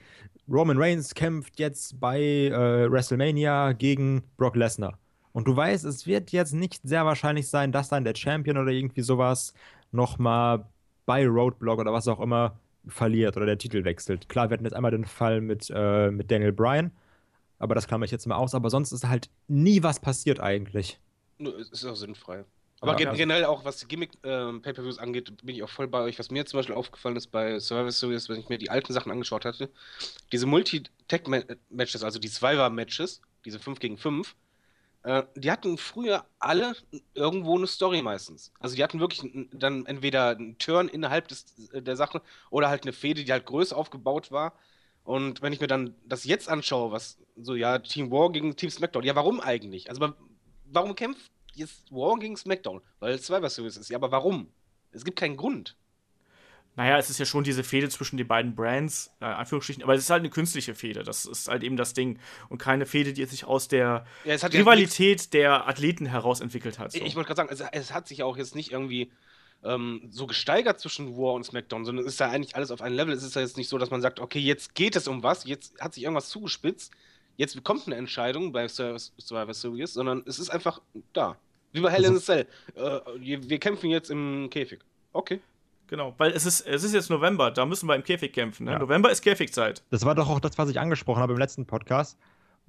Roman 0.48 0.76
Reigns 0.78 1.12
kämpft 1.12 1.58
jetzt 1.58 1.98
bei 1.98 2.20
äh, 2.20 2.88
WrestleMania 2.88 3.72
gegen 3.72 4.22
Brock 4.36 4.54
Lesnar. 4.54 4.96
Und 5.32 5.46
du 5.46 5.54
weißt, 5.56 5.84
es 5.84 6.06
wird 6.06 6.32
jetzt 6.32 6.52
nicht 6.52 6.80
sehr 6.82 7.04
wahrscheinlich 7.06 7.48
sein, 7.48 7.72
dass 7.72 7.88
dann 7.88 8.04
der 8.04 8.14
Champion 8.16 8.56
oder 8.58 8.70
irgendwie 8.72 9.02
sowas 9.02 9.54
nochmal 9.92 10.66
bei 11.06 11.26
Roadblock 11.26 11.78
oder 11.78 11.92
was 11.92 12.08
auch 12.08 12.20
immer 12.20 12.56
verliert 12.86 13.36
oder 13.36 13.46
der 13.46 13.58
Titel 13.58 13.84
wechselt. 13.84 14.28
Klar, 14.28 14.48
wir 14.50 14.54
hatten 14.54 14.64
jetzt 14.64 14.74
einmal 14.74 14.90
den 14.90 15.04
Fall 15.04 15.40
mit, 15.40 15.70
äh, 15.74 16.10
mit 16.10 16.30
Daniel 16.30 16.52
Bryan, 16.52 16.90
aber 17.58 17.74
das 17.74 17.86
klammer 17.86 18.04
ich 18.04 18.10
jetzt 18.10 18.26
mal 18.26 18.36
aus. 18.36 18.54
Aber 18.54 18.70
sonst 18.70 18.90
ist 18.92 19.06
halt 19.06 19.28
nie 19.48 19.82
was 19.82 20.00
passiert 20.00 20.40
eigentlich. 20.40 20.98
Ist 21.38 21.84
auch 21.84 21.94
sinnfrei. 21.94 22.44
Aber 22.82 22.98
Ja, 22.98 23.08
also- 23.08 23.18
generell 23.18 23.44
auch, 23.44 23.64
was 23.64 23.76
die 23.78 23.86
Gimmick-Pay-Per-Views 23.88 24.98
angeht, 24.98 25.30
bin 25.44 25.54
ich 25.54 25.62
auch 25.62 25.68
voll 25.68 25.86
bei 25.86 26.00
euch. 26.00 26.18
Was 26.18 26.30
mir 26.30 26.46
zum 26.46 26.58
Beispiel 26.58 26.74
aufgefallen 26.74 27.16
ist 27.16 27.26
bei 27.26 27.58
Survivor 27.60 27.92
Series, 27.92 28.28
wenn 28.30 28.40
ich 28.40 28.48
mir 28.48 28.56
die 28.56 28.70
alten 28.70 28.92
Sachen 28.94 29.12
angeschaut 29.12 29.44
hatte, 29.44 29.68
diese 30.32 30.46
Multi-Tech-Matches, 30.46 32.02
also 32.02 32.18
die 32.18 32.28
Survivor-Matches, 32.28 33.20
diese 33.44 33.58
5 33.58 33.80
gegen 33.80 33.98
5, 33.98 34.34
äh, 35.02 35.22
die 35.34 35.50
hatten 35.50 35.78
früher 35.78 36.26
alle 36.38 36.74
irgendwo 37.14 37.56
eine 37.56 37.66
Story 37.66 38.02
meistens. 38.02 38.52
Also 38.60 38.76
die 38.76 38.82
hatten 38.84 39.00
wirklich 39.00 39.22
dann 39.52 39.86
entweder 39.86 40.30
einen 40.30 40.58
Turn 40.58 40.88
innerhalb 40.88 41.28
des, 41.28 41.70
äh, 41.72 41.82
der 41.82 41.96
Sache 41.96 42.22
oder 42.50 42.68
halt 42.68 42.82
eine 42.84 42.92
Fehde, 42.92 43.24
die 43.24 43.32
halt 43.32 43.46
größer 43.46 43.76
aufgebaut 43.76 44.30
war. 44.30 44.54
Und 45.04 45.42
wenn 45.42 45.52
ich 45.52 45.60
mir 45.60 45.66
dann 45.66 45.94
das 46.04 46.24
jetzt 46.24 46.48
anschaue, 46.48 46.92
was 46.92 47.18
so, 47.36 47.54
ja, 47.54 47.78
Team 47.78 48.10
War 48.10 48.30
gegen 48.32 48.54
Team 48.56 48.70
SmackDown, 48.70 49.02
ja, 49.04 49.14
warum 49.16 49.40
eigentlich? 49.40 49.88
Also, 49.88 50.00
wa- 50.02 50.14
warum 50.66 50.94
kämpft 50.94 51.30
jetzt 51.54 51.90
War 51.90 52.18
gegen 52.18 52.36
SmackDown? 52.36 52.82
Weil 53.00 53.14
es 53.14 53.26
Survivor 53.26 53.48
Series 53.50 53.76
ist. 53.76 53.88
Ja, 53.90 53.96
aber 53.98 54.12
warum? 54.12 54.52
Es 54.92 55.04
gibt 55.04 55.18
keinen 55.18 55.36
Grund. 55.36 55.76
Naja, 56.76 56.98
es 56.98 57.10
ist 57.10 57.18
ja 57.18 57.24
schon 57.26 57.44
diese 57.44 57.64
Fehde 57.64 57.88
zwischen 57.88 58.16
den 58.16 58.28
beiden 58.28 58.54
Brands, 58.54 59.10
äh, 59.20 59.24
Anführungsstrichen, 59.24 59.82
aber 59.82 59.94
es 59.94 60.02
ist 60.02 60.10
halt 60.10 60.20
eine 60.20 60.30
künstliche 60.30 60.74
Fehde. 60.74 61.02
Das 61.02 61.24
ist 61.26 61.48
halt 61.48 61.62
eben 61.62 61.76
das 61.76 61.94
Ding. 61.94 62.18
Und 62.48 62.58
keine 62.58 62.86
Fehde, 62.86 63.12
die 63.12 63.24
sich 63.26 63.44
aus 63.44 63.68
der 63.68 64.06
Ja, 64.24 64.34
es 64.34 64.42
hat 64.42 64.54
ja 64.54 64.60
Rivalität 64.60 65.32
der 65.34 65.68
Athleten 65.68 66.06
heraus 66.06 66.40
entwickelt 66.40 66.78
hat. 66.78 66.92
So. 66.92 66.98
Ich, 66.98 67.04
ich 67.04 67.16
wollte 67.16 67.26
gerade 67.26 67.48
sagen, 67.48 67.50
es, 67.52 67.60
es 67.72 67.92
hat 67.92 68.06
sich 68.08 68.22
auch 68.22 68.36
jetzt 68.36 68.54
nicht 68.54 68.70
irgendwie 68.70 69.10
ähm, 69.62 70.08
so 70.10 70.26
gesteigert 70.26 70.80
zwischen 70.80 71.16
War 71.16 71.34
und 71.34 71.44
SmackDown, 71.44 71.84
sondern 71.84 72.06
es 72.06 72.14
ist 72.14 72.20
ja 72.20 72.30
eigentlich 72.30 72.56
alles 72.56 72.70
auf 72.70 72.80
einem 72.80 72.96
Level. 72.96 73.12
Es 73.12 73.24
ist 73.24 73.34
ja 73.34 73.42
jetzt 73.42 73.56
nicht 73.56 73.68
so, 73.68 73.76
dass 73.76 73.90
man 73.90 74.00
sagt, 74.00 74.20
okay, 74.20 74.38
jetzt 74.38 74.74
geht 74.74 74.96
es 74.96 75.06
um 75.08 75.22
was, 75.22 75.44
jetzt 75.44 75.78
hat 75.80 75.92
sich 75.92 76.04
irgendwas 76.04 76.28
zugespitzt, 76.30 76.92
jetzt 77.36 77.62
kommt 77.64 77.86
eine 77.86 77.96
Entscheidung 77.96 78.52
bei 78.52 78.68
Sur- 78.68 78.96
Survivor 78.96 79.54
Series, 79.54 79.92
sondern 79.92 80.22
es 80.24 80.38
ist 80.38 80.50
einfach 80.50 80.80
da. 81.12 81.36
Wie 81.72 81.80
bei 81.80 81.90
Hell 81.90 82.04
in 82.04 82.16
a 82.16 82.20
Cell. 82.20 82.46
Äh, 82.74 83.00
wir 83.18 83.48
wir 83.50 83.58
kämpfen 83.58 83.90
jetzt 83.90 84.10
im 84.10 84.48
Käfig. 84.50 84.80
Okay. 85.12 85.40
Genau, 85.90 86.14
weil 86.18 86.30
es 86.30 86.46
ist, 86.46 86.60
es 86.60 86.84
ist 86.84 86.94
jetzt 86.94 87.10
November, 87.10 87.50
da 87.50 87.66
müssen 87.66 87.88
wir 87.88 87.96
im 87.96 88.04
Käfig 88.04 88.32
kämpfen. 88.32 88.64
Ne? 88.66 88.72
Ja. 88.72 88.78
November 88.78 89.10
ist 89.10 89.22
Käfigzeit. 89.22 89.82
Das 89.90 90.04
war 90.04 90.14
doch 90.14 90.28
auch 90.30 90.38
das, 90.38 90.56
was 90.56 90.70
ich 90.70 90.78
angesprochen 90.78 91.20
habe 91.20 91.32
im 91.32 91.38
letzten 91.40 91.66
Podcast, 91.66 92.16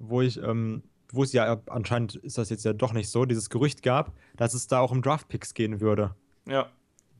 wo 0.00 0.20
ich, 0.22 0.42
ähm, 0.42 0.82
wo 1.12 1.22
es 1.22 1.32
ja 1.32 1.60
anscheinend 1.66 2.16
ist 2.16 2.36
das 2.36 2.50
jetzt 2.50 2.64
ja 2.64 2.72
doch 2.72 2.92
nicht 2.92 3.08
so, 3.08 3.24
dieses 3.24 3.48
Gerücht 3.48 3.84
gab, 3.84 4.12
dass 4.36 4.54
es 4.54 4.66
da 4.66 4.80
auch 4.80 4.90
um 4.90 5.02
Draftpicks 5.02 5.54
gehen 5.54 5.80
würde. 5.80 6.16
Ja. 6.48 6.68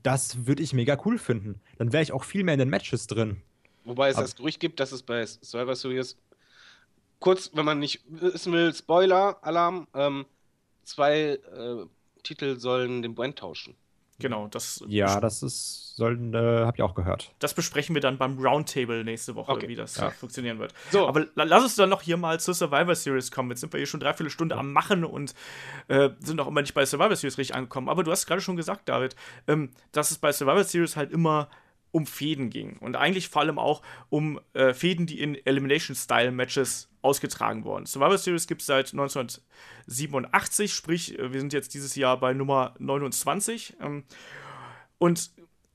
Das 0.03 0.45
würde 0.45 0.61
ich 0.61 0.73
mega 0.73 0.97
cool 1.05 1.17
finden. 1.17 1.61
Dann 1.77 1.93
wäre 1.93 2.03
ich 2.03 2.11
auch 2.11 2.25
viel 2.25 2.43
mehr 2.43 2.55
in 2.55 2.59
den 2.59 2.69
Matches 2.69 3.07
drin. 3.07 3.41
Wobei 3.85 4.09
es 4.09 4.17
Aber- 4.17 4.23
das 4.25 4.35
Gerücht 4.35 4.59
gibt, 4.59 4.81
dass 4.81 4.91
es 4.91 5.03
bei 5.03 5.25
Survivor 5.25 5.77
Series 5.77 6.17
kurz, 7.19 7.49
wenn 7.53 7.63
man 7.63 7.79
nicht 7.79 8.01
wissen 8.09 8.51
will, 8.51 8.73
Spoiler-Alarm, 8.75 9.87
ähm, 9.93 10.25
zwei 10.83 11.39
äh, 11.55 11.85
Titel 12.23 12.59
sollen 12.59 13.01
den 13.01 13.15
Brand 13.15 13.39
tauschen. 13.39 13.75
Genau, 14.23 14.47
das, 14.47 14.83
Ja, 14.87 15.19
das 15.19 15.43
ist, 15.43 15.95
sollen, 15.95 16.33
äh, 16.33 16.63
hab 16.65 16.75
ich 16.75 16.81
auch 16.81 16.95
gehört. 16.95 17.31
das 17.39 17.53
besprechen 17.53 17.93
wir 17.93 18.01
dann 18.01 18.17
beim 18.17 18.39
Roundtable 18.39 19.03
nächste 19.03 19.35
Woche, 19.35 19.51
Okay. 19.51 19.67
wie 19.67 19.75
das 19.75 19.97
Ja. 19.97 20.09
funktionieren 20.09 20.57
wird. 20.57 20.73
So. 20.91 21.07
Aber 21.07 21.25
la- 21.35 21.43
lass 21.43 21.61
uns 21.63 21.75
dann 21.75 21.89
noch 21.89 22.01
hier 22.01 22.17
mal 22.17 22.39
zur 22.39 22.53
Survivor 22.53 22.95
Series 22.95 23.29
kommen. 23.31 23.49
Jetzt 23.51 23.59
sind 23.61 23.71
wir 23.73 23.77
hier 23.77 23.85
schon 23.85 23.99
dreiviertel 23.99 24.31
Stunde 24.31 24.57
am 24.57 24.71
Machen 24.73 25.03
und 25.05 25.35
äh, 25.89 26.09
sind 26.19 26.37
noch 26.37 26.47
immer 26.47 26.61
nicht 26.61 26.73
bei 26.73 26.85
Survivor 26.85 27.15
Series 27.15 27.37
richtig 27.37 27.53
angekommen. 27.55 27.89
Aber 27.89 28.03
du 28.03 28.11
hast 28.11 28.25
gerade 28.25 28.41
schon 28.41 28.55
gesagt, 28.55 28.89
David, 28.89 29.15
ähm, 29.47 29.69
dass 29.91 30.09
es 30.09 30.17
bei 30.17 30.31
Survivor 30.31 30.63
Series 30.63 30.95
halt 30.95 31.11
immer 31.11 31.49
um 31.93 32.07
Fäden 32.07 32.49
ging. 32.49 32.77
Und 32.79 32.95
eigentlich 32.95 33.29
vor 33.29 33.43
allem 33.43 33.59
auch 33.59 33.83
um 34.09 34.41
äh, 34.53 34.73
Fäden, 34.73 35.05
die 35.05 35.21
in 35.21 35.35
Elimination-Style-Matches 35.45 36.89
ausgetragen 37.03 37.65
wurden. 37.65 37.85
Survivor 37.85 38.17
Series 38.17 38.47
gibt 38.47 38.61
es 38.61 38.67
seit 38.67 38.91
1987, 38.93 40.73
sprich, 40.73 41.17
äh, 41.17 41.31
wir 41.31 41.39
sind 41.39 41.53
jetzt 41.53 41.75
dieses 41.75 41.95
Jahr 41.95 42.19
bei 42.19 42.33
Nummer 42.33 42.73
29. 42.79 43.75
Ähm, 43.79 44.05
und 44.97 45.31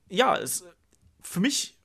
ja, 0.09 0.35
es, 0.37 0.65
für 1.21 1.39
mich, 1.39 1.78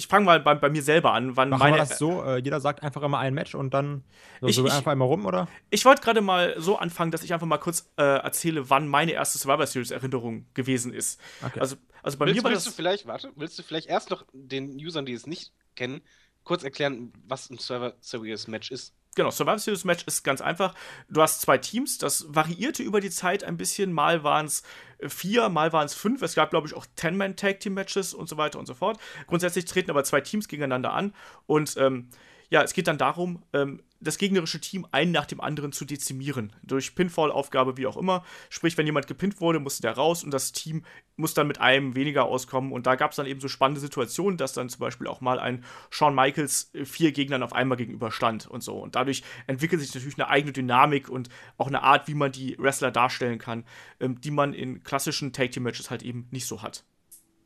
ich 0.00 0.06
fange 0.06 0.24
mal 0.24 0.40
bei, 0.40 0.54
bei 0.54 0.70
mir 0.70 0.82
selber 0.82 1.12
an, 1.12 1.36
wann 1.36 1.50
Machen 1.50 1.58
meine. 1.60 1.76
wir 1.76 1.80
das 1.80 1.98
so, 1.98 2.22
äh, 2.24 2.38
jeder 2.38 2.58
sagt 2.60 2.82
einfach 2.82 3.02
immer 3.02 3.18
ein 3.18 3.34
Match 3.34 3.54
und 3.54 3.74
dann 3.74 4.02
so, 4.40 4.46
Ich- 4.48 4.56
so 4.56 4.66
ich- 4.66 4.72
einfach 4.72 4.92
immer 4.92 5.04
rum, 5.04 5.26
oder? 5.26 5.46
Ich 5.68 5.84
wollte 5.84 6.00
gerade 6.02 6.22
mal 6.22 6.54
so 6.58 6.78
anfangen, 6.78 7.10
dass 7.10 7.22
ich 7.22 7.34
einfach 7.34 7.46
mal 7.46 7.58
kurz 7.58 7.90
äh, 7.98 8.02
erzähle, 8.02 8.70
wann 8.70 8.88
meine 8.88 9.12
erste 9.12 9.38
Survivor 9.38 9.66
Series 9.66 9.90
Erinnerung 9.90 10.46
gewesen 10.54 10.94
ist. 10.94 11.20
Okay. 11.44 11.60
Also, 11.60 11.76
also 12.02 12.16
bei 12.16 12.24
willst, 12.26 12.38
mir 12.38 12.44
war 12.44 12.50
willst 12.52 12.66
das. 12.66 12.72
du 12.72 12.76
vielleicht, 12.76 13.06
warte, 13.06 13.30
willst 13.36 13.58
du 13.58 13.62
vielleicht 13.62 13.88
erst 13.88 14.08
noch 14.10 14.24
den 14.32 14.74
Usern, 14.76 15.04
die 15.04 15.12
es 15.12 15.26
nicht 15.26 15.52
kennen, 15.76 16.00
kurz 16.44 16.64
erklären, 16.64 17.12
was 17.26 17.50
ein 17.50 17.58
Survivor 17.58 17.92
Series 18.00 18.48
Match 18.48 18.70
ist? 18.70 18.94
Genau, 19.16 19.30
Survivor 19.30 19.58
Series 19.58 19.84
Match 19.84 20.04
ist 20.06 20.22
ganz 20.22 20.40
einfach. 20.40 20.74
Du 21.08 21.20
hast 21.20 21.40
zwei 21.40 21.58
Teams, 21.58 21.98
das 21.98 22.26
variierte 22.28 22.82
über 22.84 23.00
die 23.00 23.10
Zeit 23.10 23.42
ein 23.42 23.56
bisschen. 23.56 23.92
Mal 23.92 24.22
waren 24.22 24.46
es 24.46 24.62
vier, 25.08 25.48
mal 25.48 25.72
waren 25.72 25.86
es 25.86 25.94
fünf. 25.94 26.22
Es 26.22 26.34
gab, 26.36 26.50
glaube 26.50 26.68
ich, 26.68 26.74
auch 26.74 26.86
Ten-Man-Tag-Team-Matches 26.94 28.14
und 28.14 28.28
so 28.28 28.36
weiter 28.36 28.60
und 28.60 28.66
so 28.66 28.74
fort. 28.74 29.00
Grundsätzlich 29.26 29.64
treten 29.64 29.90
aber 29.90 30.04
zwei 30.04 30.20
Teams 30.20 30.46
gegeneinander 30.46 30.92
an 30.92 31.12
und 31.46 31.76
ähm, 31.76 32.08
ja, 32.50 32.62
es 32.62 32.74
geht 32.74 32.88
dann 32.88 32.98
darum, 32.98 33.44
ähm, 33.52 33.80
das 34.00 34.18
gegnerische 34.18 34.60
Team 34.60 34.86
einen 34.90 35.12
nach 35.12 35.26
dem 35.26 35.40
anderen 35.40 35.72
zu 35.72 35.84
dezimieren. 35.84 36.52
Durch 36.62 36.94
Pinfall-Aufgabe, 36.94 37.76
wie 37.76 37.86
auch 37.86 37.96
immer. 37.96 38.24
Sprich, 38.48 38.76
wenn 38.76 38.86
jemand 38.86 39.06
gepinnt 39.06 39.40
wurde, 39.40 39.60
musste 39.60 39.82
der 39.82 39.92
raus 39.92 40.24
und 40.24 40.32
das 40.32 40.52
Team 40.52 40.84
muss 41.16 41.34
dann 41.34 41.46
mit 41.46 41.60
einem 41.60 41.94
weniger 41.94 42.24
auskommen. 42.24 42.72
Und 42.72 42.86
da 42.86 42.96
gab 42.96 43.12
es 43.12 43.16
dann 43.16 43.26
eben 43.26 43.40
so 43.40 43.46
spannende 43.46 43.80
Situationen, 43.80 44.36
dass 44.36 44.52
dann 44.52 44.68
zum 44.68 44.80
Beispiel 44.80 45.06
auch 45.06 45.20
mal 45.20 45.38
ein 45.38 45.64
Shawn 45.90 46.14
Michaels 46.14 46.70
äh, 46.74 46.84
vier 46.84 47.12
Gegnern 47.12 47.44
auf 47.44 47.52
einmal 47.52 47.76
gegenüberstand 47.76 48.48
und 48.48 48.62
so. 48.62 48.78
Und 48.78 48.96
dadurch 48.96 49.22
entwickelt 49.46 49.80
sich 49.80 49.94
natürlich 49.94 50.18
eine 50.18 50.28
eigene 50.28 50.52
Dynamik 50.52 51.08
und 51.08 51.28
auch 51.56 51.68
eine 51.68 51.84
Art, 51.84 52.08
wie 52.08 52.14
man 52.14 52.32
die 52.32 52.58
Wrestler 52.58 52.90
darstellen 52.90 53.38
kann, 53.38 53.64
ähm, 54.00 54.20
die 54.20 54.32
man 54.32 54.54
in 54.54 54.82
klassischen 54.82 55.32
Take-Team-Matches 55.32 55.90
halt 55.90 56.02
eben 56.02 56.26
nicht 56.32 56.46
so 56.46 56.62
hat. 56.62 56.84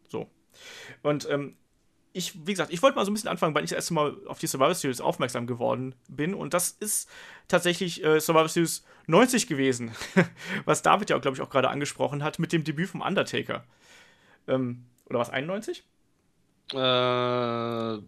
So. 0.08 0.30
Und 1.02 1.28
ähm, 1.28 1.56
ich, 2.16 2.46
wie 2.46 2.52
gesagt, 2.52 2.72
ich 2.72 2.80
wollte 2.80 2.96
mal 2.96 3.04
so 3.04 3.10
ein 3.10 3.14
bisschen 3.14 3.28
anfangen, 3.28 3.54
weil 3.56 3.64
ich 3.64 3.70
das 3.70 3.76
erste 3.76 3.94
Mal 3.94 4.16
auf 4.26 4.38
die 4.38 4.46
Survivor 4.46 4.74
Series 4.74 5.00
aufmerksam 5.00 5.48
geworden 5.48 5.96
bin. 6.08 6.32
Und 6.32 6.54
das 6.54 6.70
ist 6.70 7.10
tatsächlich 7.48 8.04
äh, 8.04 8.20
Survivor 8.20 8.48
Series 8.48 8.84
90 9.08 9.48
gewesen. 9.48 9.90
was 10.64 10.82
David 10.82 11.10
ja, 11.10 11.18
glaube 11.18 11.36
ich, 11.36 11.42
auch 11.42 11.50
gerade 11.50 11.68
angesprochen 11.68 12.22
hat, 12.22 12.38
mit 12.38 12.52
dem 12.52 12.62
Debüt 12.62 12.88
vom 12.88 13.00
Undertaker. 13.00 13.64
Ähm, 14.46 14.86
oder 15.06 15.18
was, 15.18 15.30
91? 15.30 15.84
Äh. 16.72 17.98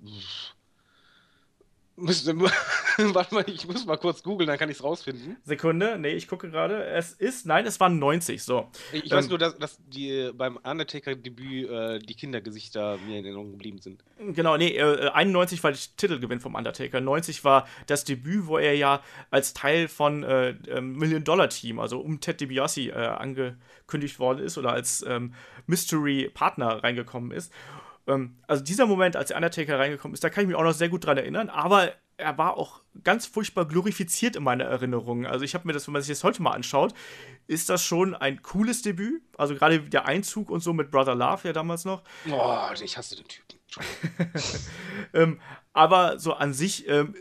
Müsste, 1.98 2.38
warte 3.14 3.34
mal, 3.34 3.44
ich 3.48 3.66
muss 3.66 3.86
mal 3.86 3.96
kurz 3.96 4.22
googeln, 4.22 4.46
dann 4.46 4.58
kann 4.58 4.68
ich 4.68 4.76
es 4.76 4.84
rausfinden. 4.84 5.38
Sekunde, 5.44 5.98
nee, 5.98 6.10
ich 6.10 6.28
gucke 6.28 6.50
gerade. 6.50 6.84
Es 6.84 7.12
ist, 7.12 7.46
nein, 7.46 7.64
es 7.64 7.80
waren 7.80 7.98
90, 7.98 8.42
so. 8.42 8.68
Ich, 8.92 9.04
ähm, 9.04 9.10
weiß 9.12 9.28
nur, 9.28 9.38
dass, 9.38 9.56
dass 9.56 9.78
die 9.86 10.30
beim 10.34 10.58
Undertaker-Debüt 10.58 11.70
äh, 11.70 11.98
die 11.98 12.14
Kindergesichter 12.14 12.98
mir 13.06 13.18
in 13.18 13.24
Erinnerung 13.24 13.52
geblieben 13.52 13.78
sind. 13.80 14.04
Genau, 14.18 14.58
nee, 14.58 14.76
äh, 14.76 15.08
91 15.08 15.64
war 15.64 15.72
der 15.72 15.80
Titelgewinn 15.96 16.40
vom 16.40 16.54
Undertaker. 16.54 17.00
90 17.00 17.44
war 17.44 17.66
das 17.86 18.04
Debüt, 18.04 18.46
wo 18.46 18.58
er 18.58 18.76
ja 18.76 19.02
als 19.30 19.54
Teil 19.54 19.88
von 19.88 20.22
äh, 20.22 20.50
ähm, 20.68 20.96
Million-Dollar-Team, 20.96 21.78
also 21.78 21.98
um 22.00 22.20
Ted 22.20 22.42
DiBiase, 22.42 22.90
äh, 22.90 22.92
angekündigt 22.92 24.18
worden 24.18 24.40
ist 24.40 24.58
oder 24.58 24.72
als 24.72 25.02
ähm, 25.08 25.32
Mystery-Partner 25.66 26.82
reingekommen 26.82 27.30
ist. 27.30 27.50
Ähm, 28.06 28.36
also 28.46 28.62
dieser 28.62 28.86
Moment, 28.86 29.16
als 29.16 29.28
der 29.28 29.36
Undertaker 29.36 29.78
reingekommen 29.78 30.14
ist, 30.14 30.24
da 30.24 30.30
kann 30.30 30.42
ich 30.42 30.48
mich 30.48 30.56
auch 30.56 30.64
noch 30.64 30.72
sehr 30.72 30.88
gut 30.88 31.06
dran 31.06 31.16
erinnern, 31.16 31.48
aber 31.48 31.92
er 32.18 32.38
war 32.38 32.56
auch 32.56 32.80
ganz 33.04 33.26
furchtbar 33.26 33.66
glorifiziert 33.66 34.36
in 34.36 34.42
meiner 34.42 34.64
Erinnerung. 34.64 35.26
Also 35.26 35.44
ich 35.44 35.54
habe 35.54 35.66
mir 35.66 35.74
das, 35.74 35.86
wenn 35.86 35.92
man 35.92 36.02
sich 36.02 36.16
das 36.16 36.24
heute 36.24 36.42
mal 36.42 36.52
anschaut, 36.52 36.94
ist 37.46 37.68
das 37.68 37.84
schon 37.84 38.14
ein 38.14 38.42
cooles 38.42 38.82
Debüt. 38.82 39.22
Also 39.36 39.54
gerade 39.54 39.80
der 39.80 40.06
Einzug 40.06 40.50
und 40.50 40.60
so 40.60 40.72
mit 40.72 40.90
Brother 40.90 41.14
Love 41.14 41.48
ja 41.48 41.52
damals 41.52 41.84
noch. 41.84 42.02
Boah, 42.24 42.72
ich 42.80 42.96
hasse 42.96 43.16
den 43.16 43.28
Typen. 43.28 43.46
ähm, 45.12 45.40
aber 45.74 46.18
so 46.18 46.32
an 46.32 46.54
sich 46.54 46.88
ähm, 46.88 47.14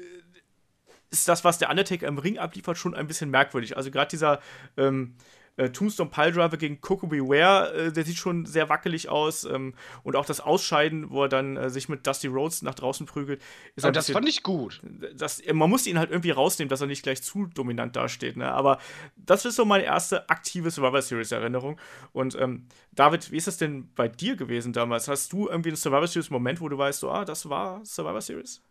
ist 1.11 1.27
das, 1.27 1.43
was 1.43 1.57
der 1.57 1.69
Undertaker 1.69 2.07
im 2.07 2.17
Ring 2.17 2.37
abliefert, 2.37 2.77
schon 2.77 2.95
ein 2.95 3.07
bisschen 3.07 3.29
merkwürdig. 3.29 3.75
Also 3.75 3.91
gerade 3.91 4.09
dieser 4.09 4.41
ähm, 4.77 5.15
äh, 5.57 5.69
Tombstone 5.69 6.09
Piledriver 6.09 6.57
gegen 6.57 6.81
Coco 6.81 7.07
Beware, 7.07 7.73
äh, 7.73 7.91
der 7.91 8.03
sieht 8.03 8.17
schon 8.17 8.45
sehr 8.45 8.69
wackelig 8.69 9.09
aus. 9.09 9.45
Ähm, 9.45 9.73
und 10.03 10.15
auch 10.15 10.25
das 10.25 10.41
Ausscheiden, 10.41 11.09
wo 11.09 11.23
er 11.23 11.29
dann 11.29 11.57
äh, 11.57 11.69
sich 11.69 11.89
mit 11.89 12.05
Dusty 12.05 12.27
Rhodes 12.27 12.61
nach 12.61 12.75
draußen 12.75 13.05
prügelt. 13.05 13.41
Ist 13.75 13.85
Aber 13.85 13.91
das 13.91 14.05
bisschen, 14.05 14.13
fand 14.13 14.29
ich 14.29 14.43
gut. 14.43 14.81
Das, 15.15 15.41
man 15.53 15.69
muss 15.69 15.87
ihn 15.87 15.97
halt 15.97 16.11
irgendwie 16.11 16.31
rausnehmen, 16.31 16.69
dass 16.69 16.81
er 16.81 16.87
nicht 16.87 17.03
gleich 17.03 17.23
zu 17.23 17.47
dominant 17.47 17.95
dasteht. 17.95 18.37
Ne? 18.37 18.51
Aber 18.51 18.79
das 19.15 19.45
ist 19.45 19.55
so 19.55 19.65
meine 19.65 19.85
erste 19.85 20.29
aktive 20.29 20.71
Survivor 20.71 21.01
Series 21.01 21.31
Erinnerung. 21.31 21.79
Und 22.11 22.35
ähm, 22.35 22.67
David, 22.91 23.31
wie 23.31 23.37
ist 23.37 23.47
das 23.47 23.57
denn 23.57 23.93
bei 23.95 24.07
dir 24.07 24.35
gewesen 24.35 24.73
damals? 24.73 25.07
Hast 25.07 25.31
du 25.31 25.47
irgendwie 25.47 25.69
einen 25.69 25.77
Survivor 25.77 26.07
Series 26.07 26.29
Moment, 26.29 26.61
wo 26.61 26.69
du 26.69 26.77
weißt, 26.77 26.99
so, 26.99 27.09
ah, 27.09 27.25
das 27.25 27.49
war 27.49 27.83
Survivor 27.85 28.21
Series? 28.21 28.61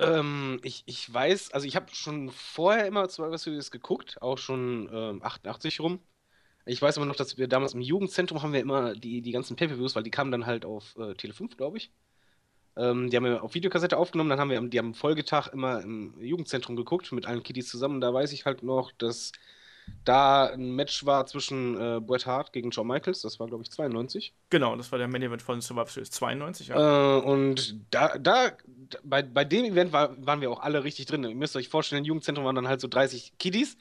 Ähm, 0.00 0.60
ich, 0.62 0.84
ich 0.86 1.12
weiß, 1.12 1.52
also 1.52 1.66
ich 1.66 1.74
habe 1.74 1.86
schon 1.92 2.30
vorher 2.30 2.86
immer 2.86 3.08
Survivor 3.08 3.38
Series 3.38 3.70
geguckt, 3.70 4.20
auch 4.22 4.38
schon 4.38 4.88
ähm, 4.92 5.22
88 5.22 5.80
rum. 5.80 6.00
Ich 6.68 6.80
weiß 6.82 6.96
immer 6.96 7.06
noch, 7.06 7.16
dass 7.16 7.38
wir 7.38 7.48
damals 7.48 7.74
im 7.74 7.80
Jugendzentrum 7.80 8.42
haben 8.42 8.52
wir 8.52 8.60
immer 8.60 8.94
die, 8.94 9.22
die 9.22 9.32
ganzen 9.32 9.56
Pay-Per-Views, 9.56 9.96
weil 9.96 10.02
die 10.02 10.10
kamen 10.10 10.30
dann 10.30 10.46
halt 10.46 10.64
auf 10.64 10.96
äh, 10.98 11.14
Tele 11.14 11.32
5, 11.32 11.56
glaube 11.56 11.78
ich. 11.78 11.90
Ähm, 12.76 13.10
die 13.10 13.16
haben 13.16 13.24
wir 13.24 13.42
auf 13.42 13.54
Videokassette 13.54 13.96
aufgenommen, 13.96 14.30
dann 14.30 14.38
haben 14.38 14.50
wir 14.50 14.60
die 14.60 14.78
am 14.78 14.94
Folgetag 14.94 15.48
immer 15.48 15.80
im 15.80 16.14
Jugendzentrum 16.20 16.76
geguckt, 16.76 17.10
mit 17.10 17.26
allen 17.26 17.42
Kiddies 17.42 17.68
zusammen. 17.68 18.00
Da 18.00 18.14
weiß 18.14 18.32
ich 18.32 18.44
halt 18.44 18.62
noch, 18.62 18.92
dass 18.92 19.32
da 20.04 20.46
ein 20.46 20.72
Match 20.76 21.04
war 21.06 21.26
zwischen 21.26 21.80
äh, 21.80 22.00
Bret 22.00 22.26
Hart 22.26 22.52
gegen 22.52 22.70
Shawn 22.70 22.86
Michaels, 22.86 23.22
das 23.22 23.40
war 23.40 23.46
glaube 23.46 23.62
ich 23.62 23.70
92. 23.70 24.34
Genau, 24.50 24.76
das 24.76 24.92
war 24.92 24.98
der 24.98 25.08
Main 25.08 25.22
Event 25.22 25.42
von 25.42 25.60
Survivor 25.60 25.88
Series 25.88 26.10
92, 26.10 26.68
ja. 26.68 27.16
Äh, 27.16 27.20
und 27.22 27.80
da, 27.90 28.18
da 28.18 28.52
bei, 29.02 29.22
bei 29.22 29.44
dem 29.44 29.64
Event 29.64 29.92
war, 29.92 30.14
waren 30.24 30.40
wir 30.40 30.50
auch 30.50 30.60
alle 30.60 30.84
richtig 30.84 31.06
drin. 31.06 31.24
Ihr 31.24 31.34
müsst 31.34 31.56
euch 31.56 31.68
vorstellen, 31.68 32.04
im 32.04 32.08
Jugendzentrum 32.08 32.44
waren 32.44 32.54
dann 32.54 32.68
halt 32.68 32.80
so 32.80 32.88
30 32.88 33.38
Kiddies 33.38 33.78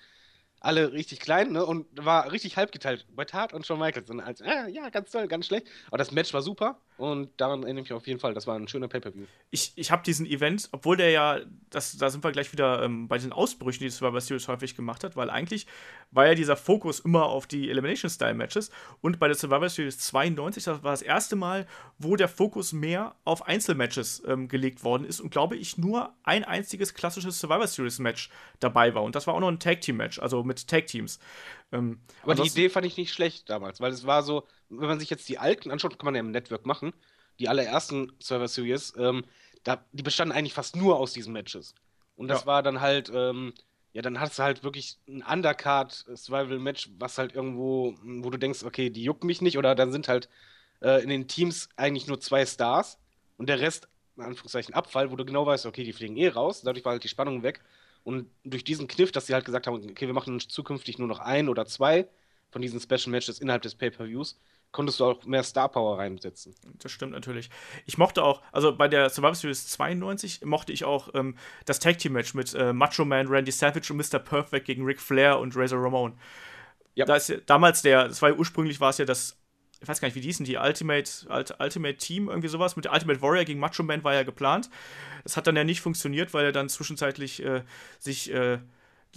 alle 0.60 0.91
richtig 0.93 1.20
klein, 1.20 1.51
ne? 1.51 1.66
Und 1.66 1.86
war 1.93 2.32
richtig 2.32 2.58
halb 2.58 2.72
geteilt. 2.72 3.05
Bei 3.16 3.26
Tat 3.26 3.53
und 3.53 3.66
Shawn 3.66 3.80
Michaels. 3.80 4.10
Und 4.10 4.20
als, 4.20 4.41
äh, 4.41 4.70
ja, 4.70 4.89
ganz 4.89 5.12
toll, 5.12 5.28
ganz 5.28 5.45
schlecht. 5.47 5.68
Aber 5.88 5.97
das 5.97 6.12
Match 6.12 6.34
war 6.34 6.41
super. 6.41 6.80
Und 6.97 7.30
daran 7.39 7.62
erinnere 7.62 7.84
ich 7.84 7.89
mich 7.89 7.97
auf 7.97 8.08
jeden 8.08 8.20
Fall. 8.20 8.34
Das 8.34 8.47
war 8.47 8.55
ein 8.55 8.68
schöner 8.68 8.88
Pay-Per-View. 8.88 9.26
Ich, 9.51 9.72
ich 9.76 9.91
habe 9.91 10.01
diesen 10.01 10.26
Event, 10.26 10.68
obwohl 10.72 10.97
der 10.97 11.12
ja, 11.12 11.39
das, 11.70 11.95
da 11.97 12.10
sind 12.10 12.24
wir 12.24 12.32
gleich 12.32 12.51
wieder 12.51 12.82
ähm, 12.82 13.08
bei 13.08 13.20
den 13.20 13.32
Ausbrüchen, 13.32 13.84
die 13.84 13.89
Survivor 13.89 14.20
Series 14.20 14.47
häufig 14.47 14.76
gemacht 14.76 15.03
hat, 15.03 15.16
weil 15.16 15.30
eigentlich 15.30 15.68
war 16.10 16.26
ja 16.26 16.34
dieser 16.34 16.55
Fokus 16.55 16.99
immer 16.99 17.26
auf 17.26 17.45
die 17.45 17.70
Elimination-Style-Matches. 17.70 18.72
Und 19.01 19.20
bei 19.20 19.28
der 19.28 19.36
Survivor 19.36 19.70
Series 19.70 19.99
92, 19.99 20.64
das 20.64 20.84
war 20.84 20.91
das 20.91 21.03
erste 21.03 21.36
Mal, 21.36 21.68
wo 21.99 22.16
der 22.16 22.28
Fokus 22.28 22.74
mehr 22.74 23.16
auf 23.26 23.45
Einzelmatches 23.47 24.24
ähm, 24.26 24.47
gelegt 24.47 24.84
worden 24.84 25.05
ist. 25.05 25.20
Und 25.20 25.30
glaube 25.30 25.55
ich, 25.55 25.78
nur 25.78 26.16
ein 26.24 26.43
einziges 26.43 26.95
klassisches 26.95 27.39
Survivor 27.39 27.68
Series-Match 27.68 28.32
dabei 28.60 28.95
war. 28.95 29.03
Und 29.03 29.14
das 29.14 29.28
war 29.28 29.36
auch 29.36 29.39
noch 29.39 29.49
ein 29.49 29.60
Tag-Team-Match, 29.60 30.18
also 30.18 30.43
mit 30.43 30.57
Tag-Teams. 30.66 31.20
Ähm, 31.72 31.99
Aber 32.24 32.36
die 32.36 32.47
Idee 32.47 32.70
fand 32.70 32.86
ich 32.86 32.97
nicht 32.97 33.14
schlecht 33.14 33.49
damals, 33.49 33.82
weil 33.82 33.91
es 33.91 34.05
war 34.05 34.24
so, 34.24 34.47
wenn 34.70 34.88
man 34.88 34.99
sich 34.99 35.10
jetzt 35.10 35.28
die 35.30 35.38
alten 35.38 35.72
anschaut, 35.72 35.97
kann 35.97 36.05
man 36.05 36.16
ja 36.16 36.22
im 36.22 36.32
Network 36.32 36.66
machen, 36.66 36.93
die 37.39 37.49
allerersten 37.49 38.12
Server 38.20 38.47
Series, 38.47 38.93
ähm, 38.97 39.26
da, 39.64 39.84
die 39.91 40.03
bestanden 40.03 40.36
eigentlich 40.36 40.53
fast 40.53 40.76
nur 40.76 40.97
aus 40.97 41.14
diesen 41.14 41.34
Matches. 41.34 41.76
Und 42.16 42.30
das 42.30 42.41
ja. 42.41 42.45
war 42.47 42.64
dann 42.64 42.82
halt, 42.82 43.12
ähm, 43.14 43.53
ja, 43.93 44.01
dann 44.01 44.20
hast 44.20 44.39
du 44.39 44.43
halt 44.43 44.64
wirklich 44.64 44.97
ein 45.08 45.24
Undercard-Survival-Match, 45.24 46.91
was 46.99 47.18
halt 47.18 47.36
irgendwo, 47.36 47.95
wo 48.01 48.30
du 48.30 48.38
denkst, 48.38 48.64
okay, 48.64 48.89
die 48.89 49.03
jucken 49.03 49.28
mich 49.28 49.41
nicht, 49.41 49.58
oder 49.58 49.76
dann 49.76 49.91
sind 49.91 50.08
halt 50.08 50.30
äh, 50.82 51.01
in 51.03 51.10
den 51.10 51.28
Teams 51.28 51.70
eigentlich 51.76 52.08
nur 52.08 52.20
zwei 52.20 52.45
Stars 52.45 52.97
und 53.38 53.49
der 53.49 53.60
Rest, 53.60 53.88
in 54.16 54.24
Anführungszeichen, 54.24 54.74
Abfall, 54.74 55.12
wo 55.12 55.16
du 55.16 55.26
genau 55.26 55.45
weißt, 55.45 55.66
okay, 55.66 55.84
die 55.84 55.93
fliegen 55.93 56.18
eh 56.18 56.30
raus, 56.30 56.62
dadurch 56.62 56.86
war 56.86 56.93
halt 56.93 57.03
die 57.03 57.08
Spannung 57.08 57.43
weg. 57.43 57.62
Und 58.08 58.32
durch 58.45 58.64
diesen 58.64 58.88
Kniff, 58.88 59.12
dass 59.12 59.26
sie 59.26 59.34
halt 59.34 59.43
gesagt 59.43 59.68
haben, 59.68 59.76
okay, 59.76 60.08
wir 60.08 60.14
machen 60.14 60.39
zukünftig 60.39 60.97
nur 60.97 61.10
noch 61.10 61.20
ein 61.20 61.49
oder 61.49 61.66
zwei 61.66 62.08
von 62.49 62.62
diesen 62.62 62.80
Special 62.80 63.10
Matches 63.10 63.39
innerhalb 63.39 63.64
des 63.64 63.76
Pay-Per-Views, 63.76 64.39
konntest 64.72 65.01
du 65.01 65.03
auch 65.03 65.26
mehr 65.26 65.43
Star 65.43 65.68
Power 65.68 65.97
reinsetzen. 65.97 66.55
Das 66.80 66.93
stimmt 66.93 67.12
natürlich. 67.12 67.49
Ich 67.86 67.97
mochte 67.97 68.24
auch, 68.24 68.41
also 68.53 68.74
bei 68.74 68.88
der 68.88 69.10
Survivor 69.10 69.36
Series 69.36 69.68
92 69.68 70.45
mochte 70.45 70.72
ich 70.72 70.86
auch 70.86 71.10
ähm, 71.16 71.36
das 71.66 71.80
Tag 71.82 71.97
Team 71.97 72.14
Match 72.14 72.34
mit 72.34 72.53
äh, 72.53 72.72
Macho 72.72 73.03
Man, 73.03 73.28
Randy 73.28 73.51
Savage 73.51 73.91
und 73.91 73.97
Mr. 73.97 74.20
Perfect 74.20 74.66
gegen 74.66 74.86
Ric 74.86 75.01
Flair 75.01 75.38
und 75.39 75.58
Razor 75.58 75.84
Ramon. 75.84 76.18
Ja. 76.95 77.03
Da 77.03 77.18
ist 77.18 77.28
ja, 77.28 77.39
damals 77.45 77.82
der, 77.82 78.08
das 78.08 78.22
war 78.22 78.30
ja, 78.30 78.36
ursprünglich 78.36 78.80
war 78.80 78.91
es 78.91 78.99
ja 78.99 79.05
das 79.05 79.38
ich 79.82 79.88
weiß 79.88 80.01
gar 80.01 80.07
nicht, 80.07 80.15
wie 80.15 80.21
die 80.21 80.28
hießen, 80.28 80.45
die 80.45 80.57
Ultimate, 80.57 81.09
Ultimate 81.59 81.97
Team, 81.97 82.30
irgendwie 82.30 82.47
sowas. 82.47 82.75
Mit 82.75 82.86
der 82.86 82.93
Ultimate 82.93 83.21
Warrior 83.21 83.45
gegen 83.45 83.59
Macho 83.59 83.84
Man 83.84 84.03
war 84.03 84.13
ja 84.13 84.23
geplant. 84.23 84.69
Das 85.23 85.38
hat 85.38 85.47
dann 85.47 85.55
ja 85.55 85.63
nicht 85.63 85.82
funktioniert, 85.82 86.34
weil 86.34 86.45
er 86.45 86.51
dann 86.51 86.69
zwischenzeitlich 86.69 87.43
äh, 87.43 87.61
sich 87.99 88.34
äh, 88.34 88.59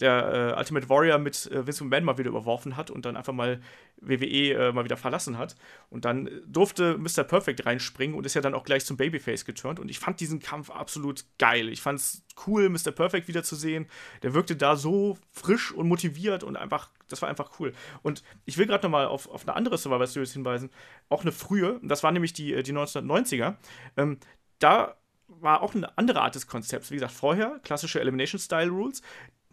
der 0.01 0.55
äh, 0.55 0.59
Ultimate 0.59 0.89
Warrior 0.89 1.19
mit 1.19 1.47
äh, 1.47 1.67
Vince 1.67 1.85
McMahon 1.85 2.05
mal 2.05 2.19
wieder 2.19 2.31
überworfen 2.31 2.77
hat 2.77 2.91
und 2.91 3.05
dann 3.05 3.17
einfach 3.17 3.33
mal 3.33 3.61
WWE 4.01 4.55
äh, 4.55 4.73
mal 4.73 4.85
wieder 4.85 4.97
verlassen 4.97 5.39
hat. 5.39 5.57
Und 5.91 6.05
dann 6.05 6.31
durfte 6.47 6.99
Mr. 6.99 7.25
Perfect 7.25 7.67
reinspringen 7.67 8.17
und 8.17 8.25
ist 8.25 8.35
ja 8.35 8.41
dann 8.41 8.55
auch 8.55 8.65
gleich 8.65 8.85
zum 8.85 8.97
Babyface 8.97 9.45
geturnt. 9.45 9.79
Und 9.79 9.89
ich 9.91 9.99
fand 9.99 10.21
diesen 10.21 10.41
Kampf 10.41 10.71
absolut 10.71 11.25
geil. 11.39 11.69
Ich 11.69 11.83
fand 11.83 12.01
es 12.01 12.23
cool, 12.47 12.69
Mr. 12.69 12.93
Perfect 12.93 13.29
wiederzusehen. 13.29 13.87
Der 14.23 14.35
wirkte 14.35 14.57
da 14.57 14.77
so 14.77 15.19
frisch 15.31 15.73
und 15.73 15.89
motiviert 15.89 16.43
und 16.45 16.57
einfach, 16.57 16.91
das 17.09 17.23
war 17.23 17.29
einfach 17.29 17.59
cool. 17.61 17.73
Und 18.03 18.23
ich 18.45 18.59
will 18.59 18.67
gerade 18.67 18.85
nochmal 18.85 19.07
auf, 19.07 19.29
auf 19.29 19.47
eine 19.47 19.55
andere 19.55 19.79
Survivor 19.79 20.07
Series 20.07 20.33
hinweisen, 20.33 20.71
auch 21.09 21.23
eine 21.23 21.33
frühe, 21.33 21.79
das 21.83 22.03
war 22.03 22.13
nämlich 22.13 22.33
die, 22.33 22.55
äh, 22.55 22.63
die 22.63 22.73
1990er. 22.73 23.57
Ähm, 23.97 24.19
da 24.59 24.97
war 25.29 25.63
auch 25.63 25.75
eine 25.75 25.97
andere 25.97 26.23
Art 26.23 26.35
des 26.35 26.47
Konzepts. 26.47 26.91
Wie 26.91 26.95
gesagt, 26.95 27.13
vorher 27.13 27.61
klassische 27.63 28.01
Elimination-Style-Rules 28.01 29.03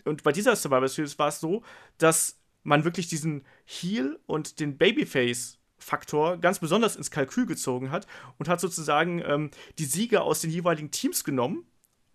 und 0.08 0.24
bei 0.24 0.32
dieser 0.32 0.56
Survivor 0.56 0.88
Series 0.88 1.20
war 1.20 1.30
es 1.30 1.40
so, 1.40 1.64
dass 1.98 2.40
man 2.64 2.84
wirklich 2.84 3.08
diesen 3.08 3.46
Heal 3.66 4.20
und 4.26 4.60
den 4.60 4.78
Babyface 4.78 5.60
Faktor 5.80 6.38
ganz 6.38 6.60
besonders 6.60 6.96
ins 6.96 7.12
Kalkül 7.12 7.46
gezogen 7.46 7.92
hat 7.92 8.08
und 8.40 8.50
hat 8.50 8.60
sozusagen 8.60 9.22
ähm, 9.26 9.52
die 9.78 9.86
Sieger 9.86 10.24
aus 10.24 10.42
den 10.42 10.50
jeweiligen 10.50 10.90
Teams 10.90 11.24
genommen 11.24 11.68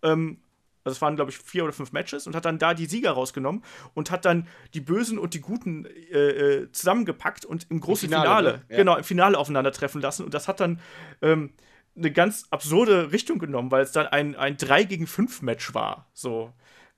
ähm, 0.03 0.37
also 0.83 0.97
es 0.97 1.01
waren, 1.01 1.15
glaube 1.15 1.31
ich, 1.31 1.37
vier 1.37 1.63
oder 1.63 1.73
fünf 1.73 1.91
Matches 1.93 2.27
und 2.27 2.35
hat 2.35 2.45
dann 2.45 2.59
da 2.59 2.73
die 2.73 2.87
Sieger 2.87 3.11
rausgenommen 3.11 3.63
und 3.93 4.11
hat 4.11 4.25
dann 4.25 4.47
die 4.73 4.81
Bösen 4.81 5.17
und 5.17 5.33
die 5.33 5.39
Guten 5.39 5.85
äh, 5.85 6.17
äh 6.17 6.71
zusammengepackt 6.71 7.45
und 7.45 7.67
im 7.69 7.79
großen 7.79 8.09
Finale, 8.09 8.27
Finale 8.27 8.51
ne? 8.51 8.63
ja. 8.69 8.77
genau, 8.77 8.97
im 8.97 9.03
Finale 9.03 9.37
aufeinandertreffen 9.37 10.01
lassen. 10.01 10.25
Und 10.25 10.33
das 10.33 10.47
hat 10.47 10.59
dann 10.59 10.79
ähm, 11.21 11.53
eine 11.95 12.11
ganz 12.11 12.47
absurde 12.49 13.11
Richtung 13.11 13.39
genommen, 13.39 13.71
weil 13.71 13.83
es 13.83 13.91
dann 13.91 14.07
ein, 14.07 14.35
ein 14.35 14.57
3 14.57 14.83
gegen 14.83 15.07
5 15.07 15.41
Match 15.41 15.73
war. 15.73 16.09
So. 16.13 16.51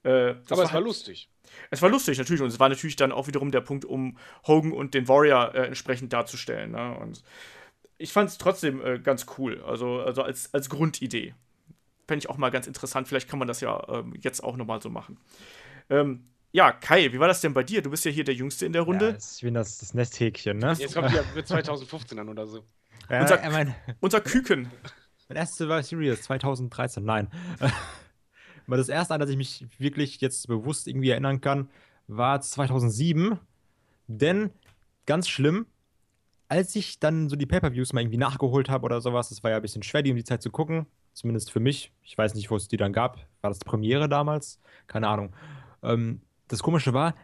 Äh, 0.06 0.10
Aber 0.10 0.18
war 0.30 0.36
es 0.40 0.50
war 0.50 0.72
halt, 0.74 0.86
lustig. 0.86 1.30
Es 1.72 1.82
war 1.82 1.90
lustig, 1.90 2.18
natürlich. 2.18 2.42
Und 2.42 2.48
es 2.48 2.60
war 2.60 2.70
natürlich 2.70 2.96
dann 2.96 3.12
auch 3.12 3.28
wiederum 3.28 3.52
der 3.52 3.62
Punkt, 3.62 3.86
um 3.86 4.18
Hogan 4.46 4.72
und 4.72 4.94
den 4.94 5.08
Warrior 5.08 5.56
äh, 5.56 5.66
entsprechend 5.66 6.14
darzustellen. 6.14 6.72
Ne? 6.72 6.98
Und 7.00 7.24
ich 7.98 8.14
fand 8.14 8.30
es 8.30 8.38
trotzdem 8.38 8.86
äh, 8.86 9.00
ganz 9.00 9.26
cool. 9.38 9.64
Also, 9.66 10.00
also 10.02 10.22
als, 10.22 10.54
als 10.54 10.70
Grundidee 10.70 11.34
fände 12.08 12.20
ich 12.20 12.30
auch 12.30 12.38
mal 12.38 12.52
ganz 12.52 12.68
interessant. 12.68 13.08
Vielleicht 13.08 13.28
kann 13.28 13.40
man 13.40 13.48
das 13.48 13.62
ja 13.62 13.84
ähm, 13.90 14.14
jetzt 14.22 14.44
auch 14.44 14.58
nochmal 14.58 14.80
so 14.80 14.90
machen. 14.90 15.18
Ähm, 15.90 16.28
ja, 16.52 16.72
Kai, 16.72 17.12
wie 17.12 17.20
war 17.20 17.28
das 17.28 17.42
denn 17.42 17.54
bei 17.54 17.64
dir? 17.64 17.82
Du 17.82 17.90
bist 17.90 18.06
ja 18.06 18.12
hier 18.12 18.24
der 18.24 18.36
Jüngste 18.36 18.66
in 18.66 18.74
der 18.74 18.84
Runde. 18.84 19.10
Ja, 19.10 19.18
ich 19.18 19.42
bin 19.42 19.56
das, 19.56 19.80
das 19.80 19.94
Nesthäkchen, 19.94 20.60
ne? 20.60 20.76
Jetzt 20.78 20.94
kommt 20.94 21.12
ja 21.12 21.24
mit 21.34 21.48
2015 21.48 22.18
an 22.20 22.30
oder 22.30 22.46
so. 22.46 22.64
Ja, 23.10 23.22
unser, 23.22 23.44
äh, 23.44 23.50
mein, 23.50 23.76
unser 24.00 24.22
Küken. 24.22 24.72
Mein 25.28 25.38
erstes 25.38 25.68
war 25.68 25.82
Series 25.82 26.22
2013, 26.22 27.04
nein. 27.04 27.32
Aber 28.68 28.78
das 28.78 28.90
erste, 28.90 29.14
an 29.14 29.20
das 29.20 29.30
ich 29.30 29.38
mich 29.38 29.66
wirklich 29.78 30.22
jetzt 30.22 30.48
bewusst 30.48 30.88
irgendwie 30.88 31.10
erinnern 31.10 31.42
kann, 31.42 31.70
war 32.08 32.42
2007. 32.42 33.40
Denn, 34.08 34.52
ganz 35.06 35.28
schlimm, 35.28 35.66
als 36.48 36.76
ich 36.76 37.00
dann 37.00 37.30
so 37.30 37.36
die 37.36 37.46
Pay-Per-Views 37.46 37.94
mal 37.94 38.02
irgendwie 38.02 38.18
nachgeholt 38.18 38.70
habe 38.70 38.86
oder 38.86 39.02
sowas, 39.02 39.30
das 39.30 39.44
war 39.44 39.52
ja 39.52 39.58
ein 39.58 39.62
bisschen 39.62 39.84
schwer, 39.84 40.04
die 40.04 40.12
um 40.12 40.18
die 40.18 40.24
Zeit 40.24 40.42
zu 40.42 40.52
gucken. 40.52 40.86
Zumindest 41.14 41.52
für 41.52 41.60
mich. 41.60 41.92
Ich 42.04 42.18
weiß 42.18 42.36
nicht, 42.36 42.52
wo 42.52 42.56
es 42.58 42.68
die 42.68 42.78
dann 42.78 42.94
gab. 42.94 43.18
War 43.42 43.50
das 43.50 43.60
Premiere 43.60 44.10
damals? 44.10 44.60
Keine 44.88 45.08
Ahnung. 45.08 45.34
Ähm, 45.82 46.22
das 46.48 46.62
Komische 46.62 46.94
war, 46.94 47.16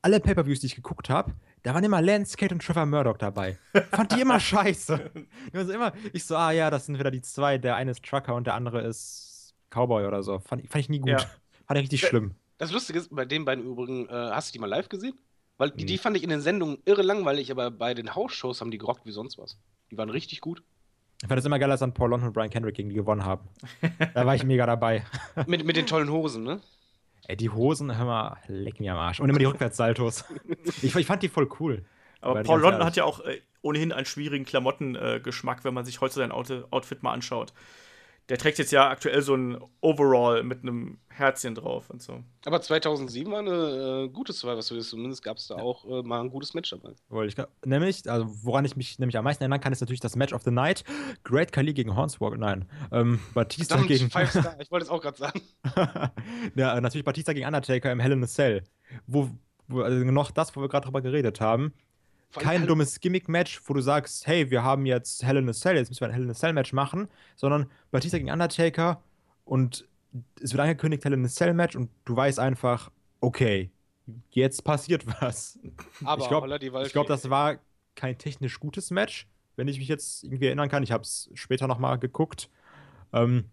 alle 0.00 0.20
Pay-Per-Views, 0.20 0.60
die 0.60 0.66
ich 0.66 0.76
geguckt 0.76 1.10
habe, 1.10 1.34
da 1.64 1.74
waren 1.74 1.82
immer 1.82 2.00
Lance 2.00 2.36
Kate 2.36 2.54
und 2.54 2.64
Trevor 2.64 2.86
Murdoch 2.86 3.18
dabei. 3.18 3.58
Fand 3.90 4.14
die 4.14 4.20
immer 4.20 4.38
scheiße. 4.40 5.10
Also 5.52 5.72
immer, 5.72 5.92
ich 6.12 6.24
so, 6.24 6.36
ah 6.36 6.52
ja, 6.52 6.70
das 6.70 6.86
sind 6.86 6.96
wieder 6.98 7.10
die 7.10 7.22
zwei. 7.22 7.58
Der 7.58 7.74
eine 7.74 7.90
ist 7.90 8.04
Trucker 8.04 8.36
und 8.36 8.46
der 8.46 8.54
andere 8.54 8.82
ist 8.82 9.25
Cowboy 9.70 10.06
oder 10.06 10.22
so. 10.22 10.38
Fand, 10.38 10.68
fand 10.68 10.76
ich 10.84 10.88
nie 10.88 11.00
gut. 11.00 11.10
Ja. 11.10 11.18
Fand 11.66 11.78
ich 11.78 11.84
richtig 11.84 12.04
äh, 12.04 12.06
schlimm. 12.06 12.34
Das 12.58 12.70
Lustige 12.70 12.98
ist, 12.98 13.14
bei 13.14 13.24
den 13.24 13.44
beiden 13.44 13.64
übrigen, 13.64 14.08
äh, 14.08 14.12
hast 14.12 14.48
du 14.48 14.52
die 14.52 14.60
mal 14.60 14.68
live 14.68 14.88
gesehen? 14.88 15.18
Weil 15.58 15.70
die, 15.70 15.84
die 15.84 15.98
fand 15.98 16.16
ich 16.16 16.22
in 16.22 16.28
den 16.28 16.40
Sendungen 16.40 16.78
irre 16.84 17.02
langweilig, 17.02 17.50
aber 17.50 17.70
bei 17.70 17.94
den 17.94 18.14
Hausshows 18.14 18.60
haben 18.60 18.70
die 18.70 18.78
gerockt 18.78 19.06
wie 19.06 19.10
sonst 19.10 19.38
was. 19.38 19.58
Die 19.90 19.98
waren 19.98 20.10
richtig 20.10 20.40
gut. 20.40 20.62
Ich 21.22 21.28
fand 21.28 21.38
es 21.38 21.46
immer 21.46 21.58
geil, 21.58 21.70
als 21.70 21.80
dann 21.80 21.94
Paul 21.94 22.10
London 22.10 22.28
und 22.28 22.34
Brian 22.34 22.50
Kendrick 22.50 22.76
gegen 22.76 22.90
die 22.90 22.94
gewonnen 22.94 23.24
haben. 23.24 23.48
da 24.14 24.26
war 24.26 24.34
ich 24.34 24.44
mega 24.44 24.66
dabei. 24.66 25.04
mit, 25.46 25.64
mit 25.64 25.76
den 25.76 25.86
tollen 25.86 26.10
Hosen, 26.10 26.44
ne? 26.44 26.60
Ey, 27.26 27.36
die 27.36 27.48
Hosen, 27.50 27.96
hör 27.96 28.04
mal, 28.04 28.36
leck 28.48 28.80
mir 28.80 28.92
am 28.92 28.98
Arsch. 28.98 29.18
Und 29.18 29.28
immer 29.28 29.38
die 29.38 29.46
Rückwärtssaltos. 29.46 30.24
ich, 30.82 30.94
ich 30.94 31.06
fand 31.06 31.22
die 31.22 31.28
voll 31.28 31.48
cool. 31.58 31.84
Aber 32.20 32.42
Paul 32.42 32.60
London 32.60 32.84
hat 32.84 32.96
ja 32.96 33.04
auch 33.04 33.20
äh, 33.20 33.40
ohnehin 33.62 33.92
einen 33.92 34.06
schwierigen 34.06 34.44
Klamottengeschmack, 34.44 35.60
äh, 35.60 35.64
wenn 35.64 35.74
man 35.74 35.84
sich 35.84 36.00
heute 36.00 36.14
sein 36.14 36.32
Outfit 36.32 37.02
mal 37.02 37.12
anschaut 37.12 37.52
der 38.28 38.38
trägt 38.38 38.58
jetzt 38.58 38.72
ja 38.72 38.88
aktuell 38.88 39.22
so 39.22 39.36
ein 39.36 39.58
Overall 39.80 40.42
mit 40.42 40.62
einem 40.62 40.98
Herzchen 41.08 41.54
drauf 41.54 41.90
und 41.90 42.02
so. 42.02 42.24
Aber 42.44 42.60
2007 42.60 43.30
war 43.30 43.38
eine 43.38 44.04
äh, 44.04 44.08
gute 44.08 44.32
Survivor 44.32 44.62
Series. 44.62 44.88
Zumindest 44.88 45.22
gab 45.22 45.36
es 45.36 45.46
da 45.46 45.56
ja. 45.56 45.62
auch 45.62 45.84
äh, 45.84 46.02
mal 46.02 46.20
ein 46.20 46.30
gutes 46.30 46.52
Match 46.52 46.70
dabei. 46.70 46.94
Ich, 47.26 47.36
nämlich, 47.64 48.10
also 48.10 48.26
woran 48.42 48.64
ich 48.64 48.76
mich 48.76 48.98
nämlich 48.98 49.16
am 49.16 49.24
meisten 49.24 49.42
erinnern 49.44 49.60
kann, 49.60 49.72
ist 49.72 49.80
natürlich 49.80 50.00
das 50.00 50.16
Match 50.16 50.32
of 50.32 50.42
the 50.42 50.50
Night. 50.50 50.82
Great 51.22 51.52
Khali 51.52 51.72
gegen 51.72 51.94
Hornswoggle. 51.94 52.38
Nein, 52.38 52.66
ähm, 52.90 53.20
Batista 53.32 53.76
Verdammt, 53.76 53.88
gegen. 53.88 54.10
Five 54.10 54.30
Star. 54.30 54.56
Ich 54.60 54.70
wollte 54.70 54.86
es 54.86 54.90
auch 54.90 55.00
gerade 55.00 55.16
sagen. 55.16 55.40
ja, 56.56 56.80
natürlich 56.80 57.04
Batista 57.04 57.32
gegen 57.32 57.46
Undertaker 57.46 57.92
im 57.92 58.00
Hell 58.00 58.12
in 58.12 58.24
a 58.24 58.26
Cell. 58.26 58.64
Wo, 59.06 59.30
wo 59.68 59.82
also 59.82 60.04
noch 60.04 60.32
das, 60.32 60.54
wo 60.56 60.60
wir 60.60 60.68
gerade 60.68 60.86
drüber 60.86 61.00
geredet 61.00 61.40
haben 61.40 61.72
kein 62.38 62.66
dummes 62.66 63.00
Gimmick-Match, 63.00 63.62
wo 63.66 63.74
du 63.74 63.80
sagst, 63.80 64.26
hey, 64.26 64.50
wir 64.50 64.62
haben 64.62 64.86
jetzt 64.86 65.24
Hell 65.24 65.36
in 65.36 65.48
a 65.48 65.52
Cell, 65.52 65.76
jetzt 65.76 65.88
müssen 65.88 66.00
wir 66.00 66.08
ein 66.08 66.14
Hell 66.14 66.22
in 66.22 66.30
a 66.30 66.34
Cell-Match 66.34 66.72
machen, 66.72 67.08
sondern 67.34 67.70
Batista 67.90 68.18
gegen 68.18 68.30
Undertaker 68.30 69.02
und 69.44 69.86
es 70.42 70.52
wird 70.52 70.60
angekündigt, 70.60 71.04
Hell 71.04 71.12
in 71.12 71.24
a 71.24 71.28
Cell-Match 71.28 71.76
und 71.76 71.90
du 72.04 72.16
weißt 72.16 72.38
einfach, 72.38 72.90
okay, 73.20 73.70
jetzt 74.30 74.64
passiert 74.64 75.04
was. 75.20 75.58
Aber 76.04 76.22
ich 76.22 76.28
glaube, 76.28 76.58
glaub, 76.90 77.06
das 77.06 77.28
war 77.30 77.58
kein 77.94 78.18
technisch 78.18 78.60
gutes 78.60 78.90
Match, 78.90 79.26
wenn 79.56 79.68
ich 79.68 79.78
mich 79.78 79.88
jetzt 79.88 80.24
irgendwie 80.24 80.46
erinnern 80.46 80.68
kann. 80.68 80.82
Ich 80.82 80.92
habe 80.92 81.02
es 81.02 81.30
später 81.34 81.66
nochmal 81.66 81.98
geguckt. 81.98 82.50
Ähm, 83.12 83.44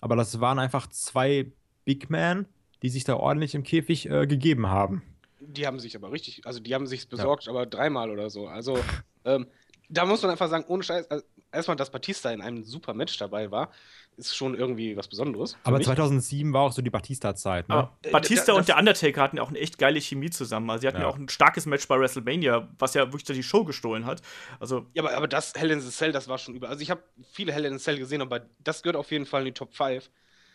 aber 0.00 0.16
das 0.16 0.40
waren 0.40 0.58
einfach 0.58 0.88
zwei 0.88 1.52
Big 1.84 2.10
Men, 2.10 2.46
die 2.82 2.88
sich 2.88 3.04
da 3.04 3.16
ordentlich 3.16 3.54
im 3.54 3.62
Käfig 3.62 4.10
äh, 4.10 4.26
gegeben 4.26 4.66
haben. 4.66 5.02
Die 5.44 5.66
haben 5.66 5.80
sich 5.80 5.96
aber 5.96 6.12
richtig, 6.12 6.46
also 6.46 6.60
die 6.60 6.74
haben 6.74 6.86
sich 6.86 7.08
besorgt, 7.08 7.46
ja. 7.46 7.50
aber 7.50 7.66
dreimal 7.66 8.10
oder 8.10 8.30
so. 8.30 8.46
Also 8.46 8.78
ähm, 9.24 9.46
da 9.88 10.06
muss 10.06 10.22
man 10.22 10.30
einfach 10.30 10.48
sagen, 10.48 10.64
ohne 10.68 10.82
Scheiß, 10.82 11.10
also 11.10 11.24
erstmal, 11.52 11.76
dass 11.76 11.90
Batista 11.90 12.30
in 12.30 12.40
einem 12.40 12.64
super 12.64 12.94
Match 12.94 13.16
dabei 13.18 13.50
war, 13.50 13.70
ist 14.16 14.36
schon 14.36 14.54
irgendwie 14.54 14.96
was 14.96 15.08
Besonderes. 15.08 15.56
Aber 15.64 15.80
2007 15.80 16.52
war 16.52 16.62
auch 16.62 16.72
so 16.72 16.82
die 16.82 16.90
Batista-Zeit, 16.90 17.68
ne? 17.68 17.88
Äh, 18.02 18.10
Batista 18.10 18.52
und 18.52 18.68
der 18.68 18.78
Undertaker 18.78 19.22
hatten 19.22 19.38
ja 19.38 19.42
auch 19.42 19.48
eine 19.48 19.58
echt 19.58 19.78
geile 19.78 20.00
Chemie 20.00 20.30
zusammen. 20.30 20.68
Also 20.70 20.82
sie 20.82 20.88
hatten 20.88 20.98
ja, 20.98 21.04
ja 21.04 21.08
auch 21.08 21.16
ein 21.16 21.28
starkes 21.28 21.66
Match 21.66 21.86
bei 21.88 21.98
WrestleMania, 21.98 22.68
was 22.78 22.94
ja 22.94 23.06
wirklich 23.06 23.24
die 23.24 23.42
Show 23.42 23.64
gestohlen 23.64 24.06
hat. 24.06 24.22
Also 24.60 24.86
ja, 24.94 25.02
aber, 25.02 25.16
aber 25.16 25.28
das 25.28 25.54
Hell 25.54 25.70
in 25.70 25.80
the 25.80 25.90
Cell, 25.90 26.12
das 26.12 26.28
war 26.28 26.38
schon 26.38 26.54
über. 26.54 26.68
Also 26.68 26.82
ich 26.82 26.90
habe 26.90 27.02
viele 27.32 27.52
Hell 27.52 27.64
in 27.64 27.78
the 27.78 27.84
Cell 27.84 27.98
gesehen, 27.98 28.22
aber 28.22 28.46
das 28.60 28.82
gehört 28.82 28.96
auf 28.96 29.10
jeden 29.10 29.26
Fall 29.26 29.42
in 29.42 29.46
die 29.46 29.52
Top 29.52 29.74
5, 29.74 30.10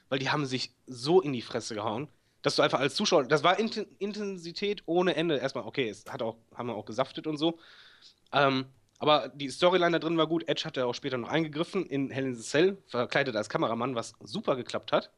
weil 0.09 0.19
die 0.19 0.29
haben 0.29 0.45
sich 0.45 0.73
so 0.85 1.21
in 1.21 1.33
die 1.33 1.41
Fresse 1.41 1.75
gehauen 1.75 2.07
dass 2.41 2.55
du 2.55 2.61
einfach 2.61 2.79
als 2.79 2.95
Zuschauer, 2.95 3.25
das 3.25 3.43
war 3.43 3.57
Intensität 3.59 4.83
ohne 4.85 5.15
Ende. 5.15 5.37
Erstmal, 5.37 5.65
okay, 5.65 5.89
es 5.89 6.05
hat 6.09 6.21
auch, 6.21 6.37
haben 6.55 6.67
wir 6.67 6.75
auch 6.75 6.85
gesaftet 6.85 7.27
und 7.27 7.37
so. 7.37 7.59
Ähm, 8.31 8.65
aber 8.99 9.29
die 9.29 9.49
Storyline 9.49 9.91
da 9.91 9.99
drin 9.99 10.17
war 10.17 10.27
gut. 10.27 10.47
Edge 10.47 10.65
hat 10.65 10.77
ja 10.77 10.85
auch 10.85 10.95
später 10.95 11.17
noch 11.17 11.29
eingegriffen 11.29 11.85
in 11.85 12.09
Hell 12.09 12.25
in 12.25 12.35
the 12.35 12.41
Cell, 12.41 12.77
verkleidet 12.87 13.35
als 13.35 13.49
Kameramann, 13.49 13.95
was 13.95 14.13
super 14.23 14.55
geklappt 14.55 14.91
hat. 14.91 15.11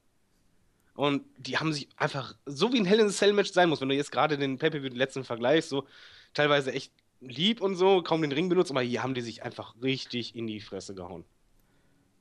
Und 0.96 1.24
die 1.38 1.58
haben 1.58 1.72
sich 1.72 1.88
einfach, 1.96 2.36
so 2.46 2.74
wie 2.74 2.80
ein 2.80 2.86
Hell 2.86 3.00
in 3.00 3.10
the 3.10 3.16
Cell 3.16 3.32
Match 3.32 3.52
sein 3.52 3.70
muss, 3.70 3.80
wenn 3.80 3.90
du 3.90 3.96
jetzt 3.96 4.12
gerade 4.12 4.38
den 4.38 4.58
Pay-Per-View, 4.58 4.90
den 4.90 4.98
letzten 4.98 5.24
vergleichst, 5.24 5.70
so 5.70 5.88
teilweise 6.34 6.74
echt 6.74 6.92
lieb 7.22 7.62
und 7.62 7.76
so, 7.76 8.02
kaum 8.02 8.22
den 8.22 8.32
Ring 8.34 8.50
benutzt, 8.50 8.72
aber 8.72 8.82
hier 8.82 9.02
haben 9.04 9.14
die 9.14 9.22
sich 9.22 9.44
einfach 9.44 9.76
richtig 9.82 10.36
in 10.36 10.48
die 10.48 10.60
Fresse 10.60 10.96
gehauen. 10.96 11.24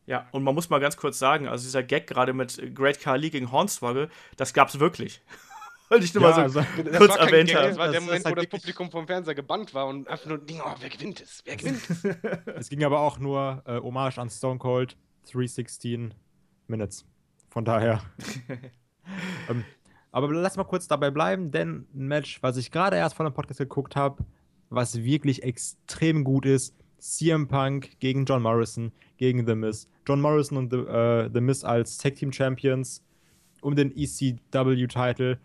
Ja, 0.09 0.27
und 0.33 0.43
man 0.43 0.55
muss 0.55 0.71
mal 0.71 0.81
ganz 0.81 0.97
kurz 0.97 1.19
sagen, 1.19 1.47
also 1.49 1.65
dieser 1.65 1.83
Gag 1.83 2.07
gerade 2.07 2.33
mit 2.33 2.75
Great 2.75 2.99
Khali 2.99 3.29
gegen 3.29 3.53
Hornswoggle, 3.53 4.09
das 4.39 4.55
gab's 4.55 4.81
wirklich. 4.81 5.21
Wollte 5.91 6.07
ich 6.07 6.15
nur 6.15 6.23
ja, 6.23 6.31
mal 6.31 6.49
so 6.49 6.61
also, 6.61 6.71
kurz 6.97 7.17
erwähnt 7.17 7.55
haben. 7.55 7.69
Das 7.69 7.77
war 7.79 7.91
der 7.91 8.01
Moment, 8.01 8.25
halt 8.25 8.37
wo 8.37 8.41
das 8.41 8.49
Publikum 8.49 8.91
vom 8.91 9.07
Fernseher 9.07 9.35
gebannt 9.35 9.75
war 9.75 9.87
und 9.87 10.09
einfach 10.09 10.25
nur 10.25 10.39
Ding, 10.39 10.63
oh, 10.65 10.75
wer 10.81 10.89
gewinnt 10.89 11.21
es? 11.21 11.43
Wer 11.45 11.57
gewinnt 11.57 11.83
es? 11.91 12.05
es 12.57 12.69
ging 12.71 12.85
aber 12.85 13.01
auch 13.01 13.19
nur 13.19 13.63
äh, 13.67 13.81
Hommage 13.81 14.19
an 14.19 14.31
Stone 14.31 14.59
Cold 14.59 14.97
316 15.31 16.15
Minutes. 16.69 17.05
Von 17.51 17.67
daher. 17.67 18.01
ähm, 19.51 19.65
aber 20.11 20.33
lass 20.33 20.57
mal 20.57 20.65
kurz 20.65 20.89
dabei 20.89 21.11
bleiben, 21.11 21.51
denn 21.51 21.87
ein 21.95 22.07
Match, 22.09 22.43
was 22.43 22.57
ich 22.57 22.71
gerade 22.71 22.97
erst 22.97 23.15
von 23.15 23.27
dem 23.27 23.35
Podcast 23.35 23.59
geguckt 23.59 23.95
habe, 23.95 24.25
was 24.71 25.03
wirklich 25.03 25.43
extrem 25.43 26.25
gut 26.25 26.47
ist, 26.47 26.75
CM 26.99 27.49
Punk 27.49 27.99
gegen 28.01 28.25
John 28.25 28.43
Morrison 28.43 28.93
gegen 29.17 29.47
The 29.47 29.55
Miz. 29.55 29.89
John 30.07 30.21
Morrison 30.21 30.59
und 30.59 30.73
The, 30.73 30.79
äh, 30.79 31.31
The 31.33 31.41
Miz 31.41 31.65
als 31.65 31.99
Tag 31.99 32.17
Team 32.17 32.33
Champions 32.33 33.05
um 33.61 33.75
den 33.75 33.93
ECW-Title. 33.97 35.39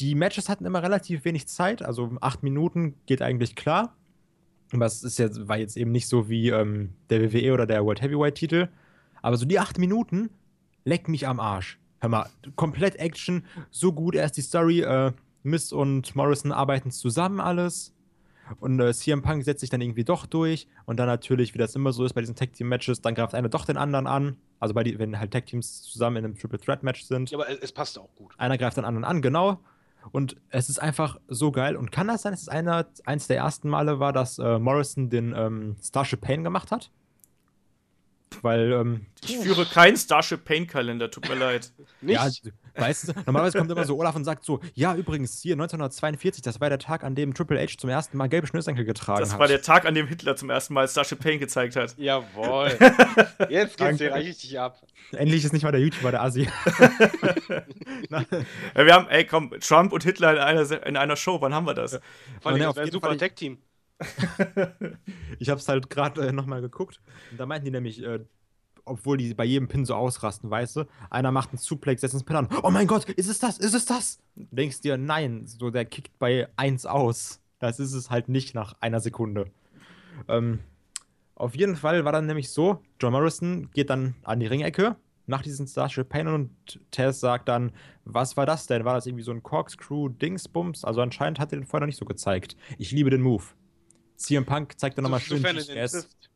Die 0.00 0.14
Matches 0.14 0.48
hatten 0.48 0.64
immer 0.64 0.82
relativ 0.82 1.24
wenig 1.24 1.46
Zeit, 1.46 1.82
also 1.82 2.10
acht 2.20 2.42
Minuten 2.42 2.94
geht 3.06 3.20
eigentlich 3.22 3.54
klar. 3.54 3.96
Aber 4.72 4.86
ist 4.86 5.18
jetzt, 5.18 5.48
war 5.48 5.58
jetzt 5.58 5.76
eben 5.76 5.90
nicht 5.90 6.06
so 6.06 6.28
wie 6.28 6.50
ähm, 6.50 6.90
der 7.10 7.32
WWE 7.32 7.52
oder 7.52 7.66
der 7.66 7.84
World 7.84 8.00
Heavyweight-Titel. 8.00 8.68
Aber 9.20 9.36
so 9.36 9.44
die 9.44 9.58
acht 9.58 9.78
Minuten 9.78 10.30
leck 10.84 11.08
mich 11.08 11.26
am 11.26 11.40
Arsch. 11.40 11.78
Hör 12.00 12.08
mal, 12.08 12.30
komplett 12.56 12.96
Action, 12.96 13.44
so 13.70 13.92
gut. 13.92 14.14
Erst 14.14 14.36
die 14.36 14.42
Story, 14.42 14.80
äh, 14.80 15.12
Miz 15.42 15.72
und 15.72 16.14
Morrison 16.16 16.52
arbeiten 16.52 16.90
zusammen 16.90 17.40
alles. 17.40 17.92
Und 18.58 18.80
äh, 18.80 18.92
CM 18.92 19.22
Punk 19.22 19.44
setzt 19.44 19.60
sich 19.60 19.70
dann 19.70 19.80
irgendwie 19.80 20.04
doch 20.04 20.26
durch. 20.26 20.66
Und 20.86 20.98
dann 20.98 21.06
natürlich, 21.06 21.54
wie 21.54 21.58
das 21.58 21.74
immer 21.74 21.92
so 21.92 22.04
ist 22.04 22.14
bei 22.14 22.20
diesen 22.20 22.34
Tag 22.34 22.52
Team 22.52 22.68
Matches, 22.68 23.00
dann 23.00 23.14
greift 23.14 23.34
einer 23.34 23.48
doch 23.48 23.64
den 23.64 23.76
anderen 23.76 24.06
an. 24.06 24.36
Also 24.58 24.74
bei 24.74 24.82
die, 24.82 24.98
wenn 24.98 25.18
halt 25.18 25.30
Tag 25.30 25.46
Teams 25.46 25.82
zusammen 25.82 26.16
in 26.16 26.24
einem 26.24 26.36
Triple 26.36 26.58
Threat 26.58 26.82
Match 26.82 27.04
sind. 27.04 27.30
Ja, 27.30 27.38
aber 27.38 27.48
es, 27.62 27.72
passt 27.72 27.98
auch 27.98 28.14
gut. 28.16 28.32
Einer 28.38 28.58
greift 28.58 28.76
den 28.76 28.84
anderen 28.84 29.04
an, 29.04 29.22
genau. 29.22 29.60
Und 30.12 30.36
es 30.48 30.68
ist 30.68 30.78
einfach 30.78 31.20
so 31.28 31.52
geil. 31.52 31.76
Und 31.76 31.92
kann 31.92 32.08
das 32.08 32.22
sein, 32.22 32.32
dass 32.32 32.42
es 32.42 32.48
einer, 32.48 32.86
eins 33.04 33.26
der 33.26 33.36
ersten 33.36 33.68
Male 33.68 34.00
war, 34.00 34.12
dass 34.12 34.38
äh, 34.38 34.58
Morrison 34.58 35.10
den 35.10 35.34
ähm, 35.36 35.76
Starship 35.82 36.20
Pain 36.20 36.42
gemacht 36.42 36.70
hat? 36.70 36.90
weil 38.42 38.72
ähm, 38.72 39.06
Ich 39.24 39.38
führe 39.38 39.66
keinen 39.66 39.96
Starship 39.96 40.44
Pain 40.44 40.66
Kalender, 40.66 41.10
tut 41.10 41.28
mir 41.28 41.34
leid. 41.34 41.72
Nicht? 42.00 42.14
Ja, 42.14 42.52
weißt 42.74 43.08
du, 43.08 43.12
normalerweise 43.26 43.58
kommt 43.58 43.70
immer 43.70 43.84
so 43.84 43.98
Olaf 43.98 44.16
und 44.16 44.24
sagt 44.24 44.44
so, 44.44 44.60
ja, 44.74 44.94
übrigens, 44.94 45.40
hier 45.40 45.54
1942, 45.54 46.42
das 46.42 46.60
war 46.60 46.68
der 46.68 46.78
Tag, 46.78 47.04
an 47.04 47.14
dem 47.14 47.34
Triple 47.34 47.60
H 47.60 47.78
zum 47.78 47.90
ersten 47.90 48.16
Mal 48.16 48.28
gelbe 48.28 48.46
Schnürsenkel 48.46 48.84
getragen 48.84 49.20
Das 49.20 49.32
hat. 49.32 49.40
war 49.40 49.48
der 49.48 49.62
Tag, 49.62 49.86
an 49.86 49.94
dem 49.94 50.06
Hitler 50.06 50.36
zum 50.36 50.50
ersten 50.50 50.74
Mal 50.74 50.88
Starship 50.88 51.20
Pain 51.20 51.38
gezeigt 51.38 51.76
hat. 51.76 51.96
Jawohl. 51.96 52.70
Jetzt 53.48 53.76
geht's 53.76 53.98
dir 53.98 54.14
richtig 54.14 54.58
ab. 54.58 54.80
Endlich 55.12 55.44
ist 55.44 55.52
nicht 55.52 55.62
mal 55.62 55.72
der 55.72 55.80
YouTuber 55.80 56.10
der 56.10 56.22
Asi. 56.22 56.48
Ja, 58.10 58.24
wir 58.86 58.94
haben, 58.94 59.08
ey, 59.08 59.24
komm, 59.24 59.50
Trump 59.60 59.92
und 59.92 60.02
Hitler 60.02 60.32
in 60.32 60.38
einer, 60.38 60.86
in 60.86 60.96
einer 60.96 61.16
Show, 61.16 61.40
wann 61.40 61.54
haben 61.54 61.66
wir 61.66 61.74
das? 61.74 62.00
Vor 62.40 62.52
allem, 62.52 62.60
das 62.60 62.68
auf 62.68 62.76
wäre 62.76 62.86
ein 62.86 62.92
super 62.92 63.16
Tech-Team. 63.16 63.58
ich 65.38 65.50
hab's 65.50 65.68
halt 65.68 65.90
gerade 65.90 66.28
äh, 66.28 66.32
nochmal 66.32 66.60
geguckt. 66.60 67.00
Und 67.30 67.38
da 67.38 67.46
meinten 67.46 67.66
die 67.66 67.70
nämlich, 67.70 68.02
äh, 68.02 68.20
obwohl 68.84 69.16
die 69.16 69.34
bei 69.34 69.44
jedem 69.44 69.68
Pin 69.68 69.84
so 69.84 69.94
ausrasten, 69.94 70.50
weißt 70.50 70.76
du, 70.76 70.84
einer 71.10 71.32
macht 71.32 71.50
einen 71.50 71.58
Suplex, 71.58 72.00
setzt 72.00 72.14
ins 72.14 72.24
Pin 72.24 72.36
an. 72.36 72.48
Oh 72.62 72.70
mein 72.70 72.86
Gott, 72.86 73.08
ist 73.08 73.28
es 73.28 73.38
das? 73.38 73.58
Ist 73.58 73.74
es 73.74 73.84
das? 73.86 74.18
Du 74.36 74.54
denkst 74.54 74.80
dir, 74.80 74.96
nein, 74.96 75.46
so 75.46 75.70
der 75.70 75.84
kickt 75.84 76.18
bei 76.18 76.48
1 76.56 76.86
aus. 76.86 77.40
Das 77.58 77.78
ist 77.78 77.92
es 77.92 78.10
halt 78.10 78.28
nicht 78.28 78.54
nach 78.54 78.74
einer 78.80 79.00
Sekunde. 79.00 79.50
Ähm, 80.28 80.60
auf 81.34 81.54
jeden 81.54 81.76
Fall 81.76 82.04
war 82.04 82.12
dann 82.12 82.26
nämlich 82.26 82.50
so, 82.50 82.82
John 83.00 83.12
Morrison 83.12 83.70
geht 83.72 83.90
dann 83.90 84.14
an 84.24 84.40
die 84.40 84.46
Ringecke 84.46 84.96
nach 85.26 85.42
diesem 85.42 85.66
Starship 85.66 86.08
Pain 86.08 86.26
und 86.28 86.80
Tess 86.90 87.20
sagt 87.20 87.48
dann, 87.48 87.72
was 88.04 88.36
war 88.36 88.44
das 88.46 88.66
denn? 88.66 88.84
War 88.84 88.94
das 88.94 89.06
irgendwie 89.06 89.22
so 89.22 89.30
ein 89.30 89.42
Corkscrew-Dingsbums? 89.42 90.84
Also 90.84 91.00
anscheinend 91.00 91.38
hat 91.38 91.52
er 91.52 91.58
den 91.58 91.66
vorher 91.66 91.82
noch 91.82 91.86
nicht 91.86 91.98
so 91.98 92.04
gezeigt. 92.04 92.56
Ich 92.78 92.90
liebe 92.90 93.10
den 93.10 93.22
Move. 93.22 93.44
CM 94.16 94.44
Punk 94.44 94.78
zeigt 94.78 94.98
dann 94.98 95.04
nochmal 95.04 95.20
schön 95.20 95.38
Sofern 95.38 95.56
er 95.56 95.64
den 95.64 95.88
trifft. 95.88 96.29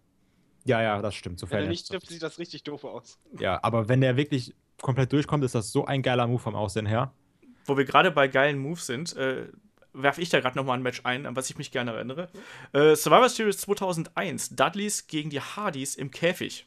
Ja, 0.64 0.82
ja, 0.82 1.02
das 1.02 1.14
stimmt. 1.14 1.34
Wenn 1.34 1.48
Sofern 1.48 1.62
er 1.64 1.68
nicht 1.68 1.88
trifft, 1.88 2.08
sieht 2.08 2.22
das 2.22 2.38
richtig 2.38 2.64
doof 2.64 2.84
aus. 2.84 3.18
Ja, 3.38 3.60
aber 3.62 3.88
wenn 3.88 4.00
der 4.00 4.16
wirklich 4.16 4.54
komplett 4.80 5.12
durchkommt, 5.12 5.44
ist 5.44 5.54
das 5.54 5.72
so 5.72 5.84
ein 5.84 6.02
geiler 6.02 6.26
Move 6.26 6.38
vom 6.38 6.54
Aussehen 6.54 6.86
her. 6.86 7.12
Wo 7.66 7.76
wir 7.76 7.84
gerade 7.84 8.10
bei 8.10 8.28
geilen 8.28 8.58
Moves 8.58 8.86
sind, 8.86 9.14
äh, 9.16 9.48
werfe 9.92 10.20
ich 10.20 10.28
da 10.28 10.40
gerade 10.40 10.56
nochmal 10.56 10.78
ein 10.78 10.82
Match 10.82 11.02
ein, 11.04 11.26
an 11.26 11.36
was 11.36 11.48
ich 11.50 11.56
mich 11.56 11.70
gerne 11.70 11.92
erinnere. 11.92 12.28
Äh, 12.72 12.96
Survivor 12.96 13.28
Series 13.28 13.58
2001, 13.58 14.50
Dudleys 14.50 15.06
gegen 15.06 15.30
die 15.30 15.40
Hardys 15.40 15.94
im 15.94 16.10
Käfig. 16.10 16.66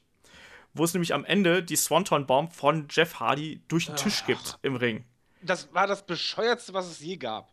Wo 0.73 0.83
es 0.83 0.93
nämlich 0.93 1.13
am 1.13 1.25
Ende 1.25 1.63
die 1.63 1.75
Swanton-Bomb 1.75 2.53
von 2.53 2.87
Jeff 2.89 3.19
Hardy 3.19 3.61
durch 3.67 3.87
den 3.87 3.95
Tisch 3.95 4.25
gibt 4.25 4.59
im 4.61 4.75
Ring. 4.75 5.05
Das 5.41 5.73
war 5.73 5.87
das 5.87 6.05
bescheuertste, 6.05 6.73
was 6.73 6.87
es 6.87 6.99
je 6.99 7.17
gab. 7.17 7.51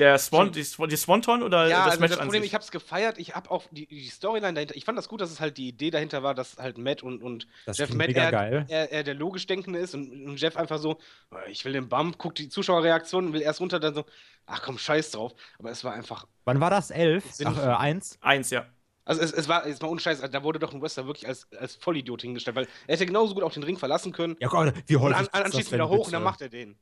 Der 0.00 0.18
Swan, 0.18 0.50
die, 0.50 0.64
Swan- 0.64 0.88
die 0.88 0.96
Swanton 0.96 1.42
oder 1.42 1.68
Ja, 1.68 1.84
das 1.84 1.92
also 1.92 2.00
Match 2.00 2.10
das 2.10 2.18
an 2.18 2.24
Problem, 2.24 2.42
sich? 2.42 2.50
ich 2.50 2.54
hab's 2.54 2.70
gefeiert, 2.70 3.18
ich 3.18 3.34
hab 3.34 3.50
auch 3.50 3.64
die, 3.70 3.86
die 3.86 4.08
Storyline 4.08 4.54
dahinter, 4.54 4.74
ich 4.74 4.84
fand 4.84 4.98
das 4.98 5.08
gut, 5.08 5.20
dass 5.20 5.30
es 5.30 5.40
halt 5.40 5.58
die 5.58 5.68
Idee 5.68 5.90
dahinter 5.90 6.22
war, 6.22 6.34
dass 6.34 6.56
halt 6.58 6.78
Matt 6.78 7.02
und, 7.02 7.22
und 7.22 7.46
Das 7.66 7.78
Jeff 7.78 7.92
Matt 7.92 8.12
geil. 8.14 8.66
eher, 8.68 8.90
eher 8.90 9.02
der 9.04 9.14
logisch 9.14 9.46
Denkende 9.46 9.78
ist 9.78 9.94
und, 9.94 10.10
und 10.26 10.40
Jeff 10.40 10.56
einfach 10.56 10.78
so, 10.78 10.98
"Oh, 11.30 11.36
ich 11.48 11.64
will 11.64 11.72
den 11.74 11.88
Bump, 11.88 12.18
guckt 12.18 12.38
die 12.38 12.48
Zuschauerreaktion, 12.48 13.32
will 13.32 13.42
erst 13.42 13.60
runter, 13.60 13.78
dann 13.78 13.94
so, 13.94 14.04
ach 14.46 14.62
komm, 14.62 14.78
scheiß 14.78 15.10
drauf. 15.12 15.32
Aber 15.58 15.70
es 15.70 15.84
war 15.84 15.92
einfach, 15.92 16.26
Wann 16.44 16.60
war 16.60 16.70
das? 16.70 16.90
11? 16.90 17.24
Ach, 17.44 17.56
äh, 17.58 17.60
1? 17.76 18.18
Eins, 18.20 18.50
ja. 18.50 18.66
also 19.04 19.20
es, 19.20 19.32
es 19.32 19.48
war, 19.48 19.66
es 19.66 19.80
war 19.82 19.90
ohne 19.90 20.00
Scheiß, 20.00 20.20
also 20.20 20.32
da 20.32 20.42
wurde 20.42 20.58
doch 20.58 20.72
ein 20.72 20.80
Wrestler 20.82 21.06
wirklich 21.06 21.28
als, 21.28 21.46
als 21.52 21.74
Vollidiot 21.76 22.22
hingestellt, 22.22 22.56
weil 22.56 22.66
er 22.86 22.94
hätte 22.94 23.06
genauso 23.06 23.34
gut 23.34 23.42
auch 23.42 23.52
den 23.52 23.62
Ring 23.64 23.76
verlassen 23.78 24.12
können. 24.12 24.36
Ja, 24.40 24.48
Gott, 24.48 24.72
wie 24.86 24.96
und 24.96 25.02
häufig 25.02 25.16
an, 25.16 25.22
gibt's 25.24 25.32
das 25.32 25.44
anschließend 25.44 25.72
wieder 25.74 25.88
hoch 25.88 25.96
bitte? 25.96 26.06
und 26.06 26.12
dann 26.14 26.22
macht 26.22 26.40
er 26.40 26.48
den. 26.48 26.78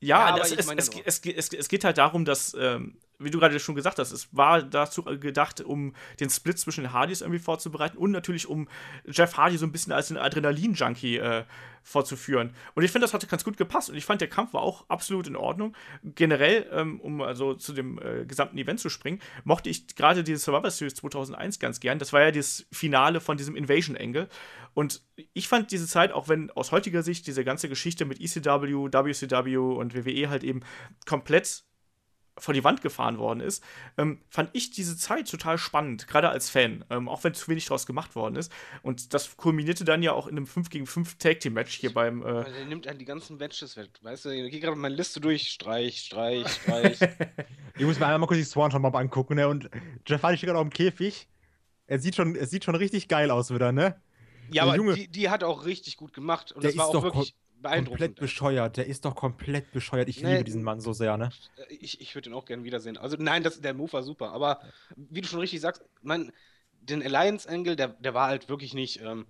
Ja, 0.00 0.18
Ja, 0.20 0.26
aber 0.26 0.38
das, 0.38 0.52
es, 0.52 0.90
es, 1.04 1.20
es, 1.24 1.48
es 1.52 1.68
geht 1.68 1.84
halt 1.84 1.98
darum, 1.98 2.24
dass, 2.24 2.54
ähm, 2.58 2.96
wie 3.20 3.30
du 3.30 3.38
gerade 3.38 3.58
schon 3.60 3.74
gesagt 3.74 3.98
hast, 3.98 4.12
es 4.12 4.34
war 4.34 4.62
dazu 4.62 5.02
gedacht, 5.04 5.60
um 5.60 5.94
den 6.18 6.30
Split 6.30 6.58
zwischen 6.58 6.84
den 6.84 6.92
Hardys 6.92 7.20
irgendwie 7.20 7.38
vorzubereiten 7.38 7.98
und 7.98 8.10
natürlich 8.10 8.48
um 8.48 8.68
Jeff 9.06 9.36
Hardy 9.36 9.56
so 9.58 9.66
ein 9.66 9.72
bisschen 9.72 9.92
als 9.92 10.08
den 10.08 10.16
Adrenalin-Junkie 10.16 11.18
äh, 11.18 11.44
vorzuführen. 11.82 12.54
Und 12.74 12.82
ich 12.82 12.90
finde, 12.90 13.04
das 13.04 13.14
hat 13.14 13.26
ganz 13.28 13.44
gut 13.44 13.56
gepasst 13.56 13.90
und 13.90 13.96
ich 13.96 14.04
fand, 14.04 14.20
der 14.20 14.28
Kampf 14.28 14.52
war 14.52 14.62
auch 14.62 14.84
absolut 14.88 15.26
in 15.26 15.36
Ordnung. 15.36 15.74
Generell, 16.02 16.68
ähm, 16.72 17.00
um 17.00 17.22
also 17.22 17.54
zu 17.54 17.72
dem 17.72 17.98
äh, 17.98 18.24
gesamten 18.26 18.58
Event 18.58 18.80
zu 18.80 18.88
springen, 18.88 19.20
mochte 19.44 19.70
ich 19.70 19.94
gerade 19.94 20.24
diese 20.24 20.38
Survivor 20.38 20.70
Series 20.70 20.94
2001 20.94 21.58
ganz 21.58 21.80
gern. 21.80 21.98
Das 21.98 22.12
war 22.12 22.22
ja 22.22 22.30
das 22.30 22.66
Finale 22.72 23.20
von 23.20 23.36
diesem 23.36 23.56
Invasion-Angle. 23.56 24.28
Und 24.74 25.02
ich 25.32 25.48
fand 25.48 25.72
diese 25.72 25.86
Zeit, 25.86 26.12
auch 26.12 26.28
wenn 26.28 26.50
aus 26.50 26.72
heutiger 26.72 27.02
Sicht 27.02 27.26
diese 27.26 27.44
ganze 27.44 27.68
Geschichte 27.68 28.04
mit 28.04 28.20
ECW, 28.20 28.92
WCW 28.92 29.56
und 29.56 29.94
WWE 29.94 30.30
halt 30.30 30.44
eben 30.44 30.60
komplett 31.06 31.64
vor 32.38 32.54
die 32.54 32.64
Wand 32.64 32.80
gefahren 32.80 33.18
worden 33.18 33.40
ist, 33.40 33.62
ähm, 33.98 34.20
fand 34.30 34.50
ich 34.54 34.70
diese 34.70 34.96
Zeit 34.96 35.30
total 35.30 35.58
spannend, 35.58 36.06
gerade 36.08 36.30
als 36.30 36.48
Fan, 36.48 36.84
ähm, 36.88 37.08
auch 37.08 37.22
wenn 37.24 37.34
zu 37.34 37.48
wenig 37.48 37.66
draus 37.66 37.86
gemacht 37.86 38.14
worden 38.14 38.36
ist. 38.36 38.50
Und 38.82 39.12
das 39.12 39.36
kulminierte 39.36 39.84
dann 39.84 40.02
ja 40.02 40.12
auch 40.12 40.26
in 40.26 40.36
einem 40.36 40.46
5 40.46 40.70
gegen 40.70 40.86
5 40.86 41.16
Tag 41.18 41.40
Team 41.40 41.52
Match 41.54 41.74
hier 41.76 41.92
beim. 41.92 42.22
Äh, 42.24 42.44
Der 42.44 42.64
nimmt 42.66 42.86
dann 42.86 42.98
die 42.98 43.04
ganzen 43.04 43.36
Matches 43.36 43.76
weg. 43.76 43.90
Weißt 44.02 44.24
du, 44.24 44.30
ich 44.30 44.50
gehe 44.50 44.60
gerade 44.60 44.76
meine 44.76 44.94
Liste 44.94 45.20
durch. 45.20 45.48
Streich, 45.48 45.98
Streich, 46.00 46.48
Streich. 46.48 46.98
Ich 47.76 47.86
muss 47.86 47.98
mir 47.98 48.06
einmal 48.06 48.26
kurz 48.28 48.38
die 48.38 48.44
Swanton 48.44 48.82
Mob 48.82 48.94
angucken, 48.94 49.36
ne? 49.36 49.48
Und 49.48 49.70
Jeff 50.06 50.22
Hardy 50.22 50.36
steht 50.36 50.48
gerade 50.48 50.58
auf 50.58 50.66
dem 50.68 50.72
Käfig. 50.72 51.28
Er 51.86 51.98
sieht 51.98 52.14
schon, 52.14 52.36
es 52.36 52.50
sieht 52.50 52.64
schon 52.64 52.74
richtig 52.74 53.08
geil 53.08 53.30
aus 53.30 53.52
wieder, 53.54 53.72
ne? 53.72 54.00
ja, 54.52 54.64
Der 54.64 54.72
aber 54.72 54.76
Junge- 54.76 54.94
die, 54.94 55.08
die 55.08 55.30
hat 55.30 55.42
er 55.42 55.48
auch 55.48 55.64
richtig 55.64 55.96
gut 55.96 56.12
gemacht. 56.12 56.52
Und 56.52 56.62
Der 56.62 56.70
das 56.72 56.78
war 56.78 56.90
ist 56.90 56.96
auch 56.96 57.02
doch 57.04 57.14
wirklich 57.62 57.84
Komplett 57.84 58.16
beeindruckend. 58.16 58.20
bescheuert. 58.20 58.76
Der 58.76 58.86
ist 58.86 59.04
doch 59.04 59.14
komplett 59.14 59.70
bescheuert. 59.72 60.08
Ich 60.08 60.22
Nee. 60.22 60.32
liebe 60.32 60.44
diesen 60.44 60.62
Mann 60.62 60.80
so 60.80 60.92
sehr, 60.92 61.16
ne? 61.16 61.30
Äh, 61.56 61.74
Ich, 61.74 62.00
ich 62.00 62.14
würde 62.14 62.30
ihn 62.30 62.34
auch 62.34 62.44
gerne 62.44 62.64
wiedersehen. 62.64 62.96
Also 62.96 63.16
nein, 63.18 63.42
das, 63.42 63.60
der 63.60 63.74
Move 63.74 63.92
war 63.92 64.02
super. 64.02 64.32
Aber 64.32 64.60
wie 64.96 65.20
du 65.20 65.28
schon 65.28 65.40
richtig 65.40 65.60
sagst, 65.60 65.82
man, 66.02 66.32
den 66.80 67.02
Alliance-Angle, 67.02 67.76
der, 67.76 67.88
der 67.88 68.14
war 68.14 68.28
halt 68.28 68.48
wirklich 68.48 68.74
nicht 68.74 69.00
ähm, 69.02 69.26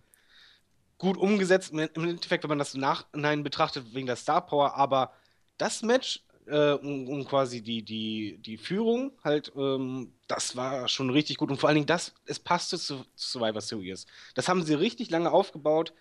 gut 0.98 1.16
umgesetzt. 1.16 1.72
Im 1.72 1.78
im 1.80 2.04
Endeffekt, 2.04 2.44
wenn 2.44 2.48
man 2.50 2.58
das 2.58 2.74
im 2.74 2.80
Nachhinein 2.80 3.42
betrachtet, 3.42 3.94
wegen 3.94 4.06
der 4.06 4.16
Star 4.16 4.44
Power. 4.46 4.74
Aber 4.76 5.12
das 5.58 5.82
Match, 5.82 6.24
äh, 6.46 6.72
um, 6.72 7.08
um 7.08 7.24
quasi 7.24 7.62
die, 7.62 7.82
die, 7.82 8.38
die 8.38 8.56
Führung 8.58 9.12
halt, 9.24 9.52
ähm, 9.56 10.12
das 10.28 10.56
war 10.56 10.88
schon 10.88 11.10
richtig 11.10 11.36
gut. 11.38 11.50
Und 11.50 11.58
vor 11.58 11.68
allen 11.68 11.76
Dingen, 11.76 11.86
das, 11.86 12.14
es 12.26 12.38
passte 12.38 12.78
zu, 12.78 13.04
zu 13.14 13.38
Survivor 13.38 13.60
Series. 13.60 14.06
Das 14.34 14.48
haben 14.48 14.62
sie 14.62 14.74
richtig 14.74 15.10
lange 15.10 15.30
aufgebaut. 15.30 15.92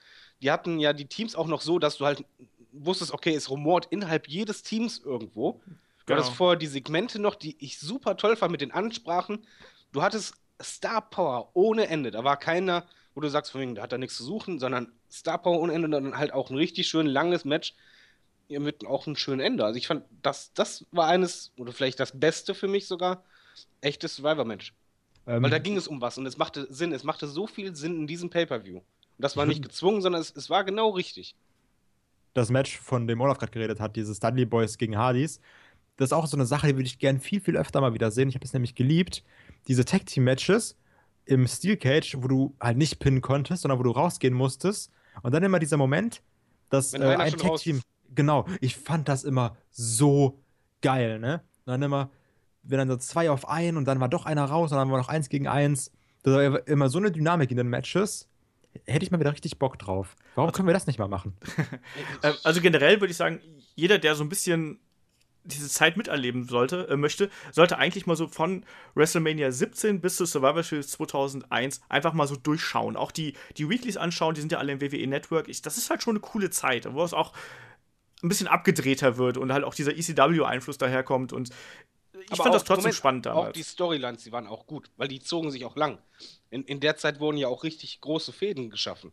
Die 0.42 0.52
hatten 0.52 0.80
ja 0.80 0.94
die 0.94 1.06
Teams 1.06 1.36
auch 1.36 1.48
noch 1.48 1.62
so, 1.62 1.80
dass 1.80 1.98
du 1.98 2.06
halt 2.06 2.24
wusstest, 2.72 3.14
okay, 3.14 3.34
es 3.36 3.50
rumort 3.50 3.88
innerhalb 3.90 4.28
jedes 4.28 4.64
Teams 4.64 5.00
irgendwo. 5.00 5.60
Du 6.06 6.14
hattest 6.14 6.30
Genau. 6.30 6.38
vorher 6.38 6.58
die 6.58 6.68
Segmente 6.68 7.20
noch, 7.20 7.36
die 7.36 7.56
ich 7.60 7.80
super 7.80 8.18
toll 8.18 8.36
fand 8.36 8.52
mit 8.52 8.62
den 8.62 8.72
Ansprachen. 8.72 9.46
Du 9.92 10.02
hattest 10.02 10.36
Star 10.62 11.02
Power 11.02 11.50
ohne 11.54 11.88
Ende. 11.88 12.12
Da 12.12 12.24
war 12.24 12.38
keiner, 12.38 12.86
wo 13.16 13.22
du 13.22 13.30
sagst, 13.30 13.52
von 13.52 13.62
wegen, 13.62 13.76
da 13.76 13.84
hat 13.84 13.92
er 13.92 13.98
nichts 13.98 14.18
zu 14.18 14.24
suchen, 14.24 14.60
sondern 14.60 14.92
Star 15.12 15.38
Power 15.38 15.60
ohne 15.60 15.74
Ende 15.74 15.86
und 15.86 15.92
dann 15.92 16.18
halt 16.18 16.34
auch 16.34 16.50
ein 16.50 16.58
richtig 16.58 16.88
schön 16.88 17.08
langes 17.08 17.46
Match 17.46 17.74
ja, 18.48 18.60
mit 18.60 18.86
auch 18.86 19.06
einem 19.06 19.16
schönen 19.16 19.42
Ende. 19.42 19.64
Also 19.64 19.78
ich 19.78 19.88
fand, 19.88 20.04
das, 20.22 20.52
das 20.54 20.86
war 20.92 21.08
eines, 21.08 21.52
oder 21.58 21.72
vielleicht 21.72 22.00
das 22.00 22.20
Beste 22.20 22.56
für 22.56 22.68
mich 22.68 22.88
sogar, 22.88 23.24
echtes 23.82 24.16
Survivor-Match. 24.16 24.74
Ähm, 25.28 25.44
Weil 25.44 25.52
da 25.52 25.60
ging 25.60 25.78
es 25.78 25.88
um 25.88 26.02
was 26.02 26.18
und 26.18 26.26
es 26.26 26.38
machte 26.38 26.66
Sinn. 26.74 26.92
Es 26.92 27.04
machte 27.04 27.28
so 27.28 27.46
viel 27.46 27.76
Sinn 27.76 27.96
in 28.02 28.08
diesem 28.08 28.30
Pay-Per-View. 28.30 28.82
Und 29.20 29.24
das 29.24 29.36
war 29.36 29.46
nicht 29.46 29.62
gezwungen, 29.68 30.02
sondern 30.02 30.22
es, 30.22 30.34
es 30.36 30.50
war 30.50 30.64
genau 30.64 30.92
richtig. 30.92 31.36
das 32.34 32.50
Match, 32.50 32.80
von 32.80 33.06
dem 33.06 33.20
Olaf 33.20 33.38
gerade 33.38 33.52
geredet 33.52 33.82
hat, 33.82 33.98
dieses 33.98 34.22
Dudley 34.22 34.46
Boys 34.46 34.78
gegen 34.78 34.98
Hardys, 34.98 35.42
das 36.00 36.08
ist 36.08 36.14
auch 36.14 36.28
so 36.28 36.38
eine 36.38 36.46
Sache, 36.46 36.68
die 36.68 36.76
würde 36.76 36.88
ich 36.88 36.98
gern 36.98 37.20
viel, 37.20 37.42
viel 37.42 37.58
öfter 37.58 37.82
mal 37.82 37.94
wieder 37.94 38.10
sehen. 38.10 38.30
Ich 38.30 38.36
habe 38.36 38.46
es 38.46 38.54
nämlich 38.54 38.74
geliebt. 38.74 39.22
Diese 39.68 39.84
Tag 39.84 40.06
Team 40.06 40.24
Matches 40.24 40.78
im 41.26 41.46
Steel 41.46 41.76
Cage, 41.76 42.16
wo 42.20 42.30
du 42.30 42.56
halt 42.62 42.78
nicht 42.78 43.00
pinnen 43.00 43.20
konntest, 43.20 43.64
sondern 43.64 43.80
wo 43.80 43.84
du 43.84 43.92
rausgehen 43.92 44.34
musstest. 44.34 44.94
Und 45.24 45.34
dann 45.34 45.44
immer 45.44 45.60
dieser 45.60 45.76
Moment, 45.76 46.22
dass 46.70 46.94
äh, 46.94 47.00
ein 47.00 47.34
Tag 47.34 47.58
Team. 47.58 47.82
Genau, 48.16 48.46
ich 48.62 48.78
fand 48.78 49.10
das 49.10 49.26
immer 49.26 49.58
so 49.72 50.40
geil, 50.82 51.20
ne? 51.20 51.42
Und 51.66 51.72
dann 51.74 51.82
immer, 51.82 52.10
wenn 52.64 52.78
dann 52.78 52.88
so 52.88 52.96
zwei 52.96 53.30
auf 53.30 53.50
ein 53.50 53.76
und 53.76 53.84
dann 53.84 54.00
war 54.00 54.08
doch 54.08 54.26
einer 54.26 54.46
raus 54.46 54.72
und 54.72 54.78
dann 54.78 54.90
war 54.90 55.00
noch 55.00 55.10
eins 55.10 55.28
gegen 55.28 55.50
eins. 55.50 55.92
Das 56.24 56.34
war 56.34 56.66
immer 56.66 56.88
so 56.88 56.98
eine 56.98 57.12
Dynamik 57.12 57.52
in 57.52 57.58
den 57.58 57.68
Matches. 57.68 58.29
Hätte 58.86 59.04
ich 59.04 59.12
mal 59.12 59.20
wieder 59.20 59.32
richtig 59.32 59.60
Bock 59.60 59.78
drauf. 59.80 60.16
Warum 60.36 60.52
können 60.52 60.68
wir 60.68 60.74
das 60.74 60.88
nicht 60.88 61.00
mal 61.00 61.08
machen? 61.08 61.36
Ähm, 62.22 62.34
also 62.44 62.60
generell 62.60 63.00
würde 63.00 63.12
ich 63.12 63.18
sagen, 63.18 63.40
jeder, 63.76 63.98
der 63.98 64.16
so 64.16 64.24
ein 64.24 64.30
bisschen 64.30 64.80
diese 65.44 65.70
Zeit 65.70 65.98
miterleben 65.98 66.48
sollte, 66.48 66.88
äh, 66.90 66.98
möchte, 66.98 67.30
sollte 67.52 67.78
eigentlich 67.78 68.06
mal 68.06 68.16
so 68.16 68.28
von 68.28 68.66
WrestleMania 68.96 69.52
17 69.52 70.02
bis 70.02 70.18
zu 70.18 70.26
Survivor 70.26 70.64
Series 70.64 70.90
2001 70.90 71.82
einfach 71.90 72.14
mal 72.14 72.28
so 72.28 72.36
durchschauen. 72.36 72.98
Auch 72.98 73.12
die, 73.12 73.34
die 73.58 73.70
Weeklies 73.70 73.98
anschauen, 73.98 74.36
die 74.36 74.42
sind 74.42 74.52
ja 74.52 74.60
alle 74.60 74.74
im 74.74 74.82
WWE 74.82 75.08
Network. 75.08 75.48
Ich, 75.48 75.62
das 75.62 75.78
ist 75.78 75.90
halt 75.90 76.04
schon 76.04 76.14
eine 76.14 76.22
coole 76.22 76.50
Zeit, 76.50 76.92
wo 76.94 77.04
es 77.04 77.14
auch 77.14 77.34
ein 78.22 78.30
bisschen 78.30 78.48
abgedrehter 78.48 79.18
wird 79.18 79.38
und 79.38 79.54
halt 79.54 79.64
auch 79.64 79.74
dieser 79.74 79.96
ECW-Einfluss 79.96 80.78
daherkommt. 80.78 81.32
Und 81.32 81.50
ich 82.14 82.38
fand 82.38 82.54
das 82.54 82.64
trotzdem 82.64 82.84
Moment, 82.84 82.96
spannend 82.96 83.26
damals. 83.26 83.50
Auch 83.50 83.54
die 83.54 83.64
Storylines, 83.64 84.24
die 84.24 84.32
waren 84.32 84.48
auch 84.48 84.66
gut, 84.66 84.90
weil 84.98 85.08
die 85.08 85.20
zogen 85.20 85.52
sich 85.52 85.66
auch 85.66 85.76
lang. 85.76 86.00
In, 86.50 86.64
in 86.64 86.80
der 86.80 86.98
Zeit 86.98 87.20
wurden 87.20 87.38
ja 87.38 87.48
auch 87.48 87.64
richtig 87.64 88.02
große 88.02 88.32
Fäden 88.32 88.70
geschaffen. 88.70 89.12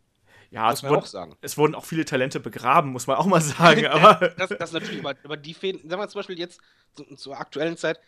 ja, 0.51 0.71
muss 0.71 0.83
man 0.83 0.91
wurden, 0.93 1.03
auch 1.03 1.07
sagen. 1.07 1.37
es 1.41 1.59
wurden 1.59 1.75
auch 1.75 1.85
viele 1.85 2.05
Talente 2.05 2.41
begraben, 2.41 2.93
muss 2.93 3.07
man 3.07 3.17
auch 3.17 3.27
mal 3.27 3.41
sagen. 3.41 3.87
Aber 3.87 4.29
Das, 4.37 4.51
das 4.51 4.73
natürlich, 4.73 5.01
aber, 5.01 5.15
aber 5.25 5.37
die 5.37 5.55
Fäden, 5.55 5.89
sagen 5.89 6.01
wir 6.01 6.09
zum 6.09 6.21
Beispiel 6.21 6.39
jetzt 6.39 6.61
zu, 6.95 7.05
zur 7.17 7.39
aktuellen 7.39 7.77
Zeit, 7.77 8.01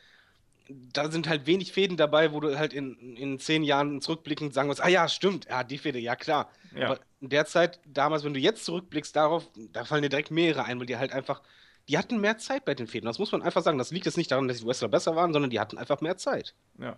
da 0.68 1.10
sind 1.10 1.28
halt 1.28 1.46
wenig 1.46 1.72
Fäden 1.72 1.96
dabei, 1.96 2.32
wo 2.32 2.40
du 2.40 2.58
halt 2.58 2.72
in, 2.72 3.16
in 3.16 3.38
zehn 3.38 3.62
Jahren 3.62 4.00
zurückblickend 4.00 4.52
sagen 4.52 4.68
musst, 4.68 4.82
ah 4.82 4.88
ja, 4.88 5.08
stimmt, 5.08 5.46
ja, 5.48 5.64
die 5.64 5.78
Fäde, 5.78 5.98
ja 5.98 6.14
klar. 6.14 6.50
Ja. 6.74 6.86
Aber 6.86 7.00
in 7.20 7.30
der 7.30 7.46
Zeit, 7.46 7.80
damals, 7.86 8.24
wenn 8.24 8.34
du 8.34 8.40
jetzt 8.40 8.64
zurückblickst 8.64 9.16
darauf, 9.16 9.48
da 9.72 9.84
fallen 9.84 10.02
dir 10.02 10.10
direkt 10.10 10.30
mehrere 10.30 10.64
ein, 10.64 10.78
weil 10.78 10.86
die 10.86 10.98
halt 10.98 11.12
einfach, 11.12 11.42
die 11.88 11.96
hatten 11.98 12.20
mehr 12.20 12.38
Zeit 12.38 12.64
bei 12.64 12.74
den 12.74 12.86
Fäden. 12.86 13.06
Das 13.06 13.18
muss 13.18 13.32
man 13.32 13.42
einfach 13.42 13.62
sagen. 13.62 13.78
Das 13.78 13.90
liegt 13.90 14.06
jetzt 14.06 14.16
nicht 14.16 14.30
daran, 14.30 14.46
dass 14.48 14.58
die 14.58 14.66
Wrestler 14.66 14.88
besser 14.88 15.16
waren, 15.16 15.32
sondern 15.32 15.50
die 15.50 15.58
hatten 15.60 15.78
einfach 15.78 16.00
mehr 16.00 16.16
Zeit. 16.16 16.54
Ja. 16.78 16.96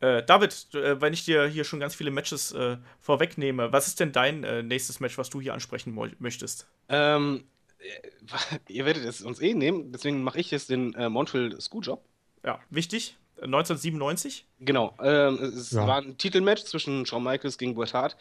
Äh, 0.00 0.22
David, 0.24 0.74
äh, 0.74 1.00
wenn 1.00 1.12
ich 1.12 1.24
dir 1.24 1.46
hier 1.46 1.64
schon 1.64 1.80
ganz 1.80 1.94
viele 1.94 2.10
Matches 2.10 2.52
äh, 2.52 2.76
vorwegnehme, 3.00 3.72
was 3.72 3.86
ist 3.88 4.00
denn 4.00 4.12
dein 4.12 4.44
äh, 4.44 4.62
nächstes 4.62 5.00
Match, 5.00 5.18
was 5.18 5.30
du 5.30 5.40
hier 5.40 5.54
ansprechen 5.54 5.96
möchtest? 6.18 6.66
Ähm, 6.88 7.44
äh, 7.78 8.58
ihr 8.72 8.84
werdet 8.84 9.04
es 9.04 9.22
uns 9.22 9.40
eh 9.40 9.54
nehmen, 9.54 9.92
deswegen 9.92 10.22
mache 10.22 10.38
ich 10.40 10.50
jetzt 10.50 10.70
den 10.70 10.94
äh, 10.94 11.08
Montreal 11.08 11.60
Screwjob. 11.60 12.04
Ja, 12.44 12.60
wichtig. 12.70 13.16
Äh, 13.36 13.44
1997. 13.44 14.46
Genau, 14.60 14.94
ähm, 15.02 15.34
es 15.42 15.72
Ja. 15.72 15.86
war 15.86 15.98
ein 16.02 16.16
Titelmatch 16.18 16.62
zwischen 16.64 17.06
Shawn 17.06 17.24
Michaels 17.24 17.58
gegen 17.58 17.74
Bret 17.74 17.92
Hart. 17.94 18.16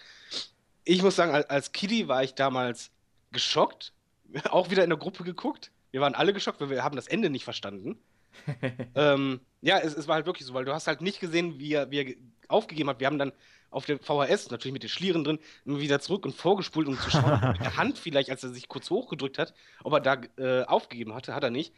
Ich 0.84 1.04
muss 1.04 1.16
sagen, 1.16 1.32
als, 1.32 1.48
als 1.50 1.72
Kiddie 1.72 2.08
war 2.08 2.24
ich 2.24 2.34
damals 2.34 2.90
geschockt. 3.32 3.94
Auch 4.50 4.70
wieder 4.72 4.84
in 4.84 4.90
der 4.90 4.98
Gruppe 5.00 5.24
geguckt. 5.24 5.72
Wir 5.92 6.02
waren 6.02 6.16
alle 6.16 6.34
geschockt, 6.34 6.62
weil 6.62 6.70
wir 6.70 6.84
haben 6.84 6.96
das 6.96 7.08
Ende 7.08 7.30
nicht 7.30 7.44
verstanden. 7.44 8.00
ähm, 8.96 9.42
ja, 9.62 9.80
es, 9.80 9.94
es 9.96 10.08
war 10.08 10.16
halt 10.16 10.26
wirklich 10.26 10.48
so, 10.48 10.54
weil 10.54 10.66
du 10.66 10.74
hast 10.74 10.88
halt 10.88 11.02
nicht 11.02 11.20
gesehen, 11.20 11.60
wie 11.60 11.74
er, 11.74 11.92
wie 11.92 11.98
er 11.98 12.06
ge- 12.06 12.18
aufgegeben 12.48 12.90
hat. 12.90 13.00
Wir 13.00 13.08
haben 13.08 13.20
dann 13.20 13.34
auf 13.70 13.86
dem 13.86 14.00
VHS, 14.00 14.50
natürlich 14.52 14.74
mit 14.74 14.84
den 14.84 14.90
Schlieren 14.90 15.24
drin, 15.24 15.40
immer 15.66 15.80
wieder 15.80 16.00
zurück 16.02 16.26
und 16.26 16.36
vorgespult, 16.36 16.88
um 16.88 16.98
zu 17.00 17.10
schauen, 17.10 17.42
mit 17.54 17.62
der 17.62 17.78
Hand 17.78 17.98
vielleicht, 17.98 18.30
als 18.30 18.44
er 18.44 18.50
sich 18.50 18.68
kurz 18.68 18.90
hochgedrückt 18.90 19.38
hat, 19.38 19.54
ob 19.84 19.94
er 19.94 20.00
da 20.02 20.22
äh, 20.38 20.64
aufgegeben 20.66 21.14
hatte, 21.14 21.34
hat 21.36 21.44
er 21.44 21.52
nicht. 21.52 21.74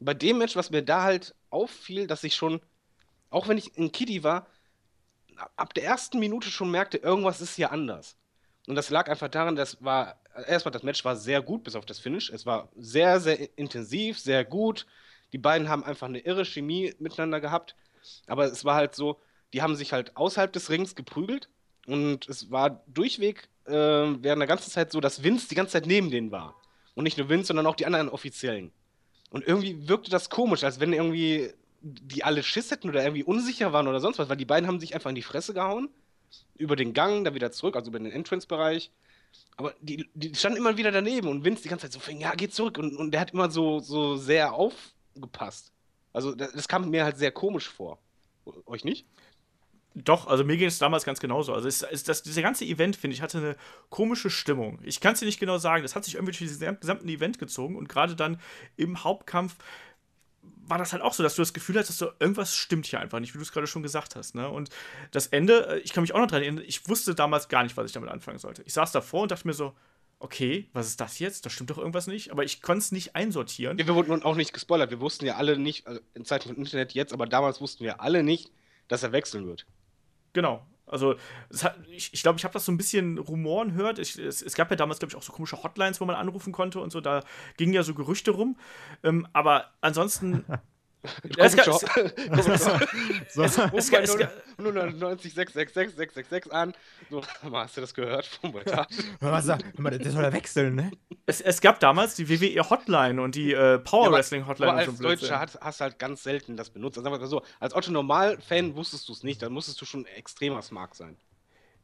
Bei 0.00 0.14
dem 0.14 0.38
Match, 0.38 0.56
was 0.56 0.70
mir 0.70 0.82
da 0.82 1.02
halt 1.02 1.34
auffiel, 1.50 2.06
dass 2.06 2.24
ich 2.24 2.34
schon, 2.34 2.60
auch 3.30 3.48
wenn 3.48 3.58
ich 3.58 3.76
ein 3.78 3.92
Kiddie 3.92 4.24
war, 4.24 4.48
ab 5.56 5.74
der 5.74 5.84
ersten 5.84 6.18
Minute 6.20 6.50
schon 6.50 6.70
merkte, 6.70 6.98
irgendwas 6.98 7.40
ist 7.40 7.56
hier 7.56 7.72
anders. 7.72 8.16
Und 8.70 8.76
das 8.76 8.88
lag 8.88 9.08
einfach 9.10 9.26
daran, 9.26 9.56
das 9.56 9.82
war, 9.82 10.20
erstmal 10.46 10.70
das 10.70 10.84
Match 10.84 11.04
war 11.04 11.16
sehr 11.16 11.42
gut, 11.42 11.64
bis 11.64 11.74
auf 11.74 11.86
das 11.86 11.98
Finish. 11.98 12.30
Es 12.30 12.46
war 12.46 12.68
sehr, 12.76 13.18
sehr 13.18 13.58
intensiv, 13.58 14.16
sehr 14.20 14.44
gut. 14.44 14.86
Die 15.32 15.38
beiden 15.38 15.68
haben 15.68 15.82
einfach 15.82 16.06
eine 16.06 16.20
irre 16.20 16.44
Chemie 16.44 16.94
miteinander 17.00 17.40
gehabt. 17.40 17.74
Aber 18.28 18.44
es 18.44 18.64
war 18.64 18.76
halt 18.76 18.94
so, 18.94 19.18
die 19.52 19.60
haben 19.60 19.74
sich 19.74 19.92
halt 19.92 20.16
außerhalb 20.16 20.52
des 20.52 20.70
Rings 20.70 20.94
geprügelt. 20.94 21.48
Und 21.88 22.28
es 22.28 22.52
war 22.52 22.84
durchweg 22.86 23.48
äh, 23.66 23.72
während 23.72 24.22
der 24.22 24.46
ganzen 24.46 24.70
Zeit 24.70 24.92
so, 24.92 25.00
dass 25.00 25.24
Vince 25.24 25.48
die 25.48 25.56
ganze 25.56 25.72
Zeit 25.72 25.86
neben 25.86 26.12
denen 26.12 26.30
war. 26.30 26.54
Und 26.94 27.02
nicht 27.02 27.18
nur 27.18 27.28
Vince, 27.28 27.48
sondern 27.48 27.66
auch 27.66 27.74
die 27.74 27.86
anderen 27.86 28.08
Offiziellen. 28.08 28.70
Und 29.30 29.44
irgendwie 29.44 29.88
wirkte 29.88 30.12
das 30.12 30.30
komisch, 30.30 30.62
als 30.62 30.78
wenn 30.78 30.92
irgendwie 30.92 31.52
die 31.80 32.22
alle 32.22 32.44
Schiss 32.44 32.70
hätten 32.70 32.88
oder 32.88 33.02
irgendwie 33.02 33.24
unsicher 33.24 33.72
waren 33.72 33.88
oder 33.88 33.98
sonst 33.98 34.20
was, 34.20 34.28
weil 34.28 34.36
die 34.36 34.44
beiden 34.44 34.68
haben 34.68 34.78
sich 34.78 34.94
einfach 34.94 35.10
in 35.10 35.16
die 35.16 35.22
Fresse 35.22 35.54
gehauen. 35.54 35.88
Über 36.56 36.76
den 36.76 36.92
Gang, 36.92 37.24
dann 37.24 37.34
wieder 37.34 37.52
zurück, 37.52 37.76
also 37.76 37.90
über 37.90 37.98
den 37.98 38.12
Entrance-Bereich. 38.12 38.90
Aber 39.56 39.74
die, 39.80 40.08
die 40.14 40.34
standen 40.34 40.58
immer 40.58 40.76
wieder 40.76 40.90
daneben 40.90 41.28
und 41.28 41.44
Vince 41.44 41.62
die 41.62 41.68
ganze 41.68 41.86
Zeit 41.86 41.92
so 41.92 42.00
fing, 42.00 42.20
ja, 42.20 42.34
geh 42.34 42.48
zurück. 42.48 42.78
Und, 42.78 42.96
und 42.96 43.12
der 43.12 43.20
hat 43.20 43.32
immer 43.32 43.50
so, 43.50 43.78
so 43.78 44.16
sehr 44.16 44.52
aufgepasst. 44.52 45.72
Also 46.12 46.34
das, 46.34 46.52
das 46.52 46.68
kam 46.68 46.90
mir 46.90 47.04
halt 47.04 47.18
sehr 47.18 47.30
komisch 47.30 47.68
vor. 47.68 47.98
Euch 48.66 48.84
nicht? 48.84 49.06
Doch, 49.94 50.28
also 50.28 50.44
mir 50.44 50.56
ging 50.56 50.68
es 50.68 50.78
damals 50.78 51.04
ganz 51.04 51.18
genauso. 51.18 51.52
Also 51.52 51.66
es, 51.66 51.82
es, 51.82 52.04
das, 52.04 52.22
dieser 52.22 52.42
ganze 52.42 52.64
Event, 52.64 52.96
finde 52.96 53.14
ich, 53.14 53.22
hatte 53.22 53.38
eine 53.38 53.56
komische 53.88 54.30
Stimmung. 54.30 54.78
Ich 54.82 55.00
kann 55.00 55.14
es 55.14 55.20
dir 55.20 55.26
nicht 55.26 55.40
genau 55.40 55.58
sagen. 55.58 55.82
Das 55.82 55.96
hat 55.96 56.04
sich 56.04 56.14
irgendwie 56.14 56.32
durch 56.32 56.38
dieses 56.38 56.60
gesamten 56.80 57.08
Event 57.08 57.38
gezogen 57.38 57.76
und 57.76 57.88
gerade 57.88 58.14
dann 58.14 58.40
im 58.76 59.02
Hauptkampf 59.02 59.56
war 60.70 60.78
das 60.78 60.92
halt 60.92 61.02
auch 61.02 61.12
so, 61.12 61.22
dass 61.22 61.34
du 61.34 61.42
das 61.42 61.52
Gefühl 61.52 61.76
hast, 61.78 61.88
dass 61.88 61.98
so 61.98 62.10
irgendwas 62.18 62.56
stimmt 62.56 62.86
hier 62.86 63.00
einfach 63.00 63.20
nicht, 63.20 63.34
wie 63.34 63.38
du 63.38 63.42
es 63.42 63.52
gerade 63.52 63.66
schon 63.66 63.82
gesagt 63.82 64.16
hast. 64.16 64.34
Ne? 64.34 64.48
Und 64.48 64.70
das 65.10 65.26
Ende, 65.26 65.66
äh, 65.66 65.78
ich 65.80 65.92
kann 65.92 66.02
mich 66.02 66.14
auch 66.14 66.18
noch 66.18 66.28
dran 66.28 66.42
erinnern, 66.42 66.64
ich 66.66 66.88
wusste 66.88 67.14
damals 67.14 67.48
gar 67.48 67.64
nicht, 67.64 67.76
was 67.76 67.86
ich 67.86 67.92
damit 67.92 68.08
anfangen 68.08 68.38
sollte. 68.38 68.62
Ich 68.62 68.72
saß 68.72 68.92
davor 68.92 69.22
und 69.22 69.30
dachte 69.30 69.46
mir 69.46 69.52
so, 69.52 69.74
okay, 70.20 70.68
was 70.72 70.86
ist 70.86 71.00
das 71.00 71.18
jetzt? 71.18 71.44
Da 71.44 71.50
stimmt 71.50 71.70
doch 71.70 71.78
irgendwas 71.78 72.06
nicht, 72.06 72.30
aber 72.30 72.44
ich 72.44 72.62
konnte 72.62 72.80
es 72.80 72.92
nicht 72.92 73.16
einsortieren. 73.16 73.78
Ja, 73.78 73.86
wir 73.86 73.94
wurden 73.94 74.10
nun 74.10 74.22
auch 74.22 74.36
nicht 74.36 74.52
gespoilert. 74.52 74.90
Wir 74.90 75.00
wussten 75.00 75.26
ja 75.26 75.36
alle 75.36 75.58
nicht, 75.58 75.86
also 75.86 76.00
in 76.14 76.24
Zeiten 76.24 76.48
von 76.48 76.56
Internet 76.56 76.92
jetzt, 76.92 77.12
aber 77.12 77.26
damals 77.26 77.60
wussten 77.60 77.84
wir 77.84 78.00
alle 78.00 78.22
nicht, 78.22 78.50
dass 78.88 79.02
er 79.02 79.12
wechseln 79.12 79.46
wird. 79.46 79.66
Genau. 80.32 80.64
Also, 80.90 81.14
hat, 81.62 81.76
ich 81.88 82.12
ich 82.12 82.22
glaube, 82.22 82.38
ich 82.38 82.44
habe 82.44 82.52
das 82.52 82.64
so 82.64 82.72
ein 82.72 82.76
bisschen 82.76 83.18
Rumoren 83.18 83.76
gehört. 83.76 83.98
Ich, 83.98 84.18
es, 84.18 84.42
es 84.42 84.54
gab 84.54 84.70
ja 84.70 84.76
damals, 84.76 84.98
glaube 84.98 85.10
ich, 85.10 85.16
auch 85.16 85.22
so 85.22 85.32
komische 85.32 85.62
Hotlines, 85.62 86.00
wo 86.00 86.04
man 86.04 86.16
anrufen 86.16 86.52
konnte 86.52 86.80
und 86.80 86.90
so. 86.90 87.00
Da 87.00 87.22
gingen 87.56 87.72
ja 87.72 87.82
so 87.82 87.94
Gerüchte 87.94 88.32
rum. 88.32 88.56
Ähm, 89.02 89.26
aber 89.32 89.70
ansonsten. 89.80 90.44
Ja, 91.36 91.44
es 91.46 91.56
gab- 91.56 91.66
es- 91.68 91.80
So, 93.34 93.42
es- 93.42 93.56
es 93.58 93.58
es 93.72 93.90
gab- 93.90 94.30
090 94.58 95.32
666 95.32 95.96
666 95.96 96.52
an. 96.52 96.74
So, 97.08 97.22
hast 97.52 97.76
du 97.76 97.80
das 97.80 97.94
gehört 97.94 98.26
vom 98.26 98.52
hör 98.52 99.30
mal, 99.78 99.98
der 99.98 100.10
soll 100.12 100.22
ja 100.22 100.32
wechseln, 100.32 100.74
ne? 100.74 100.90
es, 101.26 101.40
es 101.40 101.60
gab 101.60 101.80
damals 101.80 102.14
die 102.16 102.28
WWE 102.28 102.68
Hotline 102.68 103.22
und 103.22 103.34
die 103.34 103.52
äh, 103.52 103.78
Power 103.78 104.08
aber- 104.08 104.16
Wrestling 104.18 104.46
Hotline 104.46 104.72
Aber 104.72 104.88
und 104.88 104.98
so 104.98 105.08
als. 105.08 105.20
Deutscher 105.20 105.40
hast, 105.40 105.58
hast 105.60 105.80
du 105.80 105.84
halt 105.84 105.98
ganz 105.98 106.22
selten 106.22 106.56
das 106.56 106.70
benutzt. 106.70 106.98
Also 106.98 107.26
so, 107.26 107.42
als 107.60 107.74
Otto 107.74 107.90
Normal-Fan 107.90 108.76
wusstest 108.76 109.08
du 109.08 109.12
es 109.12 109.22
nicht, 109.22 109.40
dann 109.42 109.52
musstest 109.52 109.80
du 109.80 109.86
schon 109.86 110.04
extremer 110.06 110.60
Smart 110.62 110.94
sein. 110.94 111.16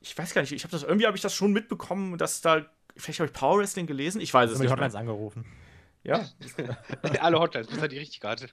Ich 0.00 0.16
weiß 0.16 0.34
gar 0.34 0.42
nicht, 0.42 0.52
ich 0.52 0.62
habe 0.64 0.72
das 0.72 0.82
irgendwie 0.82 1.06
habe 1.06 1.16
ich 1.16 1.22
das 1.22 1.34
schon 1.34 1.52
mitbekommen, 1.52 2.18
dass 2.18 2.40
da 2.42 2.66
vielleicht 2.96 3.20
habe 3.20 3.28
ich 3.28 3.32
Power 3.34 3.58
Wrestling 3.60 3.86
gelesen. 3.86 4.20
Ich 4.20 4.32
weiß 4.32 4.50
es 4.50 4.58
nicht. 4.58 4.70
Hotlines 4.70 4.92
Mehr. 4.92 5.00
angerufen. 5.00 5.44
Ja, 6.07 6.24
Alle 7.20 7.38
Hotlines, 7.40 7.66
bis 7.66 7.78
er 7.78 7.88
die 7.88 7.98
richtige 7.98 8.28
hatte. 8.28 8.48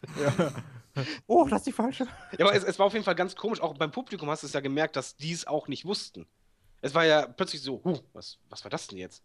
Oh, 1.28 1.48
das 1.48 1.60
ist 1.62 1.68
die 1.68 1.72
falsche. 1.72 2.06
Ja, 2.38 2.46
aber 2.46 2.56
es, 2.56 2.64
es 2.64 2.80
war 2.80 2.88
auf 2.88 2.94
jeden 2.94 3.06
Fall 3.06 3.16
ganz 3.16 3.36
komisch. 3.36 3.62
Auch 3.62 3.76
beim 3.78 3.92
Publikum 3.92 4.30
hast 4.30 4.42
du 4.42 4.48
es 4.48 4.54
ja 4.54 4.60
gemerkt, 4.60 4.96
dass 4.96 5.16
die 5.16 5.32
es 5.32 5.46
auch 5.46 5.68
nicht 5.68 5.86
wussten. 5.86 6.26
Es 6.82 6.96
war 6.96 7.06
ja 7.06 7.28
plötzlich 7.28 7.62
so, 7.62 7.82
huh, 7.84 8.00
was, 8.14 8.40
was 8.50 8.64
war 8.64 8.72
das 8.72 8.88
denn 8.88 8.98
jetzt? 8.98 9.24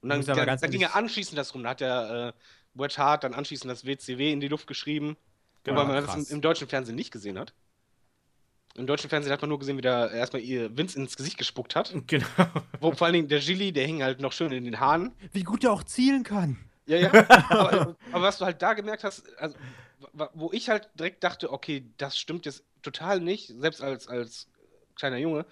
Und 0.00 0.08
dann, 0.08 0.20
aber 0.28 0.46
dann, 0.46 0.58
ging 0.70 0.80
er 0.80 0.88
ehrlich- 0.88 0.94
anschließend 0.94 1.36
das 1.38 1.54
rum. 1.54 1.62
Da 1.64 1.70
hat 1.70 1.80
der 1.80 2.34
äh, 2.34 2.40
Bret 2.74 2.96
Hart 2.98 3.24
dann 3.24 3.34
anschließend 3.34 3.70
das 3.70 3.84
WCW 3.84 4.32
in 4.32 4.40
die 4.40 4.48
Luft 4.48 4.66
geschrieben. 4.66 5.16
Genau, 5.64 5.80
weil 5.80 5.86
man 5.86 5.96
das 5.96 6.06
krass. 6.06 6.30
im, 6.30 6.36
im 6.36 6.40
deutschen 6.42 6.68
Fernsehen 6.68 6.94
nicht 6.96 7.10
gesehen 7.10 7.38
hat. 7.38 7.52
Im 8.74 8.86
deutschen 8.86 9.08
Fernsehen 9.08 9.32
hat 9.32 9.40
man 9.40 9.48
nur 9.48 9.58
gesehen, 9.58 9.78
wie 9.78 9.82
der 9.82 10.10
erstmal 10.10 10.42
ihr 10.42 10.76
Vince 10.76 10.98
ins 10.98 11.16
Gesicht 11.16 11.38
gespuckt 11.38 11.74
hat. 11.74 11.94
genau. 12.06 12.26
Wo 12.80 12.92
vor 12.92 13.06
allen 13.06 13.14
Dingen 13.14 13.28
der 13.28 13.40
Gilly, 13.40 13.72
der 13.72 13.86
hing 13.86 14.02
halt 14.02 14.20
noch 14.20 14.32
schön 14.32 14.52
in 14.52 14.64
den 14.64 14.80
Haaren. 14.80 15.12
Wie 15.32 15.42
gut 15.44 15.64
er 15.64 15.72
auch 15.72 15.82
zielen 15.84 16.22
kann. 16.24 16.58
Ja, 16.86 16.96
ja. 16.98 17.10
aber, 17.50 17.96
aber 18.12 18.22
was 18.22 18.38
du 18.38 18.44
halt 18.44 18.62
da 18.62 18.74
gemerkt 18.74 19.04
hast, 19.04 19.24
also, 19.38 19.56
wo 20.34 20.52
ich 20.52 20.68
halt 20.68 20.88
direkt 20.94 21.24
dachte, 21.24 21.52
okay, 21.52 21.84
das 21.96 22.18
stimmt 22.18 22.46
jetzt 22.46 22.64
total 22.82 23.20
nicht, 23.20 23.52
selbst 23.58 23.82
als, 23.82 24.08
als 24.08 24.48
kleiner 24.94 25.16
Junge, 25.16 25.46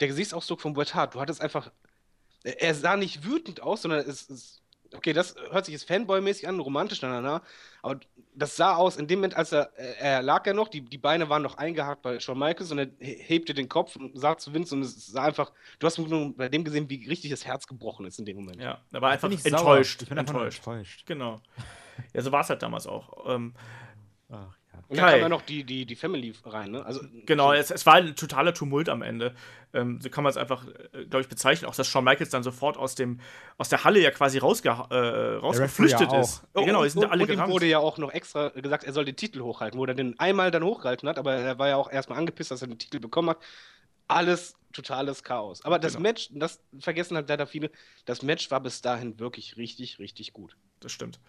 der 0.00 0.08
Gesichtsausdruck 0.08 0.60
von 0.60 0.74
Bret 0.74 0.94
Hart, 0.94 1.14
du 1.14 1.20
hattest 1.20 1.40
einfach, 1.40 1.70
er 2.42 2.74
sah 2.74 2.96
nicht 2.96 3.24
wütend 3.24 3.62
aus, 3.62 3.82
sondern 3.82 4.00
es 4.00 4.22
ist, 4.22 4.61
okay, 4.94 5.12
das 5.12 5.34
hört 5.50 5.64
sich 5.66 5.72
jetzt 5.72 5.88
Fanboy-mäßig 5.90 6.46
an, 6.48 6.60
romantisch, 6.60 7.02
na, 7.02 7.08
na, 7.08 7.20
na, 7.20 7.42
aber 7.82 8.00
das 8.34 8.56
sah 8.56 8.76
aus, 8.76 8.96
in 8.96 9.06
dem 9.08 9.18
Moment, 9.18 9.36
als 9.36 9.52
er, 9.52 9.72
er 9.76 9.96
er 9.98 10.22
lag 10.22 10.46
ja 10.46 10.54
noch, 10.54 10.68
die, 10.68 10.82
die 10.82 10.98
Beine 10.98 11.28
waren 11.28 11.42
noch 11.42 11.56
eingehakt 11.58 12.02
bei 12.02 12.18
Shawn 12.20 12.38
Michaels 12.38 12.70
und 12.70 12.78
er 12.78 12.86
he- 12.98 13.16
hebte 13.22 13.54
den 13.54 13.68
Kopf 13.68 13.96
und 13.96 14.18
sah 14.18 14.36
zu 14.38 14.54
Vince 14.54 14.74
und 14.74 14.82
es 14.82 15.06
sah 15.06 15.24
einfach, 15.24 15.52
du 15.78 15.86
hast 15.86 15.98
nur 15.98 16.36
bei 16.36 16.48
dem 16.48 16.64
gesehen, 16.64 16.88
wie 16.88 17.06
richtig 17.08 17.30
das 17.30 17.44
Herz 17.44 17.66
gebrochen 17.66 18.06
ist 18.06 18.18
in 18.18 18.24
dem 18.24 18.36
Moment. 18.36 18.60
Ja, 18.60 18.80
er 18.92 19.00
war 19.00 19.10
einfach 19.10 19.30
ich 19.30 19.42
sauer. 19.42 19.58
enttäuscht. 19.58 20.02
Ich 20.02 20.08
bin 20.08 20.18
enttäuscht. 20.18 20.58
enttäuscht. 20.58 21.06
Genau. 21.06 21.40
Ja, 22.14 22.22
so 22.22 22.32
war 22.32 22.40
es 22.40 22.48
halt 22.48 22.62
damals 22.62 22.86
auch. 22.86 23.28
Ähm, 23.34 23.54
Ach, 24.30 24.36
ja. 24.36 24.54
Und 24.88 24.98
dann 24.98 25.10
kam 25.10 25.20
ja 25.20 25.28
noch 25.28 25.42
die, 25.42 25.64
die, 25.64 25.86
die 25.86 25.96
Family 25.96 26.34
rein, 26.44 26.70
ne? 26.70 26.84
Also, 26.84 27.00
Genau, 27.24 27.52
es, 27.52 27.70
es 27.70 27.86
war 27.86 27.94
ein 27.94 28.14
totaler 28.14 28.52
Tumult 28.52 28.88
am 28.88 29.00
Ende. 29.02 29.34
Ähm, 29.72 30.00
so 30.02 30.10
kann 30.10 30.22
man 30.22 30.30
es 30.30 30.36
einfach, 30.36 30.66
äh, 30.66 31.04
glaube 31.06 31.22
ich, 31.22 31.28
bezeichnen. 31.28 31.68
Auch 31.70 31.74
dass 31.74 31.88
Shawn 31.88 32.04
Michaels 32.04 32.30
dann 32.30 32.42
sofort 32.42 32.76
aus, 32.76 32.94
dem, 32.94 33.20
aus 33.56 33.68
der 33.68 33.84
Halle 33.84 34.00
ja 34.00 34.10
quasi 34.10 34.38
rausge 34.38 34.68
äh, 34.68 35.34
rausgeflüchtet 35.36 36.12
ja 36.12 36.20
ist. 36.20 36.42
Oh, 36.54 36.60
Ja, 36.60 36.66
genau, 36.66 36.78
und, 36.80 36.84
die 36.84 36.90
sind 36.90 37.02
ja 37.02 37.08
alle 37.08 37.22
und 37.22 37.30
ihm 37.30 37.48
wurde 37.48 37.66
ja 37.66 37.78
auch 37.78 37.96
noch 37.96 38.12
extra 38.12 38.48
gesagt, 38.50 38.84
er 38.84 38.92
soll 38.92 39.04
den 39.04 39.16
Titel 39.16 39.40
hochhalten, 39.40 39.78
wo 39.78 39.86
er 39.86 39.94
den 39.94 40.18
einmal 40.18 40.50
dann 40.50 40.62
hochgehalten 40.64 41.08
hat, 41.08 41.18
aber 41.18 41.34
er 41.34 41.58
war 41.58 41.68
ja 41.68 41.76
auch 41.76 41.90
erstmal 41.90 42.18
angepisst, 42.18 42.50
dass 42.50 42.60
er 42.60 42.68
den 42.68 42.78
Titel 42.78 43.00
bekommen 43.00 43.30
hat. 43.30 43.38
Alles 44.08 44.56
totales 44.72 45.22
Chaos. 45.22 45.64
Aber 45.64 45.78
das 45.78 45.94
Genau. 45.94 46.02
Match, 46.02 46.28
das 46.32 46.60
vergessen 46.78 47.16
halt 47.16 47.28
leider 47.28 47.46
viele, 47.46 47.70
das 48.04 48.22
Match 48.22 48.50
war 48.50 48.60
bis 48.60 48.82
dahin 48.82 49.18
wirklich 49.18 49.56
richtig, 49.56 49.98
richtig 49.98 50.32
gut. 50.32 50.56
Das 50.80 50.92
stimmt. 50.92 51.20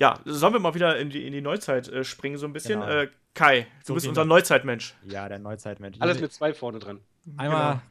Ja, 0.00 0.20
sollen 0.24 0.52
wir 0.52 0.60
mal 0.60 0.74
wieder 0.74 0.96
in 0.98 1.10
die, 1.10 1.26
in 1.26 1.32
die 1.32 1.40
Neuzeit 1.40 1.88
äh, 1.88 2.04
springen, 2.04 2.36
so 2.38 2.46
ein 2.46 2.52
bisschen? 2.52 2.80
Genau. 2.80 2.92
Äh, 2.92 3.08
Kai, 3.34 3.62
du 3.62 3.66
So 3.88 3.94
bist 3.94 4.06
unser. 4.06 4.24
Neuzeitmensch. 4.24 4.94
ja, 5.04 5.28
der 5.28 5.38
Neuzeitmensch. 5.40 5.96
Alles 6.00 6.20
mit 6.20 6.32
zwei 6.32 6.54
vorne 6.54 6.78
dran. 6.78 7.00
Einmal 7.36 7.72
Genau. 7.74 7.82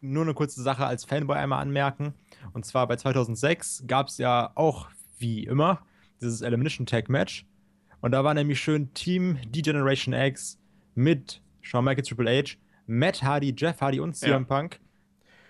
nur 0.00 0.22
eine 0.24 0.34
kurze 0.34 0.62
Sache 0.62 0.84
als 0.84 1.04
Fanboy 1.04 1.36
einmal 1.36 1.62
anmerken. 1.62 2.14
Und 2.52 2.66
zwar 2.66 2.86
bei 2.88 2.96
2006 2.96 3.84
gab 3.86 4.08
es 4.08 4.18
ja 4.18 4.50
auch, 4.56 4.88
wie 5.18 5.44
immer, 5.44 5.82
dieses 6.20 6.40
Elimination 6.42 6.86
Tag 6.86 7.08
Match. 7.08 7.46
Und 8.00 8.10
da 8.12 8.24
war 8.24 8.34
nämlich 8.34 8.60
schön 8.60 8.92
Team 8.94 9.38
D-Generation 9.46 10.12
X 10.12 10.58
mit 10.94 11.40
Shawn 11.62 11.84
Michaels 11.84 12.08
Triple 12.08 12.30
H, 12.42 12.56
Matt 12.86 13.22
Hardy, 13.22 13.54
Jeff 13.56 13.80
Hardy 13.80 14.00
und 14.00 14.14
CM 14.14 14.30
Ja. 14.30 14.40
Punk. 14.40 14.80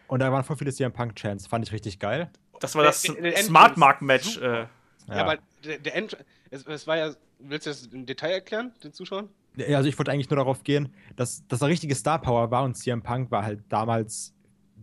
Und 0.07 0.21
da 0.21 0.31
waren 0.31 0.45
voll 0.45 0.57
viele 0.57 0.73
CM 0.73 0.93
Punk-Chants. 0.93 1.47
Fand 1.47 1.67
ich 1.67 1.73
richtig 1.73 1.99
geil. 1.99 2.31
Das 2.61 2.75
war 2.75 2.85
das 2.85 3.03
Smart 3.03 3.77
Mark 3.79 4.01
Match. 4.03 4.35
super. 4.35 4.61
Äh, 4.63 4.67
Ja, 5.09 5.17
aber 5.17 5.39
der, 5.65 5.79
der 5.79 5.95
End 5.97 6.17
es, 6.51 6.67
es 6.67 6.87
war 6.87 6.97
ja, 6.97 7.15
willst 7.39 7.67
du 7.67 7.71
das 7.71 7.87
im 7.87 8.07
Detail 8.07 8.33
erklären, 8.33 8.73
den 8.83 8.93
Zuschauern? 8.93 9.29
Ja, 9.57 9.77
Also 9.77 9.89
ich 9.89 9.99
wollte 9.99 10.11
eigentlich 10.11 10.31
nur 10.31 10.37
darauf 10.37 10.63
gehen, 10.65 10.93
dass 11.17 11.47
das 11.49 11.63
eine 11.63 11.71
richtige 11.71 11.95
Star 11.95 12.21
Power 12.21 12.51
war 12.51 12.65
und 12.65 12.75
CM 12.77 13.03
Punk 13.03 13.31
war 13.31 13.45
halt 13.45 13.61
damals 13.69 14.33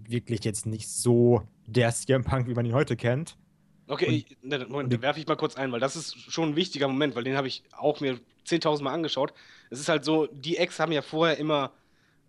wirklich 0.08 0.44
jetzt 0.44 0.66
nicht 0.66 0.90
so 0.90 1.44
der 1.66 1.92
CM 1.94 2.24
Punk, 2.24 2.48
wie 2.48 2.54
man 2.54 2.66
ihn 2.66 2.74
heute 2.74 2.96
kennt. 2.96 3.38
Okay, 3.88 4.06
Und- 4.42 4.54
ich, 4.54 4.70
Moment, 4.70 4.94
da 4.94 5.02
werfe 5.02 5.20
ich 5.20 5.28
mal 5.28 5.36
kurz 5.36 5.56
ein, 5.56 5.72
weil 5.72 5.80
das 5.80 5.96
ist 5.96 6.16
schon 6.32 6.50
ein 6.50 6.56
wichtiger 6.56 6.88
Moment, 6.88 7.16
weil 7.16 7.24
den 7.24 7.36
habe 7.36 7.48
ich 7.48 7.64
auch 7.74 8.00
mir 8.00 8.20
10.000 8.46 8.84
Mal 8.84 8.94
angeschaut. 8.94 9.34
Es 9.70 9.80
ist 9.80 9.90
halt 9.90 10.06
so, 10.06 10.28
die 10.28 10.58
Ex 10.58 10.80
haben 10.80 10.92
ja 10.94 11.02
vorher 11.02 11.38
immer 11.38 11.72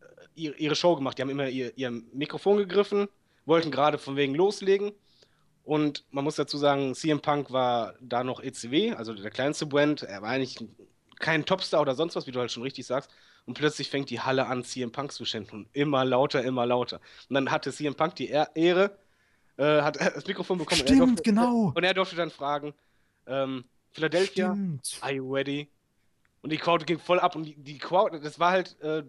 äh, 0.00 0.04
ihre, 0.34 0.56
ihre 0.56 0.74
Show 0.74 0.96
gemacht. 0.96 1.18
Die 1.18 1.22
haben 1.22 1.30
immer 1.30 1.48
ihr, 1.48 1.72
ihr 1.76 1.90
Mikrofon 2.12 2.56
gegriffen, 2.56 3.06
wollten 3.46 3.70
gerade 3.70 3.98
von 3.98 4.16
wegen 4.16 4.34
loslegen. 4.34 4.92
Und 5.64 6.04
man 6.10 6.24
muss 6.24 6.36
dazu 6.36 6.58
sagen, 6.58 6.94
CM 6.94 7.20
Punk 7.20 7.52
war 7.52 7.94
da 8.00 8.24
noch 8.24 8.42
ECW, 8.42 8.94
also 8.94 9.14
der 9.14 9.30
kleinste 9.30 9.66
Brand. 9.66 10.02
Er 10.02 10.22
war 10.22 10.30
eigentlich 10.30 10.58
kein 11.18 11.44
Topstar 11.44 11.80
oder 11.80 11.94
sonst 11.94 12.16
was, 12.16 12.26
wie 12.26 12.32
du 12.32 12.40
halt 12.40 12.50
schon 12.50 12.64
richtig 12.64 12.86
sagst. 12.86 13.10
Und 13.46 13.54
plötzlich 13.54 13.88
fängt 13.90 14.10
die 14.10 14.20
Halle 14.20 14.46
an, 14.46 14.64
CM 14.64 14.92
Punk 14.92 15.12
zu 15.12 15.24
schänden. 15.24 15.60
Und 15.60 15.68
immer 15.72 16.04
lauter, 16.04 16.42
immer 16.42 16.66
lauter. 16.66 17.00
Und 17.28 17.34
dann 17.34 17.50
hatte 17.50 17.72
CM 17.72 17.94
Punk 17.94 18.16
die 18.16 18.28
Ehre, 18.28 18.98
äh, 19.56 19.82
hat 19.82 19.96
das 20.16 20.26
Mikrofon 20.26 20.58
bekommen. 20.58 20.80
und 20.80 20.88
er 20.88 20.94
Stimmt, 20.96 21.18
durfte, 21.18 21.22
genau. 21.22 21.72
Und 21.74 21.84
er 21.84 21.94
durfte 21.94 22.16
dann 22.16 22.30
fragen, 22.30 22.74
ähm, 23.26 23.64
Philadelphia, 23.92 24.52
Stimmt. 24.52 24.98
are 25.00 25.12
you 25.12 25.32
ready? 25.32 25.68
Und 26.42 26.50
die 26.50 26.58
Crowd 26.58 26.84
ging 26.84 26.98
voll 26.98 27.20
ab 27.20 27.36
und 27.36 27.44
die, 27.44 27.54
die 27.54 27.78
Crowd, 27.78 28.18
das 28.18 28.38
war 28.40 28.50
halt, 28.50 28.80
äh, 28.80 29.04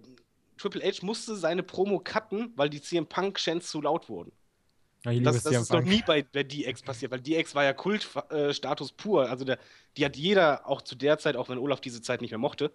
Triple 0.58 0.84
H 0.84 1.04
musste 1.04 1.36
seine 1.36 1.64
Promo 1.64 2.00
cutten, 2.00 2.54
weil 2.56 2.70
die 2.70 2.82
CM 2.82 3.08
Punk 3.08 3.38
Chants 3.38 3.70
zu 3.70 3.82
laut 3.82 4.08
wurden. 4.08 4.32
Ja, 5.06 5.12
ich 5.12 5.20
liebe 5.20 5.32
Das, 5.32 5.44
das 5.44 5.54
ist 5.54 5.72
noch 5.72 5.82
nie 5.82 6.02
bei 6.06 6.22
der 6.22 6.44
DX 6.44 6.82
passiert, 6.82 7.12
weil 7.12 7.20
DX 7.20 7.56
war 7.56 7.64
ja 7.64 7.74
Kultstatus 7.74 8.92
pur. 8.94 9.30
Also 9.30 9.44
der, 9.46 9.60
die 9.98 10.06
hat 10.06 10.16
jeder, 10.16 10.68
auch 10.68 10.82
zu 10.82 10.96
der 10.96 11.18
Zeit, 11.18 11.36
auch 11.36 11.50
wenn 11.50 11.58
Olaf 11.58 11.82
diese 11.82 12.02
Zeit 12.02 12.22
nicht 12.22 12.32
mehr 12.32 12.38
mochte, 12.38 12.72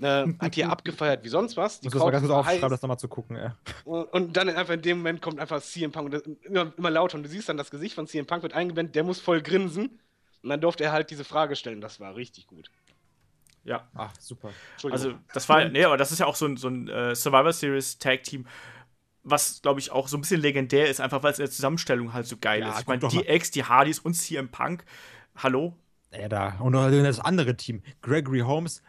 äh, 0.00 0.26
hat 0.38 0.54
hier 0.54 0.68
abgefeiert 0.70 1.24
wie 1.24 1.28
sonst 1.28 1.56
was. 1.56 1.80
Die 1.80 1.88
Ich 1.88 1.94
muss 1.94 2.00
das 2.00 2.04
mal 2.04 2.10
ganz 2.10 2.30
aufschreiben, 2.30 2.70
das 2.70 2.82
nochmal 2.82 2.98
zu 2.98 3.08
gucken, 3.08 3.36
ey. 3.36 3.50
Und, 3.84 4.04
und 4.12 4.36
dann 4.36 4.48
einfach 4.48 4.74
in 4.74 4.82
dem 4.82 4.98
Moment 4.98 5.20
kommt 5.20 5.38
einfach 5.38 5.60
CM 5.62 5.92
Punk 5.92 6.06
und 6.06 6.14
das, 6.14 6.22
immer, 6.42 6.72
immer 6.76 6.90
lauter. 6.90 7.16
Und 7.16 7.24
du 7.24 7.28
siehst 7.28 7.48
dann, 7.48 7.56
das 7.56 7.70
Gesicht 7.70 7.94
von 7.94 8.06
CM 8.06 8.26
Punk 8.26 8.42
wird 8.42 8.54
eingeblendet, 8.54 8.94
der 8.94 9.04
muss 9.04 9.20
voll 9.20 9.42
grinsen. 9.42 10.00
Und 10.42 10.48
dann 10.48 10.60
durfte 10.60 10.84
er 10.84 10.92
halt 10.92 11.10
diese 11.10 11.24
Frage 11.24 11.54
stellen. 11.54 11.80
Das 11.80 12.00
war 12.00 12.16
richtig 12.16 12.46
gut. 12.46 12.70
Ja. 13.64 13.88
Ach, 13.94 14.12
super. 14.18 14.50
Entschuldigung. 14.72 15.12
Also, 15.12 15.18
das 15.32 15.48
war, 15.48 15.64
nee, 15.66 15.84
aber 15.84 15.96
das 15.96 16.10
ist 16.10 16.18
ja 16.18 16.26
auch 16.26 16.34
so 16.34 16.46
ein, 16.46 16.56
so 16.56 16.68
ein 16.68 16.88
äh, 16.88 17.14
Survivor 17.14 17.52
Series 17.52 17.98
Tag 17.98 18.24
Team, 18.24 18.46
was, 19.24 19.62
glaube 19.62 19.80
ich, 19.80 19.90
auch 19.92 20.08
so 20.08 20.16
ein 20.16 20.20
bisschen 20.22 20.40
legendär 20.40 20.88
ist, 20.88 21.00
einfach 21.00 21.22
weil 21.22 21.32
es 21.32 21.38
in 21.38 21.44
der 21.44 21.52
Zusammenstellung 21.52 22.12
halt 22.12 22.26
so 22.26 22.36
geil 22.36 22.60
Ja, 22.60 22.72
ist. 22.72 22.80
Ich 22.80 22.86
meine, 22.86 23.06
die 23.08 23.16
mal. 23.16 23.24
X, 23.34 23.50
die 23.50 23.64
Hardys 23.64 23.98
und 24.00 24.14
CM 24.14 24.48
Punk, 24.48 24.84
hallo? 25.36 25.74
Ja, 26.12 26.28
da. 26.28 26.56
Und 26.60 26.72
noch 26.72 26.90
das 26.90 27.20
andere 27.20 27.56
Team. 27.56 27.82
Gregory 28.02 28.40
Holmes, 28.40 28.82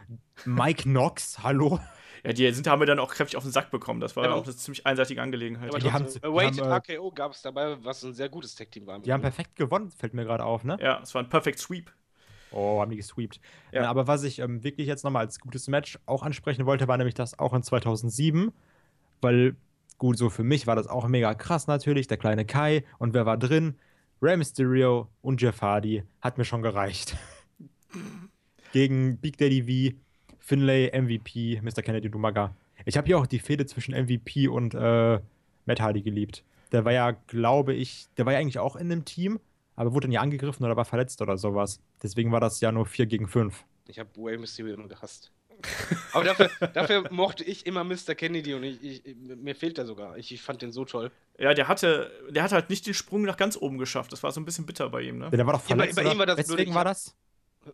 Mike 0.45 0.83
Knox, 0.89 1.41
hallo. 1.43 1.79
Ja, 2.25 2.31
die 2.33 2.49
sind, 2.51 2.67
haben 2.67 2.81
wir 2.81 2.85
dann 2.85 2.99
auch 2.99 3.13
kräftig 3.13 3.35
auf 3.37 3.43
den 3.43 3.51
Sack 3.51 3.69
bekommen. 3.69 3.99
Das 3.99 4.15
war 4.15 4.25
Ja, 4.25 4.33
auch 4.33 4.43
eine 4.43 4.55
ziemlich 4.55 4.85
einseitige 4.85 5.21
Angelegenheit. 5.21 5.69
Aber 5.69 5.79
die 5.79 5.91
haben- 5.91 6.05
die 6.07 6.21
Weighted 6.23 6.61
haben, 6.61 6.71
RKO 6.71 7.11
gab 7.11 7.33
es 7.33 7.41
dabei, 7.41 7.77
was 7.83 8.01
ein 8.03 8.13
sehr 8.13 8.29
gutes 8.29 8.55
Tag-Team 8.55 8.87
war. 8.87 8.99
Die 8.99 9.11
haben 9.11 9.21
perfekt 9.21 9.55
gewonnen, 9.55 9.91
fällt 9.91 10.13
mir 10.13 10.23
gerade 10.23 10.43
auf, 10.45 10.63
ne? 10.63 10.77
ja, 10.81 10.99
es 11.03 11.13
war 11.13 11.21
ein 11.21 11.29
Perfect 11.29 11.59
Sweep. 11.59 11.91
Oh, 12.55 12.79
haben 12.81 12.91
die 12.91 12.97
gesweept. 12.97 13.39
Ja. 13.71 13.89
Aber 13.89 14.05
was 14.05 14.23
ich 14.23 14.37
ähm, 14.37 14.63
wirklich 14.63 14.87
jetzt 14.87 15.03
nochmal 15.03 15.25
als 15.25 15.39
gutes 15.39 15.67
Match 15.67 15.97
auch 16.05 16.21
ansprechen 16.21 16.67
wollte, 16.67 16.87
war 16.87 16.97
nämlich 16.97 17.15
das 17.15 17.39
auch 17.39 17.51
in 17.53 17.63
2007. 17.63 18.51
Weil, 19.21 19.55
gut, 19.97 20.17
so 20.17 20.29
für 20.29 20.43
mich 20.43 20.67
war 20.67 20.75
das 20.75 20.87
auch 20.87 21.07
mega 21.07 21.33
krass 21.33 21.67
natürlich. 21.67 22.07
Der 22.07 22.17
kleine 22.17 22.45
Kai 22.45 22.83
und 22.99 23.13
wer 23.13 23.25
war 23.25 23.37
drin? 23.37 23.75
Rey 24.21 24.37
Mysterio 24.37 25.09
und 25.21 25.41
Jeff 25.41 25.61
Hardy. 25.61 26.03
Hat 26.21 26.37
mir 26.37 26.45
schon 26.45 26.61
gereicht. 26.61 27.17
Gegen 28.71 29.17
Big 29.17 29.37
Daddy 29.37 29.91
V, 29.91 29.97
Finlay, 30.39 30.91
MVP, 30.93 31.61
Mr. 31.61 31.81
Kennedy 31.81 32.07
und 32.07 32.15
Umaga. 32.15 32.55
Ich 32.85 32.97
habe 32.97 33.09
ja 33.09 33.17
auch 33.17 33.27
die 33.27 33.39
Fehde 33.39 33.65
zwischen 33.65 33.93
MVP 33.93 34.47
und 34.47 34.73
äh, 34.73 35.19
Matt 35.65 35.79
Hardy 35.79 36.01
geliebt. 36.01 36.43
Der 36.71 36.85
war 36.85 36.91
ja, 36.91 37.11
glaube 37.11 37.73
ich, 37.73 38.07
der 38.17 38.25
war 38.25 38.33
ja 38.33 38.39
eigentlich 38.39 38.59
auch 38.59 38.75
in 38.75 38.91
einem 38.91 39.05
Team, 39.05 39.39
aber 39.75 39.93
wurde 39.93 40.07
dann 40.07 40.11
ja 40.11 40.21
angegriffen 40.21 40.65
oder 40.65 40.75
war 40.75 40.85
verletzt 40.85 41.21
oder 41.21 41.37
sowas. 41.37 41.79
Deswegen 42.01 42.31
war 42.31 42.39
das 42.39 42.59
ja 42.61 42.71
nur 42.71 42.85
4 42.85 43.05
gegen 43.05 43.27
5. 43.27 43.63
Ich 43.87 43.99
habe 43.99 44.09
Way 44.15 44.37
Mysterio 44.37 44.73
immer 44.73 44.87
gehasst. 44.87 45.31
Aber 46.13 46.23
dafür, 46.23 46.49
dafür 46.73 47.11
mochte 47.11 47.43
ich 47.43 47.65
immer 47.65 47.83
Mr. 47.83 48.15
Kennedy 48.15 48.53
und 48.53 48.63
ich, 48.63 48.83
ich, 48.83 49.15
mir 49.17 49.55
fehlt 49.55 49.77
er 49.77 49.85
sogar. 49.85 50.17
Ich, 50.17 50.31
ich 50.31 50.41
fand 50.41 50.61
den 50.61 50.71
so 50.71 50.85
toll. 50.85 51.11
Ja, 51.39 51.53
der 51.53 51.67
hatte, 51.67 52.11
der 52.29 52.43
hat 52.43 52.51
halt 52.51 52.69
nicht 52.69 52.85
den 52.85 52.93
Sprung 52.93 53.23
nach 53.23 53.37
ganz 53.37 53.57
oben 53.57 53.77
geschafft. 53.77 54.11
Das 54.11 54.21
war 54.23 54.31
so 54.31 54.39
ein 54.41 54.45
bisschen 54.45 54.65
bitter 54.65 54.89
bei 54.89 55.01
ihm, 55.01 55.17
ne? 55.19 55.29
Der 55.31 55.45
war 55.45 55.53
doch 55.53 55.67
Ja, 55.69 55.75
bei- 55.75 55.87
verletzt. 55.91 55.95
bei 55.95 56.01
oder? 56.03 56.11
ihm 56.13 56.19
war 56.19 56.25
das 56.25 56.37
Weswegen 56.37 56.69
ich 56.69 56.75
war 56.75 56.85
das? 56.85 57.15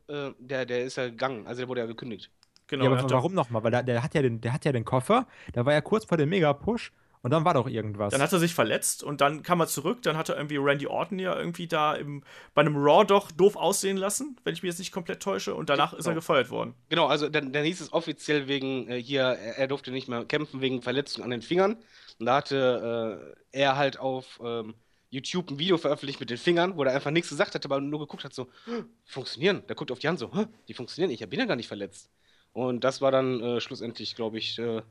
Äh, 0.07 0.31
der, 0.39 0.65
der 0.65 0.83
ist 0.85 0.95
ja 0.97 1.05
gegangen, 1.09 1.47
also 1.47 1.59
der 1.61 1.67
wurde 1.67 1.81
ja 1.81 1.87
gekündigt. 1.87 2.29
Genau. 2.67 2.83
ja, 2.85 2.89
er 2.89 2.93
aber 2.93 3.03
hatte- 3.03 3.13
warum 3.15 3.33
nochmal? 3.33 3.63
Weil 3.63 3.71
der, 3.71 3.83
der, 3.83 4.03
hat 4.03 4.13
ja 4.13 4.21
den, 4.21 4.39
der 4.41 4.53
hat 4.53 4.63
ja 4.65 4.71
den 4.71 4.85
Koffer, 4.85 5.25
der 5.55 5.65
war 5.65 5.73
ja 5.73 5.81
kurz 5.81 6.05
vor 6.05 6.17
dem 6.17 6.29
Mega-Push 6.29 6.91
und 7.21 7.31
dann 7.31 7.43
war 7.45 7.53
doch 7.53 7.67
irgendwas. 7.67 8.11
Dann 8.13 8.21
hat 8.21 8.31
er 8.31 8.39
sich 8.39 8.53
verletzt 8.53 9.03
und 9.03 9.19
dann 9.21 9.43
kam 9.43 9.59
er 9.59 9.67
zurück. 9.67 10.01
Dann 10.03 10.15
hat 10.17 10.29
er 10.29 10.37
irgendwie 10.37 10.57
Randy 10.57 10.87
Orton 10.87 11.19
ja 11.19 11.37
irgendwie 11.37 11.67
da 11.67 11.93
im, 11.95 12.23
bei 12.53 12.61
einem 12.61 12.75
Raw 12.77 13.03
doch 13.05 13.31
doof 13.31 13.55
aussehen 13.55 13.97
lassen, 13.97 14.37
wenn 14.43 14.53
ich 14.53 14.63
mich 14.63 14.69
jetzt 14.69 14.79
nicht 14.79 14.91
komplett 14.91 15.21
täusche. 15.21 15.53
Und 15.55 15.69
danach 15.69 15.93
ist 15.93 16.05
er 16.05 16.11
Genau. 16.11 16.21
gefeuert 16.21 16.49
worden. 16.49 16.73
Genau, 16.89 17.07
also 17.07 17.27
dann, 17.29 17.51
dann 17.51 17.63
hieß 17.65 17.81
es 17.81 17.91
offiziell 17.93 18.47
wegen 18.47 18.87
äh, 18.87 19.01
hier, 19.01 19.21
er, 19.23 19.57
er 19.57 19.67
durfte 19.67 19.91
nicht 19.91 20.07
mehr 20.07 20.23
kämpfen 20.25 20.61
wegen 20.61 20.81
Verletzung 20.81 21.23
an 21.23 21.29
den 21.29 21.41
Fingern. 21.41 21.77
Und 22.19 22.25
da 22.25 22.35
hatte 22.37 23.33
äh, 23.51 23.59
er 23.59 23.75
halt 23.77 23.99
auf 23.99 24.39
ähm, 24.43 24.73
YouTube 25.09 25.49
ein 25.51 25.59
Video 25.59 25.77
veröffentlicht 25.77 26.19
mit 26.19 26.29
den 26.29 26.37
Fingern, 26.37 26.77
wo 26.77 26.83
er 26.83 26.93
einfach 26.93 27.11
nichts 27.11 27.29
gesagt 27.29 27.55
hat, 27.55 27.65
aber 27.65 27.81
nur 27.81 27.99
geguckt 27.99 28.23
hat, 28.23 28.33
so, 28.33 28.47
"Hä, 28.65 28.83
die 29.07 29.11
funktionieren. 29.11 29.63
Der 29.67 29.75
guckt 29.75 29.91
auf 29.91 29.99
die 29.99 30.07
Hand 30.07 30.19
so, 30.19 30.31
"Hä, 30.33 30.45
die 30.67 30.73
funktionieren, 30.73 31.11
ich 31.11 31.27
bin 31.27 31.39
ja 31.39 31.45
gar 31.45 31.55
nicht 31.55 31.67
verletzt. 31.67 32.09
Und 32.53 32.83
das 32.83 33.01
war 33.01 33.11
dann 33.11 33.39
äh, 33.41 33.59
schlussendlich, 33.61 34.15
glaube 34.15 34.37
ich, 34.37 34.57
äh, 34.59 34.81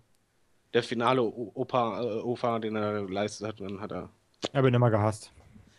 der 0.74 0.82
finale 0.82 1.22
Opa, 1.22 2.02
äh, 2.02 2.20
Opa, 2.20 2.58
den 2.58 2.76
er 2.76 3.04
geleistet 3.06 3.46
hat. 3.46 3.60
Dann 3.60 3.80
hat 3.80 3.92
er. 3.92 4.10
Ich 4.48 4.54
habe 4.54 4.68
ihn 4.68 4.74
immer 4.74 4.90
gehasst. 4.90 5.32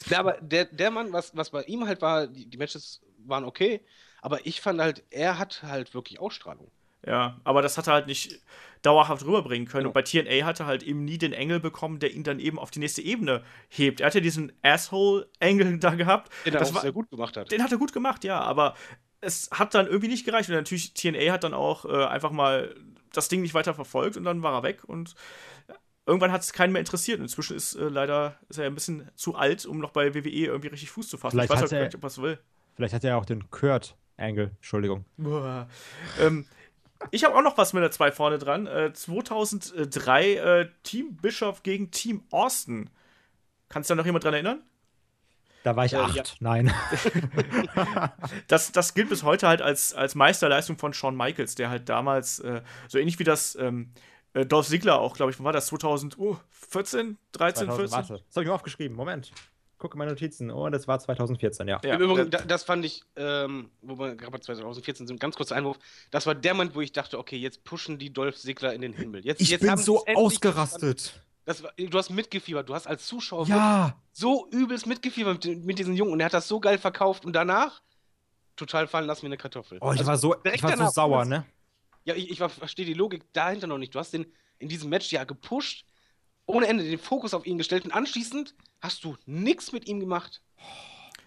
Ja, 0.10 0.20
aber 0.20 0.34
der, 0.42 0.66
der 0.66 0.92
Mann, 0.92 1.12
was, 1.14 1.36
was 1.36 1.50
bei 1.50 1.64
ihm 1.64 1.86
halt 1.86 2.02
war, 2.02 2.28
die, 2.28 2.46
die 2.46 2.58
Matches 2.58 3.02
waren 3.26 3.44
okay, 3.44 3.82
aber 4.22 4.46
ich 4.46 4.62
fand 4.62 4.80
halt, 4.80 5.04
er 5.10 5.38
hat 5.38 5.64
halt 5.64 5.94
wirklich 5.94 6.20
Ausstrahlung. 6.20 6.72
Ja, 7.06 7.40
aber 7.46 7.62
das 7.62 7.78
hat 7.78 7.88
er 7.88 7.94
halt 7.94 8.08
nicht 8.08 8.40
dauerhaft 8.82 9.26
rüberbringen 9.26 9.68
können. 9.68 9.84
Genau. 9.84 9.90
Und 9.90 9.94
bei 9.94 10.02
TNA 10.02 10.46
hat 10.46 10.60
er 10.60 10.66
halt 10.66 10.84
eben 10.84 11.06
nie 11.06 11.18
den 11.18 11.32
Engel 11.32 11.60
bekommen, 11.62 12.00
der 12.00 12.12
ihn 12.14 12.24
dann 12.24 12.40
eben 12.40 12.60
auf 12.60 12.72
die 12.72 12.80
nächste 12.80 13.02
Ebene 13.02 13.44
hebt. 13.70 14.02
Er 14.02 14.08
hat 14.08 14.16
ja 14.16 14.22
diesen 14.22 14.52
Asshole-Engel 14.64 15.80
da 15.80 15.96
gehabt. 15.96 16.32
Den 16.46 16.54
er 16.54 16.60
Das 16.60 16.72
auch 16.72 16.76
war- 16.76 16.82
sehr 16.82 16.92
gut 16.92 17.10
gemacht 17.10 17.38
hat. 17.38 17.52
Den 17.52 17.64
hat 17.64 17.72
er 17.72 17.78
gut 17.78 17.94
gemacht, 17.94 18.24
ja, 18.26 18.40
aber 18.42 18.76
es 19.22 19.50
hat 19.52 19.74
dann 19.74 19.88
irgendwie 19.88 20.08
nicht 20.10 20.26
gereicht. 20.26 20.50
Und 20.50 20.56
natürlich, 20.56 20.94
TNA 20.94 21.32
hat 21.32 21.44
dann 21.44 21.54
auch 21.54 21.86
äh, 21.86 22.06
einfach 22.06 22.32
mal 22.32 22.76
das 23.14 23.28
Ding 23.30 23.42
nicht 23.42 23.54
weiter 23.54 23.74
verfolgt 23.74 24.18
und 24.18 24.24
dann 24.24 24.44
war 24.44 24.54
er 24.54 24.64
weg 24.64 24.84
und 24.86 25.16
irgendwann 26.06 26.32
hat 26.32 26.42
es 26.42 26.54
keinen 26.54 26.74
mehr 26.74 26.80
interessiert. 26.80 27.20
Inzwischen 27.20 27.56
ist 27.56 27.76
äh, 27.76 27.84
leider 27.90 28.38
ist 28.50 28.58
er 28.60 28.66
ein 28.66 28.74
bisschen 28.76 29.10
zu 29.16 29.36
alt, 29.36 29.66
um 29.66 29.80
noch 29.80 29.92
bei 29.92 30.14
WWE 30.16 30.30
irgendwie 30.30 30.70
richtig 30.70 30.90
Fuß 30.92 31.08
zu 31.10 31.18
fassen. 31.18 31.34
Vielleicht 31.38 31.50
ich 31.52 31.56
weiß 31.56 31.64
hat 31.64 31.72
halt 31.72 31.82
er- 31.82 31.86
nicht, 31.86 31.96
ob 31.96 32.04
er 32.04 32.08
es 32.08 32.22
will. 32.22 32.40
Vielleicht 32.76 32.94
hat 32.94 33.04
er 33.04 33.18
auch 33.18 33.26
den 33.26 33.50
Kurt-Angle, 33.52 34.52
Entschuldigung. 34.56 35.06
Boah. 35.18 35.68
ähm, 36.20 36.46
ich 37.12 37.24
habe 37.24 37.36
auch 37.36 37.42
noch 37.42 37.58
was 37.58 37.74
mit 37.74 37.82
der 37.84 37.92
2 37.92 38.12
vorne 38.12 38.38
dran. 38.38 38.68
Äh, 38.68 38.92
2003 38.94 40.34
äh, 40.36 40.70
Team 40.84 41.16
Bischof 41.18 41.64
gegen 41.64 41.92
Team 41.92 42.24
Austin. 42.32 42.90
Kannst 43.70 43.90
du 43.90 43.94
da 43.94 43.98
noch 43.98 44.06
jemand 44.06 44.24
dran 44.24 44.34
erinnern? 44.34 44.62
Da 45.64 45.76
war 45.76 45.86
ich 45.86 45.94
Äh, 45.94 45.98
acht. 45.98 46.16
ja. 46.16 46.24
Nein. 46.40 46.74
Das, 48.48 48.72
das 48.72 48.94
gilt 48.94 49.10
bis 49.10 49.24
heute 49.24 49.48
halt 49.48 49.62
als, 49.62 49.94
als 49.94 50.16
Meisterleistung 50.16 50.78
von 50.78 50.94
Shawn 50.94 51.16
Michaels, 51.16 51.56
der 51.56 51.70
halt 51.70 51.90
damals, 51.90 52.40
äh, 52.40 52.62
so 52.88 52.98
ähnlich 52.98 53.20
wie 53.20 53.24
das 53.24 53.56
ähm, 53.56 53.92
äh, 54.34 54.46
Dolph 54.46 54.68
Ziggler 54.68 55.00
auch, 55.00 55.16
glaube 55.16 55.32
ich, 55.32 55.40
wann 55.40 55.46
war 55.46 55.54
das? 55.54 55.68
2014, 55.68 57.18
13, 57.32 57.68
2000, 57.68 57.68
14? 57.78 57.92
warte. 57.92 58.24
Das 58.28 58.36
habe 58.36 58.44
ich 58.44 58.48
mir 58.50 58.54
aufgeschrieben. 58.54 58.96
Moment. 58.96 59.32
Gucke 59.78 59.98
meine 59.98 60.12
Notizen. 60.12 60.52
Oh, 60.52 60.70
das 60.70 60.88
war 60.90 61.00
2014, 61.00 61.68
ja. 61.68 61.80
Ja, 61.84 61.96
Im 61.96 62.02
Übrigen, 62.02 62.28
äh, 62.28 62.30
da, 62.30 62.40
das 62.40 62.64
fand 62.64 62.84
ich, 62.84 63.04
ähm, 63.16 63.70
wo 63.82 63.98
wir 63.98 64.16
gerade 64.16 64.32
bei 64.32 64.40
2014 64.40 65.08
sind, 65.08 65.20
ganz 65.22 65.36
kurzer 65.38 65.56
Einwurf. 65.56 65.80
Das 66.12 66.26
war 66.26 66.36
der 66.36 66.54
Moment, 66.54 66.76
wo 66.76 66.82
ich 66.82 66.92
dachte, 66.92 67.18
okay, 67.18 67.38
jetzt 67.38 67.64
pushen 67.64 67.98
die 67.98 68.12
Dolph 68.12 68.36
Ziggler 68.38 68.74
in 68.74 68.82
den 68.82 68.94
Himmel. 68.94 69.24
Jetzt, 69.26 69.40
Ich 69.42 69.50
jetzt 69.50 69.62
bin 69.62 69.78
so 69.78 70.06
ausgerastet. 70.06 71.22
Das 71.50 71.64
du 71.78 71.98
hast 71.98 72.12
mitgefiebert, 72.12 72.70
du 72.70 72.76
hast 72.76 72.86
als 72.86 73.08
Zuschauer 73.08 73.48
Ja. 73.48 73.96
so 74.12 74.48
übelst 74.52 74.86
mitgefiebert 74.86 75.44
mit, 75.44 75.66
mit 75.66 75.80
diesem 75.80 75.96
Jungen 75.96 76.12
und 76.14 76.20
er 76.20 76.28
hat 76.28 76.34
das 76.36 76.48
so 76.48 76.60
geil 76.60 76.78
verkauft 76.78 77.26
und 77.26 77.34
danach 77.34 77.82
total 78.56 78.88
fallen 78.88 79.08
lassen 79.08 79.24
wie 79.24 79.28
eine 79.28 79.38
Kartoffel. 79.38 79.80
Oh, 79.82 79.92
ich 79.92 79.98
Also 80.00 80.06
war 80.06 80.18
so, 80.18 80.36
ich 80.44 80.62
war 80.62 80.78
so 80.78 80.88
sauer, 80.90 81.26
ne? 81.26 81.48
Ja, 82.06 82.14
ich, 82.14 82.30
ich 82.30 82.38
verstehe 82.38 82.86
die 82.86 82.94
Logik 82.94 83.24
dahinter 83.34 83.66
noch 83.66 83.80
nicht. 83.80 83.96
Du 83.96 84.00
hast 84.00 84.12
den 84.14 84.28
in 84.60 84.70
diesem 84.70 84.92
Match 84.92 85.12
ja 85.12 85.24
gepusht, 85.24 85.86
ohne 86.46 86.68
Ende 86.68 86.84
den 86.84 87.00
Fokus 87.00 87.34
auf 87.34 87.48
ihn 87.48 87.58
gestellt 87.58 87.84
und 87.84 87.94
anschließend 87.94 88.54
hast 88.80 89.04
du 89.04 89.18
nichts 89.26 89.72
mit 89.72 89.88
ihm 89.88 90.00
gemacht. 90.00 90.44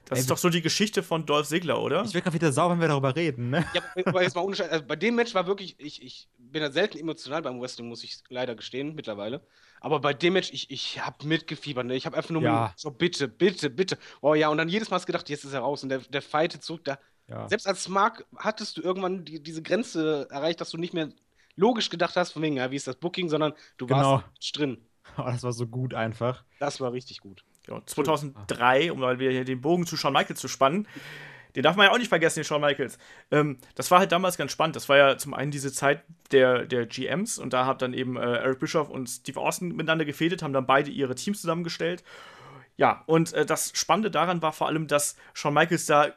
Das 0.04 0.18
Ey, 0.18 0.20
ist 0.20 0.30
doch 0.30 0.38
so 0.38 0.50
die 0.50 0.62
Geschichte 0.62 1.02
von 1.02 1.26
Dolph 1.26 1.48
Ziggler, 1.48 1.80
oder? 1.82 2.04
Ich 2.04 2.14
werde 2.14 2.22
gerade 2.22 2.34
wieder 2.34 2.52
sauer, 2.52 2.70
wenn 2.70 2.80
wir 2.80 2.86
darüber 2.86 3.16
reden, 3.16 3.50
ne? 3.50 3.66
Ja, 3.74 3.82
aber- 3.96 4.06
aber 4.08 4.22
jetzt 4.22 4.36
mal 4.36 4.42
ohne 4.42 4.54
Scheiß, 4.54 4.70
also 4.70 4.84
bei 4.86 4.94
dem 4.94 5.16
Match 5.16 5.34
war 5.34 5.48
wirklich, 5.48 5.74
ich, 5.80 6.00
ich 6.00 6.28
bin 6.52 6.62
da 6.62 6.70
selten 6.70 6.98
emotional 6.98 7.42
beim 7.42 7.60
Wrestling, 7.60 7.88
muss 7.88 8.04
ich 8.04 8.18
leider 8.28 8.54
gestehen, 8.54 8.94
mittlerweile. 8.94 9.44
Aber 9.80 10.00
bei 10.00 10.14
dem 10.14 10.34
Match, 10.34 10.50
ich, 10.52 10.70
ich 10.70 11.04
habe 11.04 11.26
mitgefiebert, 11.26 11.86
ne? 11.86 11.94
Ich 11.96 12.06
habe 12.06 12.16
einfach 12.16 12.30
nur 12.30 12.42
Ja. 12.42 12.68
mit, 12.68 12.78
so 12.78 12.90
bitte, 12.90 13.26
bitte, 13.28 13.70
bitte. 13.70 13.98
Oh 14.20 14.34
ja, 14.34 14.48
und 14.48 14.58
dann 14.58 14.68
jedes 14.68 14.90
Mal 14.90 14.98
gedacht, 15.00 15.28
jetzt 15.28 15.44
ist 15.44 15.52
er 15.52 15.60
raus 15.60 15.82
und 15.82 15.88
der, 15.88 15.98
der 15.98 16.22
fightet 16.22 16.62
zurück, 16.62 16.84
da, 16.84 16.98
Ja. 17.28 17.48
Selbst 17.48 17.66
als 17.66 17.88
Mark 17.88 18.26
hattest 18.36 18.76
du 18.76 18.82
irgendwann 18.82 19.24
die, 19.24 19.42
diese 19.42 19.62
Grenze 19.62 20.26
erreicht, 20.30 20.60
dass 20.60 20.70
du 20.70 20.76
nicht 20.78 20.92
mehr 20.94 21.08
logisch 21.56 21.88
gedacht 21.90 22.16
hast, 22.16 22.32
von 22.32 22.42
wegen, 22.42 22.56
ja, 22.56 22.70
wie 22.70 22.76
ist 22.76 22.86
das 22.86 22.96
Booking, 22.96 23.28
sondern 23.28 23.52
du 23.78 23.86
Genau. 23.86 24.22
warst 24.38 24.58
drin. 24.58 24.86
Oh, 25.18 25.22
das 25.24 25.42
war 25.42 25.52
so 25.52 25.66
gut 25.66 25.94
einfach. 25.94 26.44
Das 26.60 26.80
war 26.80 26.92
richtig 26.92 27.18
gut. 27.20 27.44
Genau, 27.66 27.80
2003, 27.84 28.92
um 28.92 29.00
mal 29.00 29.18
wieder 29.18 29.30
hier 29.32 29.44
den 29.44 29.60
Bogen 29.60 29.84
zu 29.84 29.96
Shawn 29.96 30.12
Michaels 30.12 30.40
zu 30.40 30.46
spannen. 30.48 30.86
Den 31.54 31.62
darf 31.62 31.76
man 31.76 31.86
ja 31.86 31.92
auch 31.92 31.98
nicht 31.98 32.08
vergessen, 32.08 32.40
den 32.40 32.44
Shawn 32.44 32.60
Michaels. 32.60 32.98
Ähm, 33.30 33.58
das 33.74 33.90
war 33.90 33.98
halt 33.98 34.12
damals 34.12 34.36
ganz 34.36 34.52
spannend. 34.52 34.76
Das 34.76 34.88
war 34.88 34.96
ja 34.96 35.18
zum 35.18 35.34
einen 35.34 35.50
diese 35.50 35.72
Zeit 35.72 36.02
der, 36.30 36.64
der 36.64 36.86
GMs 36.86 37.38
und 37.38 37.52
da 37.52 37.66
hat 37.66 37.82
dann 37.82 37.94
eben 37.94 38.16
äh, 38.16 38.20
Eric 38.20 38.60
Bischoff 38.60 38.88
und 38.88 39.08
Steve 39.08 39.40
Austin 39.40 39.68
miteinander 39.68 40.04
gefädelt, 40.04 40.42
haben 40.42 40.52
dann 40.52 40.66
beide 40.66 40.90
ihre 40.90 41.14
Teams 41.14 41.40
zusammengestellt. 41.40 42.02
Ja, 42.76 43.02
und 43.06 43.32
äh, 43.34 43.44
das 43.44 43.72
Spannende 43.74 44.10
daran 44.10 44.40
war 44.42 44.52
vor 44.52 44.66
allem, 44.66 44.86
dass 44.86 45.16
Shawn 45.34 45.54
Michaels 45.54 45.86
da 45.86 46.14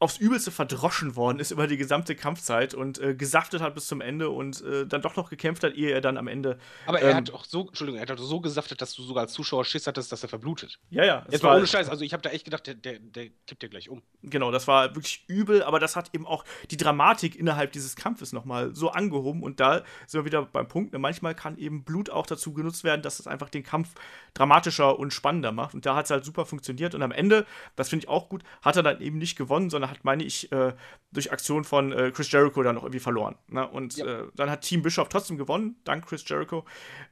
aufs 0.00 0.16
Übelste 0.16 0.50
verdroschen 0.50 1.14
worden 1.14 1.38
ist 1.38 1.50
über 1.50 1.66
die 1.66 1.76
gesamte 1.76 2.16
Kampfzeit 2.16 2.72
und 2.72 2.98
äh, 2.98 3.14
gesaftet 3.14 3.60
hat 3.60 3.74
bis 3.74 3.86
zum 3.86 4.00
Ende 4.00 4.30
und 4.30 4.62
äh, 4.62 4.86
dann 4.86 5.02
doch 5.02 5.14
noch 5.14 5.28
gekämpft 5.28 5.62
hat, 5.62 5.74
ehe 5.74 5.90
er 5.90 6.00
dann 6.00 6.16
am 6.16 6.26
Ende. 6.26 6.58
Aber 6.86 7.00
er 7.00 7.10
Ähm, 7.10 7.16
hat 7.16 7.30
auch 7.30 7.44
so, 7.44 7.68
Entschuldigung, 7.68 8.00
er 8.00 8.08
hat 8.08 8.18
auch 8.18 8.22
so 8.22 8.40
gesaftet, 8.40 8.80
dass 8.80 8.94
du 8.94 9.02
sogar 9.02 9.24
als 9.24 9.34
Zuschauer 9.34 9.66
Schiss 9.66 9.86
hattest, 9.86 10.10
dass 10.10 10.22
er 10.22 10.30
verblutet. 10.30 10.80
Ja, 10.88 11.04
ja. 11.04 11.24
es 11.26 11.34
Jetzt 11.34 11.42
mal 11.42 11.58
ohne 11.58 11.66
Scheiß, 11.66 11.90
also 11.90 12.02
ich 12.02 12.14
habe 12.14 12.22
da 12.22 12.30
echt 12.30 12.46
gedacht, 12.46 12.66
der, 12.66 12.74
der, 12.74 12.98
der 12.98 13.28
kippt 13.46 13.62
dir 13.62 13.68
gleich 13.68 13.90
um. 13.90 14.00
Genau, 14.22 14.50
das 14.50 14.66
war 14.66 14.94
wirklich 14.94 15.22
übel, 15.28 15.62
aber 15.62 15.78
das 15.78 15.96
hat 15.96 16.14
eben 16.14 16.26
auch 16.26 16.44
die 16.70 16.78
Dramatik 16.78 17.36
innerhalb 17.36 17.72
dieses 17.72 17.94
Kampfes 17.94 18.32
nochmal 18.32 18.74
so 18.74 18.90
angehoben. 18.90 19.42
Und 19.42 19.60
da 19.60 19.82
sind 20.06 20.20
wir 20.20 20.24
wieder 20.24 20.46
beim 20.46 20.66
Punkt, 20.66 20.94
ne, 20.94 20.98
manchmal 20.98 21.34
kann 21.34 21.58
eben 21.58 21.84
Blut 21.84 22.08
auch 22.08 22.24
dazu 22.24 22.54
genutzt 22.54 22.84
werden, 22.84 23.02
dass 23.02 23.20
es 23.20 23.26
einfach 23.26 23.50
den 23.50 23.64
Kampf 23.64 23.90
dramatischer 24.32 24.98
und 24.98 25.12
spannender 25.12 25.52
macht. 25.52 25.74
Und 25.74 25.84
da 25.84 25.94
hat 25.94 26.06
es 26.06 26.10
halt 26.10 26.24
super 26.24 26.46
funktioniert. 26.46 26.94
Und 26.94 27.02
am 27.02 27.12
Ende, 27.12 27.44
das 27.76 27.90
finde 27.90 28.04
ich 28.04 28.08
auch 28.08 28.30
gut, 28.30 28.44
hat 28.62 28.76
er 28.76 28.82
dann 28.82 29.02
eben 29.02 29.18
nicht 29.18 29.36
gewonnen, 29.36 29.68
sondern 29.68 29.89
hat, 29.90 30.04
meine 30.04 30.24
ich, 30.24 30.50
äh, 30.52 30.72
durch 31.12 31.32
Aktion 31.32 31.64
von 31.64 31.92
äh, 31.92 32.10
Chris 32.12 32.30
Jericho 32.30 32.62
dann 32.62 32.76
noch 32.76 32.84
irgendwie 32.84 33.00
verloren. 33.00 33.36
Ne? 33.48 33.66
Und 33.66 33.96
Ja. 33.96 34.06
äh, 34.06 34.26
dann 34.34 34.50
hat 34.50 34.62
Team 34.62 34.82
Bischof 34.82 35.08
trotzdem 35.08 35.36
gewonnen, 35.36 35.76
dank 35.84 36.06
Chris 36.06 36.24
Jericho. 36.26 36.64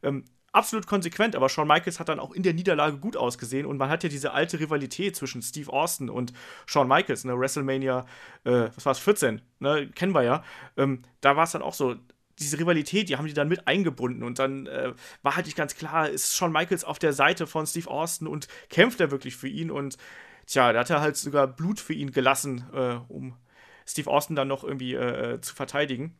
Ähm, 0.02 0.24
absolut 0.52 0.86
konsequent, 0.86 1.36
aber 1.36 1.48
Shawn 1.48 1.68
Michaels 1.68 2.00
hat 2.00 2.08
dann 2.08 2.20
auch 2.20 2.32
in 2.32 2.42
der 2.42 2.54
Niederlage 2.54 2.98
gut 2.98 3.16
ausgesehen 3.16 3.66
und 3.66 3.76
man 3.76 3.90
hat 3.90 4.02
ja 4.02 4.08
diese 4.08 4.32
alte 4.32 4.58
Rivalität 4.58 5.14
zwischen 5.14 5.42
Steve 5.42 5.72
Austin 5.72 6.08
und 6.08 6.32
Shawn 6.66 6.88
Michaels, 6.88 7.24
ne, 7.24 7.38
WrestleMania, 7.38 8.06
äh, 8.44 8.68
was 8.74 8.86
war 8.86 8.92
es, 8.92 8.98
14, 8.98 9.42
ne, 9.60 9.88
kennen 9.94 10.14
wir 10.14 10.22
ja. 10.22 10.42
Ähm, 10.76 11.02
da 11.20 11.36
war 11.36 11.44
es 11.44 11.52
dann 11.52 11.62
auch 11.62 11.74
so, 11.74 11.96
diese 12.38 12.58
Rivalität, 12.58 13.08
die 13.08 13.16
haben 13.16 13.26
die 13.26 13.34
dann 13.34 13.48
mit 13.48 13.66
eingebunden 13.66 14.22
und 14.22 14.38
dann 14.38 14.66
äh, 14.66 14.94
war 15.22 15.36
halt 15.36 15.46
nicht 15.46 15.56
ganz 15.56 15.74
klar, 15.74 16.08
ist 16.08 16.36
Shawn 16.36 16.52
Michaels 16.52 16.84
auf 16.84 16.98
der 16.98 17.12
Seite 17.12 17.46
von 17.46 17.66
Steve 17.66 17.90
Austin 17.90 18.26
und 18.28 18.48
kämpft 18.70 19.00
er 19.00 19.10
wirklich 19.10 19.36
für 19.36 19.48
ihn 19.48 19.70
und 19.70 19.96
tja, 20.48 20.72
da 20.74 20.80
hat 20.80 20.90
er 20.90 21.02
halt 21.02 21.18
sogar 21.18 21.48
Blut 21.48 21.80
für 21.80 21.94
ihn 21.94 22.12
gelassen, 22.12 22.66
äh, 22.74 22.98
um 23.08 23.36
Steve 23.86 24.10
Austin 24.10 24.36
dann 24.36 24.48
noch 24.48 24.64
irgendwie 24.64 24.94
äh, 24.94 25.40
zu 25.42 25.54
verteidigen. 25.56 26.18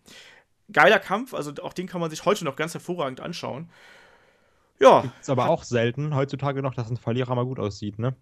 Geiler 0.72 1.00
Kampf, 1.00 1.34
also 1.34 1.52
auch 1.62 1.74
den 1.74 1.88
kann 1.88 2.00
man 2.00 2.10
sich 2.10 2.24
heute 2.26 2.44
noch 2.44 2.56
ganz 2.56 2.74
hervorragend 2.74 3.20
anschauen. 3.20 3.70
Ja, 4.80 5.12
Ist 5.20 5.30
aber 5.30 5.46
auch 5.48 5.62
selten 5.64 6.14
heutzutage 6.14 6.62
noch, 6.62 6.74
dass 6.74 6.90
ein 6.90 6.96
Verlierer 6.96 7.34
mal 7.34 7.44
gut 7.44 7.58
aussieht, 7.58 7.98
ne? 7.98 8.14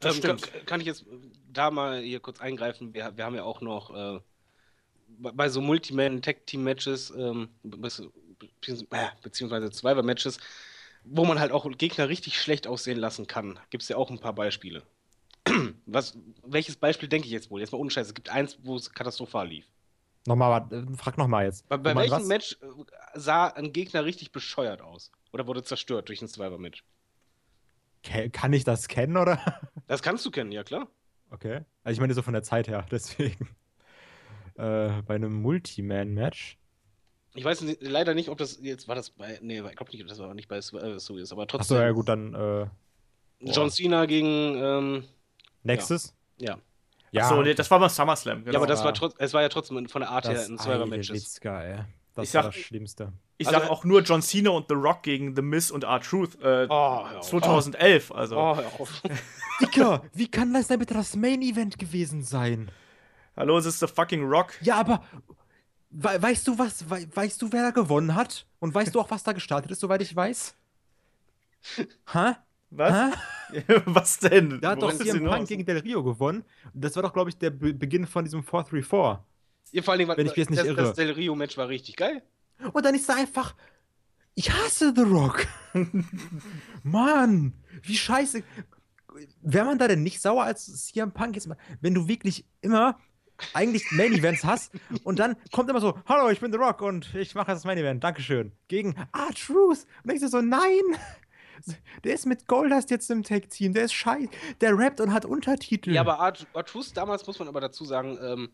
Das 0.00 0.16
Ähm, 0.16 0.22
kann, 0.22 0.38
stimmt. 0.38 0.50
kann 0.66 0.80
ich 0.80 0.86
jetzt 0.86 1.04
da 1.52 1.70
mal 1.70 2.00
hier 2.00 2.20
kurz 2.20 2.40
eingreifen? 2.40 2.94
Wir, 2.94 3.16
wir 3.16 3.24
haben 3.24 3.34
ja 3.34 3.44
auch 3.44 3.60
noch 3.60 3.90
äh, 3.94 4.20
bei 5.08 5.32
bei 5.32 5.48
so 5.48 5.60
Multiman-Tag-Team-Matches, 5.60 7.12
ähm, 7.16 7.50
äh, 7.64 9.08
beziehungsweise 9.22 9.72
Survivor-Matches, 9.72 10.38
wo 11.04 11.24
man 11.24 11.40
halt 11.40 11.52
auch 11.52 11.70
Gegner 11.78 12.08
richtig 12.08 12.40
schlecht 12.40 12.66
aussehen 12.66 12.98
lassen 12.98 13.26
kann, 13.26 13.58
gibt 13.70 13.82
es 13.82 13.88
ja 13.88 13.96
auch 13.96 14.10
ein 14.10 14.20
paar 14.20 14.34
Beispiele. 14.34 14.82
Was, 15.86 16.16
welches 16.44 16.76
Beispiel 16.76 17.08
denke 17.08 17.26
ich 17.26 17.32
jetzt 17.32 17.50
wohl? 17.50 17.60
Jetzt 17.60 17.72
mal 17.72 17.78
ohne 17.78 17.90
Scheiß. 17.90 18.08
Es 18.08 18.14
gibt 18.14 18.28
eins, 18.28 18.58
wo 18.62 18.76
es 18.76 18.92
katastrophal 18.92 19.48
lief. 19.48 19.66
Nochmal, 20.26 20.66
äh, 20.70 20.96
frag 20.96 21.16
nochmal 21.16 21.46
jetzt. 21.46 21.68
Bei, 21.68 21.76
bei 21.78 21.94
welchem 21.96 22.12
was- 22.12 22.26
Match 22.26 22.58
äh, 22.60 22.66
sah 23.18 23.46
ein 23.48 23.72
Gegner 23.72 24.04
richtig 24.04 24.32
bescheuert 24.32 24.82
aus? 24.82 25.10
Oder 25.32 25.46
wurde 25.46 25.62
zerstört 25.62 26.08
durch 26.08 26.20
ein 26.22 26.28
Survivor-Match? 26.28 26.84
Kann 28.32 28.52
ich 28.52 28.64
das 28.64 28.88
kennen, 28.88 29.16
oder? 29.16 29.38
Das 29.86 30.02
kannst 30.02 30.24
du 30.24 30.30
kennen, 30.30 30.52
ja 30.52 30.62
klar. 30.62 30.86
Okay. 31.30 31.62
Also 31.82 31.96
ich 31.96 32.00
meine 32.00 32.14
so 32.14 32.22
von 32.22 32.32
der 32.32 32.44
Zeit 32.44 32.68
her, 32.68 32.86
deswegen. 32.92 33.48
Äh, 34.54 35.02
bei 35.02 35.14
einem 35.16 35.32
Multiman-Match. 35.42 36.58
Ich 37.34 37.44
weiß 37.44 37.62
nicht, 37.62 37.82
leider 37.82 38.14
nicht, 38.14 38.28
ob 38.28 38.38
das 38.38 38.60
jetzt 38.60 38.86
war 38.88 38.94
das 38.94 39.10
bei. 39.10 39.38
Nee, 39.42 39.60
ich 39.60 39.76
glaube 39.76 39.90
nicht, 39.92 40.08
das 40.08 40.18
war 40.18 40.34
nicht 40.34 40.48
bei 40.48 40.58
äh, 40.58 41.00
so 41.00 41.16
ist, 41.16 41.32
aber 41.32 41.46
trotzdem. 41.46 41.76
Achso, 41.76 41.84
ja 41.84 41.90
gut, 41.92 42.08
dann 42.08 42.34
äh, 42.34 42.66
John 43.40 43.70
Cena 43.70 44.06
gegen. 44.06 44.54
Ähm, 44.56 45.04
Nexus. 45.62 46.14
ja. 46.38 46.56
Ja, 47.12 47.28
so, 47.28 47.42
nee, 47.42 47.54
das 47.54 47.68
war 47.72 47.80
mal 47.80 47.88
SummerSlam. 47.88 48.44
Genau. 48.44 48.52
Ja, 48.52 48.58
aber 48.60 48.68
das 48.68 48.78
Ja. 48.80 48.84
war 48.84 48.94
trotz, 48.94 49.16
es 49.18 49.34
war 49.34 49.42
ja 49.42 49.48
trotzdem 49.48 49.88
von 49.88 50.00
der 50.00 50.10
Art 50.12 50.26
her 50.28 50.34
das 50.34 50.48
ein 50.48 50.58
Survivor-Matches. 50.58 51.10
Witzka, 51.16 51.60
ey. 51.60 51.78
Das 52.14 52.28
Ich 52.28 52.34
war 52.34 52.44
sag- 52.44 52.52
das 52.52 52.60
Schlimmste. 52.60 53.12
ich 53.36 53.48
also- 53.48 53.58
sag 53.60 53.68
auch 53.68 53.82
nur 53.84 54.02
John 54.02 54.22
Cena 54.22 54.50
und 54.50 54.66
The 54.68 54.74
Rock 54.74 55.02
gegen 55.02 55.34
The 55.34 55.42
Miz 55.42 55.72
und 55.72 55.82
R-Truth 55.82 56.36
äh, 56.40 56.66
Oh, 56.70 57.08
hör 57.08 57.18
auf. 57.18 57.26
2011. 57.28 58.12
Also, 58.12 58.36
Oh, 58.36 58.54
hör 58.56 58.64
auf. 58.78 59.02
Dicker, 59.60 60.04
wie 60.12 60.30
kann 60.30 60.52
das 60.54 60.68
denn 60.68 60.78
bitte 60.78 60.94
das 60.94 61.16
Main-Event 61.16 61.80
gewesen 61.80 62.22
sein? 62.22 62.70
hallo, 63.36 63.58
es 63.58 63.66
ist 63.66 63.80
The 63.80 63.88
fucking 63.88 64.24
Rock. 64.28 64.52
Ja, 64.62 64.76
aber 64.76 65.02
we 65.90 66.22
weißt 66.22 66.46
du 66.46 66.56
was? 66.60 66.88
We 66.88 67.08
weißt 67.12 67.42
du, 67.42 67.50
wer 67.50 67.62
da 67.64 67.70
gewonnen 67.70 68.14
hat? 68.14 68.46
Und 68.60 68.72
weißt 68.72 68.94
du 68.94 69.00
auch, 69.00 69.10
was 69.10 69.24
da 69.24 69.32
gestartet 69.32 69.72
ist, 69.72 69.80
soweit 69.80 70.00
ich 70.02 70.14
weiß? 70.14 70.54
Hä? 72.12 72.34
Was? 72.70 73.12
Was 73.84 74.18
denn? 74.18 74.60
Da 74.60 74.70
hat 74.70 74.82
doch 74.82 74.92
ist 74.92 75.02
CM? 75.02 75.24
Punk 75.24 75.48
gegen 75.48 75.64
Del 75.64 75.78
Rio 75.78 76.02
gewonnen. 76.02 76.44
Das 76.72 76.94
war 76.96 77.02
doch, 77.02 77.12
glaube 77.12 77.30
ich, 77.30 77.38
der 77.38 77.50
Be 77.50 77.74
Beginn 77.74 78.06
von 78.06 78.24
diesem 78.24 78.42
4-3-4. 78.42 79.18
Ja, 79.72 79.82
vor 79.82 79.92
allen 79.92 79.98
Dingen, 79.98 80.16
Wenn 80.16 80.26
ich 80.26 80.32
mich 80.32 80.36
jetzt 80.36 80.50
nicht 80.50 80.60
das, 80.60 80.68
irre. 80.68 80.82
das 80.82 80.94
Del 80.94 81.10
Rio-Match 81.10 81.56
war 81.56 81.68
richtig 81.68 81.96
geil. 81.96 82.22
Und 82.72 82.84
dann 82.84 82.94
ist 82.94 83.08
da 83.08 83.16
einfach. 83.16 83.54
Ich 84.34 84.52
hasse 84.52 84.92
The 84.94 85.02
Rock. 85.02 85.46
Mann, 86.82 87.54
wie 87.82 87.96
scheiße. 87.96 88.42
Wäre 89.42 89.64
man 89.64 89.78
da 89.78 89.88
denn 89.88 90.02
nicht 90.02 90.20
sauer 90.22 90.44
als 90.44 90.86
CM 90.86 91.12
Punk 91.12 91.34
jetzt 91.34 91.48
mal, 91.48 91.58
wenn 91.80 91.94
du 91.94 92.06
wirklich 92.06 92.46
immer 92.60 92.98
eigentlich 93.54 93.90
Main 93.90 94.12
Events 94.12 94.44
hast 94.44 94.72
und 95.04 95.18
dann 95.18 95.36
kommt 95.50 95.68
immer 95.70 95.80
so, 95.80 95.98
hallo, 96.06 96.30
ich 96.30 96.40
bin 96.40 96.52
The 96.52 96.58
Rock 96.58 96.82
und 96.82 97.14
ich 97.14 97.34
mache 97.34 97.50
das 97.50 97.64
Main 97.64 97.78
Event, 97.78 98.04
Dankeschön. 98.04 98.52
Gegen 98.68 98.94
Ah 99.12 99.30
Truth. 99.34 99.86
Und 100.02 100.08
denkst 100.08 100.22
du 100.22 100.28
so, 100.28 100.40
nein. 100.40 100.80
Der 102.04 102.14
ist 102.14 102.26
mit 102.26 102.46
Goldust 102.46 102.90
jetzt 102.90 103.10
im 103.10 103.22
Tag 103.22 103.50
Team, 103.50 103.72
der 103.72 103.84
ist 103.84 103.92
scheiße. 103.92 104.28
Der 104.60 104.76
rappt 104.78 105.00
und 105.00 105.12
hat 105.12 105.24
Untertitel. 105.24 105.92
Ja, 105.92 106.00
aber 106.02 106.18
Art- 106.20 106.46
Artus 106.54 106.92
damals 106.92 107.26
muss 107.26 107.38
man 107.38 107.48
aber 107.48 107.60
dazu 107.60 107.84
sagen, 107.84 108.18
ähm, 108.22 108.50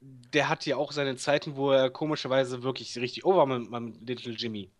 der 0.00 0.48
hatte 0.48 0.70
ja 0.70 0.76
auch 0.76 0.92
seine 0.92 1.16
Zeiten, 1.16 1.56
wo 1.56 1.70
er 1.72 1.90
komischerweise 1.90 2.62
wirklich 2.62 2.96
richtig 2.98 3.24
over 3.24 3.38
war 3.38 3.46
mit, 3.58 3.70
mit 3.70 4.08
Little 4.08 4.32
Jimmy. 4.34 4.70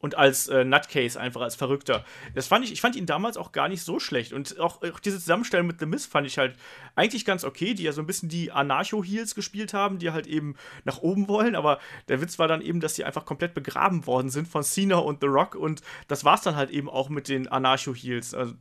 Und 0.00 0.16
als 0.16 0.48
äh, 0.48 0.64
Nutcase 0.64 1.18
einfach 1.20 1.40
als 1.40 1.56
Verrückter. 1.56 2.04
Das 2.34 2.46
fand 2.46 2.64
ich, 2.64 2.72
ich 2.72 2.80
fand 2.80 2.94
ihn 2.96 3.06
damals 3.06 3.36
auch 3.36 3.52
gar 3.52 3.68
nicht 3.68 3.82
so 3.82 3.98
schlecht. 3.98 4.32
Und 4.32 4.58
auch, 4.60 4.82
auch 4.82 5.00
diese 5.00 5.18
Zusammenstellung 5.18 5.66
mit 5.66 5.80
The 5.80 5.86
Miz 5.86 6.06
fand 6.06 6.26
ich 6.26 6.38
halt 6.38 6.56
eigentlich 6.94 7.24
ganz 7.24 7.44
okay, 7.44 7.74
die 7.74 7.82
ja 7.82 7.92
so 7.92 8.00
ein 8.00 8.06
bisschen 8.06 8.28
die 8.28 8.52
Anarcho-Heels 8.52 9.34
gespielt 9.34 9.74
haben, 9.74 9.98
die 9.98 10.10
halt 10.10 10.26
eben 10.26 10.54
nach 10.84 10.98
oben 10.98 11.28
wollen. 11.28 11.56
Aber 11.56 11.80
der 12.08 12.20
Witz 12.20 12.38
war 12.38 12.48
dann 12.48 12.62
eben, 12.62 12.80
dass 12.80 12.94
die 12.94 13.04
einfach 13.04 13.24
komplett 13.24 13.54
begraben 13.54 14.06
worden 14.06 14.30
sind 14.30 14.46
von 14.46 14.62
Cena 14.62 14.98
und 14.98 15.20
The 15.20 15.26
Rock. 15.26 15.56
Und 15.56 15.82
das 16.06 16.24
war's 16.24 16.42
dann 16.42 16.56
halt 16.56 16.70
eben 16.70 16.88
auch 16.88 17.08
mit 17.08 17.28
den 17.28 17.48
Anarcho-Heels. 17.48 18.34
Also, 18.34 18.54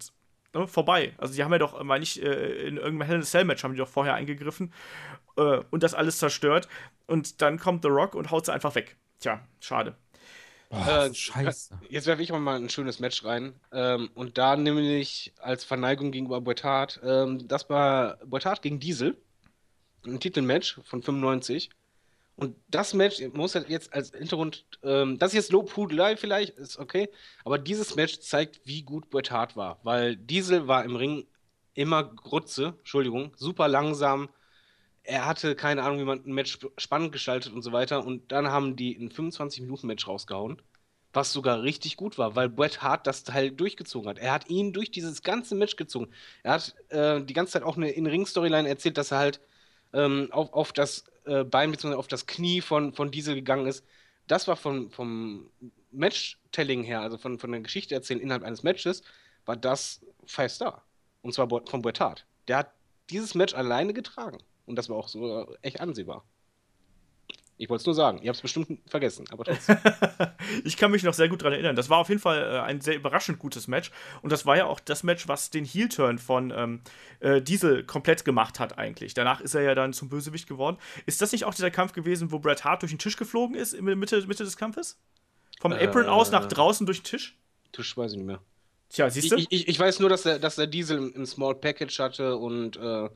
ne, 0.55 0.67
vorbei. 0.67 1.13
Also 1.19 1.35
die 1.35 1.43
haben 1.43 1.51
ja 1.51 1.59
doch, 1.59 1.81
meine 1.83 2.03
ich, 2.03 2.21
äh, 2.21 2.67
in 2.67 2.77
irgendeinem 2.77 3.07
Hell 3.07 3.15
in 3.17 3.21
a 3.21 3.25
Cell 3.25 3.45
Match 3.45 3.63
haben 3.63 3.73
die 3.73 3.79
doch 3.79 3.87
vorher 3.87 4.15
eingegriffen 4.15 4.73
äh, 5.37 5.59
und 5.69 5.83
das 5.83 5.93
alles 5.93 6.17
zerstört. 6.17 6.67
Und 7.05 7.43
dann 7.43 7.59
kommt 7.59 7.83
The 7.83 7.89
Rock 7.89 8.15
und 8.15 8.31
haut 8.31 8.47
sie 8.47 8.53
einfach 8.53 8.73
weg. 8.73 8.97
Tja, 9.19 9.39
schade. 9.59 9.95
Boah, 10.69 11.05
Äh, 11.05 11.13
scheiße. 11.13 11.79
Jetzt 11.89 12.07
werfe 12.07 12.21
ich 12.21 12.31
mal 12.31 12.55
ein 12.55 12.69
schönes 12.69 12.99
Match 12.99 13.23
rein. 13.23 13.53
Ähm, 13.71 14.09
und 14.15 14.37
da 14.37 14.55
nämlich 14.55 15.33
als 15.39 15.63
Verneigung 15.63 16.11
gegenüber 16.11 16.41
Boitard. 16.41 16.99
Ähm, 17.03 17.47
das 17.47 17.69
war 17.69 18.17
Boitard 18.25 18.61
gegen 18.61 18.79
Diesel. 18.79 19.17
Ein 20.05 20.19
Titelmatch 20.19 20.79
von 20.83 21.01
95. 21.01 21.69
Und 22.35 22.55
das 22.67 22.93
Match 22.93 23.19
muss 23.33 23.55
halt 23.55 23.67
jetzt 23.67 23.93
als 23.93 24.11
Hintergrund, 24.11 24.65
ähm, 24.83 25.17
das 25.17 25.31
ist 25.31 25.35
jetzt 25.35 25.51
Lobhudelei 25.51 26.15
vielleicht, 26.17 26.55
ist 26.57 26.77
okay. 26.77 27.09
Aber 27.43 27.57
dieses 27.57 27.95
Match 27.95 28.19
zeigt, 28.19 28.61
wie 28.63 28.83
gut 28.83 29.09
Boitard 29.09 29.55
war. 29.57 29.79
Weil 29.83 30.15
Diesel 30.15 30.67
war 30.67 30.85
im 30.85 30.95
Ring 30.95 31.25
immer 31.73 32.03
Grutze, 32.03 32.75
Entschuldigung, 32.79 33.33
super 33.37 33.67
langsam. 33.67 34.29
Er 35.07 35.25
hatte 35.25 35.55
keine 35.55 35.83
Ahnung, 35.83 35.99
wie 35.99 36.03
man 36.03 36.23
ein 36.25 36.33
Match 36.33 36.53
sp- 36.59 36.73
spannend 36.77 37.11
gestaltet 37.11 37.53
und 37.53 37.61
so 37.63 37.71
weiter. 37.71 38.05
Und 38.05 38.31
dann 38.31 38.47
haben 38.49 38.75
die 38.75 38.95
ein 38.97 39.09
25-Minuten-Match 39.11 40.07
rausgehauen 40.07 40.61
was 41.13 41.33
sogar 41.33 41.63
richtig 41.63 41.97
gut 41.97 42.17
war, 42.17 42.35
weil 42.35 42.49
Bret 42.49 42.81
Hart 42.81 43.07
das 43.07 43.23
Teil 43.23 43.51
durchgezogen 43.51 44.09
hat. 44.09 44.19
Er 44.19 44.31
hat 44.33 44.49
ihn 44.49 44.73
durch 44.73 44.91
dieses 44.91 45.23
ganze 45.23 45.55
Match 45.55 45.75
gezogen. 45.75 46.09
Er 46.43 46.53
hat 46.53 46.75
äh, 46.89 47.21
die 47.23 47.33
ganze 47.33 47.53
Zeit 47.53 47.63
auch 47.63 47.77
eine 47.77 47.89
In-Ring-Storyline 47.89 48.67
erzählt, 48.69 48.97
dass 48.97 49.11
er 49.11 49.17
halt 49.19 49.41
ähm, 49.93 50.29
auf, 50.31 50.53
auf 50.53 50.73
das 50.73 51.05
äh, 51.25 51.43
Bein 51.43 51.71
bzw. 51.71 51.95
auf 51.95 52.07
das 52.07 52.27
Knie 52.27 52.61
von, 52.61 52.93
von 52.93 53.09
Diesel 53.11 53.35
gegangen 53.35 53.65
ist. 53.67 53.83
Das 54.27 54.47
war 54.47 54.57
von, 54.57 54.91
vom 54.91 55.49
Match-Telling 55.91 56.83
her, 56.83 57.01
also 57.01 57.17
von, 57.17 57.39
von 57.39 57.51
der 57.51 57.61
Geschichte 57.61 57.95
erzählen 57.95 58.19
innerhalb 58.19 58.43
eines 58.43 58.63
Matches, 58.63 59.01
war 59.45 59.55
das 59.55 60.01
Five 60.25 60.51
Star. 60.51 60.83
Und 61.21 61.33
zwar 61.33 61.47
von 61.49 61.81
Bret 61.81 61.99
Hart. 61.99 62.25
Der 62.47 62.57
hat 62.57 62.71
dieses 63.09 63.33
Match 63.33 63.55
alleine 63.55 63.93
getragen. 63.93 64.37
Und 64.67 64.75
das 64.75 64.89
war 64.89 64.97
auch 64.97 65.07
so 65.07 65.55
echt 65.61 65.79
ansehbar. 65.79 66.23
Ich 67.59 67.69
wollte 67.69 67.81
es 67.81 67.85
nur 67.87 67.95
sagen. 67.95 68.19
Ihr 68.21 68.29
habt 68.29 68.35
es 68.35 68.41
bestimmt 68.41 68.79
vergessen, 68.85 69.25
aber 69.31 69.43
trotzdem. 69.43 69.77
ich 70.63 70.77
kann 70.77 70.91
mich 70.91 71.01
noch 71.01 71.15
sehr 71.15 71.27
gut 71.27 71.41
daran 71.41 71.53
erinnern. 71.53 71.75
Das 71.75 71.89
war 71.89 71.97
auf 71.97 72.09
jeden 72.09 72.21
Fall 72.21 72.39
äh, 72.39 72.59
ein 72.59 72.81
sehr 72.81 72.95
überraschend 72.95 73.39
gutes 73.39 73.67
Match. 73.67 73.89
Und 74.21 74.31
das 74.31 74.45
war 74.45 74.57
ja 74.57 74.65
auch 74.65 74.79
das 74.79 75.01
Match, 75.01 75.27
was 75.27 75.49
den 75.49 75.65
Heel-Turn 75.65 76.19
von 76.19 76.53
ähm, 76.55 76.81
äh, 77.19 77.41
Diesel 77.41 77.83
komplett 77.83 78.25
gemacht 78.25 78.59
hat, 78.59 78.77
eigentlich. 78.77 79.15
Danach 79.15 79.41
ist 79.41 79.55
er 79.55 79.63
ja 79.63 79.73
dann 79.73 79.93
zum 79.93 80.07
Bösewicht 80.09 80.47
geworden. 80.47 80.77
Ist 81.07 81.21
das 81.21 81.31
nicht 81.31 81.45
auch 81.45 81.53
dieser 81.55 81.71
Kampf 81.71 81.93
gewesen, 81.93 82.31
wo 82.31 82.37
Bret 82.37 82.63
Hart 82.63 82.83
durch 82.83 82.91
den 82.91 82.99
Tisch 82.99 83.17
geflogen 83.17 83.55
ist 83.55 83.73
in 83.73 83.87
der 83.87 83.95
Mitte, 83.95 84.23
Mitte 84.27 84.43
des 84.43 84.57
Kampfes? 84.57 84.99
Vom 85.59 85.71
Apron 85.71 86.05
äh, 86.05 86.09
aus 86.09 86.29
nach 86.29 86.45
draußen 86.45 86.85
durch 86.85 87.01
den 87.01 87.05
Tisch? 87.05 87.39
Tisch 87.71 87.97
weiß 87.97 88.11
ich 88.11 88.17
nicht 88.17 88.27
mehr. 88.27 88.41
Tja, 88.89 89.09
siehst 89.09 89.31
du? 89.31 89.35
Ich, 89.35 89.47
ich, 89.49 89.67
ich 89.67 89.79
weiß 89.79 89.99
nur, 89.99 90.09
dass 90.09 90.21
der, 90.21 90.37
dass 90.37 90.57
der 90.57 90.67
Diesel 90.67 90.97
im, 90.99 91.13
im 91.13 91.25
Small 91.25 91.55
Package 91.55 91.97
hatte 91.99 92.37
und 92.37 92.77
äh, 92.77 93.09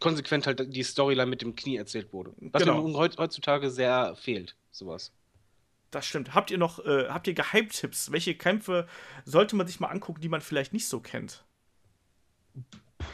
konsequent 0.00 0.46
halt 0.46 0.74
die 0.74 0.82
Storyline 0.82 1.30
mit 1.30 1.42
dem 1.42 1.54
Knie 1.54 1.76
erzählt 1.76 2.12
wurde. 2.12 2.32
Was 2.40 2.62
genau. 2.62 2.82
mir 2.82 2.98
heutzutage 2.98 3.70
sehr 3.70 4.14
fehlt, 4.16 4.56
sowas. 4.70 5.12
Das 5.90 6.06
stimmt. 6.06 6.34
Habt 6.34 6.50
ihr 6.50 6.58
noch, 6.58 6.84
äh, 6.84 7.08
habt 7.08 7.26
ihr 7.26 7.34
Geheimtipps? 7.34 8.10
Welche 8.10 8.34
Kämpfe 8.34 8.86
sollte 9.24 9.56
man 9.56 9.66
sich 9.66 9.78
mal 9.78 9.88
angucken, 9.88 10.20
die 10.20 10.28
man 10.28 10.40
vielleicht 10.40 10.72
nicht 10.72 10.88
so 10.88 11.00
kennt? 11.00 11.44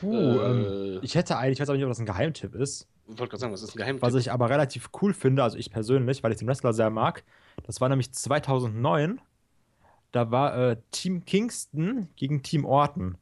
Puh, 0.01 0.14
äh, 0.14 0.96
ähm, 0.96 1.01
ich 1.03 1.14
hätte 1.14 1.36
eigentlich, 1.36 1.57
ich 1.57 1.61
weiß 1.61 1.70
auch 1.70 1.74
nicht, 1.74 1.84
ob 1.84 1.90
das 1.90 1.99
ein 1.99 2.07
Geheimtipp 2.07 2.55
ist. 2.55 2.86
Ich 3.09 3.18
wollte 3.18 3.30
gerade 3.30 3.40
sagen, 3.40 3.53
was 3.53 3.62
ist 3.62 3.74
ein 3.74 3.78
Geheimtipp? 3.78 4.03
Was 4.03 4.14
ich 4.14 4.30
aber 4.30 4.49
relativ 4.49 4.90
cool 5.03 5.12
finde, 5.12 5.42
also 5.42 5.57
ich 5.57 5.70
persönlich, 5.70 6.22
weil 6.22 6.30
ich 6.32 6.38
den 6.38 6.46
Wrestler 6.46 6.72
sehr 6.72 6.90
mag, 6.90 7.24
das 7.64 7.80
war 7.80 7.88
nämlich 7.88 8.12
2009. 8.12 9.20
Da 10.12 10.30
war 10.30 10.57
äh, 10.57 10.76
Team 10.90 11.24
Kingston 11.24 12.09
gegen 12.16 12.42
Team 12.42 12.64
Orton. 12.64 13.18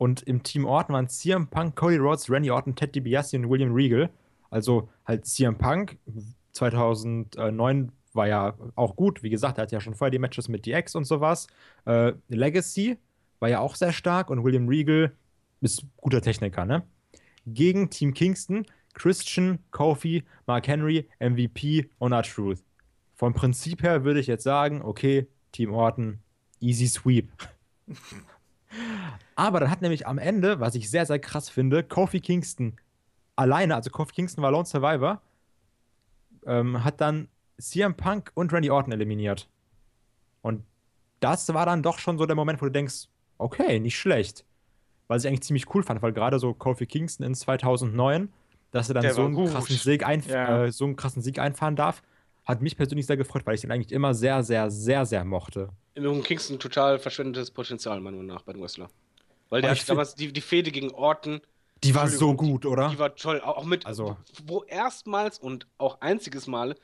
Und 0.00 0.22
im 0.22 0.42
Team 0.42 0.64
Orton 0.64 0.94
waren 0.94 1.10
CM 1.10 1.48
Punk, 1.48 1.76
Cody 1.76 1.98
Rhodes, 1.98 2.30
Randy 2.30 2.50
Orton, 2.50 2.74
Ted 2.74 2.94
DiBiase 2.94 3.36
und 3.36 3.50
William 3.50 3.70
Regal. 3.70 4.08
Also 4.48 4.88
halt 5.04 5.26
CM 5.26 5.58
Punk 5.58 5.98
2009 6.52 7.92
war 8.14 8.26
ja 8.26 8.54
auch 8.76 8.96
gut. 8.96 9.22
Wie 9.22 9.28
gesagt, 9.28 9.58
er 9.58 9.62
hat 9.64 9.72
ja 9.72 9.80
schon 9.80 9.94
vorher 9.94 10.10
die 10.10 10.18
Matches 10.18 10.48
mit 10.48 10.64
DX 10.64 10.94
und 10.94 11.04
sowas. 11.04 11.48
Äh, 11.84 12.14
Legacy 12.28 12.96
war 13.40 13.50
ja 13.50 13.60
auch 13.60 13.74
sehr 13.74 13.92
stark 13.92 14.30
und 14.30 14.42
William 14.42 14.66
Regal 14.68 15.12
ist 15.60 15.84
guter 15.98 16.22
Techniker, 16.22 16.64
ne? 16.64 16.82
Gegen 17.44 17.90
Team 17.90 18.14
Kingston, 18.14 18.64
Christian, 18.94 19.58
Kofi, 19.70 20.24
Mark 20.46 20.66
Henry, 20.66 21.10
MVP 21.18 21.90
und 21.98 22.12
R-Truth. 22.12 22.64
Vom 23.16 23.34
Prinzip 23.34 23.82
her 23.82 24.02
würde 24.02 24.20
ich 24.20 24.28
jetzt 24.28 24.44
sagen, 24.44 24.80
okay, 24.80 25.26
Team 25.52 25.74
Orton, 25.74 26.20
easy 26.58 26.86
sweep. 26.86 27.28
Aber 29.34 29.60
dann 29.60 29.70
hat 29.70 29.82
nämlich 29.82 30.06
am 30.06 30.18
Ende, 30.18 30.60
was 30.60 30.74
ich 30.74 30.90
sehr, 30.90 31.06
sehr 31.06 31.18
krass 31.18 31.48
finde, 31.48 31.82
Kofi 31.82 32.20
Kingston 32.20 32.76
alleine, 33.36 33.74
also 33.74 33.90
Kofi 33.90 34.12
Kingston 34.12 34.42
war 34.42 34.50
Lone 34.50 34.66
Survivor, 34.66 35.20
ähm, 36.46 36.84
hat 36.84 37.00
dann 37.00 37.28
CM 37.58 37.94
Punk 37.94 38.30
und 38.34 38.52
Randy 38.52 38.70
Orton 38.70 38.92
eliminiert. 38.92 39.48
Und 40.42 40.64
das 41.20 41.52
war 41.52 41.66
dann 41.66 41.82
doch 41.82 41.98
schon 41.98 42.18
so 42.18 42.26
der 42.26 42.36
Moment, 42.36 42.60
wo 42.60 42.66
du 42.66 42.72
denkst, 42.72 43.08
okay, 43.38 43.80
nicht 43.80 43.98
schlecht. 43.98 44.44
Was 45.08 45.24
ich 45.24 45.28
eigentlich 45.28 45.42
ziemlich 45.42 45.74
cool 45.74 45.82
fand, 45.82 46.02
weil 46.02 46.12
gerade 46.12 46.38
so 46.38 46.54
Kofi 46.54 46.86
Kingston 46.86 47.26
in 47.26 47.34
2009, 47.34 48.32
dass 48.70 48.88
er 48.88 48.94
dann 48.94 49.12
so 49.12 49.24
einen, 49.24 49.46
krassen 49.46 49.76
Sieg 49.76 50.02
ja. 50.02 50.64
äh, 50.64 50.72
so 50.72 50.84
einen 50.84 50.96
krassen 50.96 51.22
Sieg 51.22 51.38
einfahren 51.38 51.74
darf, 51.76 52.02
hat 52.50 52.62
mich 52.62 52.76
persönlich 52.76 53.06
sehr 53.06 53.16
gefreut, 53.16 53.42
weil 53.44 53.54
ich 53.54 53.60
den 53.60 53.70
eigentlich 53.70 53.92
immer 53.92 54.14
sehr, 54.14 54.42
sehr, 54.42 54.70
sehr, 54.70 55.06
sehr 55.06 55.24
mochte. 55.24 55.68
Im 55.94 56.22
Kingston 56.22 56.58
total 56.58 56.98
verschwendetes 56.98 57.50
Potenzial, 57.50 58.00
meiner 58.00 58.16
Meinung 58.16 58.34
nach, 58.34 58.42
bei 58.42 58.52
den 58.52 58.62
Wrestler. 58.62 58.88
Weil 59.48 59.62
der 59.62 59.72
hat 59.72 59.88
damals 59.88 60.14
die, 60.14 60.32
die 60.32 60.40
Fehde 60.40 60.70
gegen 60.70 60.90
Orton. 60.92 61.40
Die 61.82 61.94
war 61.94 62.08
so 62.08 62.34
gut, 62.34 62.66
oder? 62.66 62.90
Die 62.90 62.98
war 62.98 63.14
toll. 63.16 63.40
Auch 63.40 63.64
mit, 63.64 63.86
also. 63.86 64.16
wo 64.44 64.62
erstmals 64.64 65.38
und 65.38 65.66
auch 65.78 66.00
einziges 66.00 66.46
Mal 66.46 66.76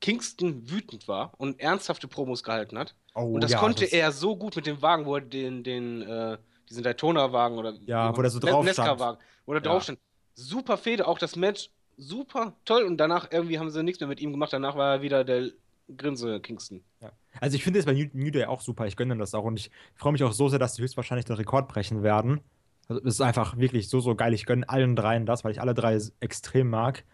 Kingston 0.00 0.68
wütend 0.70 1.08
war 1.08 1.32
und 1.38 1.60
ernsthafte 1.60 2.08
Promos 2.08 2.42
gehalten 2.42 2.78
hat. 2.78 2.94
Oh, 3.14 3.22
und 3.22 3.42
das 3.42 3.52
ja, 3.52 3.58
konnte 3.58 3.84
das 3.84 3.92
er 3.92 4.12
so 4.12 4.36
gut 4.36 4.56
mit 4.56 4.66
dem 4.66 4.80
Wagen, 4.82 5.06
wo 5.06 5.16
er 5.16 5.20
den, 5.20 5.62
den, 5.62 6.02
äh, 6.02 6.38
diesen 6.68 6.82
Daytona-Wagen 6.82 7.58
oder 7.58 7.74
ja, 7.86 8.16
wo 8.16 8.22
der 8.22 8.30
so 8.30 8.38
drauf 8.38 8.68
stand. 8.68 8.98
Wagen, 8.98 9.18
wo 9.46 9.52
der 9.52 9.62
ja. 9.62 9.70
drauf 9.70 9.82
stand. 9.82 9.98
Super 10.34 10.76
Fehde, 10.78 11.06
auch 11.06 11.18
das 11.18 11.36
Match 11.36 11.70
super 12.00 12.56
toll 12.64 12.84
und 12.84 12.96
danach 12.96 13.30
irgendwie 13.30 13.58
haben 13.58 13.70
sie 13.70 13.82
nichts 13.82 14.00
mehr 14.00 14.08
mit 14.08 14.20
ihm 14.20 14.32
gemacht. 14.32 14.52
Danach 14.52 14.76
war 14.76 14.94
er 14.94 15.02
wieder 15.02 15.24
der 15.24 15.50
Grinse 15.96 16.40
Kingston. 16.40 16.82
Ja. 17.00 17.12
Also 17.40 17.56
ich 17.56 17.64
finde 17.64 17.78
es 17.78 17.86
bei 17.86 17.92
New, 17.92 18.06
New, 18.12 18.30
Day 18.30 18.46
auch 18.46 18.60
super. 18.60 18.86
Ich 18.86 18.96
gönne 18.96 19.16
das 19.16 19.34
auch 19.34 19.44
und 19.44 19.58
ich 19.58 19.70
freue 19.94 20.12
mich 20.12 20.24
auch 20.24 20.32
so 20.32 20.48
sehr, 20.48 20.58
dass 20.58 20.74
sie 20.74 20.82
höchstwahrscheinlich 20.82 21.26
den 21.26 21.36
Rekord 21.36 21.68
brechen 21.68 22.02
werden. 22.02 22.40
Also 22.88 23.02
es 23.02 23.14
ist 23.14 23.20
einfach 23.20 23.56
wirklich 23.56 23.88
so, 23.88 24.00
so 24.00 24.14
geil. 24.14 24.34
Ich 24.34 24.46
gönne 24.46 24.68
allen 24.68 24.96
dreien 24.96 25.26
das, 25.26 25.44
weil 25.44 25.52
ich 25.52 25.60
alle 25.60 25.74
drei 25.74 25.98
extrem 26.20 26.70
mag. 26.70 27.04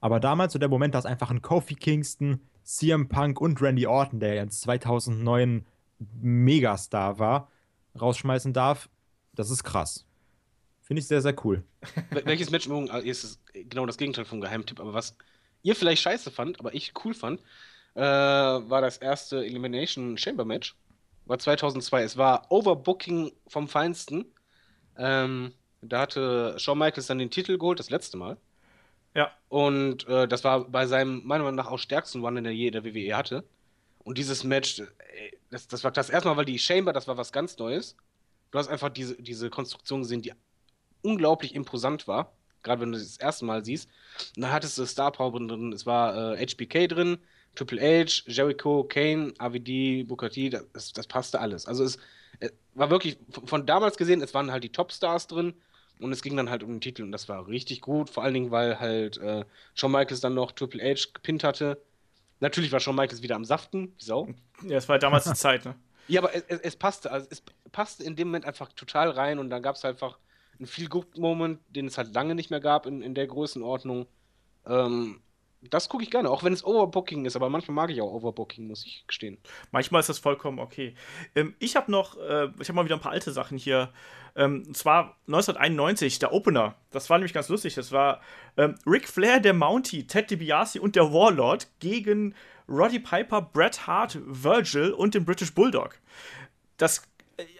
Aber 0.00 0.20
damals 0.20 0.52
so 0.52 0.58
der 0.58 0.68
Moment, 0.68 0.94
dass 0.94 1.06
einfach 1.06 1.30
ein 1.30 1.42
Kofi 1.42 1.74
Kingston, 1.74 2.40
CM 2.62 3.08
Punk 3.08 3.40
und 3.40 3.60
Randy 3.60 3.86
Orton, 3.86 4.20
der 4.20 4.34
ja 4.34 4.48
2009 4.48 5.66
Megastar 6.20 7.18
war, 7.18 7.50
rausschmeißen 8.00 8.52
darf, 8.52 8.88
das 9.34 9.50
ist 9.50 9.64
krass. 9.64 10.07
Finde 10.88 11.00
ich 11.00 11.06
sehr, 11.06 11.20
sehr 11.20 11.34
cool. 11.44 11.62
Welches 12.10 12.50
Match 12.50 12.66
äh, 12.66 13.06
ist 13.06 13.38
genau 13.52 13.84
das 13.84 13.98
Gegenteil 13.98 14.24
vom 14.24 14.40
Geheimtipp, 14.40 14.80
aber 14.80 14.94
was 14.94 15.14
ihr 15.62 15.76
vielleicht 15.76 16.00
scheiße 16.00 16.30
fand, 16.30 16.58
aber 16.60 16.74
ich 16.74 16.94
cool 17.04 17.12
fand, 17.12 17.42
äh, 17.94 18.00
war 18.00 18.80
das 18.80 18.96
erste 18.96 19.44
Elimination 19.44 20.16
Chamber 20.16 20.46
Match. 20.46 20.74
War 21.26 21.38
2002. 21.38 22.02
Es 22.04 22.16
war 22.16 22.50
Overbooking 22.50 23.32
vom 23.48 23.68
Feinsten. 23.68 24.24
Ähm, 24.96 25.52
da 25.82 26.00
hatte 26.00 26.54
Shawn 26.56 26.78
Michaels 26.78 27.06
dann 27.06 27.18
den 27.18 27.30
Titel 27.30 27.58
geholt, 27.58 27.78
das 27.78 27.90
letzte 27.90 28.16
Mal. 28.16 28.38
Ja. 29.14 29.30
Und 29.50 30.08
äh, 30.08 30.26
das 30.26 30.42
war 30.42 30.64
bei 30.70 30.86
seinem, 30.86 31.20
meiner 31.26 31.44
Meinung 31.44 31.56
nach, 31.56 31.70
auch 31.70 31.78
stärksten 31.78 32.24
One, 32.24 32.36
den 32.36 32.46
er 32.46 32.52
je 32.52 32.68
in 32.68 32.72
der 32.72 32.84
WWE 32.86 33.14
hatte. 33.14 33.44
Und 34.04 34.16
dieses 34.16 34.42
Match, 34.42 34.80
ey, 34.80 35.38
das, 35.50 35.68
das 35.68 35.84
war 35.84 35.90
das 35.90 36.08
erste 36.08 36.30
Mal, 36.30 36.38
weil 36.38 36.46
die 36.46 36.58
Chamber, 36.58 36.94
das 36.94 37.06
war 37.08 37.18
was 37.18 37.30
ganz 37.30 37.58
Neues. 37.58 37.94
Du 38.52 38.58
hast 38.58 38.68
einfach 38.68 38.88
diese, 38.88 39.20
diese 39.20 39.50
Konstruktion 39.50 40.00
gesehen, 40.00 40.22
die 40.22 40.32
unglaublich 41.08 41.54
imposant 41.54 42.06
war. 42.06 42.32
Gerade 42.62 42.82
wenn 42.82 42.92
du 42.92 42.98
das, 42.98 43.08
das 43.08 43.16
erste 43.18 43.44
Mal 43.44 43.64
siehst. 43.64 43.88
Und 44.36 44.42
da 44.42 44.50
hattest 44.50 44.76
du 44.78 44.84
Star 44.84 45.12
Power 45.12 45.32
drin. 45.46 45.72
Es 45.72 45.86
war 45.86 46.34
äh, 46.34 46.46
HBK 46.46 46.88
drin, 46.88 47.18
Triple 47.54 47.80
H, 47.80 48.22
Jericho, 48.26 48.84
Kane, 48.84 49.32
AVD, 49.38 50.04
Booker 50.04 50.30
T, 50.30 50.50
das, 50.50 50.92
das 50.92 51.06
passte 51.06 51.40
alles. 51.40 51.66
Also 51.66 51.84
es, 51.84 51.98
es, 52.40 52.52
war 52.74 52.90
wirklich, 52.90 53.18
von 53.44 53.66
damals 53.66 53.96
gesehen, 53.96 54.22
es 54.22 54.34
waren 54.34 54.52
halt 54.52 54.64
die 54.64 54.72
Topstars 54.72 55.26
drin 55.26 55.54
und 55.98 56.12
es 56.12 56.22
ging 56.22 56.36
dann 56.36 56.50
halt 56.50 56.62
um 56.62 56.70
den 56.70 56.80
Titel 56.80 57.02
und 57.02 57.12
das 57.12 57.28
war 57.28 57.48
richtig 57.48 57.80
gut, 57.80 58.10
vor 58.10 58.22
allen 58.22 58.34
Dingen, 58.34 58.50
weil 58.50 58.78
halt 58.78 59.18
äh, 59.18 59.44
Shawn 59.74 59.92
Michaels 59.92 60.20
dann 60.20 60.34
noch 60.34 60.52
Triple 60.52 60.82
H 60.82 61.10
gepinnt 61.12 61.42
hatte. 61.42 61.82
Natürlich 62.40 62.70
war 62.70 62.78
Shawn 62.78 62.94
Michaels 62.94 63.22
wieder 63.22 63.34
am 63.34 63.44
Saften, 63.44 63.94
wie 63.98 64.04
Sau. 64.04 64.28
Ja, 64.62 64.76
es 64.76 64.88
war 64.88 64.98
damals 64.98 65.24
die 65.24 65.32
Zeit, 65.34 65.64
ne? 65.64 65.74
Ja, 66.06 66.22
aber 66.22 66.34
es, 66.34 66.44
es, 66.46 66.76
passte, 66.76 67.10
also 67.10 67.26
es 67.30 67.42
passte 67.70 68.04
in 68.04 68.16
dem 68.16 68.28
Moment 68.28 68.46
einfach 68.46 68.72
total 68.72 69.10
rein 69.10 69.38
und 69.38 69.50
dann 69.50 69.62
gab 69.62 69.76
es 69.76 69.84
einfach 69.84 70.18
einen 70.58 70.66
Feel-Good-Moment, 70.66 71.60
den 71.68 71.86
es 71.86 71.98
halt 71.98 72.14
lange 72.14 72.34
nicht 72.34 72.50
mehr 72.50 72.60
gab 72.60 72.86
in, 72.86 73.02
in 73.02 73.14
der 73.14 73.26
Größenordnung. 73.26 74.06
Ähm, 74.66 75.20
das 75.62 75.88
gucke 75.88 76.04
ich 76.04 76.10
gerne, 76.10 76.30
auch 76.30 76.44
wenn 76.44 76.52
es 76.52 76.64
Overbooking 76.64 77.24
ist, 77.24 77.34
aber 77.34 77.48
manchmal 77.48 77.74
mag 77.74 77.90
ich 77.90 78.00
auch 78.00 78.12
Overbooking, 78.12 78.68
muss 78.68 78.86
ich 78.86 79.04
gestehen. 79.06 79.38
Manchmal 79.72 80.00
ist 80.00 80.08
das 80.08 80.18
vollkommen 80.18 80.60
okay. 80.60 80.94
Ähm, 81.34 81.54
ich 81.58 81.74
habe 81.74 81.90
noch, 81.90 82.16
äh, 82.16 82.48
ich 82.60 82.68
habe 82.68 82.74
mal 82.74 82.84
wieder 82.84 82.94
ein 82.94 83.00
paar 83.00 83.12
alte 83.12 83.32
Sachen 83.32 83.58
hier. 83.58 83.92
Ähm, 84.36 84.62
und 84.68 84.76
zwar 84.76 85.16
1991, 85.26 86.20
der 86.20 86.32
Opener. 86.32 86.76
Das 86.90 87.10
war 87.10 87.18
nämlich 87.18 87.32
ganz 87.32 87.48
lustig. 87.48 87.74
Das 87.74 87.90
war 87.90 88.20
ähm, 88.56 88.76
Ric 88.86 89.08
Flair, 89.08 89.40
der 89.40 89.54
Mountie, 89.54 90.06
Ted 90.06 90.30
DiBiase 90.30 90.80
und 90.80 90.94
der 90.94 91.12
Warlord 91.12 91.68
gegen 91.80 92.34
Roddy 92.68 93.00
Piper, 93.00 93.42
Bret 93.42 93.86
Hart, 93.86 94.18
Virgil 94.24 94.92
und 94.92 95.14
den 95.14 95.24
British 95.24 95.54
Bulldog. 95.54 95.98
Das 96.76 97.02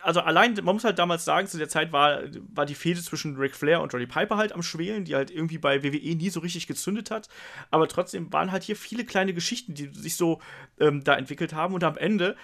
also 0.03 0.21
allein, 0.21 0.55
man 0.55 0.75
muss 0.75 0.85
halt 0.85 0.99
damals 0.99 1.25
sagen, 1.25 1.47
zu 1.47 1.59
der 1.59 1.69
Zeit 1.69 1.93
war, 1.93 2.23
war 2.53 2.67
die 2.67 2.75
Fehde 2.75 3.01
zwischen 3.01 3.37
Ric 3.37 3.55
Flair 3.55 3.81
und 3.81 3.95
Roddy 3.95 4.07
Piper 4.07 4.37
halt 4.37 4.53
am 4.53 4.63
Schwelen, 4.63 5.05
die 5.05 5.15
halt 5.15 5.31
irgendwie 5.31 5.59
bei 5.59 5.83
WWE 5.83 6.17
nie 6.17 6.31
so 6.31 6.41
richtig 6.41 6.67
gezündet 6.67 7.11
hat. 7.11 7.29
Aber 7.71 7.87
trotzdem 7.87 8.33
waren 8.33 8.51
halt 8.51 8.65
hier 8.65 8.77
viele 8.77 9.05
kleine 9.05 9.35
Geschichten, 9.35 9.75
die 9.75 9.91
sich 9.93 10.17
so 10.17 10.41
ähm, 10.81 11.05
da 11.05 11.15
entwickelt 11.15 11.53
haben. 11.53 11.75
Und 11.75 11.85
am 11.85 11.97
Ende, 11.97 12.37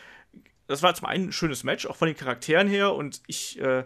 das 0.68 0.82
war 0.82 0.95
zum 0.95 1.07
einen 1.07 1.28
ein 1.28 1.32
schönes 1.32 1.64
Match, 1.64 1.87
auch 1.87 1.97
von 1.97 2.07
den 2.07 2.16
Charakteren 2.16 2.68
her. 2.68 2.95
Und 2.95 3.20
ich 3.26 3.61
äh, 3.61 3.85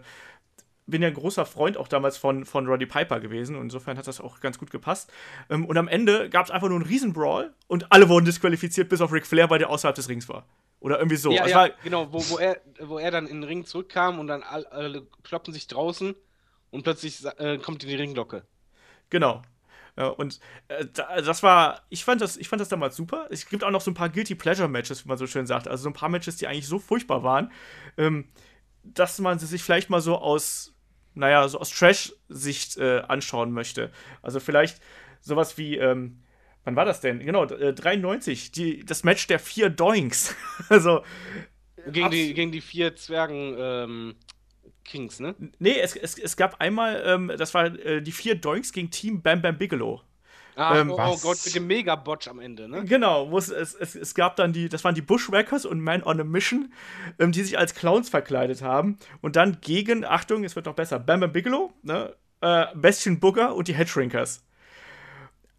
bin 0.89 1.01
ja 1.01 1.07
ein 1.07 1.13
großer 1.13 1.45
Freund 1.45 1.77
auch 1.77 1.87
damals 1.87 2.17
von, 2.17 2.45
von 2.45 2.67
Roddy 2.67 2.85
Piper 2.85 3.19
gewesen. 3.19 3.55
Und 3.55 3.63
insofern 3.63 3.97
hat 3.97 4.07
das 4.07 4.19
auch 4.19 4.39
ganz 4.39 4.57
gut 4.57 4.71
gepasst. 4.71 5.11
Ähm, 5.49 5.65
und 5.65 5.77
am 5.77 5.87
Ende 5.87 6.29
gab 6.29 6.45
es 6.45 6.51
einfach 6.51 6.69
nur 6.69 6.77
einen 6.77 6.87
Riesenbrawl 6.87 7.53
und 7.67 7.91
alle 7.91 8.09
wurden 8.09 8.25
disqualifiziert, 8.25 8.89
bis 8.89 9.01
auf 9.01 9.11
Ric 9.11 9.25
Flair, 9.25 9.49
weil 9.49 9.59
der 9.59 9.69
außerhalb 9.69 9.95
des 9.95 10.09
Rings 10.09 10.29
war. 10.29 10.45
Oder 10.79 10.97
irgendwie 10.97 11.17
so. 11.17 11.31
Ja, 11.31 11.47
ja 11.47 11.69
genau, 11.83 12.11
wo, 12.11 12.19
wo, 12.29 12.37
er, 12.37 12.61
wo 12.79 12.99
er 12.99 13.11
dann 13.11 13.27
in 13.27 13.41
den 13.41 13.43
Ring 13.43 13.65
zurückkam 13.65 14.19
und 14.19 14.27
dann 14.27 14.43
alle, 14.43 14.71
alle 14.71 15.07
kloppen 15.23 15.53
sich 15.53 15.67
draußen 15.67 16.15
und 16.71 16.83
plötzlich 16.83 17.23
äh, 17.37 17.57
kommt 17.57 17.83
die 17.83 17.95
Ringglocke. 17.95 18.43
Genau. 19.09 19.41
Ja, 19.97 20.07
und 20.07 20.39
äh, 20.69 20.85
das 20.95 21.43
war, 21.43 21.81
ich 21.89 22.05
fand 22.05 22.21
das, 22.21 22.37
ich 22.37 22.47
fand 22.47 22.61
das 22.61 22.69
damals 22.69 22.95
super. 22.95 23.27
Es 23.29 23.45
gibt 23.45 23.65
auch 23.65 23.71
noch 23.71 23.81
so 23.81 23.91
ein 23.91 23.95
paar 23.95 24.07
Guilty 24.07 24.35
Pleasure 24.35 24.69
Matches, 24.69 25.03
wie 25.03 25.09
man 25.09 25.17
so 25.17 25.27
schön 25.27 25.45
sagt. 25.45 25.67
Also 25.67 25.83
so 25.83 25.89
ein 25.89 25.93
paar 25.93 26.07
Matches, 26.07 26.37
die 26.37 26.47
eigentlich 26.47 26.67
so 26.67 26.79
furchtbar 26.79 27.23
waren, 27.23 27.51
ähm, 27.97 28.29
dass 28.83 29.19
man 29.19 29.39
sie 29.39 29.45
sich 29.45 29.61
vielleicht 29.61 29.89
mal 29.89 29.99
so 29.99 30.17
aus 30.17 30.73
naja, 31.19 31.47
so 31.47 31.59
aus 31.59 31.69
Trash-Sicht 31.69 32.77
äh, 32.77 33.01
anschauen 33.07 33.51
möchte. 33.51 33.91
Also 34.21 34.39
vielleicht 34.39 34.81
sowas 35.19 35.57
wie, 35.57 35.77
ähm, 35.77 36.23
wann 36.63 36.75
war 36.75 36.85
das 36.85 37.01
denn? 37.01 37.19
Genau, 37.19 37.45
äh, 37.45 37.73
93, 37.73 38.51
die, 38.51 38.85
das 38.85 39.03
Match 39.03 39.27
der 39.27 39.39
vier 39.39 39.69
Doinks. 39.69 40.35
also. 40.69 41.03
Gegen 41.87 42.09
die, 42.09 42.33
gegen 42.33 42.51
die 42.51 42.61
vier 42.61 42.95
Zwergen 42.95 43.55
ähm, 43.57 44.15
Kings, 44.83 45.19
ne? 45.19 45.35
Nee, 45.59 45.79
es, 45.79 45.95
es, 45.95 46.17
es 46.17 46.35
gab 46.35 46.59
einmal, 46.59 47.03
ähm, 47.05 47.31
das 47.37 47.53
war 47.53 47.65
äh, 47.65 48.01
die 48.01 48.11
vier 48.11 48.35
Doinks 48.35 48.73
gegen 48.73 48.89
Team 48.89 49.21
Bam 49.21 49.41
Bam 49.41 49.57
Bigelow. 49.57 50.01
Ah, 50.59 50.77
Ähm, 50.77 50.91
oh, 50.91 50.97
oh? 50.99 51.17
Gott, 51.21 51.37
mit 51.45 51.55
dem 51.55 51.67
Mega-Botch 51.67 52.27
am 52.27 52.39
Ende, 52.39 52.67
ne? 52.67 52.83
Genau, 52.83 53.37
es, 53.37 53.49
es, 53.49 53.95
es, 53.95 54.13
gab 54.13 54.35
dann 54.35 54.51
die, 54.51 54.67
das 54.67 54.83
waren 54.83 54.93
die 54.93 55.01
Bushwhackers 55.01 55.65
und 55.65 55.79
Man 55.79 56.03
on 56.03 56.19
a 56.19 56.23
Mission, 56.25 56.73
ähm, 57.17 57.31
die 57.31 57.43
sich 57.43 57.57
als 57.57 57.75
Clowns 57.75 58.09
verkleidet 58.09 58.61
haben 58.61 58.97
und 59.21 59.37
dann 59.37 59.59
gegen, 59.61 60.03
Achtung, 60.03 60.43
es 60.43 60.57
wird 60.57 60.65
noch 60.65 60.75
besser, 60.75 60.99
Bam 60.99 61.21
Bam 61.21 61.31
Bigelow, 61.31 61.71
ne, 61.81 62.13
äh, 62.41 62.65
Bestien 62.75 63.21
Booger 63.21 63.55
und 63.55 63.69
die 63.69 63.73
Headshrinkers. 63.73 64.43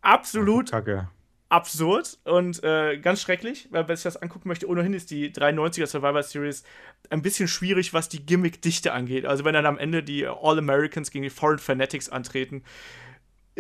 Absolut 0.03 0.71
Kacke. 0.71 1.09
absurd 1.49 2.19
und 2.25 2.63
äh, 2.63 2.99
ganz 2.99 3.21
schrecklich, 3.23 3.69
weil 3.71 3.89
wenn 3.89 3.95
ich 3.97 4.03
das 4.03 4.17
angucken 4.17 4.49
möchte, 4.49 4.69
ohnehin 4.69 4.95
ist 4.95 5.11
die 5.11 5.31
93er 5.31 5.87
Survivor 5.87 6.23
Series 6.23 6.63
ein 7.11 7.23
bisschen 7.23 7.49
schwierig, 7.49 7.93
was 7.93 8.09
die 8.09 8.25
Gimmick-Dichte 8.25 8.93
angeht. 8.93 9.27
Also 9.27 9.45
wenn 9.45 9.55
dann 9.55 9.67
am 9.67 9.79
Ende 9.79 10.03
die 10.03 10.27
All-Americans 10.27 11.11
gegen 11.11 11.23
die 11.25 11.31
Foreign 11.31 11.59
Fanatics 11.59 12.09
antreten, 12.09 12.63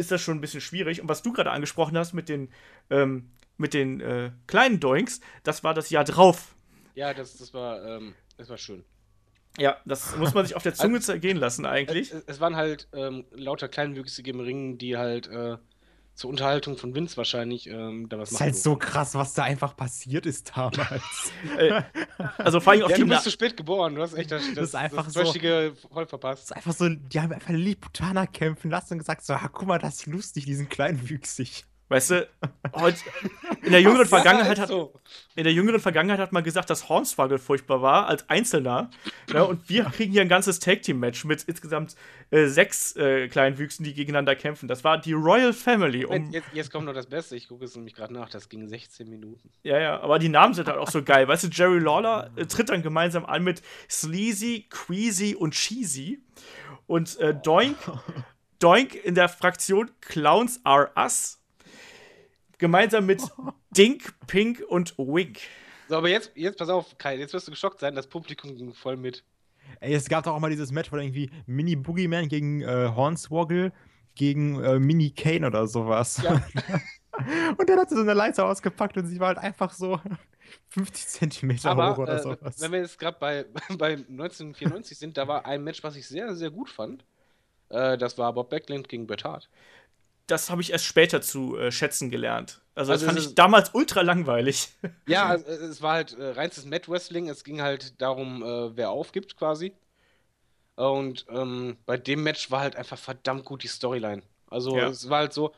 ist 0.00 0.10
das 0.10 0.20
schon 0.20 0.38
ein 0.38 0.40
bisschen 0.40 0.60
schwierig. 0.60 1.00
Und 1.00 1.08
was 1.08 1.22
du 1.22 1.32
gerade 1.32 1.50
angesprochen 1.50 1.96
hast 1.96 2.12
mit 2.12 2.28
den, 2.28 2.50
ähm, 2.88 3.30
mit 3.56 3.74
den 3.74 4.00
äh, 4.00 4.32
kleinen 4.46 4.80
Doinks, 4.80 5.20
das 5.44 5.62
war 5.62 5.74
das 5.74 5.90
Jahr 5.90 6.04
drauf. 6.04 6.54
Ja, 6.94 7.14
das, 7.14 7.36
das 7.36 7.54
war, 7.54 7.84
ähm, 7.84 8.14
das 8.36 8.48
war 8.48 8.58
schön. 8.58 8.84
Ja, 9.58 9.76
das 9.84 10.16
muss 10.16 10.34
man 10.34 10.46
sich 10.46 10.56
auf 10.56 10.62
der 10.62 10.74
Zunge 10.80 11.00
zergehen 11.00 11.36
lassen 11.36 11.66
eigentlich. 11.66 12.12
Es, 12.12 12.24
es 12.26 12.40
waren 12.40 12.56
halt 12.56 12.88
ähm, 12.92 13.26
lauter 13.30 13.68
Kleinwüchsige 13.68 14.30
im 14.30 14.40
Ring, 14.40 14.78
die 14.78 14.96
halt 14.96 15.28
äh, 15.28 15.58
zur 16.20 16.28
Unterhaltung 16.28 16.76
von 16.76 16.94
Vince 16.94 17.16
wahrscheinlich 17.16 17.66
ähm, 17.66 18.06
da 18.10 18.18
was 18.18 18.28
Das 18.28 18.32
ist 18.32 18.40
machen. 18.40 18.44
halt 18.52 18.56
so 18.56 18.76
krass, 18.76 19.14
was 19.14 19.32
da 19.32 19.44
einfach 19.44 19.74
passiert 19.74 20.26
ist 20.26 20.52
damals. 20.54 21.32
Also 22.36 22.60
vor 22.60 22.74
allem 22.74 22.82
auf 22.82 22.90
Ja, 22.90 22.96
die 22.96 23.02
du 23.02 23.08
Na 23.08 23.14
bist 23.14 23.24
zu 23.24 23.30
spät 23.30 23.56
geboren, 23.56 23.94
du 23.94 24.02
hast 24.02 24.12
echt 24.12 24.30
das, 24.30 24.42
das, 24.54 24.64
ist 24.68 24.74
einfach 24.74 25.04
das 25.06 25.14
so- 25.14 25.22
Trashige 25.22 25.72
voll 25.90 26.02
Das 26.04 26.10
verpasst. 26.10 26.42
ist 26.44 26.52
einfach 26.56 26.72
so, 26.74 26.88
die 26.90 27.18
haben 27.20 27.32
einfach 27.32 27.48
Lilliputaner 27.50 28.26
kämpfen 28.26 28.70
lassen 28.70 28.94
und 28.94 28.98
gesagt 28.98 29.24
so, 29.24 29.32
ah, 29.32 29.48
guck 29.50 29.66
mal, 29.66 29.78
das 29.78 29.94
ist 30.00 30.06
lustig, 30.06 30.44
die 30.44 30.54
sind 30.54 30.68
kleinwüchsig. 30.68 31.64
Weißt 31.90 32.12
du, 32.12 32.28
heut, 32.76 32.94
in 33.62 33.72
der 33.72 33.82
jüngeren 33.82 34.06
Vergangenheit 34.06 34.60
hat, 34.60 34.70
in 34.70 35.42
der 35.42 35.52
jüngeren 35.52 35.80
Vergangenheit 35.80 36.20
hat 36.20 36.30
man 36.30 36.44
gesagt, 36.44 36.70
dass 36.70 36.88
Hornswoggle 36.88 37.40
furchtbar 37.40 37.82
war 37.82 38.06
als 38.06 38.30
Einzelner. 38.30 38.90
Ja, 39.32 39.42
und 39.42 39.68
wir 39.68 39.82
kriegen 39.86 40.12
hier 40.12 40.22
ein 40.22 40.28
ganzes 40.28 40.60
Tag 40.60 40.82
Team 40.82 41.00
Match 41.00 41.24
mit 41.24 41.42
insgesamt 41.42 41.96
äh, 42.30 42.46
sechs 42.46 42.94
äh, 42.94 43.26
kleinen 43.26 43.58
Wüchsen, 43.58 43.82
die 43.82 43.92
gegeneinander 43.92 44.36
kämpfen. 44.36 44.68
Das 44.68 44.84
war 44.84 44.98
die 44.98 45.14
Royal 45.14 45.52
Family. 45.52 46.04
Um, 46.04 46.30
Jetzt, 46.30 46.46
jetzt 46.52 46.70
kommt 46.70 46.86
noch 46.86 46.94
das 46.94 47.06
Beste, 47.06 47.34
ich 47.34 47.48
gucke 47.48 47.64
es 47.64 47.74
nämlich 47.74 47.94
gerade 47.94 48.14
nach, 48.14 48.30
das 48.30 48.48
ging 48.48 48.68
16 48.68 49.10
Minuten. 49.10 49.50
ja, 49.64 49.80
ja, 49.80 50.00
aber 50.00 50.20
die 50.20 50.28
Namen 50.28 50.54
sind 50.54 50.68
halt 50.68 50.78
auch 50.78 50.90
so 50.90 51.02
geil. 51.02 51.26
Weißt 51.26 51.42
du, 51.42 51.48
Jerry 51.48 51.80
Lawler 51.80 52.30
äh, 52.36 52.46
tritt 52.46 52.68
dann 52.68 52.82
gemeinsam 52.82 53.26
an 53.26 53.42
mit 53.42 53.62
Sleazy, 53.90 54.68
Queasy 54.70 55.34
und 55.34 55.54
Cheesy. 55.54 56.22
Und 56.86 57.18
äh, 57.18 57.34
Doink, 57.34 57.76
Doink 58.60 58.94
in 58.94 59.16
der 59.16 59.28
Fraktion 59.28 59.90
Clowns 60.00 60.60
Are 60.62 60.92
Us. 60.96 61.39
Gemeinsam 62.60 63.06
mit 63.06 63.22
Dink, 63.76 64.14
Pink 64.26 64.62
und 64.68 64.96
Wink. 64.98 65.38
So, 65.88 65.96
aber 65.96 66.08
jetzt, 66.08 66.30
jetzt 66.34 66.58
pass 66.58 66.68
auf, 66.68 66.96
Kai, 66.98 67.16
jetzt 67.16 67.32
wirst 67.32 67.48
du 67.48 67.50
geschockt 67.50 67.80
sein, 67.80 67.94
das 67.94 68.06
Publikum 68.06 68.54
ging 68.54 68.72
voll 68.74 68.96
mit. 68.96 69.24
Ey, 69.80 69.94
es 69.94 70.08
gab 70.08 70.24
doch 70.24 70.34
auch 70.34 70.40
mal 70.40 70.50
dieses 70.50 70.70
Match, 70.70 70.92
wo 70.92 70.96
dann 70.96 71.06
irgendwie 71.06 71.30
Mini 71.46 71.74
Boogeyman 71.74 72.28
gegen 72.28 72.60
äh, 72.60 72.92
Hornswoggle 72.94 73.72
gegen 74.14 74.62
äh, 74.62 74.78
Mini 74.78 75.10
Kane 75.10 75.46
oder 75.46 75.66
sowas. 75.66 76.20
Ja. 76.22 76.32
und 77.58 77.68
dann 77.68 77.78
hat 77.78 77.88
sie 77.88 77.96
so 77.96 78.02
eine 78.02 78.14
Leiter 78.14 78.44
ausgepackt 78.46 78.96
und 78.98 79.06
sie 79.06 79.18
war 79.18 79.28
halt 79.28 79.38
einfach 79.38 79.72
so 79.72 79.98
50 80.68 81.06
Zentimeter 81.06 81.70
Aber 81.70 81.92
hoch 81.92 81.98
oder 81.98 82.16
äh, 82.16 82.22
sowas. 82.22 82.60
wenn 82.60 82.72
wir 82.72 82.80
jetzt 82.80 82.98
gerade 82.98 83.16
bei, 83.18 83.46
bei 83.78 83.92
1994 83.94 84.98
sind, 84.98 85.16
da 85.16 85.26
war 85.26 85.46
ein 85.46 85.64
Match, 85.64 85.82
was 85.82 85.96
ich 85.96 86.06
sehr, 86.06 86.34
sehr 86.34 86.50
gut 86.50 86.68
fand. 86.68 87.04
Äh, 87.70 87.96
das 87.96 88.18
war 88.18 88.32
Bob 88.34 88.50
Backlund 88.50 88.88
gegen 88.88 89.06
Bret 89.06 89.24
Hart. 89.24 89.48
Das 90.30 90.50
habe 90.50 90.62
ich 90.62 90.70
erst 90.72 90.84
später 90.84 91.20
zu 91.20 91.56
äh, 91.58 91.70
schätzen 91.72 92.10
gelernt. 92.10 92.60
Also, 92.74 92.92
das 92.92 93.02
Also 93.02 93.06
fand 93.06 93.18
ich 93.18 93.34
damals 93.34 93.74
ultra 93.74 94.02
langweilig. 94.02 94.68
Ja, 95.06 95.26
also, 95.26 95.46
es 95.46 95.82
war 95.82 95.94
halt 95.94 96.16
äh, 96.18 96.30
reinstes 96.30 96.64
Mat 96.64 96.88
Wrestling. 96.88 97.28
Es 97.28 97.44
ging 97.44 97.60
halt 97.60 98.00
darum, 98.00 98.42
äh, 98.42 98.76
wer 98.76 98.90
aufgibt 98.90 99.36
quasi. 99.36 99.72
Und 100.76 101.26
ähm, 101.28 101.76
bei 101.86 101.96
dem 101.96 102.22
Match 102.22 102.50
war 102.50 102.60
halt 102.60 102.76
einfach 102.76 102.98
verdammt 102.98 103.44
gut 103.44 103.62
die 103.62 103.68
Storyline. 103.68 104.22
Also 104.48 104.76
Ja. 104.76 104.88
es 104.88 105.08
war 105.10 105.18
halt 105.18 105.32
so, 105.32 105.52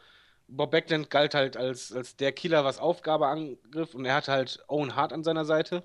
Bob 0.48 0.72
Backlund 0.72 1.10
galt 1.10 1.34
halt 1.34 1.56
als, 1.56 1.92
als 1.92 2.16
der 2.16 2.32
Killer, 2.32 2.64
was 2.64 2.78
Aufgabe 2.78 3.26
angriff. 3.28 3.94
Und 3.94 4.04
er 4.04 4.14
hatte 4.16 4.32
halt 4.32 4.64
Owen 4.68 4.96
Hart 4.96 5.12
an 5.12 5.22
seiner 5.24 5.44
Seite. 5.44 5.84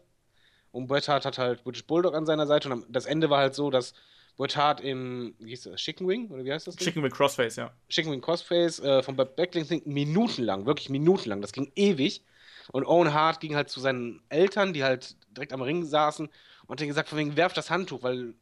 Und 0.72 0.88
Bret 0.88 1.08
Hart 1.08 1.26
hat 1.26 1.38
halt 1.38 1.64
British 1.64 1.86
Bulldog 1.86 2.16
an 2.16 2.26
seiner 2.26 2.48
Seite. 2.48 2.70
Und 2.70 2.86
das 2.90 3.06
Ende 3.06 3.30
war 3.30 3.40
halt 3.40 3.56
so, 3.56 3.70
dass 3.70 3.94
Bret 4.38 4.56
Hart 4.56 4.82
im, 4.82 5.36
wie 5.40 5.50
hieß 5.50 5.64
das, 5.64 5.82
Chicken 5.82 6.08
Wing? 6.08 6.30
Oder 6.30 6.46
wie 6.46 6.54
heißt 6.54 6.68
das? 6.68 6.76
Ding? 6.76 6.86
Chicken 6.86 7.04
with 7.04 7.12
Crossface, 7.12 7.56
ja. 7.56 7.74
Chicken 7.90 8.12
Wing 8.12 8.22
Crossface 8.22 8.80
äh, 8.80 9.02
von 9.02 9.16
Bob 9.16 9.36
Backlund 9.36 9.68
ging 9.68 9.82
minutenlang, 9.86 10.66
wirklich 10.66 10.90
minutenlang. 10.90 11.42
Das 11.42 11.52
ging 11.52 11.72
ewig. 11.76 12.24
Und 12.72 12.86
Owen 12.86 13.14
Hart 13.14 13.40
ging 13.40 13.56
halt 13.56 13.70
zu 13.70 13.80
seinen 13.80 14.22
Eltern, 14.30 14.74
die 14.74 14.84
halt 14.84 15.16
direkt 15.32 15.54
am 15.54 15.62
Ring 15.62 15.86
saßen 15.86 16.28
und 16.28 16.72
hat 16.72 16.80
denen 16.80 16.90
gesagt, 16.90 17.10
von 17.10 17.18
wegen, 17.18 17.38
werf 17.38 17.54
das 17.54 17.70
Handtuch, 17.70 18.04
weil 18.04 18.34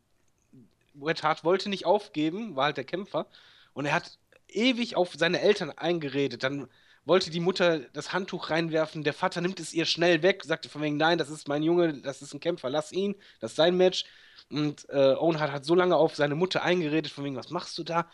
Bret 0.95 1.23
Hart 1.23 1.43
wollte 1.43 1.69
nicht 1.69 1.85
aufgeben, 1.85 2.55
war 2.55 2.65
halt 2.65 2.77
der 2.77 2.83
Kämpfer. 2.83 3.27
Und 3.73 3.85
er 3.85 3.93
hat 3.93 4.17
ewig 4.47 4.95
auf 4.95 5.13
seine 5.15 5.41
Eltern 5.41 5.69
eingeredet. 5.71 6.43
Dann 6.43 6.67
wollte 7.05 7.29
die 7.29 7.39
Mutter 7.39 7.79
das 7.93 8.13
Handtuch 8.13 8.49
reinwerfen, 8.49 9.03
der 9.03 9.13
Vater 9.13 9.39
nimmt 9.39 9.59
es 9.59 9.73
ihr 9.73 9.85
schnell 9.85 10.23
weg, 10.23 10.43
sagte 10.43 10.69
von 10.69 10.81
wegen, 10.81 10.97
nein, 10.97 11.19
das 11.19 11.29
ist 11.29 11.47
mein 11.47 11.61
Junge, 11.61 12.01
das 12.01 12.21
ist 12.21 12.33
ein 12.33 12.39
Kämpfer, 12.39 12.69
lass 12.69 12.91
ihn, 12.91 13.15
das 13.39 13.51
ist 13.51 13.57
sein 13.57 13.77
Match. 13.77 14.05
Und 14.51 14.87
äh, 14.89 15.15
Owen 15.15 15.39
Hart 15.39 15.51
hat 15.51 15.65
so 15.65 15.75
lange 15.75 15.95
auf 15.95 16.15
seine 16.15 16.35
Mutter 16.35 16.63
eingeredet, 16.63 17.11
von 17.11 17.23
wegen, 17.23 17.35
was 17.35 17.49
machst 17.49 17.77
du 17.77 17.83
da? 17.83 18.07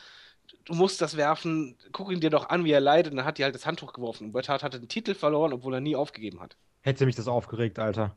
Du 0.65 0.73
musst 0.73 1.01
das 1.01 1.17
werfen, 1.17 1.75
guck 1.91 2.11
ihn 2.11 2.19
dir 2.19 2.29
doch 2.29 2.49
an, 2.49 2.63
wie 2.65 2.71
er 2.71 2.79
leidet. 2.81 3.11
Und 3.11 3.17
dann 3.17 3.25
hat 3.25 3.37
die 3.37 3.43
halt 3.43 3.55
das 3.55 3.65
Handtuch 3.65 3.93
geworfen. 3.93 4.25
Und 4.27 4.31
Bret 4.31 4.47
Hart 4.49 4.63
hatte 4.63 4.79
den 4.79 4.89
Titel 4.89 5.13
verloren, 5.15 5.53
obwohl 5.53 5.73
er 5.73 5.81
nie 5.81 5.95
aufgegeben 5.95 6.39
hat. 6.39 6.55
Hätte 6.81 7.05
mich 7.05 7.15
das 7.15 7.27
aufgeregt, 7.27 7.79
Alter. 7.79 8.15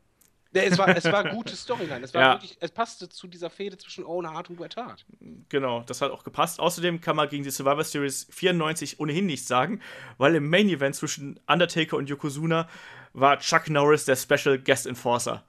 Ja, 0.53 0.61
Es 0.63 0.77
war, 0.77 0.87
es 0.95 1.03
war 1.05 1.23
gute 1.31 1.55
Storyline. 1.55 2.03
Es 2.05 2.13
war 2.13 2.21
Ja. 2.25 2.33
wirklich, 2.35 2.57
es 2.61 2.71
passte 2.71 3.09
zu 3.09 3.27
dieser 3.27 3.49
Fehde 3.49 3.77
zwischen 3.77 4.05
Owen 4.05 4.27
Hart 4.29 4.49
und 4.49 4.55
Bret 4.55 4.77
Hart. 4.77 5.05
Genau, 5.49 5.81
das 5.81 6.01
hat 6.01 6.11
auch 6.11 6.23
gepasst. 6.23 6.59
Außerdem 6.59 7.01
kann 7.01 7.15
man 7.17 7.27
gegen 7.27 7.43
die 7.43 7.49
Survivor 7.51 7.83
Series 7.83 8.27
94 8.31 8.99
ohnehin 8.99 9.25
nichts 9.25 9.47
sagen, 9.47 9.81
weil 10.17 10.35
im 10.35 10.49
Main 10.49 10.69
Event 10.69 10.95
zwischen 10.95 11.39
Undertaker 11.47 11.97
und 11.97 12.09
Yokozuna 12.09 12.69
war 13.13 13.39
Chuck 13.39 13.69
Norris 13.69 14.05
der 14.05 14.15
Special 14.15 14.57
Guest 14.59 14.87
Enforcer. 14.87 15.43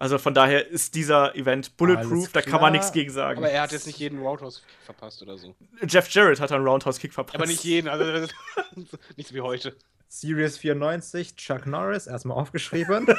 Also 0.00 0.18
von 0.18 0.32
daher 0.32 0.68
ist 0.68 0.94
dieser 0.94 1.34
Event 1.34 1.76
bulletproof, 1.76 2.30
da 2.30 2.40
kann 2.40 2.60
man 2.60 2.72
nichts 2.72 2.92
gegen 2.92 3.10
sagen. 3.10 3.38
Aber 3.38 3.50
er 3.50 3.62
hat 3.62 3.72
jetzt 3.72 3.86
nicht 3.86 3.98
jeden 3.98 4.20
Roundhouse 4.20 4.62
verpasst 4.84 5.20
oder 5.22 5.36
so. 5.36 5.56
Jeff 5.88 6.08
Jarrett 6.10 6.40
hat 6.40 6.52
einen 6.52 6.64
Roundhouse-Kick 6.64 7.12
verpasst. 7.12 7.34
Aber 7.34 7.46
nicht 7.46 7.64
jeden, 7.64 7.88
also 7.88 8.04
das 8.04 8.30
ist 8.30 8.36
nicht 9.16 9.28
so 9.28 9.34
wie 9.34 9.40
heute. 9.40 9.76
Series 10.06 10.56
94, 10.58 11.34
Chuck 11.34 11.66
Norris, 11.66 12.06
erstmal 12.06 12.36
aufgeschrieben. 12.36 13.08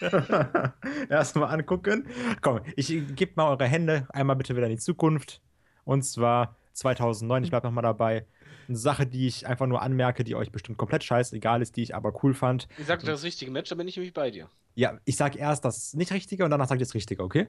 erstmal 1.10 1.50
angucken. 1.50 2.08
Komm, 2.40 2.60
ich 2.74 2.88
gebe 2.88 3.32
mal 3.36 3.50
eure 3.50 3.66
Hände 3.66 4.08
einmal 4.08 4.36
bitte 4.36 4.56
wieder 4.56 4.66
in 4.66 4.72
die 4.72 4.78
Zukunft. 4.78 5.42
Und 5.84 6.04
zwar 6.04 6.56
2009, 6.72 7.44
ich 7.44 7.50
bleibe 7.50 7.66
nochmal 7.66 7.82
dabei. 7.82 8.26
Eine 8.68 8.76
Sache, 8.76 9.06
die 9.06 9.26
ich 9.26 9.46
einfach 9.46 9.66
nur 9.66 9.82
anmerke, 9.82 10.24
die 10.24 10.34
euch 10.34 10.50
bestimmt 10.50 10.78
komplett 10.78 11.04
scheißegal 11.04 11.62
ist, 11.62 11.76
die 11.76 11.82
ich 11.82 11.94
aber 11.94 12.12
cool 12.22 12.34
fand. 12.34 12.68
Ich 12.78 12.86
sagte 12.86 13.06
das 13.06 13.22
richtige 13.22 13.50
Match, 13.50 13.70
da 13.70 13.74
bin 13.76 13.88
ich 13.88 13.96
nämlich 13.96 14.14
bei 14.14 14.30
dir. 14.30 14.48
Ja, 14.74 14.98
ich 15.04 15.16
sage 15.16 15.38
erst 15.38 15.64
das 15.64 15.94
nicht 15.94 16.12
Richtige 16.12 16.44
und 16.44 16.50
danach 16.50 16.68
sage 16.68 16.82
ich 16.82 16.88
das 16.88 16.94
Richtige, 16.94 17.22
okay? 17.22 17.48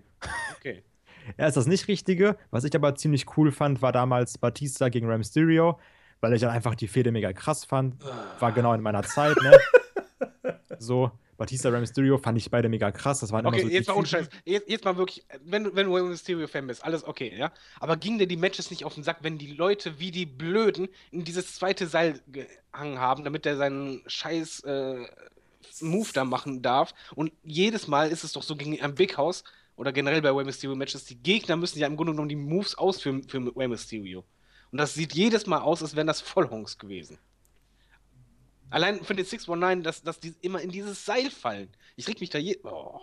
Okay. 0.58 0.84
Erst 1.38 1.58
das 1.58 1.66
nicht 1.66 1.88
Richtige. 1.88 2.38
Was 2.52 2.64
ich 2.66 2.76
aber 2.76 2.94
ziemlich 2.96 3.36
cool 3.36 3.52
fand, 3.52 3.82
war 3.82 3.92
damals 3.92 4.38
Batista 4.38 4.90
gegen 4.90 5.08
Rey 5.08 5.18
Mysterio, 5.18 5.80
weil 6.22 6.34
ich 6.34 6.42
dann 6.42 6.52
einfach 6.52 6.76
die 6.76 6.88
Fehde 6.88 7.12
mega 7.12 7.34
krass 7.34 7.66
fand. 7.66 7.96
War 8.40 8.52
genau 8.52 8.74
in 8.74 8.82
meiner 8.82 9.02
Zeit, 9.02 9.36
ne? 9.42 10.60
so, 10.78 11.12
Batista, 11.38 11.70
Rey 11.70 11.80
Mysterio 11.82 12.18
fand 12.18 12.38
ich 12.38 12.50
beide 12.50 12.70
mega 12.70 12.92
krass. 12.92 13.20
Das 13.20 13.32
waren 13.32 13.42
immer 13.42 13.50
Okay, 13.56 13.64
so 13.64 13.68
jetzt 13.70 13.88
mal 13.88 13.96
ohne 13.96 14.08
Typen- 14.08 14.24
Scheiß. 14.26 14.42
Jetzt, 14.46 14.70
jetzt 14.70 14.86
mal 14.86 14.96
wirklich, 14.98 15.26
wenn, 15.44 15.66
du- 15.66 15.76
wenn 15.76 15.88
du 15.88 15.96
Rey 15.96 16.04
Mysterio-Fan 16.04 16.68
bist, 16.68 16.84
alles 16.84 17.04
okay, 17.04 17.34
ja? 17.38 17.52
Aber 17.80 17.98
ging 17.98 18.18
dir 18.18 18.28
die 18.28 18.38
Matches 18.38 18.70
nicht 18.72 18.86
auf 18.86 18.94
den 18.96 19.04
Sack, 19.04 19.18
wenn 19.22 19.38
die 19.38 19.52
Leute 19.54 20.00
wie 20.00 20.12
die 20.12 20.26
Blöden 20.26 20.88
in 21.12 21.24
dieses 21.26 21.56
zweite 21.56 21.88
Seil 21.88 22.22
gehangen 22.28 23.00
haben, 23.00 23.24
damit 23.24 23.46
er 23.46 23.58
seinen 23.58 24.02
scheiß 24.08 24.62
äh, 24.62 25.06
Move 25.82 26.10
da 26.14 26.24
machen 26.24 26.62
darf? 26.62 26.94
Und 27.16 27.32
jedes 27.44 27.88
Mal 27.88 28.10
ist 28.10 28.24
es 28.24 28.32
doch 28.34 28.44
so 28.44 28.56
gegen 28.56 28.80
ein 28.82 28.96
Big 28.96 29.18
House 29.18 29.44
oder 29.76 29.92
generell 29.92 30.22
bei 30.22 30.30
Rey 30.32 30.46
Mysterio-Matches, 30.46 31.06
die 31.06 31.18
Gegner 31.18 31.58
müssen 31.58 31.80
ja 31.80 31.88
im 31.88 31.98
Grunde 31.98 32.14
genommen 32.14 32.30
die 32.30 32.36
Moves 32.38 32.76
ausführen 32.78 33.24
für 33.28 33.40
Rey 33.58 33.68
Mysterio. 33.68 34.24
Und 34.72 34.78
das 34.78 34.94
sieht 34.94 35.14
jedes 35.14 35.46
Mal 35.48 35.60
aus, 35.60 35.82
als 35.84 35.96
wären 35.96 36.08
das 36.08 36.22
Vollhongs 36.22 36.78
gewesen. 36.78 37.18
Allein 38.70 39.04
für 39.04 39.16
den 39.16 39.26
619, 39.26 39.84
dass, 39.84 40.02
dass 40.02 40.20
die 40.20 40.34
immer 40.42 40.62
in 40.62 40.70
dieses 40.70 41.06
Seil 41.06 41.30
fallen. 41.30 41.70
Ich 41.96 42.08
reg 42.08 42.20
mich 42.20 42.30
da 42.30 42.38
je. 42.38 42.60
Oh. 42.64 43.00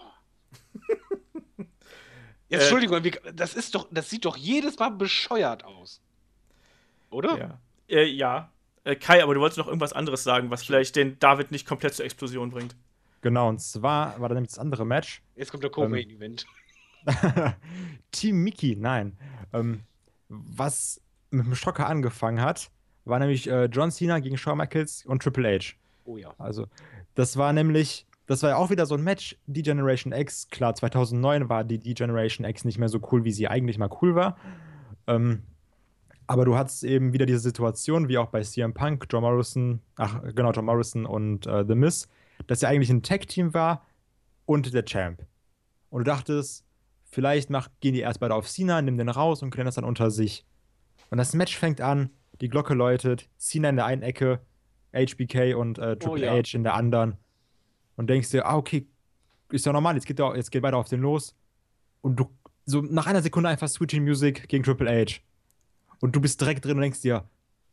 Jetzt, 2.48 2.62
Entschuldigung, 2.62 3.02
wie, 3.05 3.12
das 3.34 3.55
ist 3.55 3.74
doch, 3.74 3.89
das 3.90 4.10
sieht 4.10 4.24
doch 4.24 4.36
jedes 4.36 4.78
Mal 4.78 4.90
bescheuert 4.90 5.64
aus. 5.64 6.02
Oder? 7.10 7.39
Ja. 7.39 7.60
Äh, 7.89 8.05
ja. 8.05 8.52
Äh, 8.84 8.97
Kai, 8.97 9.22
aber 9.22 9.34
du 9.34 9.40
wolltest 9.40 9.59
noch 9.59 9.68
irgendwas 9.68 9.93
anderes 9.93 10.24
sagen, 10.24 10.51
was 10.51 10.64
vielleicht 10.64 10.97
den 10.97 11.18
David 11.18 11.51
nicht 11.51 11.66
komplett 11.66 11.94
zur 11.94 12.05
Explosion 12.05 12.51
bringt. 12.51 12.76
Genau, 13.20 13.48
und 13.48 13.60
zwar 13.60 14.20
war 14.20 14.28
da 14.28 14.34
nämlich 14.34 14.51
das 14.51 14.59
andere 14.59 14.84
Match. 14.84 15.22
Jetzt 15.36 15.51
kommt 15.51 15.62
der 15.62 15.70
Co-Main-Event. 15.70 16.44
Team 18.10 18.43
Mickey, 18.43 18.76
nein. 18.76 19.16
Ähm, 19.52 19.84
was 20.28 21.01
mit 21.30 21.47
dem 21.47 21.55
Stocker 21.55 21.86
angefangen 21.86 22.40
hat, 22.40 22.70
war 23.05 23.19
nämlich 23.19 23.49
äh, 23.49 23.66
John 23.66 23.91
Cena 23.91 24.20
gegen 24.20 24.37
Shawn 24.37 24.59
Michaels 24.59 25.05
und 25.07 25.23
Triple 25.23 25.59
H. 25.59 25.74
Oh 26.05 26.16
ja. 26.16 26.33
Also, 26.39 26.66
das 27.15 27.37
war 27.37 27.53
nämlich, 27.53 28.07
das 28.27 28.43
war 28.43 28.51
ja 28.51 28.57
auch 28.57 28.70
wieder 28.70 28.87
so 28.87 28.95
ein 28.95 29.03
Match, 29.03 29.37
die 29.47 29.62
Generation 29.62 30.12
X. 30.12 30.49
Klar, 30.49 30.74
2009 30.74 31.49
war 31.49 31.65
die, 31.65 31.79
die 31.79 31.95
Generation 31.95 32.47
X 32.47 32.65
nicht 32.65 32.79
mehr 32.79 32.89
so 32.89 33.01
cool, 33.11 33.24
wie 33.24 33.33
sie 33.33 33.49
eigentlich 33.49 33.79
mal 33.79 33.91
cool 34.01 34.15
war. 34.15 34.37
Ähm, 35.07 35.43
aber 36.27 36.45
du 36.45 36.57
hattest 36.57 36.85
eben 36.85 37.12
wieder 37.12 37.27
diese 37.27 37.41
Situation, 37.41 38.09
wie 38.09 38.19
auch 38.19 38.29
bei 38.29 38.43
CM 38.43 38.73
Punk, 38.73 39.07
John 39.11 39.23
Morrison, 39.23 39.81
ach 39.97 40.23
genau, 40.35 40.53
John 40.53 40.65
Morrison 40.65 41.05
und 41.05 41.47
äh, 41.47 41.65
The 41.66 41.74
Miz, 41.74 42.09
dass 42.47 42.62
ja 42.62 42.69
eigentlich 42.69 42.91
ein 42.91 43.03
Tag-Team 43.03 43.55
war 43.55 43.87
und 44.47 44.73
der 44.73 44.85
Champ. 44.85 45.27
Und 45.91 46.01
du 46.01 46.05
dachtest, 46.05 46.65
vielleicht 47.11 47.51
mach, 47.51 47.69
gehen 47.81 47.95
die 47.95 48.01
erst 48.01 48.20
beide 48.20 48.35
auf 48.35 48.49
Cena, 48.49 48.81
nimm 48.81 48.97
den 48.97 49.09
raus 49.09 49.43
und 49.43 49.51
klären 49.51 49.66
das 49.66 49.74
dann 49.74 49.85
unter 49.85 50.11
sich. 50.11 50.47
Und 51.11 51.19
das 51.19 51.35
Match 51.35 51.59
fängt 51.59 51.81
an, 51.81 52.11
die 52.43 52.48
Glocke 52.48 52.74
läutet, 52.74 53.31
Cena 53.39 53.70
in 53.70 53.77
der 53.77 53.86
einen 53.86 54.02
Ecke, 54.02 54.40
HBK 54.93 55.55
und 55.55 55.78
äh, 55.78 55.97
Triple 55.97 56.10
Oh 56.10 56.16
ja. 56.16 56.32
H 56.32 56.55
in 56.55 56.64
der 56.64 56.74
anderen. 56.74 57.16
Und 57.97 58.10
denkst 58.10 58.31
dir, 58.31 58.47
ah, 58.47 58.56
okay, 58.56 58.86
ist 59.51 59.64
ja 59.64 59.73
normal, 59.73 59.94
jetzt 59.94 60.06
geht, 60.06 60.19
der, 60.19 60.35
jetzt 60.35 60.51
geht 60.51 60.62
weiter 60.62 60.77
auf 60.77 60.89
den 60.89 61.01
los. 61.01 61.36
Und 62.01 62.16
du, 62.16 62.36
so 62.66 62.82
nach 62.82 63.06
einer 63.06 63.23
Sekunde 63.23 63.48
einfach 63.48 63.69
Switching 63.69 64.02
Music 64.02 64.48
gegen 64.48 64.64
Triple 64.64 64.90
H. 64.90 65.20
Und 66.01 66.16
du 66.16 66.20
bist 66.20 66.40
direkt 66.40 66.64
drin 66.64 66.77
und 66.77 66.82
denkst 66.82 67.01
dir, 67.01 67.28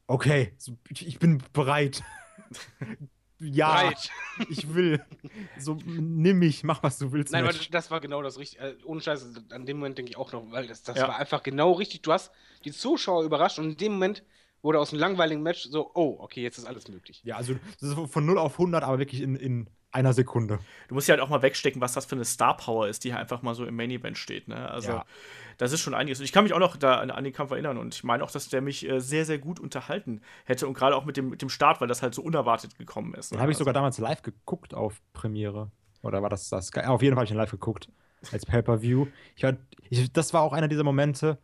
okay, 0.05 0.53
so, 0.57 0.77
ich, 0.89 1.07
ich 1.07 1.17
bin 1.17 1.41
bereit. 1.51 2.03
ja, 3.39 3.71
Breit. 3.73 4.11
ich 4.49 4.73
will. 4.75 5.03
So, 5.57 5.77
nimm 5.83 6.37
mich, 6.37 6.63
mach 6.63 6.83
was 6.83 6.99
du 6.99 7.11
willst. 7.11 7.31
Nein, 7.33 7.43
aber 7.45 7.53
das 7.71 7.89
war 7.89 8.01
genau 8.01 8.21
das 8.21 8.37
Richtige. 8.37 8.63
Äh, 8.63 8.75
ohne 8.85 9.01
Scheiß, 9.01 9.33
an 9.49 9.65
dem 9.65 9.77
Moment 9.77 9.97
denke 9.97 10.11
ich 10.11 10.17
auch 10.17 10.31
noch, 10.31 10.51
weil 10.51 10.67
das, 10.67 10.83
das 10.83 10.97
Ja. 10.97 11.07
war 11.07 11.17
einfach 11.17 11.41
genau 11.41 11.71
richtig. 11.71 12.03
Du 12.03 12.11
hast 12.11 12.31
die 12.65 12.71
Zuschauer 12.71 13.23
überrascht 13.23 13.57
und 13.57 13.65
in 13.71 13.77
dem 13.77 13.93
Moment 13.93 14.23
wurde 14.61 14.79
aus 14.79 14.91
einem 14.91 14.99
langweiligen 14.99 15.41
Match 15.41 15.63
so, 15.63 15.91
oh, 15.93 16.17
okay, 16.19 16.41
jetzt 16.43 16.57
ist 16.57 16.65
alles 16.65 16.87
möglich. 16.87 17.21
Ja, 17.23 17.37
also 17.37 17.55
das 17.79 17.89
ist 17.89 18.11
von 18.11 18.25
0 18.25 18.37
auf 18.37 18.53
100, 18.53 18.83
aber 18.83 18.99
wirklich 18.99 19.21
in, 19.21 19.35
in 19.35 19.69
einer 19.91 20.13
Sekunde. 20.13 20.59
Du 20.87 20.93
musst 20.95 21.07
ja 21.07 21.13
halt 21.13 21.21
auch 21.21 21.29
mal 21.29 21.41
wegstecken, 21.41 21.81
was 21.81 21.93
das 21.93 22.05
für 22.05 22.15
eine 22.15 22.25
Star 22.25 22.55
Power 22.57 22.87
ist, 22.87 23.03
die 23.03 23.09
hier 23.09 23.17
einfach 23.19 23.41
mal 23.41 23.55
so 23.55 23.65
im 23.65 23.75
Main 23.75 23.89
Event 23.89 24.17
steht. 24.17 24.47
Ne? 24.47 24.69
Also, 24.69 24.91
Ja. 24.91 25.05
das 25.57 25.71
ist 25.71 25.79
schon 25.81 25.95
einiges. 25.95 26.19
Und 26.19 26.25
ich 26.25 26.31
kann 26.31 26.43
mich 26.43 26.53
auch 26.53 26.59
noch 26.59 26.77
da 26.77 26.99
an, 26.99 27.09
an 27.09 27.23
den 27.23 27.33
Kampf 27.33 27.51
erinnern. 27.51 27.77
Und 27.77 27.95
ich 27.95 28.03
meine 28.03 28.23
auch, 28.23 28.29
dass 28.29 28.49
der 28.49 28.61
mich 28.61 28.87
äh, 28.87 28.99
sehr, 28.99 29.25
sehr 29.25 29.39
gut 29.39 29.59
unterhalten 29.59 30.21
hätte. 30.45 30.67
Und 30.67 30.75
gerade 30.75 30.95
auch 30.95 31.05
mit 31.05 31.17
dem, 31.17 31.29
mit 31.29 31.41
dem 31.41 31.49
Start, 31.49 31.81
weil 31.81 31.87
das 31.87 32.03
halt 32.03 32.13
so 32.13 32.21
unerwartet 32.21 32.77
gekommen 32.77 33.15
ist. 33.15 33.31
Den 33.31 33.37
ne? 33.37 33.41
habe 33.41 33.51
ich 33.51 33.55
Also- 33.55 33.61
sogar 33.63 33.73
damals 33.73 33.97
live 33.97 34.21
geguckt 34.21 34.73
auf 34.75 35.01
Premiere. 35.13 35.71
Oder 36.03 36.21
war 36.21 36.29
das 36.29 36.49
das? 36.49 36.71
Auf 36.75 37.01
jeden 37.01 37.15
Fall 37.15 37.21
habe 37.21 37.25
ich 37.25 37.31
ihn 37.31 37.37
live 37.37 37.51
geguckt. 37.51 37.89
Als 38.31 38.45
Pay-Per-View. 38.45 39.07
Ich, 39.35 39.43
hab- 39.43 39.57
ich, 39.89 40.11
das 40.13 40.33
war 40.33 40.41
auch 40.43 40.53
einer 40.53 40.67
dieser 40.67 40.83
Momente. 40.83 41.39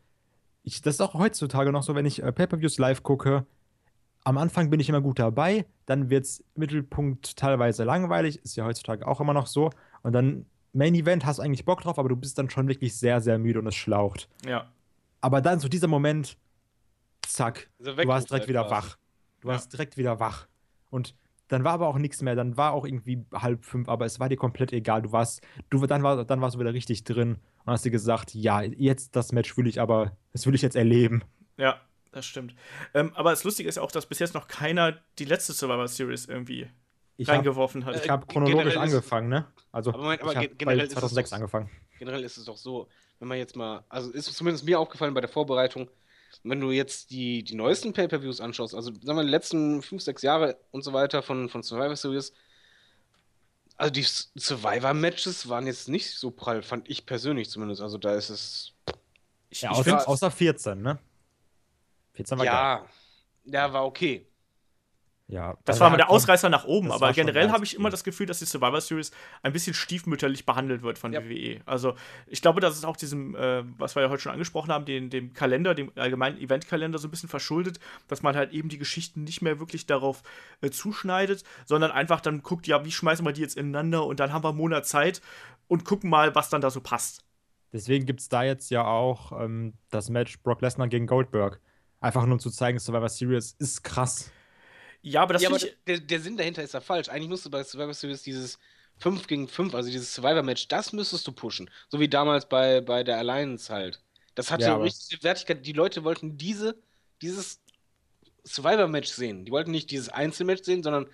Ich, 0.68 0.82
das 0.82 0.96
ist 0.96 1.02
auch 1.02 1.14
heutzutage 1.14 1.72
noch 1.72 1.84
so, 1.84 1.94
wenn 1.96 2.06
ich 2.08 2.24
äh, 2.24 2.32
Pay-Per-Views 2.32 2.78
live 2.80 3.04
gucke. 3.04 3.46
Am 4.24 4.38
Anfang 4.40 4.72
bin 4.72 4.80
ich 4.80 4.90
immer 4.90 5.02
gut 5.02 5.20
dabei, 5.20 5.66
dann 5.86 6.10
wird 6.10 6.26
es 6.26 6.44
Mittelpunkt 6.56 7.38
teilweise 7.38 7.84
langweilig, 7.84 8.38
ist 8.44 8.56
ja 8.56 8.66
heutzutage 8.66 9.08
auch 9.08 9.22
immer 9.22 9.34
noch 9.36 9.46
so. 9.46 9.70
Und 10.02 10.14
dann 10.14 10.48
Main 10.74 10.96
Event 10.96 11.24
hast 11.26 11.40
eigentlich 11.40 11.64
Bock 11.66 11.82
drauf, 11.82 12.00
aber 12.00 12.10
du 12.10 12.16
bist 12.16 12.38
dann 12.40 12.50
schon 12.50 12.68
wirklich 12.68 12.98
sehr, 12.98 13.22
sehr 13.22 13.38
müde 13.38 13.60
und 13.60 13.68
es 13.68 13.76
schlaucht. 13.76 14.28
Ja. 14.46 14.66
Aber 15.22 15.42
dann 15.42 15.60
so 15.60 15.68
dieser 15.70 15.88
Moment, 15.88 16.38
zack, 17.22 17.70
Also 17.80 17.94
du 17.94 18.08
warst 18.08 18.32
direkt 18.32 18.48
wieder 18.48 18.64
quasi. 18.64 18.74
wach. 18.88 18.98
Du 19.42 19.48
Ja. 19.50 19.54
warst 19.54 19.72
direkt 19.72 19.96
wieder 19.98 20.20
wach. 20.20 20.48
Und 20.90 21.14
dann 21.48 21.64
war 21.64 21.74
aber 21.74 21.88
auch 21.88 21.98
nichts 21.98 22.22
mehr. 22.22 22.36
Dann 22.36 22.58
war 22.58 22.74
auch 22.74 22.86
irgendwie 22.86 23.26
halb 23.34 23.66
fünf, 23.66 23.88
aber 23.90 24.06
es 24.06 24.20
war 24.20 24.30
dir 24.30 24.38
komplett 24.38 24.74
egal. 24.74 25.02
Du 25.04 25.12
warst, 25.12 25.42
du, 25.70 25.86
dann, 25.86 26.04
war, 26.04 26.26
dann 26.26 26.42
warst 26.42 26.56
du 26.56 26.60
wieder 26.60 26.74
richtig 26.74 27.04
drin 27.04 27.38
und 27.66 27.72
hast 27.74 27.86
dir 27.86 27.92
gesagt, 27.92 28.34
ja, 28.34 28.62
jetzt 28.62 29.16
das 29.16 29.32
Match 29.32 29.56
will 29.58 29.68
ich 29.68 29.80
aber, 29.82 30.18
das 30.32 30.46
will 30.48 30.56
ich 30.56 30.62
jetzt 30.62 30.76
erleben. 30.76 31.24
Ja, 31.58 31.80
das 32.12 32.26
stimmt. 32.26 32.56
Ähm, 32.94 33.12
aber 33.16 33.32
das 33.32 33.44
Lustige 33.44 33.70
ist 33.70 33.76
ja 33.76 33.82
auch, 33.82 33.92
dass 33.92 34.06
bis 34.06 34.20
jetzt 34.20 34.34
noch 34.34 34.48
keiner 34.48 34.98
die 35.20 35.26
letzte 35.26 35.54
Survivor 35.54 35.88
Series 35.88 36.26
irgendwie 36.26 36.68
Ich 37.18 37.28
habe 37.28 37.38
reingeworfen 37.38 37.86
hat. 37.86 37.96
ich 38.04 38.10
hab 38.10 38.24
Äh, 38.24 38.34
chronologisch 38.34 38.64
generell 38.74 38.88
ist- 38.88 38.94
angefangen, 38.96 39.30
ne? 39.30 39.46
Also 39.72 39.92
Aber 39.94 40.04
Moment, 40.04 40.22
aber 40.22 40.32
ich 40.32 40.38
habe 40.38 40.50
generell 40.50 40.78
bei 40.80 40.84
ist 40.86 40.90
es 40.94 41.00
2006 41.00 41.30
doch- 41.30 41.36
angefangen. 41.38 41.70
Generell 42.00 42.24
ist 42.24 42.38
es 42.38 42.46
doch 42.46 42.58
so, 42.58 42.88
wenn 43.20 43.28
man 43.28 43.38
jetzt 43.38 43.56
mal, 43.56 43.84
also 43.90 44.12
ist 44.12 44.26
zumindest 44.34 44.66
mir 44.66 44.80
aufgefallen 44.80 45.14
bei 45.14 45.22
der 45.22 45.30
Vorbereitung, 45.30 45.90
wenn 46.44 46.60
du 46.60 46.72
jetzt 46.72 47.12
die, 47.12 47.44
die 47.44 47.56
neuesten 47.56 47.94
Pay-Per-Views 47.94 48.42
anschaust, 48.42 48.76
also 48.76 48.92
sagen 48.94 49.18
wir 49.18 49.24
die 49.24 49.30
letzten 49.30 49.82
fünf, 49.82 50.02
sechs 50.02 50.22
Jahre 50.22 50.58
und 50.72 50.84
so 50.84 50.94
weiter 50.94 51.22
von, 51.22 51.50
von 51.50 51.64
Survivor 51.64 51.96
Series, 51.96 52.34
also 53.78 53.92
die 53.92 54.04
Survivor-Matches 54.04 55.50
waren 55.50 55.68
jetzt 55.68 55.90
nicht 55.90 56.18
so 56.18 56.32
prall, 56.32 56.64
fand 56.64 56.90
ich 56.90 57.06
persönlich 57.06 57.50
zumindest. 57.50 57.82
Also 57.82 57.98
da 57.98 58.16
ist 58.16 58.30
es. 58.30 58.74
Ich, 59.50 59.62
Ja, 59.62 59.72
ich 59.72 59.78
außer, 59.78 59.84
find, 59.84 60.08
außer 60.08 60.32
14, 60.32 60.82
ne? 60.82 61.00
14 62.14 62.38
war 62.38 62.46
geil. 62.46 62.54
Ja, 62.54 62.88
ja, 63.46 63.74
war 63.74 63.86
okay. 63.86 64.26
Ja, 65.28 65.58
das 65.66 65.76
also 65.78 65.86
war 65.86 65.90
mal 65.90 65.98
der 65.98 66.06
schon- 66.06 66.16
Ausreißer 66.16 66.50
nach 66.50 66.66
oben, 66.66 66.92
aber 66.92 67.12
generell 67.12 67.50
habe 67.50 67.64
ich 67.66 67.76
immer 67.76 67.90
das 67.90 68.04
Gefühl, 68.04 68.28
dass 68.28 68.38
die 68.38 68.46
Survivor 68.46 68.80
Series 68.80 69.10
ein 69.42 69.54
bisschen 69.54 69.74
stiefmütterlich 69.74 70.46
behandelt 70.46 70.84
wird 70.84 71.00
von 71.00 71.14
Ja. 71.14 71.24
WWE. 71.24 71.62
Also 71.66 71.96
ich 72.28 72.44
glaube, 72.44 72.62
dass 72.62 72.78
es 72.78 72.86
auch 72.86 72.96
diesem, 72.96 73.36
äh, 73.36 73.64
was 73.80 73.96
wir 73.96 74.04
ja 74.04 74.10
heute 74.10 74.22
schon 74.22 74.34
angesprochen 74.34 74.72
haben, 74.72 74.86
den, 74.86 75.10
dem 75.10 75.34
Kalender, 75.34 75.74
dem 75.74 75.92
allgemeinen 75.96 76.38
Eventkalender 76.38 77.00
so 77.00 77.08
ein 77.08 77.12
bisschen 77.12 77.28
verschuldet, 77.28 77.80
dass 78.08 78.22
man 78.22 78.36
halt 78.36 78.52
eben 78.54 78.70
die 78.70 78.78
Geschichten 78.78 79.24
nicht 79.24 79.42
mehr 79.42 79.60
wirklich 79.60 79.88
darauf 79.88 80.22
äh, 80.62 80.70
zuschneidet, 80.70 81.44
sondern 81.66 81.90
einfach 81.90 82.22
dann 82.22 82.44
guckt, 82.44 82.68
ja, 82.68 82.86
wie 82.86 82.92
schmeißen 82.92 83.26
wir 83.26 83.34
die 83.34 83.42
jetzt 83.42 83.58
ineinander 83.58 84.06
und 84.06 84.20
dann 84.20 84.32
haben 84.32 84.44
wir 84.44 84.50
einen 84.50 84.58
Monat 84.60 84.86
Zeit 84.86 85.22
und 85.68 85.86
gucken 85.86 86.08
mal, 86.12 86.36
was 86.36 86.50
dann 86.50 86.62
da 86.62 86.70
so 86.70 86.82
passt. 86.82 87.24
Deswegen 87.74 88.06
gibt 88.06 88.20
es 88.20 88.30
da 88.30 88.44
jetzt 88.44 88.70
ja 88.70 88.86
auch 88.86 89.32
ähm, 89.42 89.74
das 89.90 90.10
Match 90.12 90.38
Brock 90.44 90.62
Lesnar 90.62 90.88
gegen 90.88 91.08
Goldberg. 91.08 91.60
Einfach 92.00 92.26
nur 92.26 92.34
um 92.34 92.40
zu 92.40 92.52
zeigen, 92.52 92.78
Survivor 92.78 93.10
Series 93.10 93.56
ist 93.58 93.84
krass. 93.84 94.32
Ja, 95.08 95.22
aber 95.22 95.34
das 95.34 95.44
ja, 95.44 95.50
aber 95.50 95.58
ich, 95.58 95.72
der, 95.86 96.00
der 96.00 96.20
Sinn 96.20 96.36
dahinter 96.36 96.64
ist 96.64 96.74
ja 96.74 96.82
falsch. 96.82 97.10
Eigentlich 97.10 97.30
musst 97.30 97.46
du 97.46 97.52
bei 97.52 97.64
Survivor 97.64 97.94
Series 97.94 98.24
dieses 98.24 98.58
5 98.98 99.28
gegen 99.28 99.48
5, 99.48 99.76
also 99.76 99.90
dieses 99.90 100.16
Survivor-Match, 100.16 100.68
das 100.68 100.94
müsstest 100.94 101.28
du 101.28 101.32
pushen. 101.32 101.70
So 101.90 102.00
wie 102.00 102.08
damals 102.10 102.50
bei, 102.50 102.82
bei 102.82 103.04
der 103.04 103.20
Alliance 103.20 103.72
halt. 103.72 104.02
Das 104.34 104.50
hatte 104.50 104.64
Ja, 104.64 104.74
aber- 104.76 104.86
richtig 104.86 105.24
Wertigkeit. 105.24 105.64
Die 105.64 105.74
Leute 105.74 106.04
wollten 106.04 106.38
diese, 106.40 106.76
dieses 107.22 107.60
Survivor-Match 108.46 109.10
sehen. 109.10 109.46
Die 109.46 109.52
wollten 109.52 109.70
nicht 109.70 109.92
dieses 109.92 110.10
Einzelmatch 110.10 110.64
sehen, 110.64 110.82
sondern 110.82 111.06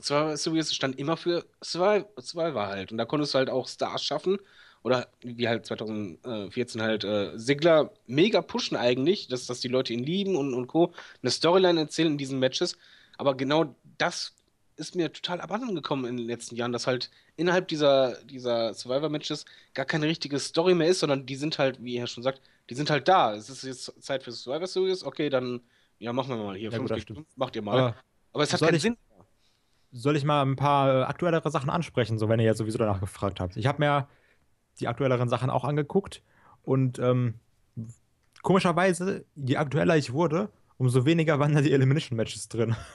Survivor 0.00 0.36
Series 0.38 0.74
stand 0.74 0.98
immer 0.98 1.18
für 1.18 1.44
Survivor, 1.62 2.08
Survivor 2.18 2.68
halt. 2.68 2.90
Und 2.90 2.96
da 2.96 3.04
konntest 3.04 3.34
du 3.34 3.38
halt 3.38 3.50
auch 3.50 3.68
Stars 3.68 4.02
schaffen. 4.02 4.38
Oder 4.82 5.08
wie 5.20 5.46
halt 5.46 5.66
2014 5.66 6.80
halt 6.80 7.04
äh, 7.04 7.38
Sigler 7.38 7.92
mega 8.06 8.40
pushen 8.40 8.78
eigentlich, 8.78 9.28
dass, 9.28 9.44
dass 9.44 9.60
die 9.60 9.68
Leute 9.68 9.92
ihn 9.92 10.02
lieben 10.02 10.36
und, 10.36 10.54
und 10.54 10.68
Co. 10.68 10.94
Eine 11.22 11.30
Storyline 11.30 11.80
erzählen 11.80 12.12
in 12.12 12.16
diesen 12.18 12.38
Matches. 12.38 12.78
Aber 13.20 13.36
genau 13.36 13.74
das 13.98 14.34
ist 14.76 14.94
mir 14.94 15.12
total 15.12 15.42
abhanden 15.42 15.74
gekommen 15.74 16.06
in 16.06 16.16
den 16.16 16.24
letzten 16.24 16.56
Jahren, 16.56 16.72
dass 16.72 16.86
halt 16.86 17.10
innerhalb 17.36 17.68
dieser, 17.68 18.14
dieser 18.24 18.72
Survivor-Matches 18.72 19.44
gar 19.74 19.84
keine 19.84 20.06
richtige 20.06 20.38
Story 20.38 20.74
mehr 20.74 20.88
ist, 20.88 21.00
sondern 21.00 21.26
die 21.26 21.36
sind 21.36 21.58
halt, 21.58 21.84
wie 21.84 21.98
er 21.98 22.06
schon 22.06 22.22
sagt, 22.22 22.40
die 22.70 22.74
sind 22.74 22.88
halt 22.88 23.08
da. 23.08 23.34
Es 23.34 23.50
ist 23.50 23.62
jetzt 23.62 23.92
Zeit 24.02 24.22
für 24.22 24.32
Survivor 24.32 24.66
Series, 24.66 25.04
okay, 25.04 25.28
dann 25.28 25.60
ja, 25.98 26.14
machen 26.14 26.30
wir 26.30 26.42
mal 26.42 26.56
hier. 26.56 26.70
Ja, 26.70 26.78
fünf 26.78 26.90
gut, 26.90 27.04
fünf, 27.06 27.26
macht 27.36 27.54
ihr 27.56 27.60
mal. 27.62 27.78
Aber 27.78 27.96
Aber 28.32 28.42
es 28.42 28.54
hat 28.54 28.60
keinen 28.60 28.76
ich- 28.76 28.80
Sinn. 28.82 28.96
soll 29.92 30.16
ich 30.16 30.24
mal 30.24 30.40
ein 30.40 30.56
paar 30.56 31.00
äh, 31.00 31.02
aktuellere 31.02 31.50
Sachen 31.50 31.68
ansprechen, 31.68 32.18
so 32.18 32.30
wenn 32.30 32.40
ihr 32.40 32.46
jetzt 32.46 32.56
sowieso 32.56 32.78
danach 32.78 33.00
gefragt 33.00 33.38
habt. 33.38 33.58
Ich 33.58 33.66
habe 33.66 33.80
mir 33.80 34.08
die 34.80 34.88
aktuelleren 34.88 35.28
Sachen 35.28 35.50
auch 35.50 35.64
angeguckt 35.64 36.22
und 36.62 36.98
ähm, 36.98 37.34
komischerweise, 38.40 39.26
je 39.34 39.56
aktueller 39.58 39.98
ich 39.98 40.14
wurde, 40.14 40.48
umso 40.78 41.04
weniger 41.04 41.38
waren 41.38 41.52
da 41.54 41.60
die 41.60 41.72
Elimination 41.72 42.16
Matches 42.16 42.48
drin. 42.48 42.74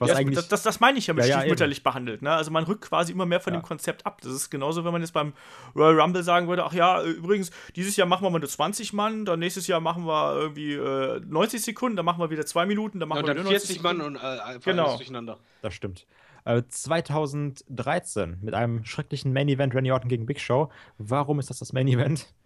Was 0.00 0.10
ja, 0.10 0.16
eigentlich 0.16 0.36
das, 0.36 0.48
das, 0.48 0.62
das 0.62 0.78
meine 0.80 0.98
ich 0.98 1.08
ja 1.08 1.14
mit 1.14 1.24
Ja, 1.24 1.30
ja, 1.30 1.38
stiefmütterlich 1.40 1.82
behandelt. 1.82 2.22
Ne? 2.22 2.30
Also 2.30 2.50
man 2.52 2.64
rückt 2.64 2.82
quasi 2.82 3.10
immer 3.12 3.26
mehr 3.26 3.40
von 3.40 3.52
Ja. 3.52 3.58
dem 3.60 3.64
Konzept 3.64 4.06
ab. 4.06 4.20
Das 4.22 4.32
ist 4.32 4.48
genauso, 4.48 4.84
wenn 4.84 4.92
man 4.92 5.00
jetzt 5.02 5.12
beim 5.12 5.32
Royal 5.74 6.00
Rumble 6.00 6.22
sagen 6.22 6.46
würde, 6.48 6.64
ach 6.64 6.72
ja, 6.72 7.02
äh, 7.02 7.08
übrigens, 7.10 7.50
dieses 7.74 7.96
Jahr 7.96 8.06
machen 8.06 8.22
wir 8.24 8.30
mal 8.30 8.38
nur 8.38 8.48
20 8.48 8.92
Mann, 8.92 9.24
dann 9.24 9.40
nächstes 9.40 9.66
Jahr 9.66 9.80
machen 9.80 10.06
wir 10.06 10.36
irgendwie 10.36 10.74
äh, 10.74 11.20
90 11.26 11.60
Sekunden, 11.62 11.96
dann 11.96 12.06
machen 12.06 12.20
wir 12.20 12.30
wieder 12.30 12.46
2 12.46 12.66
Minuten, 12.66 13.00
dann 13.00 13.08
machen 13.08 13.18
Ja, 13.18 13.22
und 13.22 13.28
wir 13.28 13.34
dann 13.34 13.44
wieder 13.44 13.52
90 13.52 13.68
40 13.68 13.82
Mann 13.82 14.00
und 14.00 14.16
äh, 14.16 14.18
einfach 14.20 14.64
Genau. 14.64 14.84
alles 14.86 14.96
durcheinander. 14.98 15.38
Das 15.62 15.74
stimmt. 15.74 16.06
Äh, 16.44 16.62
2013 16.68 18.38
mit 18.42 18.54
einem 18.54 18.84
schrecklichen 18.84 19.32
Main 19.32 19.48
Event 19.48 19.74
Randy 19.74 19.92
Orton 19.92 20.08
gegen 20.08 20.26
Big 20.26 20.40
Show. 20.40 20.70
Warum 20.98 21.38
ist 21.38 21.50
das 21.50 21.58
das 21.58 21.72
Main 21.72 21.88
Event? 21.88 22.26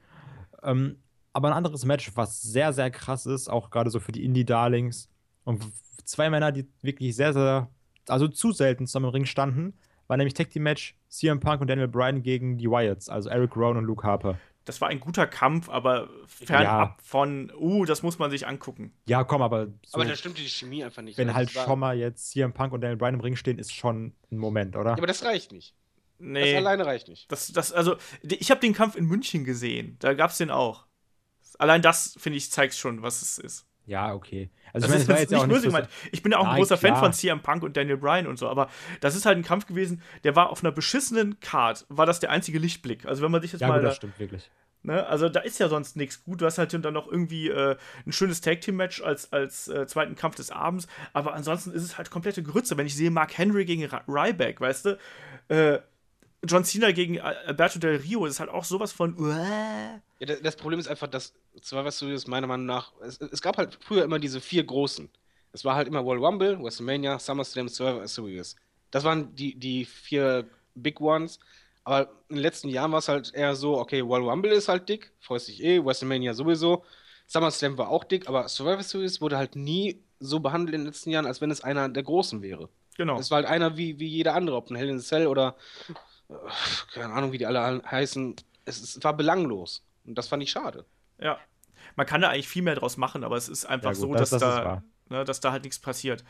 Ähm, 0.65 0.99
aber 1.33 1.49
ein 1.49 1.55
anderes 1.55 1.85
Match, 1.85 2.13
was 2.15 2.41
sehr, 2.41 2.73
sehr 2.73 2.89
krass 2.93 3.27
ist, 3.27 3.51
auch 3.51 3.71
gerade 3.71 3.91
so 3.91 3.99
für 3.99 4.13
die 4.13 4.25
Indie-Darlings. 4.25 5.09
Und 5.43 5.61
zwei 6.05 6.31
Männer, 6.31 6.53
die 6.53 6.67
wirklich 6.83 7.15
sehr, 7.17 7.33
sehr, 7.33 7.69
also 8.09 8.29
zu 8.29 8.53
selten 8.53 8.87
zusammen 8.87 9.07
im 9.07 9.13
Ring 9.13 9.27
standen, 9.27 9.75
war 10.09 10.17
nämlich 10.17 10.35
Tag 10.35 10.51
Team 10.51 10.65
Match 10.65 10.95
CM 11.09 11.41
Punk 11.41 11.61
und 11.61 11.69
Daniel 11.69 11.89
Bryan 11.89 12.23
gegen 12.23 12.59
die 12.59 12.69
Wyatts, 12.69 13.09
also 13.09 13.29
Eric 13.31 13.57
Rowan 13.57 13.77
und 13.79 13.85
Luke 13.85 14.07
Harper. 14.07 14.39
das 14.65 14.81
war 14.81 14.89
ein 14.89 15.01
guter 15.01 15.27
Kampf, 15.27 15.69
aber 15.69 16.09
fernab 16.27 16.91
Ja. 16.91 16.97
von, 17.03 17.51
uh, 17.59 17.85
das 17.85 18.03
muss 18.03 18.19
man 18.19 18.31
sich 18.31 18.47
angucken. 18.47 18.93
Ja, 19.07 19.25
komm, 19.25 19.43
aber, 19.43 19.67
so, 19.87 19.95
Aber 19.95 20.05
da 20.05 20.15
stimmte 20.15 20.41
die 20.43 20.49
Chemie 20.49 20.85
einfach 20.85 21.03
nicht. 21.03 21.19
wenn 21.19 21.29
Also 21.29 21.37
halt 21.37 21.57
das 21.57 21.65
schon 21.65 21.79
mal 21.81 21.97
jetzt 21.99 22.31
CM 22.31 22.53
Punk 22.53 22.73
und 22.73 22.81
Daniel 22.81 22.97
Bryan 22.97 23.15
im 23.15 23.21
Ring 23.21 23.37
stehen, 23.37 23.59
ist 23.59 23.75
schon 23.75 24.13
ein 24.31 24.39
Moment, 24.39 24.77
oder? 24.77 24.91
Ja, 24.91 24.97
aber 24.99 25.07
das 25.09 25.25
reicht 25.25 25.51
nicht. 25.53 25.75
Das 26.19 26.29
Nee. 26.29 26.57
alleine 26.57 26.87
reicht 26.87 27.09
nicht. 27.09 27.31
Das, 27.33 27.49
das, 27.49 27.73
also, 27.73 27.97
ich 28.23 28.51
habe 28.53 28.61
den 28.61 28.75
Kampf 28.75 28.95
in 28.95 29.07
München 29.07 29.45
gesehen. 29.45 29.97
Da 29.99 30.15
gab's 30.15 30.39
den 30.39 30.51
auch. 30.53 30.87
Allein 31.59 31.83
das, 31.83 32.15
finde 32.19 32.37
ich, 32.39 32.49
zeigt 32.53 32.75
schon, 32.75 33.03
was 33.03 33.23
es 33.23 33.39
ist. 33.39 33.67
Ja, 33.87 34.15
okay. 34.15 34.49
Also 34.73 34.87
Das 34.87 34.87
ich 34.87 34.91
meine, 34.91 35.03
ist 35.03 35.09
war 35.09 35.19
jetzt 35.21 35.31
nicht 35.31 35.41
auch 35.41 35.45
böse 35.47 35.53
nicht 35.55 35.63
so, 35.63 35.69
gemeint. 35.69 35.89
Ich 36.13 36.23
bin 36.23 36.33
ja 36.33 36.39
auch 36.39 36.47
ein 36.47 36.57
großer 36.57 36.77
Fan 36.79 36.91
klar. 36.91 37.03
von 37.03 37.13
CM 37.13 37.41
Punk 37.41 37.63
und 37.63 37.77
Daniel 37.77 37.97
Bryan 37.97 38.27
und 38.27 38.39
so, 38.39 38.49
aber 38.49 38.69
das 39.01 39.17
ist 39.17 39.27
halt 39.27 39.37
ein 39.37 39.43
Kampf 39.43 39.67
gewesen, 39.67 40.03
der 40.25 40.37
war 40.37 40.51
auf 40.51 40.63
einer 40.63 40.73
beschissenen 40.73 41.41
Card, 41.41 41.85
war 41.89 42.07
das 42.07 42.21
der 42.21 42.31
einzige 42.31 42.59
Lichtblick. 42.59 43.07
Also 43.07 43.23
wenn 43.23 43.31
man 43.31 43.43
sich 43.43 43.53
jetzt 43.53 43.61
Ja, 43.61 43.69
mal 43.69 43.75
gut, 43.75 43.85
da, 43.85 43.89
das 43.89 43.97
stimmt 43.97 44.19
wirklich. 44.19 44.51
Ne? 44.85 45.07
Also 45.07 45.29
da 45.29 45.41
ist 45.41 45.59
ja 45.61 45.69
sonst 45.69 45.97
nichts 45.97 46.25
gut. 46.25 46.41
Du 46.41 46.47
hast 46.47 46.59
halt 46.59 46.73
dann 46.85 46.95
noch 46.95 47.07
irgendwie 47.07 47.49
äh, 47.49 47.77
ein 48.05 48.13
schönes 48.13 48.41
Tag-Team-Match 48.41 49.03
als, 49.03 49.33
als 49.33 49.69
äh, 49.69 49.87
zweiten 49.87 50.17
Kampf 50.17 50.35
des 50.37 50.51
Abends. 50.51 50.89
Aber 51.13 51.35
ansonsten 51.35 51.71
ist 51.73 51.83
es 51.85 51.99
halt 51.99 52.11
komplette 52.11 52.43
Grütze. 52.43 52.77
Wenn 52.77 52.87
ich 52.87 52.97
sehe 52.97 53.11
Mark 53.11 53.37
Henry 53.39 53.65
gegen 53.65 53.85
Ryback, 54.09 54.61
weißt 54.61 54.87
du, 54.87 54.99
äh, 55.49 55.79
John 56.45 56.65
Cena 56.65 56.91
gegen 56.93 57.21
Al- 57.21 57.37
Alberto 57.47 57.79
Del 57.79 57.97
Rio, 57.97 58.27
ist 58.27 58.41
halt 58.41 58.51
auch 58.51 58.65
sowas 58.65 58.93
von. 58.93 59.17
Ja, 59.19 60.27
da- 60.27 60.37
das 60.43 60.57
Problem 60.57 60.81
ist 60.81 60.89
einfach, 60.89 61.09
dass, 61.09 61.35
du 61.71 62.09
ist 62.09 62.29
meiner 62.29 62.47
Meinung 62.47 62.67
nach, 62.67 62.93
es, 63.01 63.21
es 63.21 63.43
gab 63.43 63.59
halt 63.59 63.79
früher 63.81 64.05
immer 64.05 64.19
diese 64.19 64.41
vier 64.41 64.65
großen. 64.65 65.09
Es 65.53 65.65
war 65.65 65.75
halt 65.77 65.87
immer 65.89 66.05
World 66.05 66.23
Rumble, 66.23 66.59
WrestleMania, 66.63 67.19
SummerSlam, 67.19 67.69
Survivor 67.69 68.09
Series. 68.09 68.57
Das 68.91 69.05
waren 69.05 69.35
die, 69.35 69.55
die 69.55 69.85
vier 69.85 70.47
Big 70.75 71.01
Ones. 71.01 71.39
Aber 71.85 72.11
in 72.29 72.37
den 72.37 72.43
letzten 72.43 72.69
Jahren 72.69 72.93
war 72.93 73.01
es 73.01 73.09
halt 73.09 73.35
eher 73.35 73.55
so, 73.57 73.79
okay, 73.79 74.07
World 74.07 74.25
Rumble 74.25 74.53
ist 74.53 74.69
halt 74.69 74.89
dick, 74.89 75.13
freust 75.21 75.49
dich 75.49 75.63
eh, 75.63 75.85
WrestleMania 75.85 76.33
sowieso. 76.33 76.85
SummerSlam 77.27 77.77
war 77.79 77.89
auch 77.89 78.05
dick, 78.05 78.29
aber 78.29 78.49
Survivor 78.49 78.83
Series 78.83 79.21
wurde 79.21 79.37
halt 79.37 79.57
nie 79.57 80.03
so 80.21 80.39
behandelt 80.41 80.75
in 80.75 80.83
den 80.83 80.87
letzten 80.87 81.11
Jahren, 81.11 81.27
als 81.27 81.41
wenn 81.41 81.51
es 81.51 81.63
einer 81.63 81.89
der 81.89 82.03
großen 82.05 82.41
wäre. 82.43 82.69
Genau. 82.97 83.19
Es 83.19 83.31
war 83.31 83.37
halt 83.37 83.47
einer 83.47 83.77
wie, 83.77 83.99
wie 83.99 84.07
jeder 84.07 84.35
andere, 84.35 84.57
ob 84.57 84.71
ein 84.71 84.77
Hell 84.77 84.89
in 84.91 84.99
a 84.99 85.01
Cell 85.01 85.27
oder 85.27 85.57
äh, 85.89 85.95
keine 86.95 87.13
Ahnung, 87.13 87.33
wie 87.33 87.39
die 87.39 87.47
alle 87.47 87.83
heißen. 87.91 88.37
Es, 88.65 88.81
es 88.83 89.03
war 89.05 89.17
belanglos. 89.17 89.85
Und 90.05 90.17
das 90.17 90.29
fand 90.29 90.43
ich 90.43 90.51
schade. 90.51 90.85
Ja. 91.19 91.39
Man 91.97 92.07
kann 92.07 92.21
da 92.21 92.29
eigentlich 92.31 92.49
viel 92.49 92.63
mehr 92.63 92.75
draus 92.75 92.97
machen, 92.97 93.25
aber 93.25 93.37
es 93.37 93.49
ist 93.49 93.65
einfach 93.65 93.93
Ja, 93.93 93.99
gut, 94.01 94.01
so, 94.01 94.15
das- 94.15 94.31
dass, 94.31 94.41
das 94.41 94.55
da, 94.57 94.83
ne, 95.09 95.25
dass 95.25 95.41
da 95.41 95.53
halt 95.53 95.65
nichts 95.65 95.79
passiert. 95.79 96.25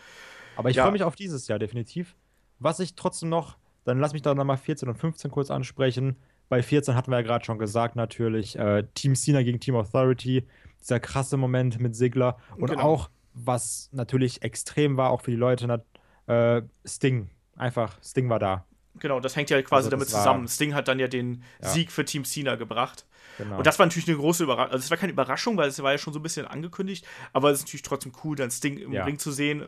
Aber 0.57 0.71
ich 0.71 0.77
Ja. 0.77 0.83
freue 0.85 0.93
mich 0.93 1.03
auf 1.05 1.17
dieses 1.17 1.49
Jahr 1.49 1.59
definitiv. 1.59 2.15
Was 2.59 2.81
ich 2.81 2.95
trotzdem 2.95 3.29
noch, 3.29 3.57
dann 3.85 3.99
lass 3.99 4.13
mich 4.13 4.23
da 4.23 4.35
nochmal 4.35 4.57
14 4.59 4.89
und 4.89 4.97
15 4.97 5.31
kurz 5.31 5.51
ansprechen. 5.51 6.17
Bei 6.49 6.63
14 6.63 6.95
hatten 6.95 7.11
wir 7.11 7.17
ja 7.19 7.23
gerade 7.23 7.45
schon 7.45 7.59
gesagt, 7.59 7.97
natürlich 7.97 8.57
äh, 8.59 8.85
Team 8.95 9.15
Cena 9.15 9.43
gegen 9.43 9.59
Team 9.61 9.75
Authority. 9.77 10.47
Dieser 10.81 11.01
krasse 11.01 11.37
Moment 11.37 11.81
mit 11.81 11.97
Sigler. 11.97 12.37
Und 12.57 12.71
Genau. 12.71 12.83
auch, 12.83 13.11
was 13.35 13.89
natürlich 13.93 14.43
extrem 14.43 14.97
war, 14.97 15.11
auch 15.11 15.23
für 15.23 15.31
die 15.31 15.37
Leute, 15.37 15.83
äh, 16.27 16.63
Sting. 16.85 17.31
Einfach, 17.57 17.99
Sting 18.03 18.29
war 18.29 18.39
da. 18.39 18.65
Genau, 19.03 19.21
das 19.21 19.35
hängt 19.37 19.51
ja 19.51 19.61
quasi 19.63 19.87
Also 19.87 19.91
damit 19.91 20.09
zusammen. 20.09 20.47
Sting 20.49 20.75
hat 20.75 20.87
dann 20.89 20.99
ja 21.01 21.09
den 21.09 21.43
Ja. 21.61 21.69
Sieg 21.69 21.91
für 21.93 22.05
Team 22.05 22.25
Cena 22.25 22.55
gebracht. 22.55 23.05
Genau. 23.37 23.59
Und 23.59 23.67
das 23.67 23.79
war 23.79 23.87
natürlich 23.87 24.09
eine 24.09 24.17
große 24.17 24.45
Überraschung. 24.45 24.73
Also, 24.73 24.85
es 24.85 24.91
war 24.91 24.97
keine 24.97 25.13
Überraschung, 25.13 25.57
weil 25.57 25.69
es 25.69 25.83
war 25.83 25.91
ja 25.93 25.99
schon 25.99 26.13
so 26.13 26.21
ein 26.21 26.23
bisschen 26.23 26.47
angekündigt. 26.47 27.05
Aber 27.33 27.51
es 27.51 27.59
ist 27.59 27.65
natürlich 27.67 27.83
trotzdem 27.83 28.13
cool, 28.23 28.37
dann 28.37 28.51
Sting 28.51 28.79
im 28.79 28.93
Ja. 28.93 29.05
Ring 29.05 29.19
zu 29.19 29.33
sehen. 29.33 29.67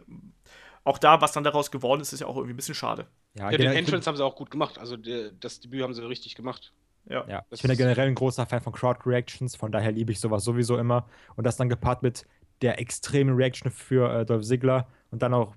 Auch 0.85 0.99
da, 0.99 1.21
was 1.21 1.33
dann 1.33 1.45
daraus 1.45 1.71
geworden 1.71 2.01
ist, 2.01 2.13
ist 2.13 2.21
ja 2.21 2.27
auch 2.27 2.37
irgendwie 2.37 2.55
ein 2.55 2.57
bisschen 2.57 2.75
schade. 2.75 3.07
ja, 3.37 3.51
Ja, 3.51 3.57
den 3.59 3.73
Entrance 3.73 4.07
haben 4.07 4.17
sie 4.17 4.25
auch 4.25 4.37
gut 4.37 4.51
gemacht. 4.51 4.79
Also 4.79 4.97
der, 4.97 5.33
das 5.33 5.59
Debüt 5.61 5.83
haben 5.83 5.95
sie 5.95 6.07
richtig 6.07 6.37
gemacht. 6.37 6.73
Ja. 7.09 7.27
Ja, 7.29 7.43
ich 7.51 7.61
bin 7.61 7.71
ja 7.71 7.77
generell 7.77 8.07
ein 8.07 8.15
großer 8.15 8.47
Fan 8.47 8.61
von 8.63 8.73
Crowd 8.73 9.01
Reactions, 9.05 9.57
von 9.57 9.73
daher 9.73 9.93
liebe 9.93 10.13
ich 10.13 10.21
sowas 10.21 10.45
sowieso 10.45 10.79
immer. 10.79 11.07
Und 11.37 11.45
das 11.45 11.57
dann 11.57 11.69
gepaart 11.69 12.03
mit 12.03 12.27
der 12.63 12.79
extremen 12.79 13.35
Reaction 13.35 13.71
für 13.71 14.21
äh, 14.21 14.25
Dolph 14.25 14.45
Ziggler 14.45 14.87
und 15.11 15.23
dann 15.23 15.35
auch 15.35 15.55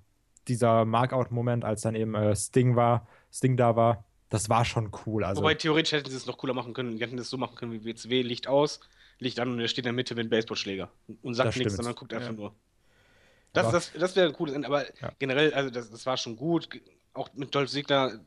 dieser 0.47 0.85
Markout-Moment, 0.85 1.63
als 1.65 1.81
dann 1.81 1.95
eben 1.95 2.15
äh, 2.15 2.35
Sting 2.35 2.75
war, 2.75 3.05
Sting 3.31 3.57
da 3.57 3.75
war, 3.75 4.05
das 4.29 4.49
war 4.49 4.65
schon 4.65 4.91
cool. 5.05 5.23
Also, 5.23 5.41
Wobei 5.41 5.53
theoretisch 5.55 5.91
hätten 5.93 6.09
sie 6.09 6.17
es 6.17 6.25
noch 6.25 6.37
cooler 6.37 6.53
machen 6.53 6.73
können. 6.73 6.97
Die 6.97 7.01
hätten 7.03 7.17
es 7.17 7.29
so 7.29 7.37
machen 7.37 7.55
können 7.55 7.71
wie 7.71 7.85
WCW, 7.85 8.21
Licht 8.21 8.47
aus, 8.47 8.79
Licht 9.19 9.39
an 9.39 9.49
und 9.51 9.59
er 9.59 9.67
steht 9.67 9.79
in 9.79 9.83
der 9.89 9.93
Mitte 9.93 10.13
mit 10.15 10.21
einem 10.23 10.29
Baseballschläger. 10.29 10.89
Und 11.21 11.33
sagt 11.33 11.55
nichts, 11.57 11.75
sondern 11.75 11.95
guckt 11.95 12.13
einfach 12.13 12.27
Ja. 12.29 12.33
nur. 12.33 12.55
Das, 13.53 13.65
Aber- 13.67 13.73
das, 13.73 13.91
das 13.93 14.15
wäre 14.15 14.27
ein 14.27 14.33
cooles 14.33 14.53
Ende. 14.53 14.67
Aber 14.67 14.83
Ja. 15.01 15.11
generell, 15.19 15.53
also 15.53 15.69
das, 15.69 15.89
das 15.89 16.05
war 16.05 16.17
schon 16.17 16.35
gut. 16.35 16.69
Auch 17.13 17.29
mit 17.33 17.53
Dolph 17.55 17.69
Ziggler. 17.71 18.19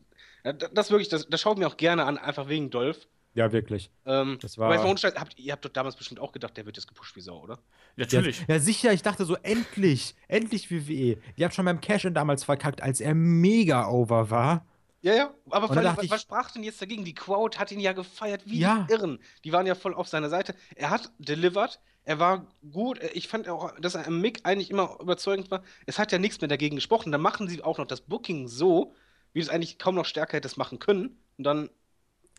Das, 0.75 0.91
wirklich, 0.91 1.09
das, 1.09 1.29
das 1.29 1.41
schaut 1.41 1.59
mir 1.59 1.67
auch 1.67 1.77
gerne 1.77 2.05
an, 2.07 2.17
einfach 2.19 2.49
wegen 2.49 2.71
Dolph. 2.71 3.07
ja, 3.35 3.53
wirklich. 3.53 3.91
Ähm, 4.07 4.39
Das 4.41 4.57
aber 4.59 4.71
war- 4.71 4.87
jetzt 4.89 5.03
mal 5.05 5.13
habt, 5.21 5.39
ihr 5.39 5.53
habt 5.53 5.65
doch 5.65 5.71
damals 5.71 5.95
bestimmt 5.97 6.19
auch 6.19 6.33
gedacht, 6.33 6.57
der 6.57 6.65
wird 6.67 6.77
jetzt 6.77 6.89
gepusht 6.89 7.15
wie 7.15 7.21
Sau, 7.21 7.41
oder? 7.43 7.59
Natürlich. 7.97 8.41
Ja, 8.49 8.55
ja, 8.55 8.59
sicher, 8.59 8.93
ich 8.93 9.03
dachte 9.03 9.25
so, 9.27 9.37
endlich, 9.43 10.15
endlich 10.29 10.71
WWE. 10.71 11.19
Die 11.37 11.45
haben 11.45 11.53
schon 11.53 11.67
beim 11.67 11.81
Cash-In 11.81 12.15
damals 12.15 12.43
verkackt, 12.43 12.83
als 12.83 13.01
er 13.01 13.15
mega 13.15 13.87
over 13.89 14.31
war. 14.31 14.67
Ja, 15.03 15.15
ja. 15.15 15.35
Aber 15.49 15.71
allem, 15.71 15.97
was, 15.97 16.05
ich- 16.05 16.11
was 16.11 16.23
sprach 16.23 16.51
denn 16.51 16.63
jetzt 16.63 16.81
dagegen? 16.83 17.05
Die 17.05 17.15
Crowd 17.15 17.59
hat 17.59 17.73
ihn 17.73 17.81
ja 17.81 17.93
gefeiert 17.93 18.43
wie 18.45 18.59
Ja. 18.59 18.87
die 18.89 18.93
Irren. 18.93 19.19
Die 19.45 19.53
waren 19.53 19.67
ja 19.67 19.75
voll 19.75 19.95
auf 19.95 20.09
seiner 20.09 20.29
Seite. 20.29 20.55
Er 20.77 20.91
hat 20.91 21.11
delivered. 21.19 21.81
Er 22.05 22.19
war 22.19 22.47
gut. 22.71 23.01
Ich 23.15 23.29
fand 23.29 23.49
auch, 23.49 23.79
dass 23.81 23.95
er 23.95 24.07
im 24.07 24.21
Mick 24.21 24.41
eigentlich 24.45 24.71
immer 24.71 24.99
überzeugend 25.01 25.51
war. 25.51 25.63
Es 25.87 25.99
hat 25.99 26.13
ja 26.13 26.19
nichts 26.19 26.41
mehr 26.41 26.49
dagegen 26.49 26.77
gesprochen. 26.77 27.13
Dann 27.13 27.21
machen 27.21 27.49
sie 27.49 27.63
auch 27.63 27.79
noch 27.79 27.87
das 27.87 28.03
Booking 28.03 28.47
so, 28.49 28.95
wie 29.33 29.41
es 29.41 29.49
eigentlich 29.49 29.79
kaum 29.79 29.95
noch 29.95 30.05
stärker 30.07 30.37
hättest 30.37 30.59
machen 30.59 30.79
können. 30.79 31.19
Und 31.39 31.45
dann, 31.45 31.71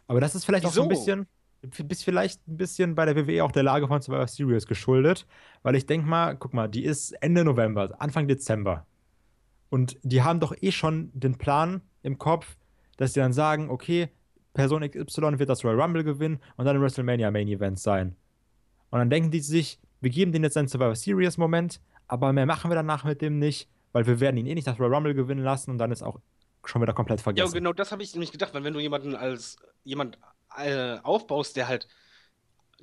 Aber 0.07 0.19
das 0.21 0.35
ist 0.35 0.45
vielleicht 0.45 0.65
auch 0.65 0.71
so 0.73 0.83
ein 0.83 0.89
Wieso? 0.89 0.99
bisschen, 1.61 1.87
bis 1.87 2.03
vielleicht 2.03 2.47
ein 2.47 2.57
bisschen 2.57 2.93
bei 2.95 3.05
der 3.05 3.15
WWE 3.15 3.43
auch 3.43 3.51
der 3.51 3.63
Lage 3.63 3.87
von 3.87 4.01
Survivor 4.01 4.27
Series 4.27 4.65
geschuldet, 4.67 5.25
weil 5.63 5.75
ich 5.75 5.85
denke 5.87 6.07
mal, 6.07 6.35
guck 6.35 6.53
mal, 6.53 6.67
die 6.67 6.83
ist 6.83 7.11
Ende 7.21 7.43
November, 7.43 7.95
Anfang 7.99 8.27
Dezember. 8.27 8.85
Und 9.69 9.97
die 10.03 10.21
haben 10.21 10.39
doch 10.39 10.53
eh 10.59 10.71
schon 10.71 11.11
den 11.13 11.37
Plan 11.37 11.81
im 12.03 12.17
Kopf, 12.17 12.57
dass 12.97 13.13
sie 13.13 13.19
dann 13.19 13.33
sagen, 13.33 13.69
okay, 13.69 14.09
Person 14.53 14.81
XY 14.81 15.39
wird 15.39 15.49
das 15.49 15.63
Royal 15.63 15.81
Rumble 15.81 16.03
gewinnen 16.03 16.39
und 16.57 16.65
dann 16.65 16.75
im 16.75 16.81
WrestleMania 16.81 17.31
Main 17.31 17.47
Event 17.47 17.79
sein. 17.79 18.15
Und 18.89 18.99
dann 18.99 19.09
denken 19.09 19.31
die 19.31 19.39
sich, 19.39 19.79
wir 20.01 20.09
geben 20.09 20.31
denen 20.31 20.43
jetzt 20.43 20.57
einen 20.57 20.67
Survivor 20.67 20.95
Series 20.95 21.37
Moment, 21.37 21.79
aber 22.07 22.33
mehr 22.33 22.45
machen 22.45 22.69
wir 22.69 22.75
danach 22.75 23.03
mit 23.05 23.21
dem 23.21 23.39
nicht, 23.39 23.69
weil 23.93 24.05
wir 24.05 24.19
werden 24.19 24.37
ihn 24.37 24.47
eh 24.47 24.55
nicht 24.55 24.67
das 24.67 24.79
Royal 24.79 24.93
Rumble 24.93 25.13
gewinnen 25.13 25.43
lassen 25.43 25.71
und 25.71 25.77
dann 25.77 25.91
ist 25.91 26.03
auch 26.03 26.19
schon 26.65 26.81
wieder 26.81 26.93
komplett 26.93 27.19
ja, 27.19 27.23
vergessen. 27.23 27.47
und 27.47 27.53
genau 27.53 27.73
das 27.73 27.91
habe 27.91 28.03
ich 28.03 28.13
nämlich 28.13 28.31
gedacht, 28.31 28.53
weil 28.53 28.63
wenn 28.63 28.73
du 28.73 28.79
jemanden 28.79 29.15
als 29.15 29.57
jemand 29.83 30.17
äh, 30.57 30.97
aufbaust, 31.03 31.55
der 31.55 31.67
halt 31.67 31.87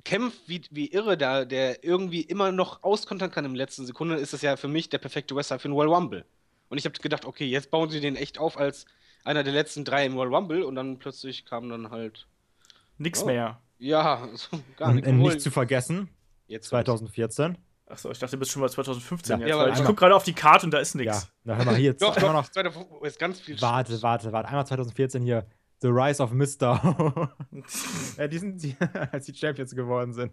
kämpft 0.03 0.47
wie, 0.47 0.61
wie 0.71 0.87
irre, 0.87 1.17
der, 1.17 1.45
der 1.45 1.83
irgendwie 1.83 2.21
immer 2.21 2.51
noch 2.51 2.83
auskontern 2.83 3.31
kann 3.31 3.45
im 3.45 3.55
letzten 3.55 3.85
Sekunde, 3.85 4.15
ist 4.15 4.33
das 4.33 4.41
ja 4.41 4.55
für 4.55 4.67
mich 4.67 4.89
der 4.89 4.97
perfekte 4.97 5.35
Wrestler 5.35 5.59
für 5.59 5.65
einen 5.65 5.75
Royal 5.75 5.93
Rumble. 5.93 6.25
Und 6.69 6.77
ich 6.77 6.85
habe 6.85 6.97
gedacht, 6.99 7.25
okay, 7.25 7.45
jetzt 7.45 7.71
bauen 7.71 7.89
sie 7.89 7.99
den 7.99 8.15
echt 8.15 8.37
auf 8.37 8.57
als 8.57 8.85
einer 9.23 9.43
der 9.43 9.53
letzten 9.53 9.85
drei 9.85 10.05
im 10.05 10.15
Royal 10.17 10.33
Rumble 10.35 10.63
und 10.63 10.75
dann 10.75 10.97
plötzlich 10.99 11.45
kam 11.45 11.69
dann 11.69 11.91
halt, 11.91 12.27
Nix 12.97 13.23
Oh. 13.23 13.25
mehr. 13.27 13.59
ja, 13.77 14.27
so, 14.33 14.59
gar 14.77 14.89
Und 14.89 14.95
nicht. 14.95 15.07
äh, 15.07 15.11
nicht 15.11 15.41
zu 15.41 15.51
vergessen, 15.51 16.09
jetzt 16.47 16.67
2014. 16.69 17.57
Achso, 17.87 18.11
ich 18.11 18.19
dachte, 18.19 18.35
du 18.35 18.39
bist 18.39 18.51
schon 18.51 18.61
mal 18.61 18.69
2015 18.69 19.39
Ja. 19.41 19.47
jetzt. 19.47 19.55
Ja, 19.57 19.67
ich 19.69 19.79
gucke 19.83 19.95
gerade 19.95 20.15
auf 20.15 20.23
die 20.23 20.33
Karte 20.33 20.65
und 20.65 20.71
da 20.71 20.79
ist 20.79 20.93
Ja, 20.95 21.01
nix. 21.01 21.31
na 21.43 21.55
hör 21.55 21.65
mal 21.65 21.75
hier 21.75 21.85
jetzt 21.85 22.01
Doch, 22.01 22.15
doch, 22.15 22.33
noch. 22.33 22.47
2015 22.49 23.07
ist 23.07 23.19
ganz 23.19 23.39
viel. 23.39 23.59
Warte, 23.61 23.99
warte, 24.03 24.31
warte. 24.31 24.47
Einmal 24.49 24.67
2014 24.67 25.23
hier 25.23 25.45
The 25.81 25.87
Rise 25.87 26.21
of 26.21 26.31
Mr. 26.31 27.31
ja, 28.17 28.27
die 28.27 28.37
sind 28.37 28.61
die, 28.61 28.75
als 29.11 29.25
die 29.25 29.33
Champions 29.33 29.73
geworden 29.73 30.13
sind. 30.13 30.31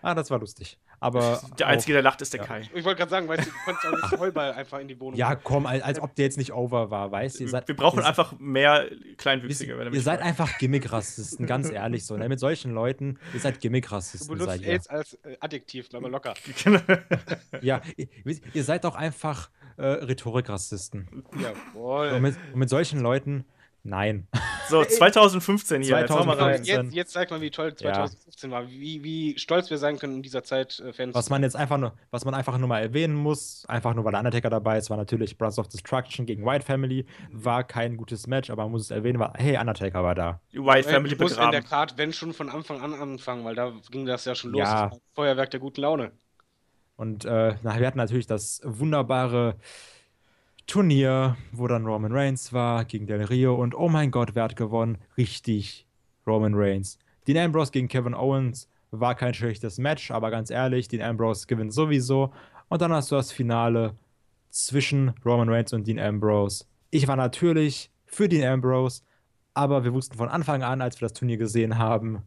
Ah, 0.00 0.14
das 0.14 0.30
war 0.30 0.38
lustig. 0.38 0.78
Aber 1.02 1.40
Der 1.58 1.66
Einzige, 1.66 1.92
der 1.94 2.02
lacht, 2.02 2.22
ist 2.22 2.32
der 2.32 2.40
Ja. 2.40 2.46
Kai. 2.46 2.60
Ich 2.74 2.84
wollte 2.84 2.98
gerade 2.98 3.10
sagen, 3.10 3.28
weißt 3.28 3.46
du, 3.46 3.50
du 3.50 3.56
konntest 3.64 3.86
auch 3.86 4.10
nicht 4.10 4.20
Heulball 4.20 4.52
einfach 4.52 4.78
in 4.78 4.88
die 4.88 4.98
Wohnung. 5.00 5.18
ja, 5.18 5.34
komm, 5.34 5.66
als, 5.66 5.82
als 5.82 6.00
ob 6.00 6.14
der 6.14 6.24
jetzt 6.26 6.38
nicht 6.38 6.52
over 6.52 6.90
war, 6.90 7.10
weißt 7.10 7.40
du? 7.40 7.44
Ihr 7.44 7.50
seid, 7.50 7.66
Wir 7.68 7.76
brauchen 7.76 7.98
ihr, 8.00 8.06
einfach 8.06 8.34
mehr 8.38 8.90
ihr, 8.90 9.16
Kleinwüchsige. 9.16 9.76
wenn 9.78 9.86
ihr 9.86 9.90
mich 9.90 10.02
seid 10.04 10.20
fragt. 10.20 10.28
einfach 10.28 10.58
Gimmick-Rassisten, 10.58 11.46
ganz 11.46 11.70
ehrlich 11.70 12.06
so. 12.06 12.16
Ne? 12.16 12.28
Mit 12.28 12.40
solchen 12.40 12.72
Leuten, 12.72 13.18
ihr 13.34 13.40
seid 13.40 13.56
Du 13.56 13.60
Gimmick-Rassisten, 13.60 14.28
benutzt 14.28 14.50
seid 14.50 14.60
ihr. 14.62 14.68
AIDS 14.68 14.86
als 14.88 15.14
äh, 15.24 15.36
Adjektiv, 15.40 15.88
bleib 15.90 16.02
mal 16.02 16.10
locker. 16.10 16.34
Ja, 17.60 17.80
ihr, 17.96 18.08
ihr 18.54 18.64
seid 18.64 18.84
auch 18.86 18.94
einfach 18.96 19.50
äh, 19.76 19.84
Rhetorik-Rassisten. 19.86 21.24
Jawohl. 21.40 22.08
Und 22.10 22.22
mit, 22.22 22.36
und 22.52 22.58
mit 22.58 22.68
solchen 22.68 23.00
Leuten, 23.00 23.44
nein. 23.82 24.26
so, 24.68 24.84
2015 24.84 25.82
hier. 25.82 25.98
Jetzt 26.00 26.10
hau 26.10 26.24
mal 26.24 26.36
rein. 26.36 26.64
2015. 26.64 26.84
Jetzt, 26.86 26.94
jetzt 26.94 27.12
zeig 27.12 27.30
mal, 27.30 27.40
wie 27.40 27.50
toll 27.50 27.74
Ja. 27.80 27.92
2015 27.92 28.50
war, 28.50 28.68
wie, 28.68 29.02
wie 29.02 29.38
stolz 29.38 29.70
wir 29.70 29.78
sein 29.78 29.98
können, 29.98 30.16
in 30.16 30.22
dieser 30.22 30.44
Zeit 30.44 30.80
äh, 30.80 30.92
Fans. 30.92 31.14
Was 31.14 31.30
man 31.30 31.42
jetzt 31.42 31.56
einfach 31.56 31.78
nur, 31.78 31.92
was 32.10 32.24
man 32.24 32.34
einfach 32.34 32.56
nur 32.58 32.68
mal 32.68 32.80
erwähnen 32.80 33.14
muss, 33.14 33.64
einfach 33.68 33.94
nur 33.94 34.04
weil 34.04 34.12
der 34.12 34.20
Undertaker 34.20 34.50
dabei 34.50 34.78
ist, 34.78 34.90
war 34.90 34.96
natürlich 34.96 35.36
Brothers 35.36 35.58
of 35.58 35.68
Destruction 35.68 36.26
gegen 36.26 36.44
White 36.46 36.64
Family. 36.64 37.06
War 37.30 37.64
kein 37.64 37.96
gutes 37.96 38.26
Match, 38.26 38.50
aber 38.50 38.62
man 38.62 38.72
muss 38.72 38.82
es 38.82 38.90
erwähnen, 38.90 39.18
weil, 39.18 39.32
hey, 39.36 39.58
Undertaker 39.58 40.02
war 40.02 40.14
da. 40.14 40.40
Die 40.52 40.58
White 40.58 40.88
Äh, 40.88 40.92
Family 40.92 41.16
du 41.16 41.22
musst 41.22 41.36
in 41.36 41.40
der 41.40 41.60
begraben. 41.60 41.68
Card, 41.68 41.98
wenn 41.98 42.12
schon 42.12 42.32
von 42.32 42.48
Anfang 42.48 42.80
an 42.80 42.94
anfangen, 42.94 43.44
weil 43.44 43.54
da 43.54 43.72
ging 43.90 44.06
das 44.06 44.24
ja 44.24 44.34
schon 44.34 44.52
los. 44.52 44.60
Ja. 44.60 44.82
Das 44.84 44.92
war 44.92 44.98
Feuerwerk 45.14 45.50
der 45.50 45.60
guten 45.60 45.80
Laune. 45.80 46.12
Und 46.96 47.24
äh, 47.24 47.54
na, 47.62 47.78
wir 47.80 47.86
hatten 47.86 47.98
natürlich 47.98 48.26
das 48.26 48.60
wunderbare 48.64 49.56
Turnier, 50.66 51.36
wo 51.52 51.66
dann 51.66 51.86
Roman 51.86 52.12
Reigns 52.12 52.52
war 52.52 52.84
gegen 52.84 53.06
Del 53.06 53.24
Rio 53.24 53.54
und 53.54 53.74
oh 53.74 53.88
mein 53.88 54.10
Gott, 54.10 54.34
wer 54.34 54.44
hat 54.44 54.56
gewonnen? 54.56 54.98
Richtig, 55.16 55.86
Roman 56.26 56.54
Reigns. 56.54 56.98
Dean 57.26 57.38
Ambrose 57.38 57.72
gegen 57.72 57.88
Kevin 57.88 58.14
Owens 58.14 58.68
war 58.90 59.14
kein 59.14 59.34
schlechtes 59.34 59.78
Match, 59.78 60.10
aber 60.10 60.30
ganz 60.30 60.50
ehrlich, 60.50 60.88
Dean 60.88 61.02
Ambrose 61.02 61.46
gewinnt 61.46 61.72
sowieso. 61.72 62.32
Und 62.68 62.80
dann 62.80 62.92
hast 62.92 63.10
du 63.10 63.16
das 63.16 63.32
Finale 63.32 63.96
zwischen 64.50 65.14
Roman 65.24 65.48
Reigns 65.48 65.72
und 65.72 65.86
Dean 65.86 65.98
Ambrose. 65.98 66.64
Ich 66.90 67.08
war 67.08 67.16
natürlich 67.16 67.90
für 68.06 68.28
Dean 68.28 68.46
Ambrose, 68.50 69.02
aber 69.54 69.84
wir 69.84 69.92
wussten 69.92 70.16
von 70.16 70.28
Anfang 70.28 70.62
an, 70.62 70.80
als 70.80 71.00
wir 71.00 71.08
das 71.08 71.18
Turnier 71.18 71.38
gesehen 71.38 71.78
haben, 71.78 72.22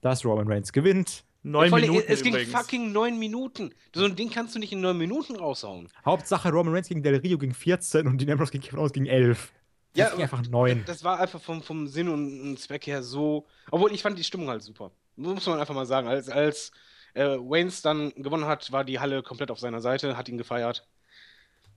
dass 0.00 0.24
Roman 0.24 0.48
Reigns 0.48 0.72
gewinnt. 0.72 1.24
Neun 1.44 1.72
allem, 1.74 1.88
Minuten 1.90 2.04
es 2.12 2.22
ging 2.22 2.34
übrigens. 2.34 2.52
fucking 2.52 2.92
neun 2.92 3.18
Minuten. 3.18 3.74
So 3.94 4.04
ein 4.04 4.14
Ding 4.14 4.30
kannst 4.30 4.54
du 4.54 4.58
nicht 4.58 4.72
in 4.72 4.80
neun 4.80 4.96
Minuten 4.96 5.36
raushauen. 5.36 5.88
Hauptsache 6.04 6.50
Roman 6.50 6.72
Reigns 6.74 6.88
gegen 6.88 7.02
Del 7.02 7.16
Rio 7.16 7.36
gegen 7.38 7.54
14 7.54 8.06
und 8.06 8.20
Dean 8.20 8.30
Ambrose 8.30 8.52
gegen 8.52 8.62
Kevin 8.62 8.78
Owens 8.78 8.92
gegen 8.92 9.06
11. 9.06 9.52
Das 9.94 9.98
Ja, 9.98 10.10
ging 10.14 10.22
einfach 10.22 10.42
9. 10.46 10.84
Das 10.86 11.02
war 11.04 11.18
einfach 11.20 11.40
vom, 11.40 11.62
vom 11.62 11.86
Sinn 11.88 12.08
und 12.08 12.56
Zweck 12.58 12.86
her 12.86 13.02
so. 13.02 13.46
Obwohl 13.70 13.92
ich 13.92 14.02
fand 14.02 14.18
die 14.18 14.24
Stimmung 14.24 14.48
halt 14.48 14.62
super. 14.62 14.92
Muss 15.16 15.46
man 15.46 15.58
einfach 15.60 15.74
mal 15.74 15.84
sagen. 15.84 16.06
Als, 16.08 16.28
als 16.28 16.70
äh, 17.14 17.24
Waynes 17.24 17.82
dann 17.82 18.10
gewonnen 18.16 18.46
hat, 18.46 18.70
war 18.72 18.84
die 18.84 19.00
Halle 19.00 19.22
komplett 19.22 19.50
auf 19.50 19.58
seiner 19.58 19.80
Seite, 19.80 20.16
hat 20.16 20.28
ihn 20.28 20.38
gefeiert. 20.38 20.86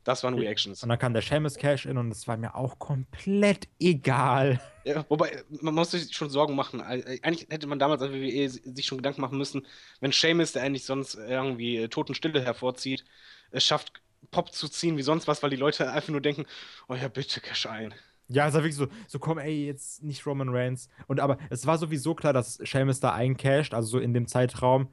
Das 0.05 0.23
waren 0.23 0.35
Reactions. 0.35 0.83
Und 0.83 0.89
dann 0.89 0.99
kam 0.99 1.13
der 1.13 1.23
Seamus 1.23 1.55
Cash 1.57 1.87
in 1.87 1.97
und 1.97 2.11
es 2.11 2.27
war 2.27 2.37
mir 2.37 2.55
auch 2.55 2.77
komplett 2.77 3.67
egal. 3.79 4.61
Ja, 4.83 5.03
wobei, 5.09 5.43
man 5.61 5.73
muss 5.73 5.91
sich 5.91 6.15
schon 6.15 6.29
Sorgen 6.29 6.55
machen. 6.55 6.79
Äh, 6.79 7.19
Eigentlich 7.23 7.47
hätte 7.49 7.65
man 7.65 7.79
damals 7.79 8.03
als 8.03 8.13
WWE 8.13 8.47
sich 8.49 8.85
schon 8.85 8.99
Gedanken 8.99 9.21
machen 9.21 9.37
müssen, 9.39 9.65
wenn 10.01 10.11
Seamus, 10.11 10.51
der 10.51 10.61
eigentlich 10.61 10.85
sonst 10.85 11.15
irgendwie 11.15 11.77
äh, 11.77 11.87
Totenstille 11.87 12.39
hervorzieht, 12.41 13.03
es 13.49 13.63
schafft, 13.65 13.93
Pop 14.29 14.53
zu 14.53 14.69
ziehen 14.69 14.95
wie 14.97 15.01
sonst 15.01 15.27
was, 15.27 15.41
weil 15.41 15.49
die 15.49 15.55
Leute 15.55 15.91
einfach 15.91 16.09
nur 16.09 16.21
denken, 16.21 16.45
oh 16.87 16.93
ja, 16.93 17.07
bitte 17.07 17.41
cash 17.41 17.65
ein. 17.65 17.93
Ja, 18.27 18.47
es 18.47 18.53
war 18.53 18.61
wirklich 18.61 18.75
so, 18.75 18.87
so 19.07 19.17
komm, 19.17 19.39
ey, 19.39 19.65
jetzt 19.65 20.03
nicht 20.03 20.25
Roman 20.27 20.49
Reigns. 20.49 20.87
Und 21.07 21.19
aber 21.19 21.39
es 21.49 21.65
war 21.65 21.79
sowieso 21.79 22.13
klar, 22.13 22.33
dass 22.33 22.55
Seamus 22.55 22.99
da 22.99 23.13
eincasht, 23.13 23.73
also 23.73 23.87
so 23.87 23.99
in 23.99 24.13
dem 24.13 24.27
Zeitraum, 24.27 24.87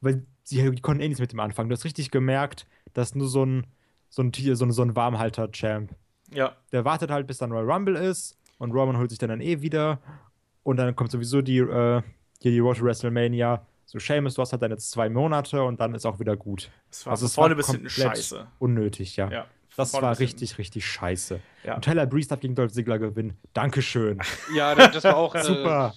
weil 0.00 0.26
sie 0.42 0.68
die 0.70 0.80
konnten 0.80 1.02
eh 1.02 1.08
nichts 1.08 1.20
mit 1.20 1.30
dem 1.32 1.40
anfangen. 1.40 1.68
Du 1.68 1.76
hast 1.76 1.84
richtig 1.84 2.10
gemerkt, 2.10 2.66
dass 2.92 3.14
nur 3.14 3.28
so 3.28 3.44
ein, 3.44 3.66
so 4.08 4.22
ein, 4.22 4.32
Tier- 4.32 4.56
so 4.56 4.64
ein, 4.64 4.72
so 4.72 4.82
ein 4.82 4.94
Warmhalter-Champ. 4.96 5.94
Ja. 6.32 6.56
Der 6.72 6.84
wartet 6.84 7.10
halt, 7.10 7.26
bis 7.26 7.38
dann 7.38 7.52
Royal 7.52 7.70
Rumble 7.70 7.96
ist 7.96 8.36
und 8.58 8.72
Roman 8.72 8.98
holt 8.98 9.10
sich 9.10 9.18
dann, 9.18 9.30
dann 9.30 9.40
eh 9.40 9.60
wieder. 9.62 10.00
Und 10.62 10.76
dann 10.76 10.94
kommt 10.94 11.10
sowieso 11.10 11.40
die, 11.42 11.58
äh, 11.58 12.02
hier 12.40 12.50
die 12.50 12.58
Road 12.58 12.76
to 12.78 12.84
WrestleMania. 12.84 13.64
So, 13.86 13.98
Seamus, 13.98 14.34
du 14.34 14.42
hast 14.42 14.52
halt 14.52 14.60
deine 14.60 14.76
zwei 14.76 15.08
Monate 15.08 15.62
und 15.62 15.80
dann 15.80 15.94
ist 15.94 16.04
auch 16.04 16.20
wieder 16.20 16.36
gut. 16.36 16.70
Es 16.90 17.06
war 17.06 17.12
Also 17.12 17.24
es 17.26 17.34
vorne 17.34 17.52
war 17.52 17.56
bis 17.56 17.70
hinten 17.70 17.88
scheiße. 17.88 18.46
Unnötig, 18.58 19.16
ja. 19.16 19.30
Ja. 19.30 19.46
Das 19.76 19.94
war 19.94 20.00
bis 20.10 20.18
hinten. 20.18 20.32
richtig, 20.32 20.58
richtig 20.58 20.86
scheiße. 20.86 21.40
Ja. 21.64 21.76
Und 21.76 21.84
Tyler 21.84 22.04
Breeze 22.06 22.28
darf 22.28 22.40
gegen 22.40 22.54
Dolph 22.54 22.72
Ziggler 22.72 22.98
gewinnen. 22.98 23.38
Dankeschön. 23.54 24.18
Ja, 24.54 24.74
das, 24.74 24.90
das 24.92 25.04
war 25.04 25.16
auch 25.16 25.34
äh, 25.34 25.42
Super. 25.44 25.94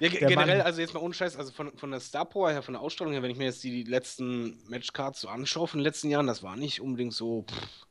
Ja, 0.00 0.08
generell, 0.08 0.58
Mann- 0.58 0.66
also 0.66 0.80
jetzt 0.80 0.92
mal 0.94 1.00
ohne 1.00 1.14
Scheiß, 1.14 1.36
also 1.36 1.52
von, 1.52 1.76
von 1.76 1.90
der 1.90 2.00
Star 2.00 2.24
Power 2.24 2.50
her, 2.50 2.62
von 2.62 2.74
der 2.74 2.80
Ausstrahlung 2.80 3.12
her, 3.12 3.22
wenn 3.22 3.30
ich 3.30 3.38
mir 3.38 3.44
jetzt 3.44 3.62
die 3.62 3.84
letzten 3.84 4.58
Matchcards 4.68 5.20
so 5.20 5.28
anschaue 5.28 5.66
von 5.68 5.78
den 5.80 5.84
letzten 5.84 6.10
Jahren, 6.10 6.26
das 6.26 6.42
war 6.42 6.56
nicht 6.56 6.80
unbedingt 6.80 7.12
so 7.12 7.44
pff, 7.48 7.86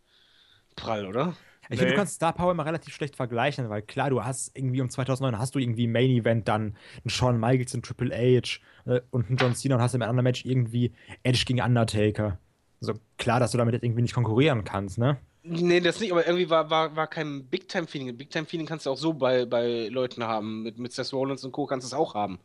prall, 0.76 1.06
oder? 1.06 1.36
Ich 1.70 1.78
finde, 1.80 1.86
Nee. 1.86 1.92
du 1.92 1.96
kannst 1.98 2.16
Star 2.16 2.34
Power 2.34 2.52
immer 2.52 2.66
relativ 2.66 2.94
schlecht 2.94 3.16
vergleichen, 3.16 3.70
weil 3.70 3.82
klar, 3.82 4.10
du 4.10 4.24
hast 4.24 4.52
irgendwie 4.56 4.82
um 4.82 4.90
2009 4.90 5.40
hast 5.40 5.56
du 5.56 5.60
irgendwie 5.60 5.88
Main 5.88 6.10
Event 6.12 6.48
dann 6.50 6.76
einen 7.04 7.10
Shawn 7.10 7.40
Michaels, 7.40 7.74
einen 7.74 7.84
Triple 7.84 8.14
H 8.14 8.60
äh, 8.86 9.00
und 9.12 9.28
einen 9.30 9.38
John 9.38 9.56
Cena 9.56 9.76
und 9.76 9.82
hast 9.82 9.96
im 9.96 10.02
anderen 10.02 10.24
Match 10.26 10.44
irgendwie 10.46 10.92
Edge 11.24 11.44
gegen 11.48 11.62
Undertaker. 11.62 12.38
Also 12.82 12.96
klar, 13.18 13.40
dass 13.40 13.52
du 13.52 13.58
damit 13.58 13.74
jetzt 13.74 13.84
irgendwie 13.84 14.02
nicht 14.02 14.14
konkurrieren 14.14 14.66
kannst, 14.66 14.98
ne? 14.98 15.18
Nee, 15.46 15.82
das 15.82 16.00
nicht, 16.00 16.12
aber 16.12 16.26
irgendwie 16.26 16.50
war, 16.50 16.70
war, 16.70 16.96
war 16.96 17.08
kein 17.08 17.46
Big-Time-Feeling. 17.48 18.16
Big-Time-Feeling 18.18 18.66
kannst 18.66 18.86
du 18.86 18.92
auch 18.92 18.98
so 18.98 19.14
bei, 19.14 19.46
bei 19.46 19.90
Leuten 19.90 20.24
haben. 20.24 20.64
Mit, 20.64 20.80
mit 20.80 20.94
Seth 20.94 21.12
Rollins 21.12 21.44
und 21.44 21.52
Co. 21.52 21.66
kannst 21.66 21.86
du 21.86 21.88
es 21.88 21.94
auch 21.94 22.16
haben. 22.16 22.40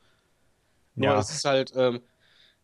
Ja. 0.96 1.16
es 1.18 1.30
ist 1.30 1.44
halt, 1.44 1.72
ähm, 1.76 2.00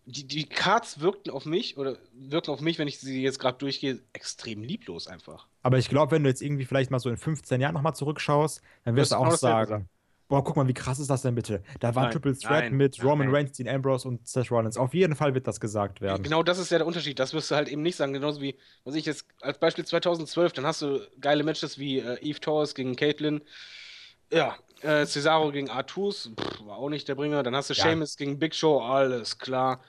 die, 0.07 0.27
die 0.27 0.47
Cards 0.47 1.01
wirkten 1.01 1.31
auf 1.31 1.47
mich, 1.47 1.79
oder 1.79 1.97
wirken 2.13 2.51
auf 2.51 2.61
mich, 2.61 2.79
wenn 2.79 2.89
ich 2.89 2.99
sie 2.99 3.23
jetzt 3.23 3.39
gerade 3.39 3.59
durchgehe, 3.59 4.01
extrem 4.13 4.63
lieblos 4.63 5.07
einfach. 5.07 5.47
Aber 5.63 5.79
ich 5.79 5.89
glaube, 5.89 6.13
wenn 6.13 6.25
du 6.25 6.29
jetzt 6.29 6.43
irgendwie 6.43 6.65
vielleicht 6.65 6.91
mal 6.91 6.99
so 6.99 7.09
in 7.09 7.17
15 7.17 7.61
Jahren 7.61 7.75
nochmal 7.75 7.95
zurückschaust, 7.95 8.61
dann 8.85 8.97
wirst 8.97 9.13
du 9.13 9.17
auch 9.17 9.25
genau 9.25 9.37
sagen, 9.37 9.89
boah, 10.29 10.43
guck 10.43 10.57
mal, 10.57 10.67
wie 10.67 10.75
krass 10.75 10.99
ist 10.99 11.11
das 11.11 11.23
denn 11.23 11.35
bitte? 11.35 11.63
Da 11.81 11.95
war 11.95 12.05
Nein, 12.05 12.13
Triple 12.13 12.37
Threat 12.37 12.65
nein, 12.65 12.75
mit 12.75 12.99
nein, 12.99 13.07
Roman. 13.07 13.29
Reigns, 13.35 13.53
Dean 13.53 13.69
Ambrose 13.69 14.09
und 14.09 14.27
Seth 14.27 14.51
Rollins. 14.51 14.77
Auf 14.77 14.95
jeden 14.95 15.15
Fall 15.15 15.35
wird 15.35 15.47
das 15.47 15.61
gesagt 15.61 16.01
werden. 16.01 16.23
Genau 16.23 16.43
das 16.43 16.59
ist 16.59 16.71
ja 16.71 16.79
der 16.79 16.87
Unterschied. 16.87 17.19
Das 17.19 17.33
wirst 17.35 17.51
du 17.51 17.55
halt 17.57 17.69
eben 17.69 17.83
nicht 17.83 17.97
sagen. 17.97 18.13
Genauso 18.13 18.41
wie, 18.41 18.57
was 18.85 18.95
ich 18.95 19.07
jetzt 19.07 19.27
als 19.41 19.59
Beispiel 19.59 19.85
2012, 19.85 20.53
dann 20.53 20.67
hast 20.67 20.83
du 20.83 21.01
geile 21.21 21.45
Matches 21.45 21.79
wie 21.79 21.99
äh, 21.99 22.19
Eve 22.21 22.41
Torres 22.41 22.75
gegen 22.75 22.97
Caitlyn. 22.97 23.43
Ja, 24.33 24.57
äh, 24.81 25.07
Cesaro 25.07 25.53
gegen 25.53 25.71
Artus, 25.71 26.33
pff, 26.39 26.67
war 26.67 26.79
auch 26.79 26.89
nicht 26.89 27.09
der 27.09 27.15
Bringer. 27.15 27.43
Dann 27.43 27.55
hast 27.55 27.71
du 27.71 27.75
Ja. 27.75 27.85
Sheamus 27.85 28.17
gegen 28.17 28.39
Big 28.39 28.55
Show, 28.55 28.81
alles 28.81 29.39
klar. 29.39 29.81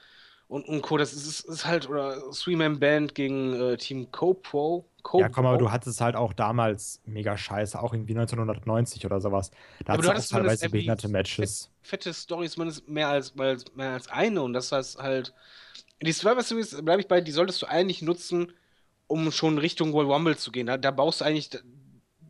Und, 0.48 0.68
und 0.68 0.82
Co. 0.82 0.96
Das 0.96 1.12
ist, 1.12 1.40
ist 1.40 1.66
halt, 1.66 1.88
oder 1.88 2.22
Three-Man 2.30 2.78
Band 2.78 3.14
gegen 3.14 3.54
äh, 3.54 3.76
Team 3.76 4.10
CoPro. 4.12 4.88
Co 5.06 5.20
Ja, 5.20 5.28
komm, 5.28 5.46
aber 5.46 5.56
du 5.56 5.70
hattest 5.70 6.00
halt 6.00 6.16
auch 6.16 6.32
damals 6.32 7.00
mega 7.04 7.36
scheiße, 7.36 7.80
auch 7.80 7.92
irgendwie 7.92 8.14
1990 8.14 9.06
oder 9.06 9.20
sowas. 9.20 9.52
Da 9.84 9.92
Aber 9.92 10.02
du 10.02 10.08
hattest 10.08 10.34
auch 10.34 10.38
teilweise 10.38 10.68
behinderte 10.68 11.06
Matches. 11.06 11.70
fette 11.80 12.12
Stories, 12.12 12.52
zumindest 12.54 12.88
mehr 12.88 13.06
als, 13.06 13.32
mehr, 13.36 13.56
als 13.78 14.08
eine. 14.08 14.42
Und 14.42 14.52
das 14.52 14.72
heißt 14.72 14.98
halt, 14.98 15.32
die 16.02 16.10
Survivor 16.10 16.42
Series, 16.42 16.82
bleibe 16.82 17.00
ich 17.02 17.06
bei, 17.06 17.20
die 17.20 17.30
solltest 17.30 17.62
du 17.62 17.66
eigentlich 17.66 18.02
nutzen, 18.02 18.52
um 19.06 19.30
schon 19.30 19.58
Richtung 19.58 19.92
World 19.92 20.08
Rumble 20.08 20.36
zu 20.36 20.50
gehen. 20.50 20.66
Da, 20.66 20.76
da 20.76 20.90
baust 20.90 21.20
du 21.20 21.24
eigentlich 21.24 21.50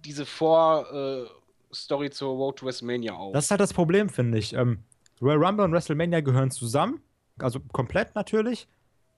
diese 0.05 0.27
Vor-Story 0.27 2.11
zur 2.11 2.37
Road 2.37 2.59
to 2.59 2.67
WrestleMania 2.67 3.15
auf. 3.15 3.33
Das 3.33 3.47
ist 3.47 3.51
halt 3.51 3.63
das 3.63 3.73
Problem, 3.73 4.11
finde 4.11 4.37
ich. 4.37 4.53
Ähm, 4.53 4.85
Royal 5.23 5.43
Rumble 5.43 5.65
und 5.65 5.73
WrestleMania 5.73 6.21
gehören 6.21 6.51
zusammen, 6.51 7.01
also 7.39 7.59
komplett 7.73 8.15
natürlich. 8.15 8.69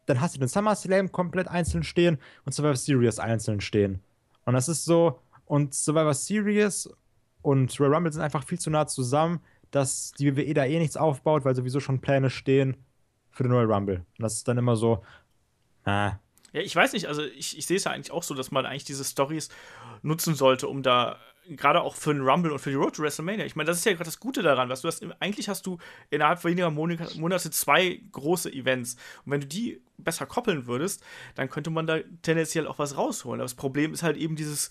Dann 0.09 0.21
hast 0.21 0.35
du 0.35 0.39
den 0.39 0.49
SummerSlam 0.49 1.13
komplett 1.13 1.49
einzeln 1.49 1.83
stehen 1.83 2.19
und 2.47 2.53
Survivor 2.53 2.77
Series 2.77 3.19
einzeln 3.19 3.61
stehen. 3.61 4.01
Und 4.47 4.55
das 4.55 4.69
ist 4.69 4.85
so, 4.87 5.21
und 5.45 5.75
Survivor 5.75 6.15
Series 6.15 6.89
und 7.43 7.79
Royal 7.79 7.95
Rumble 7.95 8.13
sind 8.13 8.23
einfach 8.23 8.45
viel 8.45 8.59
zu 8.59 8.71
nah 8.71 8.87
zusammen, 8.87 9.41
dass 9.71 10.13
die 10.13 10.35
WWE 10.35 10.55
da 10.55 10.65
eh 10.65 10.79
nichts 10.79 10.97
aufbaut, 10.97 11.45
weil 11.45 11.55
sowieso 11.55 11.79
schon 11.79 12.01
Pläne 12.01 12.31
stehen 12.31 12.77
für 13.31 13.43
den 13.43 13.53
Royal 13.53 13.71
Rumble. 13.71 13.97
Und 13.97 14.23
das 14.23 14.35
ist 14.35 14.49
dann 14.49 14.57
immer 14.57 14.77
so, 14.77 15.05
ah, 15.85 16.13
Ja, 16.53 16.63
ich 16.63 16.75
weiß 16.75 16.95
nicht, 16.95 17.07
also 17.07 17.23
ich, 17.23 17.59
ich 17.59 17.67
sehe 17.67 17.77
es 17.77 17.85
ja 17.85 17.93
eigentlich 17.93 18.11
auch 18.11 18.23
so, 18.23 18.35
dass 18.35 18.51
man 18.51 18.65
eigentlich 18.65 18.85
diese 18.85 19.05
Stories 19.05 19.51
nutzen 20.03 20.35
sollte, 20.35 20.69
um 20.69 20.83
da 20.83 21.19
gerade 21.57 21.81
auch 21.81 21.97
für 21.97 22.13
den 22.13 22.23
Rumble 22.23 22.53
und 22.53 22.59
für 22.59 22.71
die 22.71 22.77
Road 22.77 22.97
to 22.97 23.03
WrestleMania. 23.03 23.45
Ich 23.45 23.57
meine, 23.57 23.69
das 23.69 23.79
ist 23.79 23.85
ja 23.85 23.93
gerade 23.93 24.05
das 24.05 24.21
Gute 24.21 24.43
daran, 24.43 24.69
was 24.69 24.83
du 24.83 24.89
hast. 24.89 25.05
Eigentlich 25.21 25.49
hast 25.49 25.67
du 25.67 25.79
innerhalb 26.11 26.45
weniger 26.45 26.71
Monate 26.71 27.51
zwei 27.51 28.01
große 28.13 28.53
Events. 28.53 28.97
Und 29.25 29.33
wenn 29.33 29.41
du 29.41 29.47
die 29.47 29.81
besser 29.97 30.27
koppeln 30.27 30.67
würdest, 30.67 31.03
dann 31.35 31.49
könnte 31.51 31.71
man 31.71 31.87
da 31.87 31.99
tendenziell 32.23 32.67
auch 32.67 32.79
was 32.79 32.97
rausholen. 32.97 33.41
Aber 33.41 33.45
das 33.45 33.55
Problem 33.55 33.93
ist 33.93 34.03
halt 34.03 34.17
eben 34.17 34.37
dieses, 34.37 34.71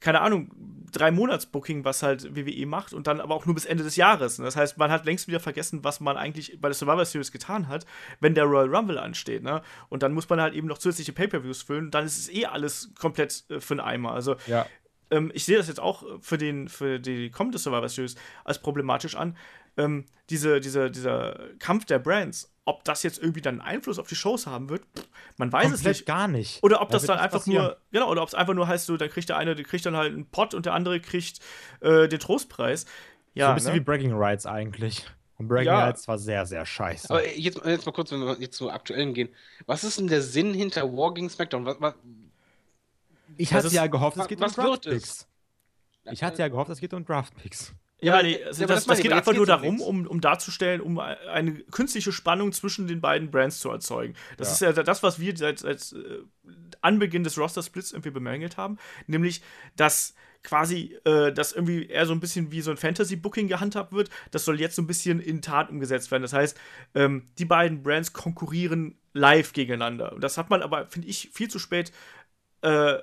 keine 0.00 0.20
Ahnung, 0.20 0.50
drei 0.92 1.10
Monats 1.10 1.46
Booking, 1.46 1.84
was 1.84 2.02
halt 2.02 2.34
WWE 2.34 2.66
macht 2.66 2.92
und 2.92 3.06
dann 3.06 3.20
aber 3.20 3.34
auch 3.34 3.46
nur 3.46 3.54
bis 3.54 3.66
Ende 3.66 3.84
des 3.84 3.96
Jahres. 3.96 4.38
Und 4.38 4.44
das 4.44 4.56
heißt, 4.56 4.78
man 4.78 4.90
hat 4.90 5.04
längst 5.04 5.28
wieder 5.28 5.40
vergessen, 5.40 5.84
was 5.84 6.00
man 6.00 6.16
eigentlich 6.16 6.58
bei 6.60 6.68
der 6.68 6.74
Survivor 6.74 7.04
Series 7.04 7.32
getan 7.32 7.68
hat, 7.68 7.84
wenn 8.20 8.34
der 8.34 8.44
Royal 8.44 8.74
Rumble 8.74 8.98
ansteht. 8.98 9.42
Ne? 9.42 9.62
Und 9.88 10.02
dann 10.02 10.12
muss 10.12 10.28
man 10.28 10.40
halt 10.40 10.54
eben 10.54 10.66
noch 10.66 10.78
zusätzliche 10.78 11.12
Pay-per-Views 11.12 11.62
füllen. 11.62 11.90
Dann 11.90 12.06
ist 12.06 12.18
es 12.18 12.28
eh 12.30 12.46
alles 12.46 12.92
komplett 12.98 13.44
äh, 13.50 13.60
für 13.60 13.74
den 13.74 13.80
Eimer. 13.80 14.12
Also 14.12 14.36
ja. 14.46 14.66
Ähm, 15.10 15.30
ich 15.34 15.44
sehe 15.44 15.56
das 15.56 15.68
jetzt 15.68 15.80
auch 15.80 16.04
für, 16.20 16.38
den, 16.38 16.68
für 16.68 16.98
die 17.00 17.30
kommende 17.30 17.58
Survivor 17.58 17.88
Series 17.88 18.16
als 18.44 18.60
problematisch 18.60 19.16
an. 19.16 19.36
Ähm, 19.76 20.04
diese, 20.30 20.60
diese, 20.60 20.90
dieser 20.90 21.38
Kampf 21.58 21.84
der 21.86 21.98
Brands, 22.00 22.52
ob 22.64 22.84
das 22.84 23.02
jetzt 23.02 23.18
irgendwie 23.20 23.40
dann 23.40 23.60
einen 23.60 23.76
Einfluss 23.76 23.98
auf 23.98 24.08
die 24.08 24.14
Shows 24.16 24.46
haben 24.46 24.68
wird, 24.68 24.82
pff, 24.96 25.06
man 25.38 25.52
weiß 25.52 25.66
es 25.66 25.72
Komplett 25.74 25.96
nicht. 25.96 26.06
gar 26.06 26.28
nicht. 26.28 26.62
Oder 26.62 26.80
ob 26.82 26.88
Da 26.90 26.94
das 26.98 27.06
dann 27.06 27.18
einfach 27.18 27.38
passieren. 27.38 27.64
nur, 27.64 27.76
genau, 27.92 28.10
oder 28.10 28.22
ob 28.22 28.28
es 28.28 28.34
einfach 28.34 28.54
nur 28.54 28.66
heißt, 28.68 28.86
so, 28.86 28.96
dann 28.96 29.08
kriegt 29.10 29.28
der 29.28 29.36
eine, 29.36 29.54
der 29.54 29.64
kriegt 29.64 29.86
dann 29.86 29.96
halt 29.96 30.12
einen 30.12 30.26
Pott 30.26 30.54
und 30.54 30.66
der 30.66 30.74
andere 30.74 31.00
kriegt 31.00 31.38
äh, 31.80 32.08
den 32.08 32.18
Trostpreis. 32.20 32.84
Ja, 33.34 33.46
so 33.46 33.50
ein 33.50 33.54
bisschen 33.56 33.72
ne? 33.72 33.76
wie 33.80 33.84
Bragging 33.84 34.12
Rights 34.12 34.44
eigentlich. 34.46 35.06
Und 35.38 35.48
Bragging 35.48 35.68
Ja. 35.68 35.84
Rights 35.86 36.06
war 36.08 36.18
sehr, 36.18 36.44
sehr 36.46 36.66
scheiße. 36.66 37.08
aber 37.08 37.26
jetzt, 37.34 37.64
jetzt 37.64 37.86
mal 37.86 37.92
kurz, 37.92 38.10
wenn 38.12 38.20
wir 38.20 38.36
jetzt 38.40 38.56
zur 38.56 38.74
aktuellen 38.74 39.14
gehen. 39.14 39.30
Was 39.66 39.84
ist 39.84 39.98
denn 39.98 40.08
der 40.08 40.20
Sinn 40.20 40.52
hinter 40.52 40.82
War 40.96 41.14
gegen 41.14 41.30
SmackDown? 41.30 41.64
Was, 41.64 41.80
was, 41.80 41.94
ich 43.40 43.48
das 43.48 43.58
hatte 43.58 43.66
ist- 43.68 43.72
ja 43.74 43.86
gehofft, 43.86 44.16
es 44.18 44.28
geht 44.28 44.40
um 44.42 44.50
Draftpicks. 44.52 45.26
Ich 46.12 46.22
hatte 46.22 46.38
ja 46.42 46.48
gehofft, 46.48 46.70
es 46.70 46.80
geht 46.80 46.94
um 46.94 47.04
Draftpicks. 47.04 47.74
Ja, 48.02 48.14
aber- 48.14 48.22
nee, 48.22 48.40
ja, 48.40 48.46
also 48.46 48.64
aber 48.64 48.74
das, 48.74 48.84
das 48.84 48.96
das 48.96 49.02
geht 49.02 49.12
einfach 49.12 49.32
nur 49.34 49.42
um 49.42 49.46
darum, 49.46 49.80
um, 49.82 50.06
um 50.06 50.20
darzustellen, 50.22 50.80
um 50.80 50.98
eine 50.98 51.54
künstliche 51.70 52.12
Spannung 52.12 52.52
zwischen 52.52 52.86
den 52.88 53.00
beiden 53.02 53.30
Brands 53.30 53.60
zu 53.60 53.68
erzeugen. 53.70 54.14
Das 54.38 54.48
Ja. 54.60 54.68
ist 54.70 54.76
ja 54.76 54.82
das, 54.82 55.02
was 55.02 55.20
wir 55.20 55.36
seit, 55.36 55.58
seit 55.58 55.92
äh, 55.92 56.22
Anbeginn 56.80 57.24
des 57.24 57.36
Roster-Splits 57.36 57.92
irgendwie 57.92 58.10
bemängelt 58.10 58.56
haben, 58.56 58.78
nämlich, 59.06 59.42
dass 59.76 60.14
quasi 60.42 60.96
äh, 61.04 61.30
das 61.34 61.52
irgendwie 61.52 61.84
eher 61.88 62.06
so 62.06 62.14
ein 62.14 62.20
bisschen 62.20 62.50
wie 62.50 62.62
so 62.62 62.70
ein 62.70 62.78
Fantasy-Booking 62.78 63.48
gehandhabt 63.48 63.92
wird. 63.92 64.08
Das 64.30 64.46
soll 64.46 64.58
jetzt 64.58 64.76
so 64.76 64.80
ein 64.80 64.86
bisschen 64.86 65.20
in 65.20 65.42
Tat 65.42 65.68
umgesetzt 65.68 66.10
werden. 66.10 66.22
Das 66.22 66.32
heißt, 66.32 66.58
ähm, 66.94 67.26
die 67.38 67.44
beiden 67.44 67.82
Brands 67.82 68.14
konkurrieren 68.14 68.96
live 69.12 69.52
gegeneinander. 69.52 70.14
Und 70.14 70.22
das 70.24 70.38
hat 70.38 70.48
man 70.48 70.62
aber, 70.62 70.86
finde 70.86 71.08
ich, 71.08 71.28
viel 71.34 71.48
zu 71.50 71.58
spät 71.58 71.92
äh, 72.62 72.94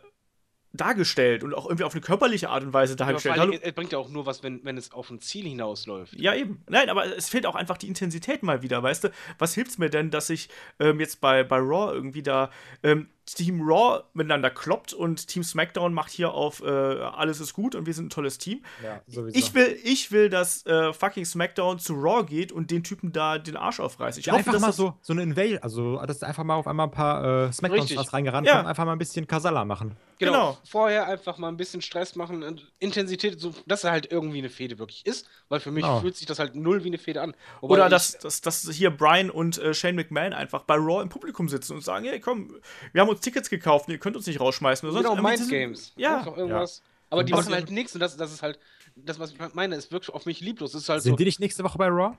dargestellt 0.78 1.44
und 1.44 1.54
auch 1.54 1.66
irgendwie 1.66 1.84
auf 1.84 1.94
eine 1.94 2.02
körperliche 2.02 2.50
Art 2.50 2.64
und 2.64 2.74
Weise 2.74 2.94
Aber 2.94 3.06
dargestellt. 3.06 3.38
Hallo- 3.38 3.58
es 3.62 3.74
bringt 3.74 3.92
ja 3.92 3.98
auch 3.98 4.10
nur 4.10 4.26
was, 4.26 4.44
wenn, 4.44 4.64
wenn 4.64 4.78
es 4.78 4.92
auf 4.92 5.10
ein 5.10 5.20
Ziel 5.20 5.46
hinausläuft. 5.46 6.14
Ja, 6.20 6.34
eben. 6.34 6.64
Nein, 6.70 6.90
aber 6.90 7.06
es 7.18 7.30
fehlt 7.30 7.46
auch 7.46 7.56
einfach 7.56 7.78
die 7.78 7.88
Intensität 7.88 8.44
mal 8.44 8.62
wieder, 8.62 8.82
weißt 8.82 9.06
du? 9.06 9.10
Was 9.38 9.54
hilft's 9.54 9.78
mir 9.78 9.90
denn, 9.90 10.12
dass 10.12 10.30
ich 10.30 10.50
ähm, 10.80 11.00
jetzt 11.00 11.20
bei, 11.22 11.44
bei 11.44 11.58
Raw 11.58 11.94
irgendwie 11.94 12.24
da 12.24 12.52
ähm, 12.84 13.10
Team 13.36 13.62
Raw 13.62 14.04
miteinander 14.14 14.50
kloppt 14.50 14.94
und 14.94 15.28
Team 15.28 15.44
SmackDown 15.44 15.94
macht 15.94 16.12
hier 16.12 16.32
auf 16.34 16.62
äh, 16.62 16.68
alles 16.68 17.40
ist 17.40 17.54
gut 17.54 17.76
und 17.76 17.86
wir 17.86 17.94
sind 17.94 18.08
ein 18.08 18.10
tolles 18.10 18.38
Team. 18.38 18.64
Ja. 18.84 19.02
Ich 19.34 19.54
will, 19.54 19.78
ich 19.84 20.12
will, 20.12 20.30
dass 20.30 20.66
äh, 20.66 20.94
fucking 20.94 21.26
SmackDown 21.26 21.78
zu 21.80 21.94
Raw 21.94 22.24
geht 22.24 22.52
und 22.52 22.72
den 22.72 22.84
Typen 22.84 23.12
da 23.12 23.38
den 23.38 23.58
Arsch 23.58 23.80
aufreißt. 23.80 24.18
Ich 24.18 24.28
ja, 24.28 24.34
hoffe, 24.34 24.40
einfach 24.40 24.54
dass 24.54 24.62
mal 24.62 24.68
das- 24.68 24.76
so, 24.78 24.94
so 25.02 25.14
eine 25.14 25.24
Invasion, 25.24 25.60
also 25.60 26.02
dass 26.06 26.24
einfach 26.24 26.44
mal 26.44 26.56
auf 26.56 26.68
einmal 26.68 26.88
ein 26.88 26.92
paar 26.92 27.48
äh, 27.48 27.52
Smackdowns 27.54 28.14
reingerannt 28.14 28.48
Ja. 28.48 28.56
kommen, 28.58 28.68
einfach 28.68 28.86
mal 28.86 28.94
ein 28.94 28.98
bisschen 29.00 29.28
Kasala 29.28 29.66
machen. 29.66 29.98
Genau. 30.20 30.32
Genau. 30.32 30.58
Vorher 30.68 31.08
einfach 31.08 31.38
mal 31.38 31.48
ein 31.50 31.58
bisschen 31.58 31.82
Stress 31.82 32.16
machen 32.16 32.42
und 32.44 32.72
Intensität, 32.80 33.40
so, 33.40 33.54
dass 33.68 33.84
er 33.84 33.92
halt 33.92 34.12
irgendwie 34.12 34.40
eine 34.40 34.50
Fehde 34.50 34.80
wirklich 34.80 35.06
ist, 35.06 35.28
weil 35.48 35.60
für 35.60 35.72
mich 35.72 35.84
Genau. 35.84 36.00
fühlt 36.00 36.16
sich 36.16 36.26
das 36.26 36.40
halt 36.40 36.56
null 36.56 36.84
wie 36.84 36.88
eine 36.88 36.98
Fehde 36.98 37.22
an. 37.22 37.36
Wobei 37.62 37.76
Oder 37.76 37.90
dass, 37.90 38.18
dass, 38.18 38.42
dass 38.42 38.68
hier 38.72 38.90
Brian 38.90 39.30
und 39.30 39.58
äh, 39.60 39.74
Shane 39.76 39.96
McMahon 39.96 40.34
einfach 40.34 40.64
bei 40.64 40.74
Raw 40.76 41.04
im 41.04 41.10
Publikum 41.10 41.50
sitzen 41.50 41.74
und 41.74 41.84
sagen, 41.84 42.06
hey 42.06 42.20
komm, 42.20 42.56
wir 42.94 43.02
haben 43.02 43.10
uns 43.10 43.17
Tickets 43.22 43.50
gekauft 43.50 43.88
und 43.88 43.94
ihr 43.94 44.00
könnt 44.00 44.16
uns 44.16 44.28
nicht 44.28 44.40
rausschmeißen. 44.40 44.88
Oder 44.88 45.02
sonst 45.02 45.10
Genau, 45.16 45.22
Mind 45.22 45.40
diese- 45.40 45.50
Games. 45.50 45.94
Ja. 45.96 46.26
Irgendwas. 46.26 46.82
Aber 47.10 47.24
die 47.24 47.32
machen 47.34 47.48
was- 47.48 47.54
halt 47.54 47.72
nichts 47.72 47.94
und 47.94 48.00
das, 48.02 48.18
das 48.18 48.34
ist 48.34 48.42
halt, 48.42 48.60
das, 48.96 49.20
was 49.20 49.32
ich 49.32 49.38
meine, 49.54 49.76
ist 49.76 49.92
wirklich 49.92 50.14
auf 50.14 50.26
mich 50.26 50.40
lieblos. 50.42 50.72
Das 50.74 50.82
ist 50.84 50.90
halt 50.90 51.02
Sind 51.04 51.14
so. 51.14 51.18
die 51.18 51.26
nicht 51.26 51.40
nächste 51.40 51.64
Woche 51.64 51.78
bei 51.78 51.88
Raw? 51.88 52.18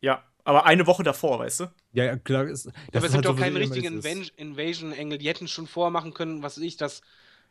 Ja, 0.00 0.22
aber 0.44 0.66
eine 0.66 0.86
Woche 0.86 1.02
davor, 1.02 1.38
weißt 1.38 1.60
du? 1.60 1.64
Ja, 1.92 2.04
ja, 2.04 2.16
klar. 2.16 2.44
Ist, 2.44 2.66
das 2.66 2.72
aber 2.74 2.98
ist 2.98 3.04
es 3.04 3.12
gibt 3.12 3.14
halt 3.14 3.26
auch 3.26 3.40
keinen 3.40 3.56
richtigen 3.56 4.02
Invasion-Engel. 4.36 5.18
Die 5.18 5.28
hätten 5.28 5.48
schon 5.48 5.66
vormachen 5.66 6.14
können, 6.14 6.42
was 6.42 6.58
ich, 6.58 6.76
dass 6.76 7.02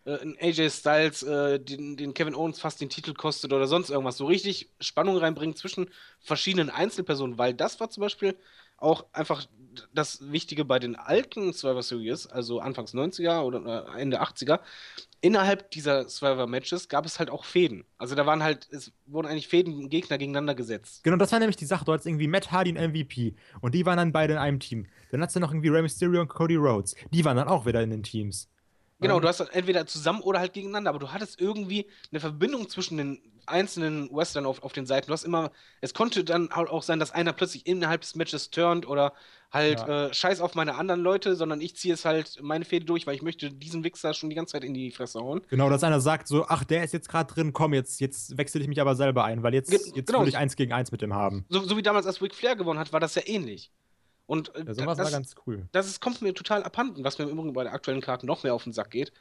äh, 0.06 0.18
ein 0.22 0.38
AJ 0.40 0.70
Styles 0.70 1.24
äh, 1.24 1.60
den, 1.60 1.96
den 1.98 2.14
Kevin 2.14 2.36
Owens 2.36 2.60
fast 2.60 2.82
den 2.82 2.90
Titel 2.90 3.14
kostet 3.14 3.54
oder 3.54 3.68
sonst 3.68 3.90
irgendwas. 3.90 4.18
So 4.18 4.26
richtig 4.26 4.70
Spannung 4.82 5.18
reinbringen 5.18 5.56
zwischen 5.56 5.90
verschiedenen 6.20 6.70
Einzelpersonen, 6.70 7.38
weil 7.38 7.54
das 7.54 7.80
war 7.80 7.90
zum 7.90 8.02
Beispiel 8.02 8.36
auch 8.78 9.06
einfach 9.14 9.46
das 9.94 10.32
Wichtige 10.32 10.66
bei 10.66 10.80
den 10.80 10.96
alten 10.96 11.54
Survivor 11.54 11.84
Series, 11.84 12.28
also 12.28 12.60
Anfangs 12.60 12.94
90er 12.94 13.42
oder 13.42 13.88
Ende 13.98 14.22
80er. 14.22 14.60
Innerhalb 15.22 15.72
dieser 15.72 16.10
Survivor-Matches 16.10 16.90
gab 16.90 17.06
es 17.06 17.18
halt 17.18 17.30
auch 17.30 17.46
Fäden. 17.46 17.86
Also 17.98 18.14
da 18.14 18.26
waren 18.26 18.44
halt, 18.44 18.68
es 18.72 18.92
wurden 19.06 19.28
eigentlich 19.28 19.48
Fäden 19.48 19.90
Gegner 19.90 20.18
gegeneinander 20.18 20.54
gesetzt. 20.54 21.04
Genau, 21.04 21.16
das 21.18 21.32
war 21.32 21.40
nämlich 21.40 21.56
die 21.56 21.66
Sache. 21.66 21.86
Du 21.86 21.94
hattest 21.94 22.08
irgendwie 22.08 22.28
Matt 22.28 22.52
Hardy 22.52 22.72
und 22.72 22.92
MVP. 22.92 23.36
Und 23.62 23.74
die 23.74 23.86
waren 23.86 23.98
dann 23.98 24.12
beide 24.12 24.34
in 24.34 24.40
einem 24.40 24.60
Team. 24.60 24.86
Dann 25.12 25.22
hattest 25.22 25.38
du 25.38 25.40
noch 25.40 25.52
irgendwie 25.52 25.70
Rey 25.70 25.82
Mysterio 25.82 26.20
und 26.22 26.28
Cody 26.28 26.56
Rhodes. 26.56 26.96
Die 27.12 27.24
waren 27.24 27.38
dann 27.38 27.48
auch 27.48 27.66
wieder 27.66 27.82
in 27.82 27.90
den 27.90 28.04
Teams. 28.04 28.50
Genau, 29.04 29.18
Ähm, 29.18 29.22
du 29.22 29.28
hast 29.28 29.40
entweder 29.42 29.86
zusammen 29.86 30.22
oder 30.22 30.40
halt 30.40 30.54
gegeneinander, 30.54 30.90
aber 30.90 31.00
du 31.00 31.12
hattest 31.12 31.40
irgendwie 31.40 31.88
eine 32.12 32.20
Verbindung 32.20 32.70
zwischen 32.70 32.98
den 32.98 33.22
einzelnen 33.46 34.10
Western 34.16 34.46
auf, 34.46 34.64
auf 34.64 34.74
den 34.74 34.86
Seiten. 34.86 35.08
Du 35.08 35.14
hast 35.14 35.24
immer, 35.26 35.52
es 35.82 35.94
konnte 35.94 36.24
dann 36.24 36.50
halt 36.52 36.70
auch 36.70 36.82
sein, 36.84 37.00
dass 37.00 37.12
einer 37.12 37.34
plötzlich 37.34 37.68
innerhalb 37.68 38.02
des 38.02 38.16
Matches 38.16 38.50
turnt 38.52 38.88
oder 38.88 39.14
halt 39.52 39.80
Ja. 39.80 40.08
äh, 40.08 40.14
scheiß 40.14 40.40
auf 40.42 40.56
meine 40.56 40.76
anderen 40.76 41.02
Leute, 41.02 41.36
sondern 41.36 41.62
ich 41.62 41.76
ziehe 41.76 41.94
es 41.94 42.06
halt 42.06 42.40
meine 42.42 42.66
Fäde 42.66 42.86
durch, 42.86 43.06
weil 43.06 43.16
ich 43.16 43.22
möchte 43.22 43.52
diesen 43.52 43.84
Wichser 43.84 44.14
schon 44.14 44.30
die 44.30 44.36
ganze 44.36 44.54
Zeit 44.54 44.64
in 44.64 44.74
die 44.74 44.92
Fresse 44.92 45.20
hauen. 45.20 45.42
Genau, 45.50 45.70
dass 45.70 45.84
einer 45.84 46.00
sagt 46.00 46.28
so, 46.28 46.46
ach, 46.48 46.64
der 46.64 46.84
ist 46.84 46.94
jetzt 46.94 47.10
gerade 47.10 47.32
drin, 47.32 47.54
komm, 47.54 47.74
jetzt, 47.74 48.00
jetzt 48.02 48.38
wechsle 48.38 48.62
ich 48.62 48.68
mich 48.68 48.82
aber 48.82 48.96
selber 48.96 49.26
ein, 49.26 49.44
weil 49.44 49.54
jetzt, 49.54 49.70
Ge- 49.72 49.80
jetzt 49.96 50.08
genau. 50.08 50.22
will 50.22 50.28
ich 50.30 50.38
eins 50.38 50.56
gegen 50.56 50.74
eins 50.74 50.92
mit 50.92 51.02
dem 51.02 51.14
haben. 51.14 51.46
So, 51.50 51.62
so 51.62 51.78
wie 51.78 51.84
damals, 51.84 52.06
als 52.08 52.22
Ric 52.22 52.34
Flair 52.34 52.56
gewonnen 52.56 52.80
hat, 52.80 52.94
war 52.94 53.00
das 53.00 53.16
ja 53.16 53.22
ähnlich. 53.26 53.72
Und 54.34 54.56
äh, 54.56 54.64
Ja, 54.66 54.74
sowas 54.74 54.98
war 54.98 55.06
das, 55.06 55.12
ganz 55.12 55.36
cool. 55.46 55.68
das 55.72 55.88
ist, 55.88 56.02
kommt 56.02 56.22
mir 56.22 56.34
total 56.34 56.64
abhanden. 56.64 57.04
Was 57.04 57.18
mir 57.20 57.26
im 57.26 57.32
Übrigen 57.32 57.54
bei 57.54 57.64
der 57.64 57.74
aktuellen 57.74 58.02
Karte 58.02 58.26
noch 58.26 58.44
mehr 58.44 58.54
auf 58.54 58.64
den 58.64 58.74
Sack 58.74 58.92
geht, 58.92 59.12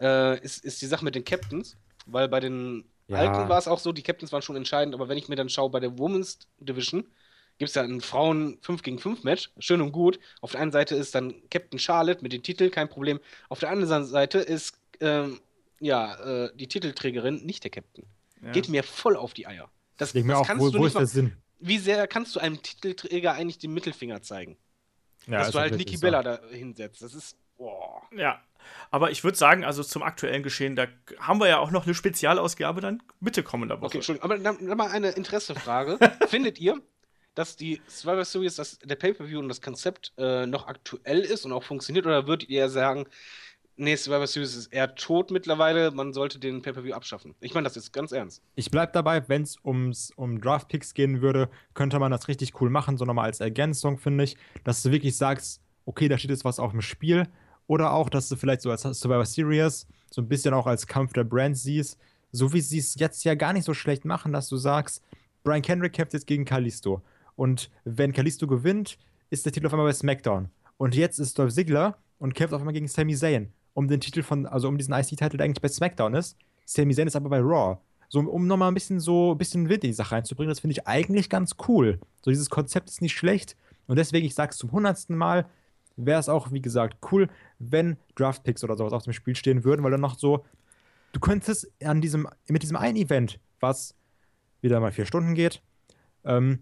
äh, 0.00 0.38
ist, 0.42 0.64
ist 0.64 0.80
die 0.82 0.86
Sache 0.86 1.04
mit 1.04 1.14
den 1.14 1.24
Captains. 1.24 1.76
Weil 2.06 2.28
bei 2.28 2.40
den 2.40 2.84
Ja. 3.08 3.18
Alten 3.18 3.48
war 3.48 3.58
es 3.58 3.68
auch 3.68 3.78
so, 3.80 3.92
die 3.92 4.02
Captains 4.02 4.32
waren 4.32 4.42
schon 4.42 4.56
entscheidend, 4.56 4.94
aber 4.94 5.08
wenn 5.08 5.18
ich 5.18 5.28
mir 5.28 5.36
dann 5.36 5.48
schaue, 5.48 5.70
bei 5.70 5.80
der 5.80 5.98
Women's 5.98 6.38
Division 6.58 7.04
gibt 7.58 7.68
es 7.68 7.74
ja 7.74 7.82
ein 7.82 8.00
Frauen 8.00 8.58
5 8.62 8.82
gegen 8.82 8.98
5 8.98 9.22
Match, 9.24 9.50
schön 9.58 9.82
und 9.82 9.92
gut. 9.92 10.18
Auf 10.40 10.52
der 10.52 10.60
einen 10.60 10.72
Seite 10.72 10.94
ist 10.94 11.14
dann 11.14 11.34
Captain 11.50 11.78
Charlotte 11.78 12.22
mit 12.22 12.32
dem 12.32 12.42
Titel, 12.42 12.70
kein 12.70 12.88
Problem. 12.88 13.20
Auf 13.48 13.58
der 13.60 13.70
anderen 13.70 14.06
Seite 14.06 14.38
ist 14.38 14.78
ähm, 15.00 15.40
ja 15.80 16.14
äh, 16.46 16.50
die 16.56 16.68
Titelträgerin 16.68 17.44
nicht 17.44 17.64
der 17.64 17.70
Captain. 17.70 18.06
Ja. 18.42 18.52
Geht 18.52 18.68
mir 18.68 18.82
voll 18.82 19.16
auf 19.16 19.34
die 19.34 19.46
Eier. 19.46 19.68
Das, 19.98 20.12
das 20.14 20.30
auch, 20.30 20.46
kannst 20.46 20.64
wo, 20.64 20.70
du 20.70 20.78
wo 20.78 20.84
nicht 20.84 20.94
ist 20.94 20.98
der 20.98 21.06
Sinn? 21.06 21.36
Wie 21.60 21.78
sehr 21.78 22.06
kannst 22.06 22.34
du 22.34 22.40
einem 22.40 22.62
Titelträger 22.62 23.32
eigentlich 23.32 23.58
den 23.58 23.72
Mittelfinger 23.72 24.22
zeigen? 24.22 24.56
Ja, 25.26 25.40
dass 25.40 25.50
du 25.50 25.58
halt 25.58 25.76
Nikki 25.76 25.96
so. 25.96 26.02
Bella 26.02 26.22
da 26.22 26.40
hinsetzt. 26.50 27.02
Das 27.02 27.14
ist. 27.14 27.36
Boah. 27.56 28.02
Ja. 28.16 28.40
Aber 28.90 29.10
ich 29.10 29.24
würde 29.24 29.36
sagen, 29.38 29.64
also 29.64 29.82
zum 29.82 30.02
aktuellen 30.02 30.42
Geschehen, 30.42 30.76
da 30.76 30.86
haben 31.18 31.40
wir 31.40 31.48
ja 31.48 31.58
auch 31.58 31.70
noch 31.70 31.86
eine 31.86 31.94
Spezialausgabe 31.94 32.80
dann 32.80 33.02
Mitte 33.18 33.42
kommender 33.42 33.76
Woche. 33.80 33.86
Okay, 33.86 33.98
Entschuldigung, 33.98 34.30
aber 34.30 34.38
dann, 34.38 34.66
dann 34.66 34.76
mal 34.76 34.90
eine 34.90 35.10
Interessefrage. 35.10 35.98
Findet 36.28 36.58
ihr, 36.58 36.80
dass 37.34 37.56
die 37.56 37.80
Survivor 37.86 38.24
Series, 38.24 38.56
dass 38.56 38.78
der 38.78 38.96
Pay-Per-View 38.96 39.38
und 39.38 39.48
das 39.48 39.60
Konzept 39.62 40.12
äh, 40.18 40.46
noch 40.46 40.66
aktuell 40.66 41.20
ist 41.20 41.44
und 41.44 41.52
auch 41.52 41.62
funktioniert? 41.62 42.06
Oder 42.06 42.26
würdet 42.26 42.48
ihr 42.48 42.68
sagen, 42.68 43.06
nee, 43.80 43.96
Survivor 43.96 44.26
Series 44.26 44.54
ist 44.54 44.72
eher 44.72 44.94
tot 44.94 45.30
mittlerweile, 45.30 45.90
man 45.90 46.12
sollte 46.12 46.38
den 46.38 46.62
Pay-Per-View 46.62 46.94
abschaffen? 46.94 47.34
Ich 47.40 47.54
meine 47.54 47.64
das 47.64 47.74
jetzt 47.74 47.92
ganz 47.92 48.12
ernst. 48.12 48.42
Ich 48.54 48.70
bleib 48.70 48.92
dabei, 48.92 49.28
wenn 49.28 49.42
es 49.42 49.56
um 49.56 50.40
Draft-Picks 50.40 50.94
gehen 50.94 51.22
würde, 51.22 51.48
könnte 51.74 51.98
man 51.98 52.12
das 52.12 52.28
richtig 52.28 52.60
cool 52.60 52.70
machen, 52.70 52.96
so 52.96 53.04
nochmal 53.04 53.24
als 53.24 53.40
Ergänzung, 53.40 53.98
finde 53.98 54.24
ich, 54.24 54.36
dass 54.64 54.82
du 54.82 54.92
wirklich 54.92 55.16
sagst, 55.16 55.60
okay, 55.86 56.08
da 56.08 56.18
steht 56.18 56.30
jetzt 56.30 56.44
was 56.44 56.60
auf 56.60 56.70
dem 56.70 56.82
Spiel. 56.82 57.26
Oder 57.66 57.92
auch, 57.92 58.10
dass 58.10 58.28
du 58.28 58.36
vielleicht 58.36 58.62
so 58.62 58.70
als 58.70 58.82
Survivor 58.82 59.24
Series 59.24 59.86
so 60.10 60.20
ein 60.20 60.28
bisschen 60.28 60.54
auch 60.54 60.66
als 60.66 60.86
Kampf 60.86 61.12
der 61.12 61.24
Brands 61.24 61.62
siehst, 61.62 61.98
so 62.32 62.52
wie 62.52 62.60
sie 62.60 62.78
es 62.78 62.96
jetzt 62.98 63.24
ja 63.24 63.34
gar 63.34 63.52
nicht 63.52 63.64
so 63.64 63.74
schlecht 63.74 64.04
machen, 64.04 64.32
dass 64.32 64.48
du 64.48 64.56
sagst, 64.56 65.02
Brian 65.44 65.62
Kendrick 65.62 65.92
kämpft 65.92 66.12
jetzt 66.12 66.26
gegen 66.26 66.44
Kalisto. 66.44 67.02
Und 67.36 67.70
wenn 67.84 68.12
Kalisto 68.12 68.46
gewinnt, 68.46 68.98
ist 69.30 69.46
der 69.46 69.52
Titel 69.52 69.66
auf 69.66 69.72
einmal 69.72 69.86
bei 69.86 69.92
SmackDown. 69.92 70.50
Und 70.76 70.94
jetzt 70.94 71.18
ist 71.18 71.38
Dolph 71.38 71.54
Ziggler 71.54 71.96
und 72.18 72.34
kämpft 72.34 72.52
auf 72.52 72.60
einmal 72.60 72.74
gegen 72.74 72.88
Sami 72.88 73.14
Zayn. 73.14 73.52
Um 73.74 73.88
den 73.88 74.00
Titel 74.00 74.22
von, 74.22 74.46
also 74.46 74.68
um 74.68 74.78
diesen 74.78 74.94
IC-Titel, 74.94 75.36
der 75.36 75.44
eigentlich 75.44 75.62
bei 75.62 75.68
SmackDown 75.68 76.14
ist. 76.14 76.36
Sami 76.64 76.94
Zayn 76.94 77.06
ist 77.06 77.16
aber 77.16 77.28
bei 77.28 77.40
Raw. 77.40 77.78
So, 78.08 78.20
um 78.20 78.46
nochmal 78.46 78.68
ein 78.70 78.74
bisschen 78.74 78.98
so 78.98 79.32
ein 79.32 79.38
bisschen 79.38 79.68
Wind 79.68 79.84
in 79.84 79.90
die 79.90 79.94
Sache 79.94 80.16
reinzubringen, 80.16 80.50
das 80.50 80.60
finde 80.60 80.72
ich 80.72 80.86
eigentlich 80.86 81.30
ganz 81.30 81.54
cool. 81.68 82.00
So, 82.22 82.30
dieses 82.30 82.50
Konzept 82.50 82.90
ist 82.90 83.02
nicht 83.02 83.16
schlecht. 83.16 83.56
Und 83.86 83.96
deswegen, 83.96 84.26
ich 84.26 84.34
sag's 84.34 84.56
zum 84.56 84.72
hundertsten 84.72 85.16
Mal, 85.16 85.46
wäre 85.96 86.18
es 86.18 86.28
auch, 86.28 86.50
wie 86.50 86.62
gesagt, 86.62 86.96
cool, 87.12 87.28
wenn 87.58 87.96
Draftpicks 88.16 88.64
oder 88.64 88.76
sowas 88.76 88.92
auf 88.92 89.04
dem 89.04 89.12
Spiel 89.12 89.36
stehen 89.36 89.64
würden, 89.64 89.82
weil 89.82 89.90
dann 89.92 90.00
noch 90.00 90.18
so, 90.18 90.44
du 91.12 91.20
könntest 91.20 91.70
an 91.84 92.00
diesem, 92.00 92.28
mit 92.48 92.62
diesem 92.62 92.76
einen 92.76 92.96
Event, 92.96 93.38
was 93.60 93.94
wieder 94.60 94.80
mal 94.80 94.92
vier 94.92 95.06
Stunden 95.06 95.34
geht, 95.34 95.62
ähm, 96.24 96.60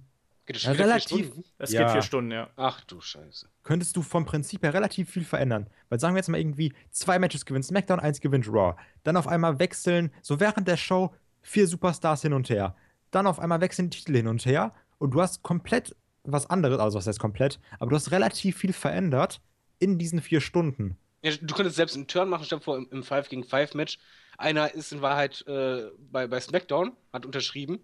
Geht 0.48 0.56
das 0.56 0.62
schon 0.62 0.72
relativ. 0.76 1.30
Es 1.58 1.72
Ja. 1.72 1.82
geht 1.82 1.90
vier 1.92 2.02
Stunden, 2.02 2.30
ja. 2.30 2.48
Ach 2.56 2.80
du 2.84 3.02
Scheiße. 3.02 3.50
könntest 3.64 3.94
du 3.98 4.02
vom 4.02 4.24
Prinzip 4.24 4.62
her 4.62 4.72
relativ 4.72 5.10
viel 5.10 5.24
verändern. 5.24 5.68
Weil 5.90 6.00
sagen 6.00 6.14
wir 6.14 6.20
jetzt 6.20 6.28
mal 6.28 6.40
irgendwie, 6.40 6.72
zwei 6.90 7.18
Matches 7.18 7.44
gewinnt 7.44 7.66
SmackDown, 7.66 8.00
eins 8.00 8.18
gewinnt 8.20 8.48
Raw. 8.48 8.74
Dann 9.04 9.18
auf 9.18 9.28
einmal 9.28 9.58
wechseln, 9.58 10.10
so 10.22 10.40
während 10.40 10.66
der 10.66 10.78
Show, 10.78 11.14
vier 11.42 11.66
Superstars 11.66 12.22
hin 12.22 12.32
und 12.32 12.48
her. 12.48 12.74
Dann 13.10 13.26
auf 13.26 13.38
einmal 13.38 13.60
wechseln 13.60 13.90
die 13.90 13.98
Titel 13.98 14.16
hin 14.16 14.26
und 14.26 14.46
her 14.46 14.72
und 14.96 15.10
du 15.10 15.20
hast 15.20 15.42
komplett 15.42 15.94
was 16.24 16.48
anderes, 16.48 16.78
also 16.78 16.96
was 16.96 17.06
heißt 17.06 17.20
komplett, 17.20 17.60
aber 17.78 17.90
du 17.90 17.96
hast 17.96 18.10
relativ 18.10 18.56
viel 18.56 18.72
verändert 18.72 19.42
in 19.80 19.98
diesen 19.98 20.22
vier 20.22 20.40
Stunden. 20.40 20.96
Ja, 21.22 21.32
du 21.38 21.54
könntest 21.54 21.76
selbst 21.76 21.94
einen 21.94 22.06
Turn 22.06 22.30
machen, 22.30 22.44
stell 22.46 22.58
dir 22.58 22.64
vor, 22.64 22.78
im, 22.78 22.88
im 22.90 23.02
5 23.02 23.28
gegen 23.28 23.44
5 23.44 23.74
Match. 23.74 23.98
Einer 24.38 24.72
ist 24.74 24.92
in 24.92 25.02
Wahrheit 25.02 25.44
äh, 25.46 25.90
bei, 26.10 26.26
bei 26.26 26.40
SmackDown, 26.40 26.92
hat 27.12 27.26
unterschrieben 27.26 27.80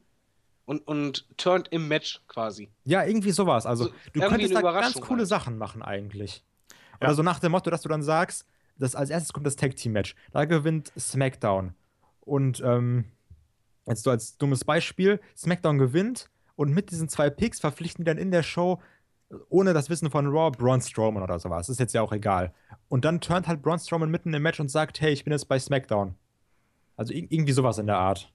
und, 0.67 0.87
und 0.87 1.27
turnt 1.37 1.69
im 1.69 1.89
Match 1.89 2.23
quasi. 2.29 2.71
Ja, 2.85 3.05
irgendwie 3.05 3.31
sowas. 3.33 3.67
Also, 3.67 3.85
So, 3.85 3.91
du 4.13 4.21
könntest 4.21 4.55
da 4.55 4.61
ganz 4.63 4.95
coole 5.01 5.21
halt. 5.21 5.29
Sachen 5.29 5.59
machen, 5.59 5.83
eigentlich. 5.83 6.43
Ja. 7.01 7.09
Oder 7.09 7.15
so 7.15 7.23
nach 7.23 7.39
dem 7.41 7.53
Motto, 7.53 7.71
dass 7.71 7.83
du 7.83 7.89
dann 7.89 8.03
sagst, 8.03 8.47
dass 8.79 8.95
als 8.95 9.11
erstes 9.11 9.33
kommt 9.33 9.47
das 9.47 9.57
Tag 9.57 9.77
Team 9.77 9.93
Match. 9.93 10.15
Da 10.33 10.45
gewinnt 10.47 10.93
SmackDown. 10.99 11.75
Und 12.21 12.61
ähm, 12.65 13.05
jetzt 13.87 14.03
so 14.05 14.11
als 14.11 14.37
dummes 14.39 14.65
Beispiel: 14.65 15.21
SmackDown 15.37 15.79
gewinnt 15.79 16.31
und 16.57 16.73
mit 16.73 16.91
diesen 16.91 17.09
zwei 17.09 17.31
Picks 17.31 17.61
verpflichten 17.61 18.05
die 18.05 18.09
dann 18.09 18.19
in 18.19 18.31
der 18.31 18.43
Show, 18.43 18.81
ohne 19.49 19.75
das 19.75 19.91
Wissen 19.91 20.11
von 20.11 20.27
Raw, 20.27 20.51
Braun 20.57 20.81
Strowman 20.81 21.23
oder 21.23 21.39
sowas. 21.39 21.69
Ist 21.69 21.81
jetzt 21.81 21.93
ja 21.95 22.03
auch 22.03 22.13
egal. 22.13 22.53
Und 22.89 23.05
dann 23.05 23.21
turnt 23.21 23.47
halt 23.49 23.61
Braun 23.63 23.79
Strowman 23.79 24.11
mitten 24.11 24.33
im 24.35 24.43
Match 24.43 24.59
und 24.61 24.71
sagt: 24.71 25.01
Hey, 25.01 25.13
ich 25.13 25.25
bin 25.25 25.33
jetzt 25.33 25.47
bei 25.49 25.59
SmackDown. 25.59 26.15
Also 26.97 27.13
ir- 27.13 27.27
irgendwie 27.31 27.53
sowas 27.53 27.79
in 27.79 27.87
der 27.87 27.99
Art. 27.99 28.33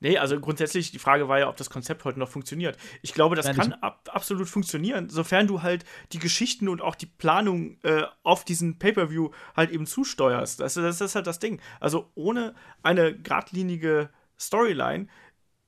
Nee, 0.00 0.18
also 0.18 0.38
grundsätzlich, 0.38 0.90
die 0.90 0.98
Frage 0.98 1.28
war 1.28 1.38
ja, 1.38 1.48
ob 1.48 1.56
das 1.56 1.70
Konzept 1.70 2.04
heute 2.04 2.18
noch 2.18 2.28
funktioniert. 2.28 2.76
Ich 3.00 3.14
glaube, 3.14 3.34
das 3.34 3.46
Nein, 3.46 3.56
kann 3.56 3.72
ab, 3.74 4.08
absolut 4.12 4.48
funktionieren, 4.48 5.08
sofern 5.08 5.46
du 5.46 5.62
halt 5.62 5.84
die 6.12 6.18
Geschichten 6.18 6.68
und 6.68 6.82
auch 6.82 6.94
die 6.94 7.06
Planung 7.06 7.78
äh, 7.82 8.02
auf 8.22 8.44
diesen 8.44 8.78
Pay-Per-View 8.78 9.30
halt 9.56 9.70
eben 9.70 9.86
zusteuerst. 9.86 10.60
Das, 10.60 10.74
das 10.74 11.00
ist 11.00 11.14
halt 11.14 11.26
das 11.26 11.38
Ding. 11.38 11.60
Also 11.80 12.10
ohne 12.14 12.54
eine 12.82 13.16
geradlinige 13.16 14.10
Storyline 14.38 15.08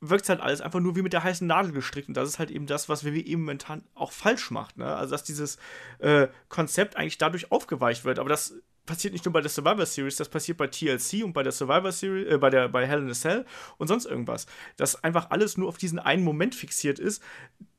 wirkt 0.01 0.29
halt 0.29 0.39
alles 0.39 0.61
einfach 0.61 0.79
nur 0.79 0.95
wie 0.95 1.01
mit 1.01 1.13
der 1.13 1.23
heißen 1.23 1.45
Nadel 1.45 1.71
gestrickt. 1.71 2.07
Und 2.07 2.15
das 2.15 2.29
ist 2.29 2.39
halt 2.39 2.51
eben 2.51 2.67
das, 2.67 2.87
was 2.87 3.03
WWE 3.03 3.37
momentan 3.37 3.83
auch 3.95 4.11
falsch 4.11 4.51
macht. 4.51 4.77
Ne? 4.77 4.95
Also, 4.95 5.11
dass 5.11 5.23
dieses 5.23 5.57
äh, 5.99 6.27
Konzept 6.47 6.95
eigentlich 6.95 7.17
dadurch 7.17 7.51
aufgeweicht 7.51 8.05
wird. 8.05 8.19
Aber 8.19 8.29
das 8.29 8.53
passiert 8.85 9.13
nicht 9.13 9.25
nur 9.25 9.33
bei 9.33 9.41
der 9.41 9.49
Survivor 9.49 9.85
Series, 9.85 10.15
das 10.15 10.29
passiert 10.29 10.57
bei 10.57 10.67
TLC 10.67 11.23
und 11.23 11.33
bei 11.33 11.43
der 11.43 11.51
Survivor 11.51 11.91
Series, 11.91 12.27
äh, 12.27 12.37
bei 12.37 12.49
der 12.49 12.69
bei 12.69 12.87
Hell 12.87 12.99
in 13.01 13.09
a 13.09 13.13
Cell 13.13 13.45
und 13.77 13.87
sonst 13.87 14.05
irgendwas. 14.05 14.45
Dass 14.77 15.03
einfach 15.03 15.29
alles 15.29 15.57
nur 15.57 15.67
auf 15.69 15.77
diesen 15.77 15.99
einen 15.99 16.23
Moment 16.23 16.55
fixiert 16.55 16.97
ist, 16.99 17.21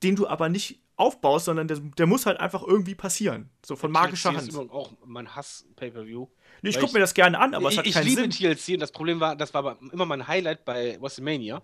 den 0.03 0.17
du 0.17 0.27
aber 0.29 0.49
nicht 0.49 0.81
aufbaust, 0.97 1.47
sondern 1.47 1.67
der, 1.67 1.79
der 1.79 2.07
muss 2.07 2.27
halt 2.27 2.39
einfach 2.39 2.63
irgendwie 2.63 2.95
passieren. 2.95 3.49
So 3.65 3.75
von 3.75 3.91
magischer 3.91 4.31
TLC 4.31 4.39
Hand. 4.39 4.49
ist 4.51 4.57
auch 4.71 4.93
mein 5.05 5.35
Hass-Pay-Per-View. 5.35 6.27
Nee, 6.63 6.69
ich 6.71 6.77
gucke 6.77 6.87
ich- 6.89 6.93
mir 6.93 7.01
das 7.01 7.15
gerne 7.15 7.39
an, 7.39 7.55
aber 7.55 7.69
es 7.69 7.73
ich 7.75 7.79
hat 7.79 7.87
ich 7.87 7.95
keinen 7.95 8.07
liebe 8.07 8.21
Sinn. 8.23 8.31
TLC 8.31 8.75
und 8.75 8.81
das 8.81 8.93
Problem 8.93 9.19
war, 9.19 9.35
das 9.35 9.55
war 9.55 9.79
immer 9.93 10.05
mein 10.05 10.29
Highlight 10.29 10.65
bei 10.67 10.99
WrestleMania, 11.01 11.63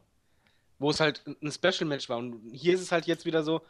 wo 0.79 0.91
es 0.91 1.01
halt 1.01 1.23
ein 1.43 1.53
Special-Match 1.53 2.09
war. 2.09 2.17
Und 2.19 2.41
hier 2.53 2.75
ist 2.75 2.81
es 2.81 2.93
halt 2.93 3.07
jetzt 3.07 3.27
wieder 3.27 3.43
so, 3.43 3.61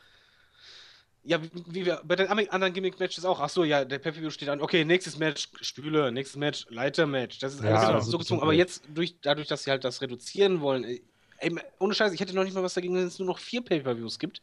ja, 1.26 1.42
wie, 1.42 1.50
wie 1.66 1.86
wir 1.86 2.00
bei 2.04 2.16
den 2.16 2.28
anderen 2.28 2.72
Gimmick-Matches 2.72 3.24
auch. 3.24 3.40
Ach 3.40 3.48
so, 3.48 3.64
ja, 3.64 3.84
der 3.84 3.98
Pay-Per-View 3.98 4.30
steht 4.30 4.48
an. 4.48 4.60
Okay, 4.60 4.84
nächstes 4.84 5.18
Match 5.18 5.48
Stühle, 5.60 6.12
nächstes 6.12 6.36
Match 6.38 6.66
Leiter-Match. 6.70 7.38
Das 7.38 7.54
ist 7.54 7.62
Ja, 7.62 7.88
alles 7.88 8.06
so 8.06 8.18
gezwungen. 8.18 8.42
Aber 8.42 8.52
jetzt, 8.52 8.84
durch, 8.88 9.16
dadurch, 9.20 9.48
dass 9.48 9.64
sie 9.64 9.70
halt 9.70 9.84
das 9.84 10.00
reduzieren 10.00 10.60
wollen, 10.60 10.84
ey, 10.84 11.02
ey, 11.38 11.56
ohne 11.80 11.94
Scheiß, 11.94 12.12
ich 12.12 12.20
hätte 12.20 12.34
noch 12.34 12.44
nicht 12.44 12.54
mal 12.54 12.62
was 12.62 12.74
dagegen, 12.74 12.94
wenn 12.94 13.06
es 13.06 13.18
nur 13.18 13.26
noch 13.26 13.38
vier 13.38 13.62
Pay-Per-Views 13.62 14.18
gibt. 14.18 14.40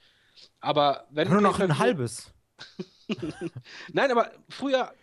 Aber 0.59 1.07
wenn. 1.11 1.29
Nur 1.29 1.41
noch 1.41 1.59
ein 1.59 1.79
halbes. 1.79 2.31
Nein, 3.93 4.11
aber 4.11 4.31
früher, 4.49 4.93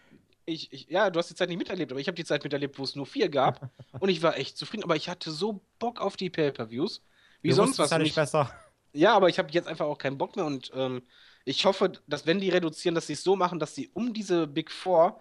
ich, 0.46 0.72
ich, 0.72 0.88
ja, 0.88 1.10
du 1.10 1.18
hast 1.18 1.30
die 1.30 1.34
Zeit 1.34 1.48
nicht 1.48 1.58
miterlebt, 1.58 1.92
aber 1.92 2.00
ich 2.00 2.08
habe 2.08 2.16
die 2.16 2.24
Zeit 2.24 2.44
miterlebt, 2.44 2.78
wo 2.78 2.84
es 2.84 2.96
nur 2.96 3.06
vier 3.06 3.28
gab 3.28 3.70
und 3.98 4.08
ich 4.08 4.22
war 4.22 4.36
echt 4.36 4.56
zufrieden, 4.56 4.84
aber 4.84 4.96
ich 4.96 5.08
hatte 5.08 5.30
so 5.30 5.62
Bock 5.78 6.00
auf 6.00 6.16
die 6.16 6.30
Pay-Per-Views, 6.30 7.02
wie 7.42 7.50
Du 7.50 7.54
sonst 7.54 7.78
was. 7.78 7.90
Ja 7.90 7.98
nicht 7.98 8.10
ich, 8.10 8.14
besser. 8.14 8.50
ja, 8.92 9.14
aber 9.14 9.28
ich 9.28 9.38
habe 9.38 9.50
jetzt 9.52 9.68
einfach 9.68 9.86
auch 9.86 9.98
keinen 9.98 10.18
Bock 10.18 10.36
mehr 10.36 10.44
und 10.46 10.70
ähm, 10.74 11.02
ich 11.44 11.64
hoffe, 11.64 11.92
dass 12.06 12.26
wenn 12.26 12.40
die 12.40 12.50
reduzieren, 12.50 12.94
dass 12.94 13.06
sie 13.06 13.14
es 13.14 13.22
so 13.22 13.36
machen, 13.36 13.58
dass 13.58 13.74
sie 13.74 13.88
um 13.94 14.12
diese 14.12 14.46
Big 14.46 14.70
Four 14.70 15.20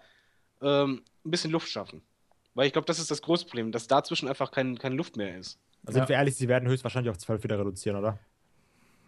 ähm, 0.61 1.03
ein 1.25 1.31
bisschen 1.31 1.51
Luft 1.51 1.69
schaffen. 1.69 2.01
Weil 2.55 2.67
ich 2.67 2.73
glaube, 2.73 2.85
das 2.87 2.99
ist 2.99 3.11
das 3.11 3.21
große 3.21 3.45
Problem, 3.45 3.71
dass 3.71 3.87
dazwischen 3.87 4.27
einfach 4.29 4.51
kein, 4.51 4.77
keine 4.79 4.95
Luft 4.95 5.17
mehr 5.17 5.37
ist. 5.37 5.59
Also 5.85 5.97
Ja. 5.97 6.03
sind 6.03 6.09
wir 6.09 6.15
ehrlich, 6.17 6.35
sie 6.35 6.47
werden 6.47 6.67
höchstwahrscheinlich 6.69 7.09
auf 7.09 7.17
12 7.17 7.43
wieder 7.43 7.59
reduzieren, 7.59 7.97
oder? 7.97 8.19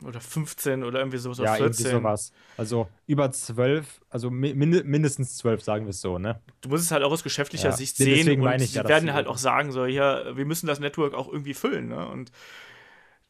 Oder 0.04 0.20
15 0.20 0.84
oder 0.84 1.00
irgendwie 1.00 1.18
sowas. 1.20 1.38
ja, 1.40 1.52
oder 1.54 1.66
irgendwie 1.66 1.84
14. 1.84 2.00
sowas. 2.02 2.32
Also 2.58 2.88
über 3.06 3.32
12, 3.32 4.02
also 4.10 4.32
mi 4.32 4.54
min 4.56 4.82
mindestens 4.86 5.38
12, 5.38 5.62
sagen 5.64 5.86
wir 5.86 5.92
es 5.92 6.02
so, 6.02 6.18
ne? 6.18 6.42
Du 6.62 6.70
musst 6.70 6.84
es 6.86 6.92
halt 6.92 7.04
auch 7.04 7.12
aus 7.12 7.24
geschäftlicher 7.24 7.70
Ja, 7.70 7.78
Sicht 7.78 7.98
sehen 7.98 8.16
deswegen 8.16 8.42
und 8.42 8.46
meine 8.46 8.64
ich 8.64 8.72
sie 8.72 8.78
ja, 8.78 8.88
werden 8.88 9.14
halt 9.14 9.28
auch 9.28 9.38
sagen, 9.38 9.72
so, 9.72 9.86
ja, 9.86 10.36
wir 10.36 10.46
müssen 10.46 10.68
das 10.68 10.80
Network 10.80 11.14
auch 11.14 11.28
irgendwie 11.28 11.54
füllen, 11.54 11.90
ne? 11.90 12.08
Und 12.08 12.32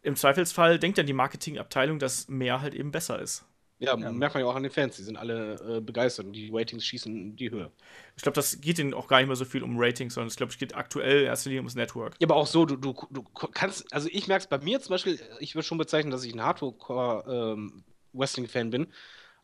im 0.02 0.16
Zweifelsfall 0.16 0.80
denkt 0.80 0.98
dann 0.98 1.06
die 1.06 1.14
Marketingabteilung, 1.14 2.00
dass 2.00 2.28
mehr 2.28 2.62
halt 2.62 2.74
eben 2.74 2.92
besser 2.92 3.20
ist. 3.20 3.46
Ja, 3.82 3.98
merkt 3.98 4.36
man 4.36 4.44
ja 4.44 4.50
auch 4.50 4.56
an 4.56 4.62
den 4.62 4.72
Fans, 4.72 4.98
die 4.98 5.02
sind 5.02 5.18
alle 5.18 5.78
äh, 5.78 5.82
begeistert 5.82 6.28
und 6.28 6.34
die 6.34 6.52
Ratings 6.54 6.86
schießen 6.86 7.16
in 7.16 7.36
die 7.36 7.50
Höhe. 7.50 7.72
Ich 8.16 8.22
glaube, 8.22 8.36
das 8.36 8.62
geht 8.62 8.78
ihnen 8.78 8.94
auch 8.94 9.08
gar 9.08 9.18
nicht 9.18 9.26
mehr 9.26 9.36
so 9.36 9.44
viel 9.44 9.64
um 9.64 9.80
Ratings, 9.80 10.14
sondern 10.14 10.30
ich 10.30 10.36
glaube, 10.36 10.52
es 10.52 10.60
geht 10.60 10.76
aktuell 10.76 11.24
erst 11.24 11.48
ums 11.48 11.74
Network. 11.74 12.14
Ja, 12.20 12.28
aber 12.28 12.36
auch 12.36 12.46
so, 12.46 12.66
du, 12.66 12.76
du, 12.76 12.94
du 13.10 13.24
kannst, 13.24 13.92
also 13.92 14.08
ich 14.12 14.28
merke 14.28 14.44
es 14.44 14.48
bei 14.48 14.60
mir 14.60 14.80
zum 14.82 14.92
Beispiel, 14.92 15.20
ich 15.40 15.56
würde 15.56 15.66
schon 15.66 15.80
bezeichnen, 15.80 16.12
dass 16.12 16.24
ich 16.24 16.36
ein 16.36 16.44
Hardcore-Wrestling-Fan 16.44 18.70
bin, 18.70 18.86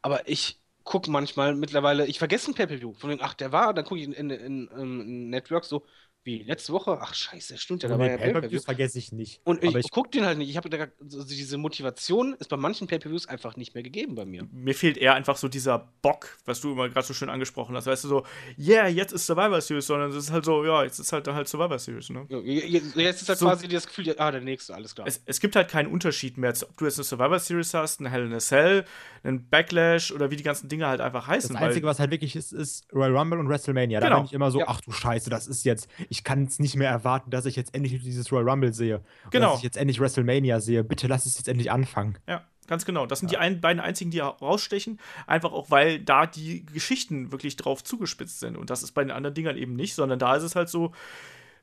aber 0.03 0.29
ich 0.29 0.61
gucke 0.83 1.09
manchmal 1.09 1.55
mittlerweile, 1.55 2.05
ich 2.05 2.19
vergesse 2.19 2.51
ein 2.51 2.53
Pay-Per-View, 2.53 2.93
von 2.93 3.09
dem, 3.09 3.17
ach, 3.21 3.33
der 3.33 3.51
war, 3.51 3.73
dann 3.73 3.85
gucke 3.85 3.99
ich 3.99 4.05
in, 4.05 4.13
in, 4.13 4.29
in, 4.29 4.67
in 4.67 5.31
Network 5.31 5.65
so, 5.65 5.83
wie, 6.27 6.43
letzte 6.43 6.73
Woche? 6.73 6.99
Ach, 7.01 7.13
scheiße, 7.13 7.57
stimmt 7.57 7.81
ja, 7.83 7.89
da 7.89 7.97
war 7.97 8.05
ja 8.05 8.17
Pay-Per-View. 8.17 8.33
Pay-Per-Views 8.41 8.65
vergesse 8.65 8.99
ich 8.99 9.11
nicht. 9.13 9.41
Und 9.45 9.63
ich, 9.63 9.73
ich 9.73 9.89
gucke 9.91 10.09
den 10.11 10.25
halt 10.25 10.37
nicht, 10.37 10.49
ich 10.49 10.57
habe 10.57 10.69
also 11.01 11.23
diese 11.23 11.57
Motivation 11.57 12.35
ist 12.39 12.49
bei 12.49 12.57
manchen 12.57 12.85
Pay-Per-Views 12.87 13.27
einfach 13.27 13.55
nicht 13.55 13.73
mehr 13.73 13.83
gegeben 13.83 14.13
bei 14.15 14.25
mir. 14.25 14.45
Mir 14.51 14.75
fehlt 14.75 14.97
eher 14.97 15.13
einfach 15.15 15.37
so 15.37 15.47
dieser 15.47 15.89
Bock, 16.01 16.37
was 16.45 16.61
du 16.61 16.73
immer 16.73 16.89
gerade 16.89 17.07
so 17.07 17.13
schön 17.13 17.29
angesprochen 17.29 17.75
hast. 17.75 17.87
Weißt 17.87 18.03
du, 18.03 18.07
so, 18.09 18.23
yeah, 18.59 18.87
jetzt 18.87 19.13
ist 19.13 19.25
Survivor 19.25 19.61
Series, 19.61 19.87
sondern 19.87 20.09
es 20.11 20.15
ist 20.17 20.31
halt 20.31 20.45
so, 20.45 20.63
ja, 20.65 20.83
jetzt 20.83 20.99
ist 20.99 21.11
halt 21.13 21.25
dann 21.27 21.35
halt 21.35 21.47
Survivor 21.47 21.79
Series, 21.79 22.09
ne? 22.09 22.25
Ja, 22.29 22.37
Jetzt 22.39 23.21
ist 23.21 23.29
halt 23.29 23.39
So- 23.39 23.45
quasi 23.47 23.67
das 23.69 23.87
Gefühl, 23.87 24.07
ja, 24.07 24.15
ah, 24.17 24.29
der 24.31 24.41
nächste, 24.41 24.75
alles 24.75 24.93
klar. 24.93 25.07
Es, 25.07 25.21
es 25.25 25.39
gibt 25.39 25.55
halt 25.55 25.69
keinen 25.69 25.87
Unterschied 25.91 26.37
mehr, 26.37 26.53
ob 26.69 26.75
du 26.77 26.85
jetzt 26.85 26.97
eine 26.97 27.05
Survivor 27.05 27.39
Series 27.39 27.73
hast, 27.73 28.01
eine 28.01 28.09
Hell 28.09 28.25
in 28.25 28.33
a 28.33 28.39
Cell, 28.39 28.83
einen 29.23 29.47
Backlash 29.49 30.11
oder 30.11 30.29
wie 30.31 30.35
die 30.35 30.43
ganzen 30.43 30.67
Dinge 30.69 30.87
halt 30.87 30.99
einfach 31.01 31.27
heißen. 31.27 31.53
Das 31.53 31.61
weil- 31.61 31.67
Einzige, 31.69 31.87
was 31.87 31.99
halt 31.99 32.11
wirklich 32.11 32.35
ist, 32.35 32.51
ist 32.51 32.85
Royal 32.93 33.15
Rumble 33.17 33.39
und 33.39 33.47
WrestleMania. 33.49 33.99
Da 33.99 34.07
Genau. 34.07 34.17
bin 34.19 34.25
ich 34.25 34.33
immer 34.33 34.51
so, 34.51 34.59
Ja. 34.59 34.65
ach 34.67 34.81
du 34.81 34.91
Scheiße, 34.91 35.29
das 35.29 35.47
ist 35.47 35.63
jetzt, 35.65 35.87
ich 36.09 36.16
kann 36.23 36.43
es 36.45 36.59
nicht 36.59 36.75
mehr 36.75 36.89
erwarten, 36.89 37.29
dass 37.31 37.45
ich 37.45 37.55
jetzt 37.55 37.73
endlich 37.75 38.01
dieses 38.01 38.31
Royal 38.31 38.49
Rumble 38.49 38.73
sehe. 38.73 39.01
Genau. 39.31 39.49
Dass 39.49 39.57
ich 39.59 39.63
jetzt 39.63 39.77
endlich 39.77 39.99
WrestleMania 39.99 40.59
sehe. 40.59 40.83
Bitte 40.83 41.07
lass 41.07 41.25
es 41.25 41.37
jetzt 41.37 41.47
endlich 41.47 41.71
anfangen. 41.71 42.17
Ja, 42.27 42.43
ganz 42.67 42.85
genau. 42.85 43.05
Das 43.05 43.19
sind 43.19 43.31
die 43.31 43.37
ein, 43.37 43.61
beiden 43.61 43.79
einzigen, 43.79 44.11
die 44.11 44.19
rausstechen. 44.19 44.99
Einfach 45.25 45.51
auch, 45.51 45.69
weil 45.71 45.99
da 45.99 46.25
die 46.25 46.65
Geschichten 46.65 47.31
wirklich 47.31 47.55
drauf 47.55 47.83
zugespitzt 47.83 48.39
sind. 48.39 48.57
Und 48.57 48.69
das 48.69 48.83
ist 48.83 48.91
bei 48.91 49.03
den 49.03 49.11
anderen 49.11 49.33
Dingern 49.33 49.57
eben 49.57 49.75
nicht, 49.75 49.95
sondern 49.95 50.19
da 50.19 50.35
ist 50.35 50.43
es 50.43 50.55
halt 50.55 50.69
so, 50.69 50.93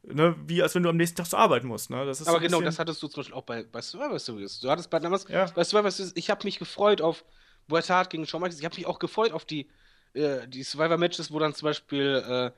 ne, 0.02 0.34
wie 0.46 0.62
als 0.62 0.74
wenn 0.74 0.82
du 0.82 0.88
am 0.88 0.96
nächsten 0.96 1.16
Tag 1.16 1.26
zur 1.26 1.38
Arbeit 1.38 1.64
musst. 1.64 1.90
Ne? 1.90 2.04
Das 2.06 2.20
ist 2.20 2.28
Aber 2.28 2.38
so 2.38 2.44
genau, 2.44 2.60
das 2.60 2.78
hattest 2.78 3.02
du 3.02 3.08
zum 3.08 3.20
Beispiel 3.20 3.34
auch 3.34 3.44
bei, 3.44 3.64
bei 3.64 3.80
Survivor 3.80 4.18
Series. 4.18 4.60
Du 4.60 4.70
hattest 4.70 4.90
bei 4.90 4.98
damals 4.98 5.26
Ja. 5.28 5.46
bei 5.54 5.64
Survivor 5.64 5.90
Series, 5.90 6.12
ich 6.16 6.30
habe 6.30 6.44
mich 6.44 6.58
gefreut 6.58 7.00
auf 7.00 7.24
Bret 7.68 7.88
Hart 7.88 8.10
gegen 8.10 8.26
Shawn 8.26 8.42
Michaels. 8.42 8.58
Ich 8.58 8.64
habe 8.64 8.76
mich 8.76 8.86
auch 8.86 8.98
gefreut 8.98 9.32
auf 9.32 9.44
die, 9.44 9.68
äh, 10.12 10.46
die 10.48 10.62
Survivor 10.62 10.98
Matches, 10.98 11.32
wo 11.32 11.38
dann 11.38 11.54
zum 11.54 11.66
Beispiel 11.66 12.22
äh, 12.26 12.50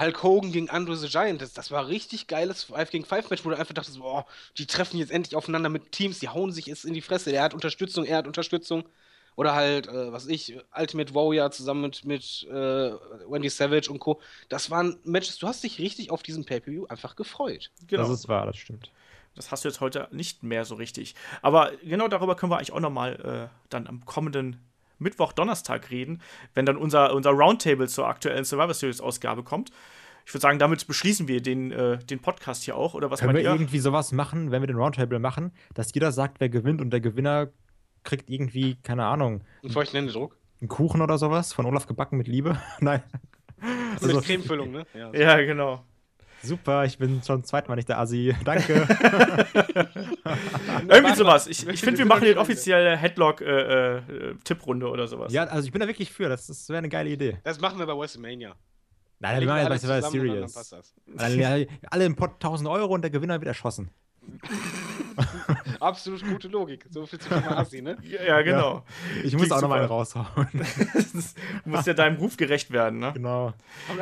Hulk 0.00 0.22
Hogan 0.22 0.52
gegen 0.52 0.70
Andrew 0.70 0.94
the 0.94 1.08
Giant. 1.08 1.42
Das, 1.42 1.52
das 1.52 1.70
war 1.70 1.88
richtig 1.88 2.26
geiles 2.26 2.64
5 2.64 2.90
gegen 2.90 3.04
5 3.04 3.30
Match, 3.30 3.44
wo 3.44 3.50
du 3.50 3.56
einfach 3.56 3.74
dachtest, 3.74 3.98
boah, 3.98 4.26
die 4.58 4.66
treffen 4.66 4.98
jetzt 4.98 5.12
endlich 5.12 5.36
aufeinander 5.36 5.68
mit 5.68 5.92
Teams, 5.92 6.18
die 6.18 6.28
hauen 6.28 6.52
sich 6.52 6.66
jetzt 6.66 6.84
in 6.84 6.94
die 6.94 7.02
Fresse. 7.02 7.30
Er 7.30 7.42
hat 7.42 7.54
Unterstützung, 7.54 8.04
er 8.04 8.18
hat 8.18 8.26
Unterstützung. 8.26 8.84
Oder 9.36 9.54
halt, 9.54 9.86
äh, 9.86 10.12
was 10.12 10.26
ich, 10.26 10.56
Ultimate 10.76 11.14
Warrior 11.14 11.50
zusammen 11.50 11.82
mit, 11.82 12.04
mit 12.04 12.46
äh, 12.50 12.52
Wendy 12.52 13.48
Savage 13.48 13.90
und 13.90 13.98
Co. 14.00 14.20
Das 14.48 14.70
waren 14.70 14.98
Matches, 15.04 15.38
du 15.38 15.46
hast 15.46 15.62
dich 15.62 15.78
richtig 15.78 16.10
auf 16.10 16.22
diesen 16.22 16.44
Pay-Per-View 16.44 16.86
einfach 16.86 17.14
gefreut. 17.14 17.70
genau. 17.86 18.02
Das 18.02 18.10
ist 18.10 18.28
wahr, 18.28 18.46
das 18.46 18.56
stimmt. 18.56 18.90
Das 19.36 19.52
hast 19.52 19.64
du 19.64 19.68
jetzt 19.68 19.80
heute 19.80 20.08
nicht 20.10 20.42
mehr 20.42 20.64
so 20.64 20.74
richtig. 20.74 21.14
Aber 21.40 21.72
genau 21.84 22.08
darüber 22.08 22.34
können 22.34 22.50
wir 22.50 22.56
eigentlich 22.56 22.72
auch 22.72 22.80
nochmal 22.80 23.48
äh, 23.52 23.56
dann 23.68 23.86
am 23.86 24.04
kommenden 24.04 24.58
Mittwoch, 25.00 25.32
Donnerstag 25.32 25.90
reden, 25.90 26.20
wenn 26.54 26.66
dann 26.66 26.76
unser, 26.76 27.14
unser 27.14 27.30
Roundtable 27.30 27.88
zur 27.88 28.06
aktuellen 28.06 28.44
Survivor 28.44 28.74
Series 28.74 29.00
Ausgabe 29.00 29.42
kommt. 29.42 29.70
Ich 30.26 30.34
würde 30.34 30.42
sagen, 30.42 30.58
damit 30.58 30.86
beschließen 30.86 31.26
wir 31.26 31.42
den, 31.42 31.72
äh, 31.72 31.98
den 31.98 32.20
Podcast 32.20 32.62
hier 32.64 32.76
auch. 32.76 32.94
Oder 32.94 33.10
was 33.10 33.20
Können 33.20 33.32
meint 33.32 33.44
wir 33.44 33.50
ihr? 33.50 33.54
irgendwie 33.56 33.78
sowas 33.80 34.12
machen, 34.12 34.50
wenn 34.52 34.62
wir 34.62 34.66
den 34.68 34.76
Roundtable 34.76 35.18
machen, 35.18 35.52
dass 35.74 35.92
jeder 35.94 36.12
sagt, 36.12 36.38
wer 36.40 36.48
gewinnt 36.48 36.80
und 36.80 36.90
der 36.90 37.00
Gewinner 37.00 37.48
kriegt 38.04 38.30
irgendwie, 38.30 38.76
keine 38.82 39.06
Ahnung, 39.06 39.42
Einen 39.62 39.72
feuchten 39.72 39.96
Händedruck. 39.96 40.36
einen 40.60 40.68
Kuchen 40.68 41.00
oder 41.02 41.18
sowas 41.18 41.52
von 41.52 41.66
Olaf 41.66 41.86
gebacken 41.86 42.16
mit 42.16 42.28
Liebe? 42.28 42.60
Nein. 42.80 43.02
Also, 44.00 44.14
mit 44.16 44.24
Cremefüllung, 44.24 44.70
ne? 44.70 44.86
Ja. 44.94 45.12
Ja, 45.14 45.36
genau. 45.42 45.84
Super, 46.42 46.84
ich 46.84 46.96
bin 46.98 47.22
schon 47.22 47.44
zweimal 47.44 47.76
nicht 47.76 47.88
der 47.88 47.98
Assi. 47.98 48.34
Danke. 48.44 48.86
Irgendwie 50.88 51.14
sowas. 51.14 51.46
Ich, 51.46 51.66
ich 51.66 51.80
finde, 51.80 51.98
wir 51.98 52.06
machen 52.06 52.24
denn? 52.24 52.38
offizielle 52.38 52.96
Headlock-Tipprunde 52.96 54.88
oder 54.88 55.06
sowas. 55.06 55.32
ja, 55.32 55.44
also 55.44 55.66
ich 55.66 55.72
bin 55.72 55.80
da 55.80 55.86
wirklich 55.86 56.10
für. 56.10 56.28
Das, 56.28 56.46
das 56.46 56.68
wäre 56.68 56.78
eine 56.78 56.88
geile 56.88 57.10
Idee. 57.10 57.38
Das 57.44 57.60
machen 57.60 57.78
wir 57.78 57.86
bei 57.86 57.96
WrestleMania. 57.96 58.54
Nein, 59.18 59.40
wir 59.40 59.46
machen 59.46 59.70
jetzt 59.70 59.86
bei 59.86 60.00
Survivor 60.00 60.10
Series. 60.10 60.52
das. 60.54 60.94
Alle, 61.18 61.66
alle 61.90 62.04
im 62.06 62.16
Pot 62.16 62.32
1000 62.34 62.68
Euro 62.70 62.94
und 62.94 63.02
der 63.02 63.10
Gewinner 63.10 63.38
wird 63.38 63.48
erschossen. 63.48 63.90
Absolut 65.80 66.22
gute 66.24 66.48
Logik. 66.48 66.86
So 66.90 67.06
viel 67.06 67.18
zum 67.18 67.30
Thema 67.40 67.58
Assi, 67.58 67.82
ne? 67.82 67.96
Ja, 68.02 68.22
ja, 68.22 68.42
genau. 68.42 68.84
Ich 69.24 69.32
muss 69.32 69.42
Klingt 69.42 69.52
auch 69.52 69.62
noch 69.62 69.68
mal 69.68 69.80
einen 69.80 69.88
raushauen. 69.88 70.48
du 70.52 71.70
musst 71.70 71.86
ja 71.86 71.94
deinem 71.94 72.16
Ruf 72.16 72.36
gerecht 72.36 72.70
werden, 72.70 72.98
ne? 72.98 73.12
genau. 73.12 73.52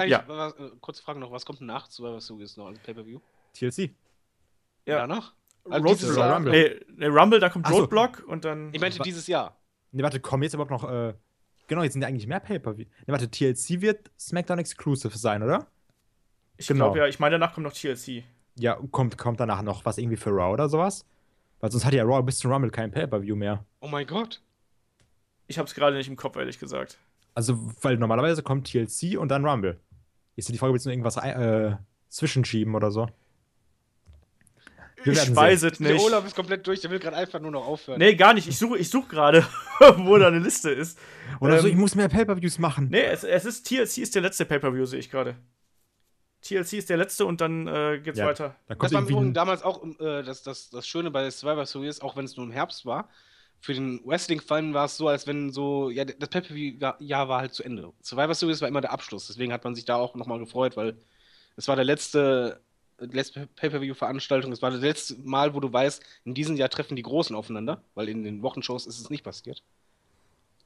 Ja. 0.06 0.24
was, 0.26 0.54
äh, 0.54 0.70
kurze 0.80 1.02
Frage 1.02 1.20
noch, 1.20 1.30
was 1.30 1.44
kommt 1.44 1.60
nach 1.60 1.90
Survivor 1.90 2.20
Series 2.20 2.56
noch 2.56 2.66
als 2.66 2.78
Pay-Per-View? 2.80 3.20
TLC. 3.54 3.90
Ja. 4.86 4.98
Danach? 4.98 5.34
Also 5.68 5.86
Road? 5.86 6.34
Rumble. 6.34 6.52
Nee, 6.52 6.80
nee, 6.96 7.06
Rumble, 7.06 7.40
da 7.40 7.48
kommt 7.48 7.66
Ach 7.66 7.72
so. 7.72 7.78
Roadblock 7.80 8.24
und 8.26 8.44
dann. 8.44 8.72
Ich 8.72 8.80
meinte 8.80 9.00
dieses 9.00 9.26
Jahr. 9.26 9.56
Ne, 9.92 10.02
warte, 10.02 10.20
kommen 10.20 10.42
jetzt 10.42 10.54
überhaupt 10.54 10.70
noch. 10.70 10.90
Äh, 10.90 11.14
genau, 11.66 11.82
jetzt 11.82 11.92
sind 11.92 12.02
ja 12.02 12.08
eigentlich 12.08 12.26
mehr 12.26 12.40
Pay-Per-View. 12.40 12.86
Ne, 13.06 13.12
warte, 13.12 13.30
TLC 13.30 13.80
wird 13.80 14.10
SmackDown 14.18 14.58
Exclusive 14.58 15.16
sein, 15.16 15.42
oder? 15.42 15.66
ich 16.58 16.66
genau. 16.66 16.86
glaube 16.86 16.98
ja, 16.98 17.06
ich 17.06 17.20
meine, 17.20 17.38
danach 17.38 17.54
kommt 17.54 17.64
noch 17.64 17.72
TLC. 17.72 18.24
Ja, 18.58 18.78
kommt, 18.90 19.16
kommt 19.18 19.40
danach 19.40 19.62
noch 19.62 19.84
was 19.84 19.98
irgendwie 19.98 20.16
für 20.16 20.30
Raw 20.30 20.52
oder 20.52 20.68
sowas? 20.68 21.04
Weil 21.60 21.70
sonst 21.70 21.84
hat 21.84 21.92
ja 21.94 22.04
Raw 22.04 22.22
bis 22.22 22.38
zum 22.38 22.52
Rumble 22.52 22.70
kein 22.70 22.90
Pay-Per-View 22.90 23.34
mehr. 23.36 23.64
Oh 23.80 23.88
mein 23.88 24.06
Gott. 24.06 24.40
Ich 25.46 25.58
habe 25.58 25.66
es 25.66 25.74
gerade 25.74 25.96
nicht 25.96 26.08
im 26.08 26.16
Kopf, 26.16 26.36
ehrlich 26.36 26.58
gesagt. 26.58 26.98
Also, 27.34 27.58
weil 27.82 27.96
normalerweise 27.96 28.42
kommt 28.42 28.70
TLC 28.70 29.18
und 29.18 29.28
dann 29.28 29.44
Rumble. 29.44 29.78
Ist 30.36 30.48
ja 30.48 30.52
die 30.52 30.58
Frage, 30.58 30.72
willst 30.72 30.86
du 30.86 30.90
noch 30.90 30.94
irgendwas 30.94 31.16
äh, 31.16 31.76
zwischenschieben 32.08 32.74
oder 32.74 32.90
so? 32.90 33.08
Wir 35.04 35.12
Ich 35.12 35.34
weiß 35.34 35.60
sehen. 35.60 35.70
es 35.72 35.78
Der 35.78 35.92
nicht. 35.92 36.04
Olaf 36.04 36.26
ist 36.26 36.34
komplett 36.34 36.66
durch, 36.66 36.80
der 36.80 36.90
will 36.90 36.98
gerade 36.98 37.16
einfach 37.16 37.40
nur 37.40 37.50
noch 37.52 37.66
aufhören. 37.66 37.98
Nee, 37.98 38.14
gar 38.14 38.34
nicht. 38.34 38.48
Ich 38.48 38.58
suche 38.58 38.78
ich 38.78 38.90
such 38.90 39.08
gerade, 39.08 39.46
wo 39.98 40.18
da 40.18 40.26
eine 40.28 40.40
Liste 40.40 40.70
ist. 40.70 40.98
Oder 41.40 41.60
so, 41.60 41.66
Ähm, 41.68 41.74
ich 41.74 41.78
muss 41.78 41.94
mehr 41.94 42.08
Pay-Per-Views 42.08 42.58
machen. 42.58 42.88
Nee, 42.90 43.04
es, 43.04 43.22
es 43.24 43.44
ist 43.44 43.66
TLC 43.68 43.98
ist 43.98 44.14
der 44.14 44.22
letzte 44.22 44.44
Pay-Per-View, 44.44 44.84
sehe 44.86 44.98
ich 44.98 45.10
gerade. 45.10 45.36
TLC 46.42 46.74
ist 46.74 46.90
der 46.90 46.96
letzte 46.96 47.26
und 47.26 47.40
dann 47.40 47.66
äh, 47.66 48.00
geht's 48.02 48.18
Ja. 48.18 48.26
weiter. 48.26 48.56
Da 48.66 48.74
Das 48.74 48.92
kommt 48.92 49.10
war 49.10 49.20
ein, 49.20 49.34
damals 49.34 49.62
auch 49.62 49.84
äh, 49.84 50.22
das, 50.22 50.42
das, 50.42 50.70
das 50.70 50.86
Schöne 50.86 51.10
bei 51.10 51.30
Survivor 51.30 51.66
Series, 51.66 52.00
auch 52.00 52.16
wenn 52.16 52.24
es 52.24 52.36
nur 52.36 52.46
im 52.46 52.52
Herbst 52.52 52.86
war, 52.86 53.08
für 53.60 53.74
den 53.74 54.00
Wrestling-Fan 54.04 54.72
war 54.72 54.84
es 54.84 54.96
so, 54.96 55.08
als 55.08 55.26
wenn 55.26 55.52
so, 55.52 55.90
ja, 55.90 56.04
das 56.04 56.28
Pay-Per-View-Jahr 56.28 57.28
war 57.28 57.40
halt 57.40 57.54
zu 57.54 57.64
Ende. 57.64 57.92
Survivor 58.02 58.34
Series 58.34 58.60
war 58.60 58.68
immer 58.68 58.80
der 58.80 58.92
Abschluss, 58.92 59.26
deswegen 59.26 59.52
hat 59.52 59.64
man 59.64 59.74
sich 59.74 59.84
da 59.84 59.96
auch 59.96 60.14
nochmal 60.14 60.38
gefreut, 60.38 60.76
weil 60.76 60.96
es 61.56 61.66
war 61.66 61.74
der 61.74 61.84
letzte 61.84 62.60
Pay-Per-View-Veranstaltung, 62.98 64.52
es 64.52 64.62
war 64.62 64.70
das 64.70 64.80
letzte 64.80 65.16
Mal, 65.16 65.54
wo 65.54 65.60
du 65.60 65.72
weißt, 65.72 66.02
in 66.24 66.34
diesem 66.34 66.56
Jahr 66.56 66.68
treffen 66.68 66.96
die 66.96 67.02
Großen 67.02 67.34
aufeinander, 67.34 67.82
weil 67.94 68.08
in 68.08 68.22
den 68.22 68.42
Wochenshows 68.42 68.86
ist 68.86 69.00
es 69.00 69.10
nicht 69.10 69.24
passiert. 69.24 69.62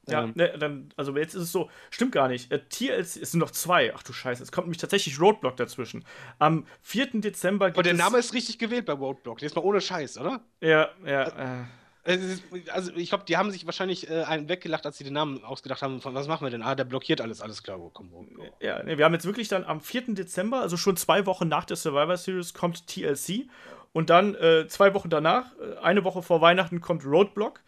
Ja, 0.09 0.25
Ähm. 0.25 0.33
ne, 0.35 0.59
dann, 0.59 0.93
also 0.97 1.17
jetzt 1.17 1.35
ist 1.35 1.43
es 1.43 1.53
so, 1.53 1.71
stimmt 1.91 2.13
gar 2.13 2.29
nicht. 2.29 2.51
Äh, 2.51 2.61
TLC, 2.69 3.23
es 3.23 3.31
sind 3.31 3.39
noch 3.39 3.53
zwei. 3.53 3.95
Ach 3.95 4.03
du 4.03 4.13
Scheiße, 4.13 4.43
es 4.43 4.51
kommt 4.51 4.67
nämlich 4.67 4.81
tatsächlich 4.81 5.21
Roadblock 5.21 5.57
dazwischen. 5.57 6.05
Am 6.39 6.67
4. 6.83 7.21
Dezember 7.21 7.67
gibt 7.67 7.77
Aber 7.77 7.83
der 7.85 7.95
Name 7.95 8.19
ist 8.19 8.35
richtig 8.35 8.59
gewählt 8.59 8.87
bei 8.87 8.95
Roadblock, 8.95 9.43
jetzt 9.43 9.55
mal 9.55 9.63
ohne 9.63 9.81
Scheiß, 9.81 10.19
oder? 10.19 10.41
Ja, 10.61 10.89
ja, 11.07 11.23
äh, 11.29 11.65
Es 12.05 12.21
ist, 12.21 12.43
also 12.73 12.91
ich 12.97 13.11
glaube, 13.11 13.25
die 13.29 13.37
haben 13.37 13.53
sich 13.53 13.65
wahrscheinlich 13.65 14.11
äh, 14.11 14.25
einen 14.25 14.49
weggelacht, 14.49 14.85
als 14.87 14.99
sie 14.99 15.05
den 15.05 15.13
Namen 15.13 15.45
ausgedacht 15.45 15.83
haben. 15.83 16.01
Von, 16.01 16.15
was 16.15 16.27
machen 16.27 16.45
wir 16.45 16.51
denn? 16.51 16.63
Ah, 16.63 16.75
der 16.75 16.85
blockiert 16.85 17.21
alles, 17.21 17.41
alles 17.41 17.63
klar. 17.63 17.79
Komm, 17.93 18.11
komm. 18.11 18.29
ja, 18.61 18.83
ne, 18.83 18.99
wir 18.99 19.05
haben 19.05 19.13
jetzt 19.15 19.25
wirklich 19.25 19.47
dann 19.47 19.63
am 19.63 19.81
4. 19.81 20.15
Dezember, 20.15 20.61
also 20.61 20.77
schon 20.77 20.97
zwei 20.97 21.27
Wochen 21.27 21.47
nach 21.47 21.65
der 21.65 21.77
Survivor 21.77 22.17
Series, 22.17 22.55
kommt 22.55 22.89
TLC. 22.89 23.47
Und 23.93 24.11
dann 24.11 24.35
äh, 24.35 24.67
zwei 24.67 24.95
Wochen 24.95 25.11
danach, 25.11 25.53
äh, 25.59 25.79
eine 25.79 26.03
Woche 26.03 26.23
vor 26.23 26.41
Weihnachten, 26.41 26.81
kommt 26.81 27.05
Roadblock. 27.05 27.61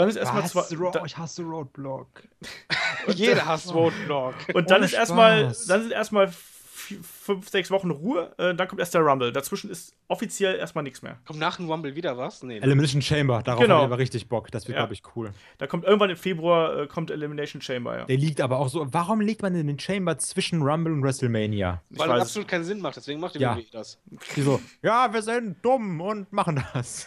Dann 0.00 0.08
ist 0.08 0.16
erstmal 0.16 0.46
zwei. 0.46 0.90
Da, 0.92 1.04
ich 1.04 1.16
hasse 1.16 1.42
Roadblock. 1.42 2.08
Jeder 3.14 3.46
hasst 3.46 3.72
Roadblock. 3.74 4.34
und 4.54 4.70
dann 4.70 4.78
Ohne 4.78 4.86
ist 4.86 4.92
erstmal, 4.94 5.42
dann 5.68 5.82
sind 5.82 5.92
erstmal 5.92 6.30
fünf, 6.32 7.48
sechs 7.48 7.70
Wochen 7.70 7.90
Ruhe. 7.90 8.32
Äh, 8.38 8.54
dann 8.54 8.66
kommt 8.66 8.80
erst 8.80 8.94
der 8.94 9.02
Rumble. 9.02 9.32
Dazwischen 9.32 9.70
ist 9.70 9.94
offiziell 10.08 10.56
erstmal 10.56 10.82
nichts 10.82 11.02
mehr. 11.02 11.18
Kommt 11.24 11.38
nach 11.38 11.56
dem 11.56 11.70
Rumble 11.70 11.94
wieder 11.94 12.16
was? 12.18 12.42
Nee. 12.42 12.58
ne? 12.58 12.62
Elimination 12.62 13.00
Chamber, 13.00 13.42
darauf 13.42 13.62
Genau. 13.62 13.76
habe 13.76 13.84
ich 13.84 13.92
aber 13.92 13.98
richtig 13.98 14.28
Bock. 14.28 14.50
Das 14.50 14.66
wird, 14.66 14.76
Ja. 14.76 14.82
glaube 14.82 14.94
ich, 14.94 15.02
cool. 15.14 15.30
Da 15.58 15.66
kommt 15.66 15.84
irgendwann 15.84 16.10
im 16.10 16.16
Februar 16.16 16.76
äh, 16.80 16.86
kommt 16.88 17.10
Elimination 17.10 17.62
Chamber, 17.62 17.98
ja. 17.98 18.04
Der 18.06 18.16
liegt 18.16 18.40
aber 18.40 18.58
auch 18.58 18.68
so. 18.68 18.86
Warum 18.92 19.20
legt 19.20 19.42
man 19.42 19.54
denn 19.54 19.66
den 19.68 19.78
Chamber 19.78 20.18
zwischen 20.18 20.62
Rumble 20.62 20.92
und 20.92 21.02
WrestleMania? 21.04 21.82
Weil 21.90 22.08
das 22.08 22.16
es. 22.16 22.22
absolut 22.22 22.48
keinen 22.48 22.64
Sinn 22.64 22.80
macht, 22.80 22.96
deswegen 22.96 23.20
macht 23.20 23.34
die 23.36 23.40
Ja. 23.40 23.56
Das. 23.72 23.98
Die 24.34 24.42
so, 24.42 24.60
ja, 24.82 25.12
wir 25.12 25.22
sind 25.22 25.64
dumm 25.64 26.00
und 26.00 26.32
machen 26.32 26.62
das. 26.74 27.06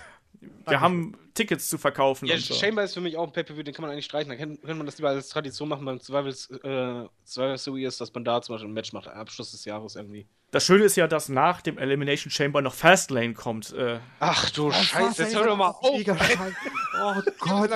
Wir 0.67 0.79
haben 0.81 1.17
Tickets 1.33 1.67
zu 1.69 1.77
verkaufen 1.77 2.25
Ja, 2.27 2.35
und 2.35 2.41
so. 2.41 2.53
Chamber 2.53 2.83
ist 2.83 2.93
für 2.93 3.01
mich 3.01 3.17
auch 3.17 3.25
ein 3.27 3.33
Pay-Per-View, 3.33 3.63
den 3.63 3.73
kann 3.73 3.81
man 3.83 3.91
eigentlich 3.91 4.05
streichen. 4.05 4.29
Da 4.29 4.35
kann- 4.35 4.55
könnte 4.61 4.75
man 4.75 4.85
das 4.85 4.97
lieber 4.97 5.09
als 5.09 5.29
Tradition 5.29 5.67
machen 5.69 5.83
beim 5.85 5.99
Survival, 5.99 6.29
äh, 6.31 7.07
Survival 7.25 7.57
Series, 7.57 7.97
dass 7.97 8.13
man 8.13 8.23
da 8.23 8.41
zum 8.41 8.53
Beispiel 8.55 8.69
ein 8.69 8.73
Match 8.73 8.93
macht, 8.93 9.07
am 9.07 9.17
Abschluss 9.17 9.51
des 9.51 9.65
Jahres 9.65 9.95
irgendwie. 9.95 10.27
Das 10.51 10.65
Schöne 10.65 10.83
ist 10.83 10.95
ja, 10.95 11.07
dass 11.07 11.29
nach 11.29 11.61
dem 11.61 11.77
Elimination 11.79 12.29
Chamber 12.29 12.61
noch 12.61 12.73
Fastlane 12.75 13.33
kommt. 13.33 13.73
Äh, 13.73 13.99
Ach 14.19 14.49
du 14.51 14.71
Scheiße, 14.71 15.23
jetzt 15.23 15.35
hör 15.35 15.45
doch 15.47 15.57
mal 15.57 15.69
auf! 15.69 15.79
Oh 15.81 15.99
Gott, 17.39 17.71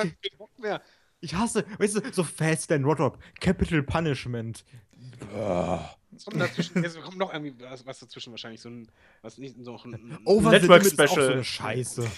ich 1.20 1.34
hasse, 1.34 1.64
weißt 1.78 1.96
du, 1.96 2.12
so 2.12 2.22
Fast 2.22 2.70
and 2.70 2.84
Rodop, 2.86 3.18
Capital 3.40 3.82
Punishment. 3.82 4.64
Dazwischen? 6.32 6.82
Jetzt 6.82 7.00
kommt 7.02 7.18
noch 7.18 7.32
irgendwie 7.32 7.54
was, 7.64 7.84
was 7.86 7.98
dazwischen 8.00 8.30
wahrscheinlich. 8.32 8.60
So 8.60 8.68
ein, 8.70 8.88
was 9.22 9.38
nicht, 9.38 9.56
so 9.60 9.76
ein, 9.84 9.94
ein 9.94 10.18
Over 10.24 10.50
Network 10.50 10.84
so 10.84 10.90
Special. 10.90 11.32
eine 11.32 11.44
Scheiße. 11.44 12.08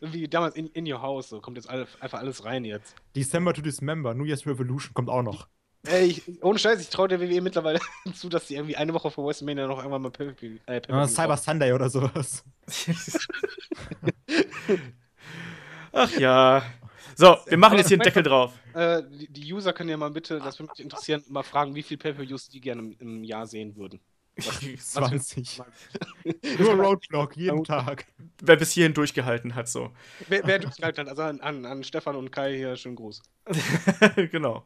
Wie 0.00 0.28
damals 0.28 0.54
in, 0.56 0.68
in 0.68 0.90
Your 0.90 1.02
House, 1.02 1.28
so 1.28 1.40
kommt 1.40 1.56
jetzt 1.56 1.68
alle, 1.68 1.86
einfach 2.00 2.18
alles 2.20 2.44
rein 2.44 2.64
jetzt. 2.64 2.94
December 3.14 3.52
to 3.52 3.62
Dismember, 3.62 4.14
New 4.14 4.24
Year's 4.24 4.46
Revolution 4.46 4.94
kommt 4.94 5.08
auch 5.08 5.22
noch. 5.22 5.48
Ey, 5.84 6.06
ich, 6.06 6.44
ohne 6.44 6.58
Scheiß, 6.58 6.80
ich 6.80 6.90
traue 6.90 7.08
der 7.08 7.20
WWE 7.20 7.40
mittlerweile 7.40 7.80
zu, 8.14 8.28
dass 8.28 8.46
die 8.46 8.54
irgendwie 8.54 8.76
eine 8.76 8.94
Woche 8.94 9.10
vor 9.10 9.26
WrestleMania 9.26 9.66
noch 9.66 9.78
irgendwann 9.78 10.02
mal 10.02 10.10
Pay-Per-View 10.10 10.58
äh, 10.66 10.74
Ja, 10.74 10.80
Pay-Per-View 10.80 11.06
Cyber 11.08 11.36
Sunday 11.36 11.72
oder 11.72 11.90
sowas. 11.90 12.44
ach 15.92 16.18
ja. 16.18 16.62
So, 17.16 17.36
wir 17.46 17.58
machen 17.58 17.78
jetzt 17.78 17.88
hier 17.88 17.96
einen 17.96 18.04
Deckel 18.04 18.22
drauf. 18.22 18.52
Äh, 18.74 19.02
die, 19.06 19.30
die 19.30 19.52
User 19.52 19.74
können 19.74 19.90
ja 19.90 19.98
mal 19.98 20.10
bitte, 20.10 20.38
das 20.38 20.58
würde 20.58 20.72
mich 20.72 20.80
interessieren, 20.80 21.22
mal 21.28 21.42
fragen, 21.42 21.74
wie 21.74 21.82
viel 21.82 21.98
Pay-Per-Views 21.98 22.48
die 22.48 22.58
gerne 22.62 22.80
im, 22.80 22.96
im 23.00 23.22
Jahr 23.22 23.46
sehen 23.46 23.76
würden. 23.76 24.00
20. 24.40 25.62
Nur 26.58 26.74
Roadblock, 26.74 27.36
jeden 27.36 27.64
Tag. 27.64 28.06
Wer 28.40 28.56
bis 28.56 28.72
hierhin 28.72 28.94
durchgehalten 28.94 29.54
hat, 29.54 29.68
so. 29.68 29.90
Wer, 30.28 30.46
wer 30.46 30.58
durchgehalten 30.60 31.02
hat, 31.02 31.10
also 31.10 31.22
an, 31.22 31.40
an, 31.40 31.64
an 31.66 31.84
Stefan 31.84 32.16
und 32.16 32.30
Kai 32.32 32.56
hier 32.56 32.76
schönen 32.76 32.96
Gruß. 32.96 33.22
genau. 34.30 34.64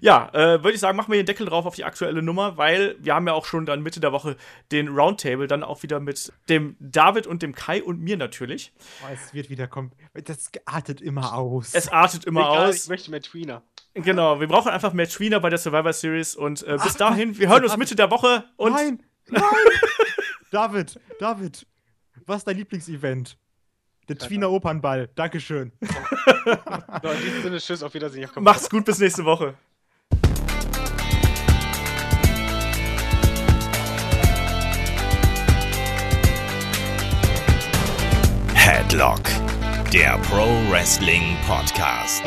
Ja, 0.00 0.30
äh, 0.32 0.62
würde 0.62 0.72
ich 0.72 0.80
sagen, 0.80 0.96
machen 0.96 1.12
wir 1.12 1.20
den 1.20 1.26
Deckel 1.26 1.46
drauf 1.46 1.66
auf 1.66 1.74
die 1.74 1.84
aktuelle 1.84 2.22
Nummer, 2.22 2.56
weil 2.56 2.96
wir 3.00 3.14
haben 3.14 3.26
ja 3.26 3.34
auch 3.34 3.44
schon 3.44 3.66
dann 3.66 3.82
Mitte 3.82 4.00
der 4.00 4.12
Woche 4.12 4.36
den 4.70 4.88
Roundtable, 4.88 5.46
dann 5.46 5.62
auch 5.62 5.82
wieder 5.82 6.00
mit 6.00 6.32
dem 6.48 6.76
David 6.80 7.26
und 7.26 7.42
dem 7.42 7.54
Kai 7.54 7.82
und 7.82 8.00
mir 8.00 8.16
natürlich. 8.16 8.72
Oh, 9.02 9.08
es 9.12 9.34
wird 9.34 9.50
wieder 9.50 9.66
kommen. 9.66 9.92
Das 10.14 10.50
artet 10.64 11.00
immer 11.00 11.34
aus. 11.34 11.74
Es 11.74 11.88
artet 11.88 12.24
immer 12.24 12.40
Egal, 12.40 12.68
aus. 12.70 12.84
Ich 12.84 12.88
möchte 12.88 13.10
mehr 13.10 13.20
Tweener. 13.22 13.62
Genau, 13.94 14.40
wir 14.40 14.48
brauchen 14.48 14.70
einfach 14.70 14.92
mehr 14.92 15.08
Tweener 15.08 15.40
bei 15.40 15.50
der 15.50 15.58
Survivor 15.58 15.92
Series 15.92 16.34
und 16.34 16.62
äh, 16.66 16.78
bis 16.82 16.96
dahin, 16.96 17.38
wir 17.38 17.48
hören 17.48 17.62
uns 17.62 17.76
Mitte 17.76 17.94
der 17.94 18.10
Woche 18.10 18.44
und 18.56 18.72
nein, 18.72 19.02
nein! 19.28 19.42
David, 20.50 20.98
David, 21.18 21.66
was 22.26 22.38
ist 22.38 22.44
dein 22.46 22.56
Lieblingsevent? 22.56 23.36
Der 24.08 24.18
Twiener 24.18 24.50
Opernball. 24.50 25.08
Dankeschön. 25.14 25.72
So, 25.80 27.08
in 27.10 27.20
diesem 27.22 27.42
Sinne, 27.42 27.58
tschüss, 27.58 27.82
auf 27.82 27.94
Wiedersehen. 27.94 28.28
Macht's 28.40 28.68
gut 28.68 28.84
bis 28.84 28.98
nächste 28.98 29.24
Woche. 29.24 29.54
Headlock, 38.54 39.22
der 39.92 40.18
Pro 40.18 40.46
Wrestling 40.70 41.36
Podcast. 41.46 42.22